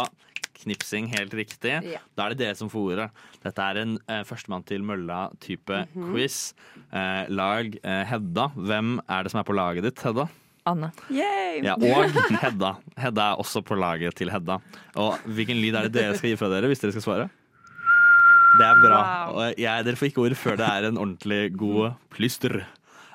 knipsing 0.64 1.09
helt 1.12 1.32
riktig? 1.37 1.72
Ja. 1.89 1.99
Da 2.16 2.26
er 2.28 2.35
det 2.35 2.39
dere 2.45 2.57
som 2.59 2.70
får 2.72 2.93
ordet. 2.95 3.09
Dette 3.45 3.64
er 3.64 3.80
en 3.82 3.97
eh, 4.09 4.22
førstemann 4.28 4.64
til 4.68 4.85
mølla-type 4.87 5.82
Mhm. 5.95 6.12
quiz. 6.14 6.39
Eh, 6.93 7.26
lag 7.32 7.74
eh, 7.82 8.05
Hedda. 8.09 8.51
Hvem 8.57 8.99
er 9.09 9.22
det 9.26 9.32
som 9.32 9.41
er 9.41 9.49
på 9.49 9.57
laget 9.57 9.85
ditt, 9.89 10.01
Hedda? 10.05 10.28
Anne. 10.66 10.89
Ja, 11.12 11.74
og 11.76 12.14
Hedda. 12.41 12.70
Hedda 12.97 13.24
er 13.35 13.41
også 13.43 13.61
på 13.68 13.76
laget 13.76 14.14
til 14.16 14.30
Hedda. 14.32 14.61
Og 14.97 15.18
hvilken 15.28 15.61
lyd 15.61 15.76
er 15.76 15.89
det 15.91 15.93
dere 15.99 16.16
skal 16.16 16.30
gi 16.32 16.37
fra 16.41 16.49
dere 16.49 16.70
hvis 16.72 16.80
dere 16.80 16.95
skal 16.97 17.05
svare? 17.05 17.26
Det 18.59 18.64
er 18.68 18.80
bra. 18.84 19.00
Wow. 19.02 19.36
Og 19.40 19.59
jeg, 19.59 19.84
dere 19.88 19.98
får 19.98 20.11
ikke 20.12 20.24
ordet 20.28 20.38
før 20.38 20.57
det 20.61 20.66
er 20.70 20.88
en 20.90 20.98
ordentlig 21.00 21.42
god 21.59 21.94
plyster. 22.14 22.61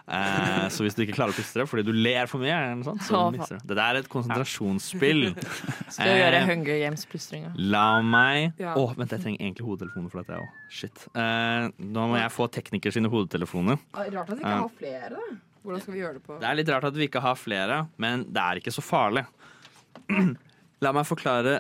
Eh, 0.10 0.64
så 0.74 0.82
hvis 0.82 0.96
du 0.98 1.04
ikke 1.04 1.14
klarer 1.20 1.30
å 1.30 1.38
plystre 1.38 1.68
fordi 1.70 1.84
du 1.86 1.92
ler 1.94 2.26
for 2.26 2.42
mye, 2.42 2.50
eller 2.56 2.80
noe 2.80 2.88
sånt, 2.88 3.04
så 3.06 3.20
mister 3.32 3.60
du. 3.62 3.68
Det 3.76 3.84
er 3.84 4.00
et 4.00 4.08
konsentrasjonsspill. 4.10 5.28
Skal 5.94 6.10
vi 6.10 6.16
gjøre 6.24 6.40
Eh, 6.40 6.48
Hunger 6.50 6.80
Games-plystringa? 6.82 7.52
La 7.62 8.02
meg 8.02 8.56
Å, 8.58 8.64
Ja. 8.64 8.74
vent, 8.98 9.14
jeg 9.14 9.22
trenger 9.22 9.44
egentlig 9.46 9.68
hodetelefoner 9.70 10.10
for 10.10 10.24
dette, 10.24 10.34
jeg 10.34 10.48
òg. 10.48 10.66
Shit. 10.80 11.06
Eh, 11.14 11.70
nå 11.94 12.08
må 12.10 12.18
jeg 12.18 12.34
få 12.34 12.50
teknikere 12.58 12.98
sine 12.98 13.12
hodetelefoner. 13.14 13.78
Rart 13.94 14.18
at 14.34 14.34
vi 14.34 14.42
ikke 14.42 14.58
har 14.64 14.74
flere. 14.82 15.10
da. 15.14 15.30
Hvordan 15.64 15.82
skal 15.84 15.94
vi 15.94 16.00
gjøre 16.00 16.14
det 16.18 16.24
på 16.26 16.40
Det 16.40 16.48
er 16.50 16.56
litt 16.56 16.70
rart 16.74 16.86
at 16.90 16.96
vi 16.98 17.08
ikke 17.08 17.22
har 17.22 17.36
flere, 17.38 17.80
men 18.02 18.24
det 18.34 18.42
er 18.42 18.60
ikke 18.64 18.74
så 18.74 18.82
farlig. 18.82 19.26
La 20.82 20.92
meg 20.96 21.06
forklare 21.06 21.60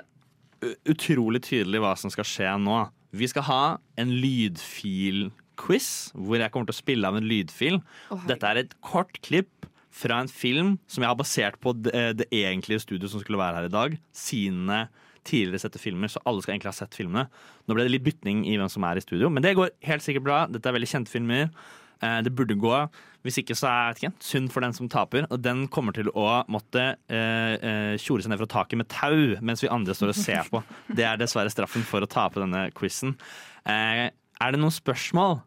utrolig 0.89 1.41
tydelig 1.45 1.79
hva 1.83 1.93
som 1.99 2.09
skal 2.11 2.25
skje 2.27 2.53
nå. 2.63 2.79
Vi 3.15 3.27
skal 3.29 3.45
ha 3.47 3.63
en 3.99 4.11
lydfil-quiz, 4.21 5.89
hvor 6.13 6.39
jeg 6.39 6.53
kommer 6.53 6.69
til 6.69 6.75
å 6.77 6.81
spille 6.81 7.09
av 7.09 7.17
en 7.17 7.27
lydfil. 7.29 7.79
Dette 8.29 8.49
er 8.51 8.61
et 8.61 8.75
kort 8.85 9.17
klipp 9.25 9.67
fra 9.89 10.19
en 10.21 10.29
film 10.29 10.75
som 10.87 11.03
jeg 11.03 11.09
har 11.09 11.17
basert 11.17 11.57
på 11.63 11.73
det, 11.73 11.93
det 12.21 12.27
egentlige 12.29 12.83
studioet 12.85 13.11
som 13.11 13.23
skulle 13.23 13.41
være 13.41 13.61
her 13.61 13.69
i 13.69 13.73
dag. 13.73 13.97
Sine 14.15 14.83
tidligere 15.27 15.61
sette 15.61 15.81
filmer, 15.81 16.09
så 16.09 16.21
alle 16.29 16.41
skal 16.41 16.55
egentlig 16.55 16.71
ha 16.71 16.77
sett 16.77 16.95
filmene. 16.95 17.25
Nå 17.67 17.75
ble 17.75 17.85
det 17.85 17.95
litt 17.95 18.05
bytning 18.05 18.45
i 18.49 18.55
hvem 18.57 18.69
som 18.71 18.85
er 18.87 18.99
i 18.99 19.03
studio, 19.03 19.29
men 19.33 19.43
det 19.45 19.57
går 19.57 19.73
helt 19.89 20.05
sikkert 20.05 20.25
bra. 20.25 20.39
Dette 20.49 20.69
er 20.69 20.77
veldig 20.77 20.89
kjente 20.93 21.13
filmer. 21.13 21.49
Eh, 22.01 22.21
Det 22.23 22.31
burde 22.35 22.55
gå. 22.59 22.89
Hvis 23.23 23.41
ikke 23.41 23.55
så 23.57 23.67
er 23.67 23.97
det 23.99 24.13
synd 24.23 24.47
for 24.53 24.63
den 24.63 24.73
som 24.73 24.87
taper. 24.87 25.25
Og 25.29 25.41
den 25.43 25.67
kommer 25.67 25.91
til 25.93 26.07
å 26.15 26.43
måtte 26.47 26.95
eh, 27.09 27.55
eh, 27.59 27.97
tjore 27.99 28.23
seg 28.23 28.31
ned 28.31 28.39
fra 28.39 28.47
taket 28.47 28.79
med 28.79 28.87
tau 28.87 29.35
mens 29.43 29.63
vi 29.63 29.67
andre 29.71 29.93
står 29.97 30.13
og 30.13 30.15
ser 30.15 30.47
på. 30.49 30.63
Det 30.95 31.03
er 31.03 31.19
dessverre 31.19 31.51
straffen 31.51 31.83
for 31.83 31.99
å 32.05 32.09
tape 32.09 32.39
denne 32.39 32.69
quizen. 32.71 33.17
Er 33.67 34.11
det 34.53 34.59
noen 34.61 34.71
spørsmål? 34.71 35.41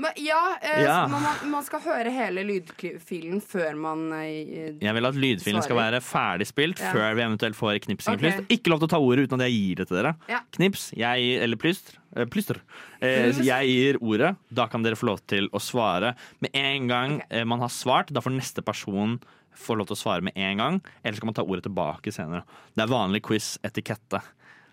Men, 0.00 0.12
ja, 0.16 0.56
eh, 0.62 0.82
Ja. 0.86 1.06
Man, 1.10 1.22
man- 1.22 1.50
man 1.50 1.64
skal 1.66 1.80
høre 1.84 2.10
hele 2.14 2.40
lydfilen 2.48 3.42
før 3.44 3.74
man 3.76 4.06
eh, 4.16 4.72
Jeg 4.80 4.94
vil 4.96 5.06
at 5.06 5.14
lydfilen 5.14 5.62
skal 5.62 5.76
Svarer. 5.76 5.92
være 5.98 6.00
ferdig 6.00 6.46
spilt 6.48 6.80
Ja. 6.80 6.92
før 6.94 7.14
vi 7.18 7.22
eventuelt 7.26 7.56
får 7.58 7.80
knipsing 7.84 8.14
Ok. 8.14 8.18
og 8.18 8.24
plyster. 8.24 8.46
Ikke 8.56 8.70
lov 8.72 8.80
til 8.80 8.88
å 8.88 8.92
ta 8.94 9.00
ordet 9.00 9.26
uten 9.28 9.40
at 9.40 9.46
jeg 9.50 9.52
gir 9.58 9.74
det 9.82 9.88
til 9.88 9.96
dere. 10.00 10.14
Ja. 10.28 10.40
Knips, 10.56 10.90
jeg 10.96 11.20
gir, 11.20 11.42
eller 11.44 11.56
plyster. 11.56 11.98
eh, 12.16 12.24
plyster. 12.24 12.56
Eh, 13.02 13.30
så 13.36 13.44
jeg 13.52 13.68
gir 13.68 13.98
ordet. 14.00 14.36
Da 14.52 14.66
kan 14.66 14.82
dere 14.82 14.96
få 14.96 15.06
lov 15.06 15.20
til 15.26 15.48
å 15.50 15.60
svare. 15.60 16.14
Med 16.40 16.50
en 16.54 16.88
gang 16.88 17.22
eh, 17.30 17.44
man 17.44 17.60
har 17.60 17.68
svart, 17.68 18.10
da 18.12 18.20
får 18.20 18.32
neste 18.38 18.64
person 18.64 19.20
få 19.54 19.76
lov 19.76 19.86
til 19.90 19.96
å 19.96 20.00
svare 20.00 20.22
med 20.22 20.32
en 20.36 20.56
gang. 20.56 20.80
Ellers 21.04 21.20
kan 21.20 21.26
man 21.26 21.34
ta 21.34 21.42
ordet 21.44 21.64
tilbake 21.68 22.10
senere. 22.14 22.42
Det 22.74 22.82
er 22.82 22.88
vanlig 22.88 23.20
quiz-etikette. 23.22 24.22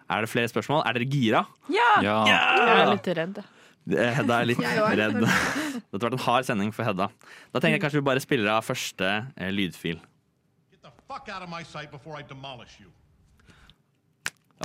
Er 0.10 0.22
det 0.24 0.30
flere 0.32 0.48
spørsmål? 0.48 0.86
Er 0.88 0.94
dere 0.94 1.10
gira? 1.12 1.46
Ja! 1.68 2.02
Ja. 2.02 2.18
Jeg 2.26 2.80
er 2.80 2.92
litt 2.96 3.10
redd. 3.18 3.38
Eh, 3.40 3.44
Hedda 3.88 4.42
er 4.42 4.50
litt 4.50 4.62
redd. 5.02 5.20
Dette 5.92 6.02
har 6.02 6.06
vært 6.10 6.18
en 6.20 6.26
hard 6.28 6.48
sending 6.50 6.74
for 6.76 6.88
Hedda. 6.88 7.10
Da 7.54 7.62
tenker 7.62 7.78
jeg 7.78 7.84
kanskje 7.86 8.02
vi 8.02 8.08
bare 8.10 8.24
spiller 8.24 8.52
av 8.58 8.66
første 8.68 9.12
eh, 9.38 9.52
lydfil. 9.54 10.00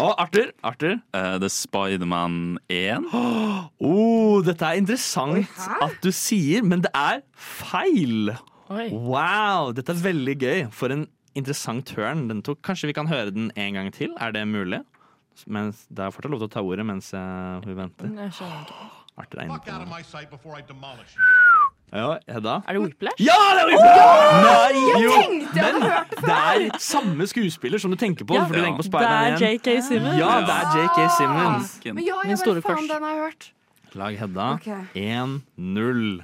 Å, 0.00 0.06
Arthur. 0.16 0.50
Arthur. 0.64 0.94
Uh, 1.12 1.36
The 1.42 1.50
Spiderman 1.52 2.58
1. 2.72 3.10
Oh, 3.82 4.38
dette 4.44 4.64
er 4.64 4.78
interessant 4.78 5.48
at 5.82 5.96
du 6.04 6.10
sier, 6.14 6.62
men 6.64 6.82
det 6.84 6.90
er 6.96 7.20
feil. 7.34 8.30
Oi. 8.72 8.86
Wow, 8.94 9.72
dette 9.76 9.92
er 9.92 10.00
veldig 10.00 10.34
gøy. 10.38 10.60
For 10.74 10.94
en 10.94 11.04
interessant 11.38 11.84
turn 11.88 12.26
den 12.30 12.40
tok. 12.46 12.62
Kanskje 12.64 12.90
vi 12.90 12.96
kan 12.96 13.10
høre 13.10 13.34
den 13.34 13.50
en 13.58 13.78
gang 13.78 13.90
til? 13.94 14.14
Er 14.22 14.34
det 14.34 14.46
mulig? 14.48 14.80
Mens, 15.46 15.86
det 15.90 16.04
er 16.04 16.12
fortsatt 16.14 16.32
lov 16.32 16.42
til 16.42 16.50
å 16.50 16.52
ta 16.52 16.62
ordet 16.64 16.84
mens 16.86 17.10
eh, 17.16 17.62
vi 17.64 17.76
venter. 17.76 18.10
Jeg 18.20 18.34
på 19.16 20.56
demolish 20.68 21.16
you. 21.16 21.22
Ja, 21.92 22.16
Hedda? 22.32 22.54
Er 22.68 22.72
det 22.72 22.80
Whiplash? 22.80 23.20
Ja, 23.20 23.32
det 23.52 23.62
er 23.62 23.66
Whiplash! 23.68 24.42
Nei, 24.42 24.72
Jeg 24.88 25.10
tenkte 25.12 25.56
jeg 25.56 25.64
hadde 25.64 25.80
Men 25.80 25.82
hørt 25.82 26.10
det 26.10 26.18
før! 26.18 26.26
det 26.26 26.72
er 26.72 26.78
samme 26.78 27.26
skuespiller 27.26 27.78
som 27.78 27.90
du 27.90 27.96
tenker 27.96 28.24
på. 28.24 28.34
Ja, 28.34 28.44
for 28.46 28.54
du 28.54 28.60
tenker 28.64 28.90
på 28.90 28.98
det 28.98 29.08
er. 29.08 29.36
J.K. 29.38 29.82
Simmons. 29.88 30.18
Ja, 30.18 30.30
det 30.40 30.54
er 30.56 30.78
J.K. 30.78 31.08
Simmons. 31.18 31.80
Men 31.84 32.04
ja, 32.04 32.14
Min 32.24 32.30
jeg 32.30 32.38
store 32.38 32.62
faen, 32.62 32.88
den 32.88 33.02
har 33.02 33.10
jeg 33.10 33.20
hørt. 33.26 33.52
Lag 33.94 34.18
Hedda. 34.18 34.52
Okay. 34.52 34.80
1-0. 34.94 36.22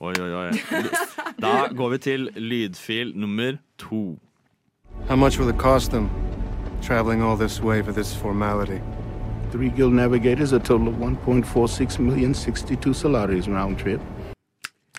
Oi, 0.00 0.14
oi, 0.20 0.32
oi. 0.34 0.50
Da 1.40 1.68
går 1.76 1.88
vi 1.88 1.98
til 1.98 2.28
lydfil 2.36 3.12
nummer 3.16 3.56
to. 3.78 4.18
How 5.08 5.16
much 5.16 5.38
will 5.38 5.48
it 5.48 5.56
cost 5.58 5.90
them 5.90 6.10
traveling 6.82 7.22
all 7.22 7.36
this 7.36 7.62
way 7.62 7.82
for 7.82 7.92
this 7.92 8.14
formality? 8.16 8.80
Three 9.50 9.68
guild 9.70 9.92
navigators, 9.92 10.52
a 10.52 10.58
total 10.60 10.88
of 10.88 10.94
1.46 10.94 11.98
million, 11.98 12.34
62 12.34 12.94
salaries 12.94 13.48
round 13.48 13.78
trip. 13.78 14.00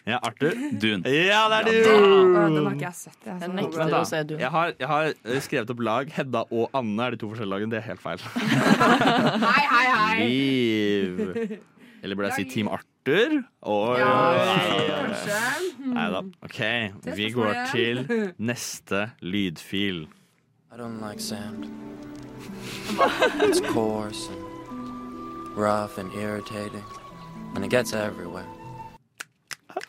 Ja, 0.06 0.18
Arthur. 0.24 0.52
Dune. 0.82 1.04
Ja, 1.08 1.44
det 1.48 1.58
er 1.62 1.84
Dune! 1.86 2.34
Ja, 2.36 2.46
Den 2.50 2.66
har 2.66 2.74
ikke 2.74 2.86
jeg 2.88 2.96
sett. 2.98 3.18
Jeg, 3.26 3.38
Jeg 3.42 3.50
nekter 3.54 3.94
å 3.96 4.04
se 4.10 4.22
Dune. 4.28 4.40
Jeg 4.42 4.50
har, 4.52 4.74
jeg 4.82 4.88
har 4.90 5.12
eh, 5.14 5.40
skrevet 5.46 5.70
opp 5.76 5.84
lag. 5.86 6.10
Hedda 6.16 6.42
og 6.52 6.74
Anne 6.76 7.06
er 7.06 7.16
de 7.16 7.20
to 7.22 7.30
forskjellige 7.32 7.54
lagene. 7.54 7.72
Det 7.76 7.80
er 7.80 7.86
helt 7.86 8.02
feil. 8.02 8.24
Hei, 9.46 9.62
hei, 9.72 9.86
hei. 9.94 10.26
Liv. 10.26 11.54
Eller 12.02 12.18
burde 12.18 12.32
jeg 12.32 12.40
si 12.42 12.48
Team 12.56 12.68
Arthur? 12.74 13.38
Oi, 13.62 14.00
Ja, 14.02 14.10
kanskje. 15.06 15.40
Nei 15.92 16.08
da. 16.18 16.24
OK, 16.50 16.62
vi 17.22 17.30
går 17.38 17.62
til 17.72 18.04
neste 18.42 19.12
lydfil. 19.22 20.08
I 20.74 20.82
don't 20.82 20.98
like 21.04 21.22
sand. 21.22 21.70
It's 23.42 23.62
coarse 23.62 24.30
and 24.30 25.58
rough 25.58 25.98
and 25.98 26.14
irritating, 26.14 26.84
and 27.56 27.66
it 27.66 27.70
gets 27.70 27.94
everywhere. 27.94 28.48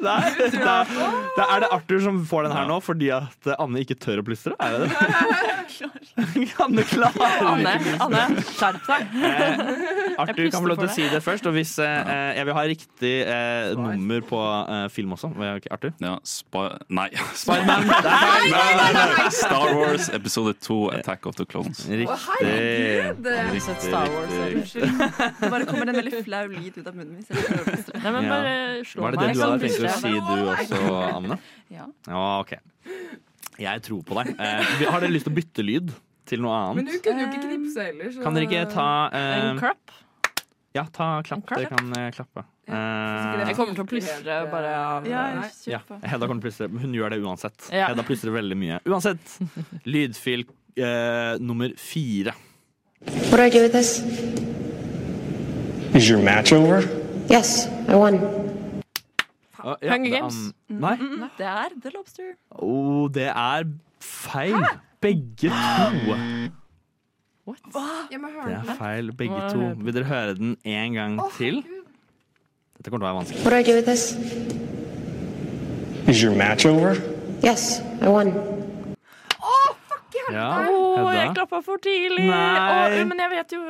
Nei, 0.03 0.33
da 1.37 1.47
er 1.47 1.63
det 1.63 1.69
Arthur 1.75 2.01
som 2.03 2.23
får 2.27 2.47
den 2.49 2.55
her 2.57 2.67
nå, 2.71 2.79
fordi 2.83 3.11
at 3.15 3.51
Anne 3.59 3.83
ikke 3.83 3.99
tør 3.99 4.23
å 4.23 4.27
plystre. 4.27 4.55
Er 4.63 4.79
det 4.79 4.91
det? 4.91 5.49
Anne 6.65 6.83
klarer 6.89 7.47
Anne, 7.53 7.73
Anne, 8.05 8.43
skjerp 8.53 8.87
deg. 8.87 9.15
Eh, 9.23 10.21
Arthur 10.23 10.43
du 10.43 10.51
kan 10.53 10.63
få 10.65 10.71
lov 10.73 10.81
til 10.83 10.89
å 10.89 10.95
si 10.95 11.07
det 11.13 11.21
først. 11.25 11.47
Og 11.51 11.55
hvis 11.57 11.73
eh, 11.83 12.13
eh, 12.15 12.33
jeg 12.39 12.49
vil 12.49 12.57
ha 12.59 12.65
riktig 12.73 13.13
eh, 13.27 13.73
nummer 13.79 14.25
på 14.29 14.41
eh, 14.43 14.87
film 14.95 15.15
også. 15.17 15.33
Arthur? 15.73 15.95
Ja, 16.03 16.17
Spa 16.27 16.65
Nei. 16.93 17.09
Spiderman. 17.43 17.89
Er. 17.93 19.31
Star 19.35 19.75
Wars 19.79 20.09
episode 20.13 20.55
2, 20.61 20.79
Attack 20.99 21.27
of 21.31 21.37
the 21.41 21.47
Clones. 21.49 21.85
Riktig. 21.89 22.09
herregud! 22.29 23.31
Jeg 23.33 23.65
har 23.69 23.81
Star 23.89 24.13
Wars, 24.13 24.37
Riktig, 24.43 24.83
riktig. 24.83 25.33
Det 25.41 25.51
bare 25.57 25.67
kommer 25.71 25.91
en 25.93 25.99
veldig 26.03 26.23
flau 26.27 26.45
lyd 26.53 26.79
ut 26.79 26.87
av 26.87 26.95
munnen 26.97 27.19
min. 27.19 27.27
å. 27.27 27.99
Nei, 28.03 28.13
men 28.13 28.23
Ja. 28.23 28.31
bare 28.33 28.55
slå 28.87 29.03
Var 29.07 29.11
det 29.17 29.21
det 29.23 29.35
du 29.35 29.43
hadde 29.43 29.59
tenkt 29.63 29.83
å 29.83 29.95
si 29.99 30.13
du 30.13 30.35
også, 30.53 30.81
Anne? 31.17 31.39
Ja. 31.73 31.87
Ja, 32.09 32.25
ok. 32.41 32.57
Jeg 33.61 33.83
tror 33.83 34.03
på 34.05 34.17
deg. 34.23 34.35
Eh, 34.39 34.63
har 34.89 35.01
dere 35.01 35.11
lyst 35.13 35.27
til 35.29 35.33
å 35.35 35.37
bytte 35.37 35.65
lyd 35.67 35.91
til 36.27 36.41
noe 36.41 36.55
annet? 36.57 36.77
Men 36.77 36.87
du 36.87 36.99
kunne 37.05 37.21
jo 37.21 37.27
ikke 37.29 37.43
knipse 37.49 37.85
heller. 37.85 38.11
så- 38.15 38.23
Kan 38.23 38.35
dere 38.35 38.47
ikke 38.49 38.71
ta 38.73 38.87
eh, 39.13 39.51
En 39.51 39.59
klapp? 39.59 39.91
Ja, 40.75 40.85
ta 40.91 41.21
klapp. 41.23 41.45
klapp? 41.47 41.59
Dere 41.61 41.69
kan 41.69 41.93
eh, 41.99 42.11
klappe. 42.11 42.45
Eh, 42.67 43.45
Jeg 43.47 43.57
kommer 43.57 43.75
til 43.75 43.85
å 43.85 43.89
plystre 43.91 44.51
bare 44.51 44.71
av 44.79 45.07
Ja, 45.07 45.43
ja, 45.67 45.81
Hedda 46.03 46.27
kommer 46.27 46.41
til 46.41 46.49
å 46.49 46.49
plystre. 46.49 46.69
men 46.71 46.79
Hun 46.81 46.93
gjør 46.95 47.11
det 47.11 47.21
uansett. 47.23 47.69
Ja. 47.73 47.89
Hedda 47.89 48.03
plystrer 48.07 48.33
veldig 48.33 48.57
mye. 48.57 48.81
Uansett. 48.87 49.39
Lydfil 49.85 50.47
eh, 50.79 51.37
nummer 51.39 51.69
fire. 51.77 52.33
What 53.29 53.37
do 53.37 53.43
I 53.43 53.51
do 53.51 53.61
with 53.63 53.73
this? 53.73 53.99
Is 55.95 56.09
your 56.09 56.23
match 56.23 56.53
over? 56.53 56.81
Yes, 57.29 57.67
I 57.89 57.95
won. 57.97 58.42
Å, 59.63 59.77
ja, 59.81 59.93
Hunger 59.93 60.11
det 60.11 60.17
er 60.17 60.21
Games. 60.21 60.39
Um, 60.71 60.79
Nei. 60.83 60.95
Mm, 60.99 61.27
Det 61.39 61.47
er 61.47 61.77
The 61.83 61.93
Lobster. 61.95 62.33
Oh, 62.59 63.09
det 63.15 63.29
er 63.31 63.69
feil. 64.03 64.59
Begge 65.03 65.51
to. 65.51 66.17
What? 67.45 67.59
Hva? 67.75 67.87
Det 68.11 68.19
er 68.55 68.77
feil, 68.79 69.13
begge 69.19 69.41
to. 69.51 69.73
Vil 69.83 69.95
dere 69.97 70.07
høre 70.07 70.35
den 70.39 70.57
en 70.65 70.99
gang 70.99 71.17
til? 71.39 71.63
Dette 72.79 72.91
kommer 72.91 73.03
til 73.03 73.07
å 73.07 73.09
være 73.09 73.19
vanskelig. 73.21 73.43
What 73.43 73.51
do 73.51 73.57
I 73.57 73.63
do 73.67 73.75
with 73.75 73.87
this? 73.87 74.05
Is 76.09 76.23
your 76.23 76.35
match 76.35 76.67
over? 76.67 76.95
Yes, 77.43 77.81
I 78.01 78.09
won. 78.09 78.35
Ja, 80.31 80.49
Å, 80.71 81.09
jeg 81.17 81.33
klappa 81.35 81.59
for 81.67 81.81
tidlig! 81.83 82.29
Nei. 82.29 83.01
Å, 83.01 83.05
men 83.11 83.19
jeg 83.25 83.31
vet 83.33 83.55
jo 83.57 83.63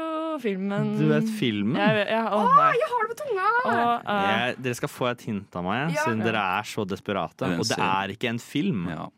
filmen. 0.42 0.90
Du 0.98 1.06
vet 1.08 1.28
filmen? 1.38 1.78
Jeg, 1.80 1.94
vet- 1.96 2.10
ja, 2.12 2.24
å, 2.36 2.42
nei. 2.52 2.68
Jeg 2.76 2.90
har 2.92 3.06
det 3.08 3.10
på 3.14 3.18
tunga! 3.22 3.48
Å, 3.62 3.72
uh. 4.04 4.22
Jeg, 4.28 4.56
dere 4.66 4.74
skal 4.82 4.92
få 4.92 5.08
et 5.12 5.24
hint 5.28 5.56
av 5.56 5.64
meg, 5.64 5.94
Ja. 5.96 6.04
siden 6.04 6.22
dere 6.26 6.44
er 6.60 6.68
så 6.68 6.84
desperate. 6.86 7.48
Er 7.48 7.58
Og 7.62 7.68
det 7.70 7.78
er 7.78 8.14
ikke 8.16 8.28
en 8.34 8.38
film. 8.42 8.86
Ja. 8.92 9.08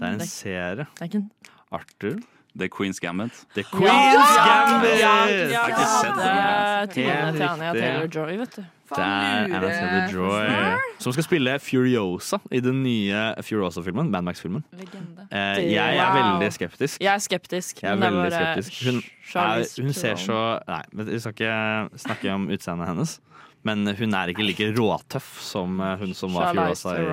Det 0.00 0.06
er 0.08 0.12
en 0.12 0.18
Det- 0.24 0.28
serie. 0.32 0.86
det 0.96 1.02
er 1.04 1.10
ikke 1.10 1.20
en 1.20 1.30
Arthur. 1.72 2.20
Er 2.58 2.68
Queen's 2.68 2.98
Gambit. 3.00 3.32
The 3.54 3.62
Queen's 3.62 4.34
ja, 4.36 4.64
Gambit! 4.66 4.98
Ja, 4.98 5.14
ja, 5.26 5.60
har 5.62 5.70
ikke 5.70 5.86
sett 5.86 6.16
det 6.18 6.30
er 6.34 6.86
Tina 6.90 7.54
Helt 7.62 7.78
Taylor-Joy, 7.78 8.38
vet 8.40 8.56
du. 8.56 8.64
Det 8.90 9.04
er 9.06 9.44
Anna 9.54 9.68
Taylor-Joy 9.70 10.80
som 10.98 11.14
skal 11.14 11.24
spille 11.24 11.54
Furiosa 11.62 12.40
i 12.50 12.60
den 12.60 12.82
nye 12.82 13.22
Furiosa-filmen. 13.46 14.10
Mad 14.10 14.26
Max-filmen. 14.26 14.64
Eh, 14.74 15.62
jeg 15.70 15.96
er 15.96 16.12
veldig 16.16 16.52
skeptisk. 16.52 17.00
Jeg 17.00 17.14
er 17.14 17.22
skeptisk. 17.22 17.82
Jeg 17.84 17.92
er 17.92 18.00
men 18.00 18.02
det 18.02 18.10
er 18.10 18.22
veldig 18.24 18.64
skeptisk. 18.64 18.84
Hun, 18.86 19.02
er, 19.44 19.82
hun 19.84 19.92
ser 19.94 20.18
så 20.18 20.40
Nei, 20.66 20.82
vi 21.04 21.20
skal 21.22 21.36
ikke 21.36 22.02
snakke 22.02 22.34
om 22.34 22.48
utseendet 22.50 22.90
hennes. 22.90 23.20
Men 23.62 23.84
hun 23.94 24.16
er 24.16 24.32
ikke 24.32 24.44
like 24.44 24.72
råtøff 24.74 25.36
som 25.44 25.80
eh, 25.84 25.96
hun 26.00 26.16
som 26.16 26.34
var 26.34 26.50
Furiosa 26.50 26.96
i 26.98 27.06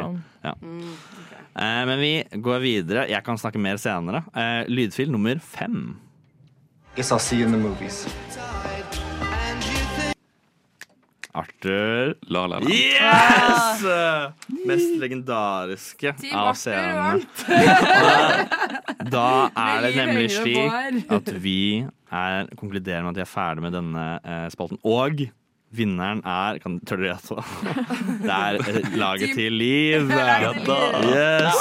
ja. 0.47 0.55
Eh, 1.57 1.85
Men 1.89 1.99
vi 1.99 2.11
går 2.31 2.59
videre. 2.61 3.07
Jeg 3.09 3.23
kan 3.25 3.37
snakke 3.37 3.59
mer 3.61 3.77
senere. 3.81 4.23
Eh, 4.35 4.63
Lydfil 4.69 5.11
nummer 5.11 5.39
fem. 5.41 5.95
Guess 6.95 7.11
I'll 7.11 7.19
see 7.19 7.37
you 7.37 7.45
in 7.45 7.51
the 7.51 7.57
movies. 7.57 8.05
Arthur. 11.37 12.15
La 12.33 12.45
La 12.47 12.57
La. 12.59 12.69
Yes! 12.69 13.83
mest 14.65 14.95
legendariske 14.97 16.13
Team 16.17 16.33
av 16.39 16.55
scenene. 16.57 17.21
Da 19.13 19.27
er 19.55 19.85
det 19.85 19.91
nemlig 19.95 20.31
slik 20.33 21.11
at 21.13 21.29
vi 21.39 21.85
er, 22.11 22.49
konkluderer 22.59 23.05
med 23.05 23.13
at 23.13 23.19
vi 23.21 23.23
er 23.23 23.29
ferdig 23.29 23.63
med 23.63 23.75
denne 23.77 24.05
eh, 24.19 24.47
spalten. 24.51 24.79
Og 24.83 25.21
vinneren 25.75 26.21
er 26.25 26.59
kan, 26.63 26.77
Tør 26.87 27.01
dere 27.01 27.15
gjette? 27.15 27.35
Det 28.27 28.33
er 28.33 28.59
eh, 28.61 28.91
laget 28.97 29.35
til 29.37 29.57
Liv. 29.57 30.11
Yes. 31.07 31.55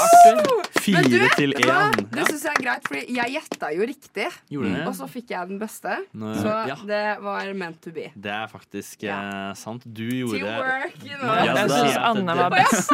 Fire 0.81 1.27
til 1.35 1.53
én. 1.59 1.95
Det 2.11 2.23
syns 2.29 2.43
jeg 2.45 2.53
er 2.53 2.61
greit, 2.63 2.85
Fordi 2.87 3.15
jeg 3.17 3.33
gjetta 3.35 3.69
jo 3.75 3.87
riktig. 3.89 4.27
Gjorde 4.51 4.71
det? 4.71 4.83
Og 4.87 4.95
så 4.95 5.07
fikk 5.11 5.33
jeg 5.33 5.49
den 5.49 5.59
beste. 5.59 5.97
Så 6.39 6.53
det 6.87 7.01
var 7.23 7.51
meant 7.57 7.79
to 7.83 7.91
be. 7.95 8.07
Det 8.15 8.31
er 8.31 8.47
faktisk 8.51 9.03
eh, 9.03 9.51
sant. 9.59 9.83
Du 9.85 10.05
gjorde 10.05 10.39
Teamwork, 10.39 10.97
you 11.03 11.19
know. 11.19 11.33
Ja, 11.33 11.45
Jeg 11.47 11.55
det 11.57 11.67
syns 11.75 11.97
Anne 12.09 12.37
var 12.39 12.55
best. 12.55 12.91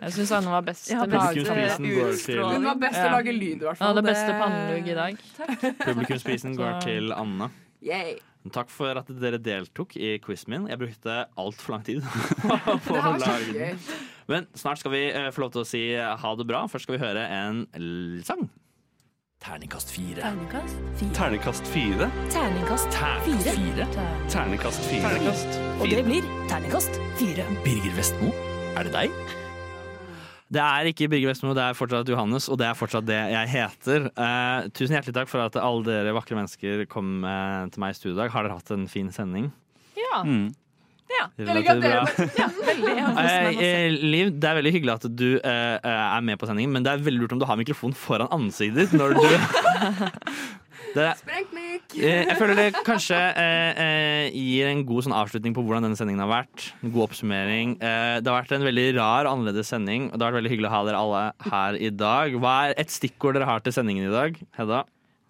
Jeg 0.00 0.12
syns 0.18 0.34
Anne 0.40 0.54
var 0.56 0.64
best 0.68 0.88
til 0.90 1.00
å 1.00 1.08
lage 1.10 1.44
Hun 2.40 2.68
var 2.68 2.80
best 2.84 2.98
til 2.98 3.08
å 3.08 3.14
lage 3.16 3.36
lyd, 3.36 3.60
i 3.60 3.68
hvert 3.68 3.80
fall. 3.80 3.86
Hun 3.86 3.92
hadde 3.94 4.08
beste 4.10 4.38
pannelugg 4.40 4.90
i 4.90 4.98
dag. 5.02 5.28
Publikumsprisen 5.86 6.58
går 6.58 6.82
til 6.84 7.14
Anne. 7.16 7.52
Yay. 7.80 8.18
Takk 8.48 8.70
for 8.72 8.96
at 8.96 9.10
dere 9.20 9.36
deltok 9.42 9.98
i 10.00 10.14
quizen 10.24 10.54
min. 10.54 10.68
Jeg 10.70 10.80
brukte 10.80 11.18
altfor 11.36 11.76
lang 11.76 11.84
tid 11.84 12.00
på 12.86 12.96
Det 12.96 13.12
lage 13.20 13.52
den. 13.52 13.84
Men 14.30 14.48
snart 14.56 14.80
skal 14.80 14.94
vi 14.94 15.04
eh, 15.10 15.28
få 15.34 15.44
lov 15.44 15.52
til 15.52 15.64
å 15.64 15.68
si 15.68 15.82
eh, 15.92 16.16
ha 16.22 16.32
det 16.38 16.46
bra. 16.48 16.64
Først 16.70 16.88
skal 16.88 16.96
vi 16.96 17.02
høre 17.04 17.26
en 17.28 17.64
sang. 18.24 18.48
Terningkast 19.40 19.92
fire. 19.92 20.20
Terningkast 20.20 20.80
fire. 21.00 21.14
Terningkast 21.16 21.68
fire. 21.72 22.08
Terningkast 22.32 22.90
Terningkast 22.92 23.56
fire. 23.56 23.86
Terningkast 24.28 24.88
fire. 24.88 25.04
Terningkast. 25.08 25.60
Og 25.80 25.88
det 25.88 26.02
blir 26.04 26.32
terningkast 26.52 27.00
fire. 27.20 27.48
Birger 27.64 27.96
Vestmo, 27.96 28.34
er 28.76 28.88
det 28.88 28.96
deg? 28.98 29.39
Det 30.50 30.58
er 30.58 30.88
ikke 30.90 31.06
Birger 31.10 31.30
Vestmo, 31.30 31.52
det 31.54 31.62
er 31.62 31.76
fortsatt 31.78 32.08
Johannes, 32.10 32.48
og 32.50 32.58
det 32.58 32.66
er 32.66 32.78
fortsatt 32.78 33.06
det 33.06 33.18
jeg 33.30 33.50
heter. 33.52 34.08
Eh, 34.10 34.70
tusen 34.74 34.96
hjertelig 34.96 35.14
takk 35.20 35.30
for 35.30 35.44
at 35.44 35.58
alle 35.60 35.86
dere 35.86 36.14
vakre 36.16 36.38
mennesker 36.38 36.82
kom 36.90 37.20
eh, 37.22 37.68
til 37.70 37.84
meg 37.84 37.94
i 37.94 37.98
studio 38.00 38.16
i 38.16 38.20
dag. 38.24 38.32
Har 38.34 38.46
dere 38.48 38.56
hatt 38.58 38.72
en 38.74 38.88
fin 38.90 39.12
sending? 39.14 39.52
Ja. 39.94 40.24
Ja. 41.10 41.28
Relativt 41.38 41.84
bra. 41.84 42.02
Ja, 42.38 42.48
veldig. 42.66 42.96
Eh, 42.98 43.62
eh, 43.66 43.94
Liv, 44.02 44.32
det 44.42 44.50
er 44.50 44.58
veldig 44.58 44.72
hyggelig 44.74 44.96
at 44.96 45.06
du 45.10 45.28
eh, 45.38 45.76
eh, 45.76 46.02
er 46.16 46.26
med 46.26 46.40
på 46.40 46.50
sendingen, 46.50 46.74
men 46.74 46.86
det 46.86 46.92
er 46.96 47.06
veldig 47.06 47.24
lurt 47.24 47.36
om 47.36 47.42
du 47.42 47.46
har 47.46 47.58
mikrofon 47.60 47.94
foran 47.94 48.30
ansiktet 48.34 48.90
ditt 48.90 48.98
når 48.98 49.14
du 49.18 49.26
det, 50.94 51.06
Sprengt 51.20 51.52
mikk! 51.56 51.94
eh, 51.98 52.24
Jeg 52.28 52.36
føler 52.38 52.58
det 52.58 52.66
kanskje 52.86 53.16
eh, 53.16 53.80
eh, 53.84 54.28
gir 54.36 54.68
en 54.70 54.84
god 54.88 55.06
sånn 55.06 55.14
avslutning 55.16 55.54
på 55.56 55.64
hvordan 55.66 55.86
denne 55.88 55.98
sendingen 55.98 56.22
har 56.24 56.30
vært. 56.32 56.68
En 56.84 56.92
god 56.94 57.06
oppsummering. 57.08 57.76
Eh, 57.80 58.20
det 58.20 58.30
har 58.30 58.40
vært 58.42 58.54
en 58.58 58.66
veldig 58.68 58.86
rar 58.98 59.26
og 59.28 59.32
annerledes 59.38 59.70
sending, 59.72 60.08
og 60.10 60.18
det 60.18 60.24
har 60.26 60.32
vært 60.32 60.40
veldig 60.42 60.54
hyggelig 60.54 60.70
å 60.70 60.74
ha 60.76 60.82
dere 60.90 61.02
alle 61.02 61.24
her 61.50 61.80
i 61.80 61.90
dag. 62.04 62.38
Hva 62.42 62.54
er 62.70 62.74
et 62.84 62.94
stikkord 62.94 63.38
dere 63.38 63.48
har 63.50 63.60
til 63.66 63.76
sendingen 63.76 64.08
i 64.10 64.14
dag? 64.14 64.40
Hedda? 64.58 64.84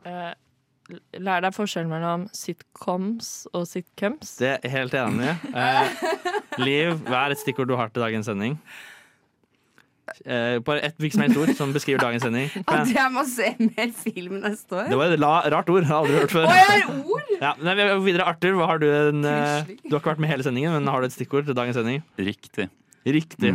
Eh, 0.08 0.30
Lær 1.22 1.44
deg 1.44 1.54
forskjellen 1.54 1.86
mellom 1.92 2.24
sitcoms 2.34 3.44
og 3.54 3.62
sitcoms. 3.70 4.32
Det 4.40 4.48
er 4.56 4.64
jeg 4.66 4.72
helt 4.74 4.96
enig 4.98 5.28
i. 5.28 5.34
Eh, 5.54 6.00
Liv, 6.58 6.96
hva 7.06 7.28
er 7.28 7.36
et 7.36 7.38
stikkord 7.44 7.70
du 7.70 7.76
har 7.78 7.92
til 7.94 8.02
dagens 8.02 8.26
sending? 8.26 8.56
Eh, 10.26 10.58
bare 10.66 10.80
ett 10.84 10.96
virksomhetsord 11.00 11.52
som 11.56 11.72
beskriver 11.72 12.02
dagens 12.02 12.24
sending. 12.26 12.48
At 12.70 12.90
jeg 12.90 13.12
må 13.14 13.22
se 13.30 13.52
mer 13.62 13.92
film 13.96 14.40
neste 14.42 14.76
år. 14.76 14.88
Det 14.90 14.98
var 15.00 15.14
et 15.14 15.22
la, 15.22 15.32
rart 15.54 15.70
ord. 15.72 15.82
Jeg 15.84 15.90
har 15.92 16.02
aldri 16.02 16.18
hørt 16.18 16.34
før. 16.34 16.48
Å, 16.48 16.56
jeg 16.58 16.68
har 16.70 16.96
ord! 17.04 17.30
Ja, 17.40 17.54
nei, 17.64 17.72
vi 17.78 17.84
går 17.88 18.02
videre. 18.04 18.24
Arthur, 18.28 18.56
hva 18.58 18.66
har 18.68 18.80
du, 18.82 18.84
en, 18.92 19.22
uh, 19.24 19.70
du 19.80 19.94
har 19.94 20.02
ikke 20.02 20.10
vært 20.10 20.20
med 20.20 20.28
hele 20.28 20.44
sendingen, 20.44 20.74
men 20.76 20.90
har 20.92 21.00
du 21.00 21.06
et 21.08 21.14
stikkord 21.14 21.46
til 21.48 21.56
dagens 21.56 21.78
sending? 21.78 22.02
Riktig. 22.20 22.66
Riktig. 23.08 23.54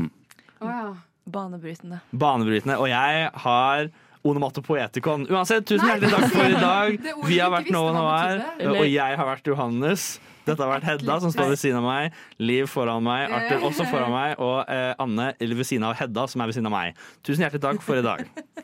Å, 0.58 0.72
ja. 0.72 0.88
Banebrytende. 1.30 2.00
Banebrytende. 2.14 2.80
Og 2.82 2.90
jeg 2.90 3.30
har 3.46 3.88
onomatopoetikon. 4.26 5.28
Uansett, 5.30 5.68
tusen 5.70 5.86
Nei. 5.86 5.96
hjertelig 6.00 6.14
takk 6.16 6.34
for 6.34 6.50
i 6.50 6.62
dag. 6.70 7.10
Vi 7.30 7.38
har 7.42 7.54
vært 7.54 7.70
Noen 7.74 7.98
og 8.02 8.10
betydde. 8.10 8.72
og 8.74 8.90
jeg 8.90 9.20
har 9.22 9.30
vært 9.30 9.50
Johannes. 9.54 10.08
Dette 10.46 10.62
har 10.62 10.70
vært 10.70 10.86
Hedda, 10.86 11.18
som 11.24 11.34
står 11.34 11.52
ved 11.54 11.62
siden 11.62 11.80
av 11.82 11.88
meg. 11.88 12.18
Liv 12.38 12.70
foran 12.70 13.06
meg. 13.06 13.32
Arthur 13.34 13.66
også 13.72 13.88
foran 13.90 14.14
meg. 14.14 14.36
Og 14.42 14.60
eh, 14.70 14.92
Anne 15.02 15.32
eller 15.40 15.62
ved 15.62 15.70
siden 15.72 15.88
av 15.90 15.98
Hedda, 15.98 16.28
som 16.30 16.44
er 16.44 16.52
ved 16.52 16.60
siden 16.60 16.70
av 16.70 16.76
meg. 16.78 17.02
Tusen 17.26 17.46
hjertelig 17.46 17.64
takk 17.66 17.82
for 17.86 18.02
i 18.02 18.06
dag. 18.06 18.26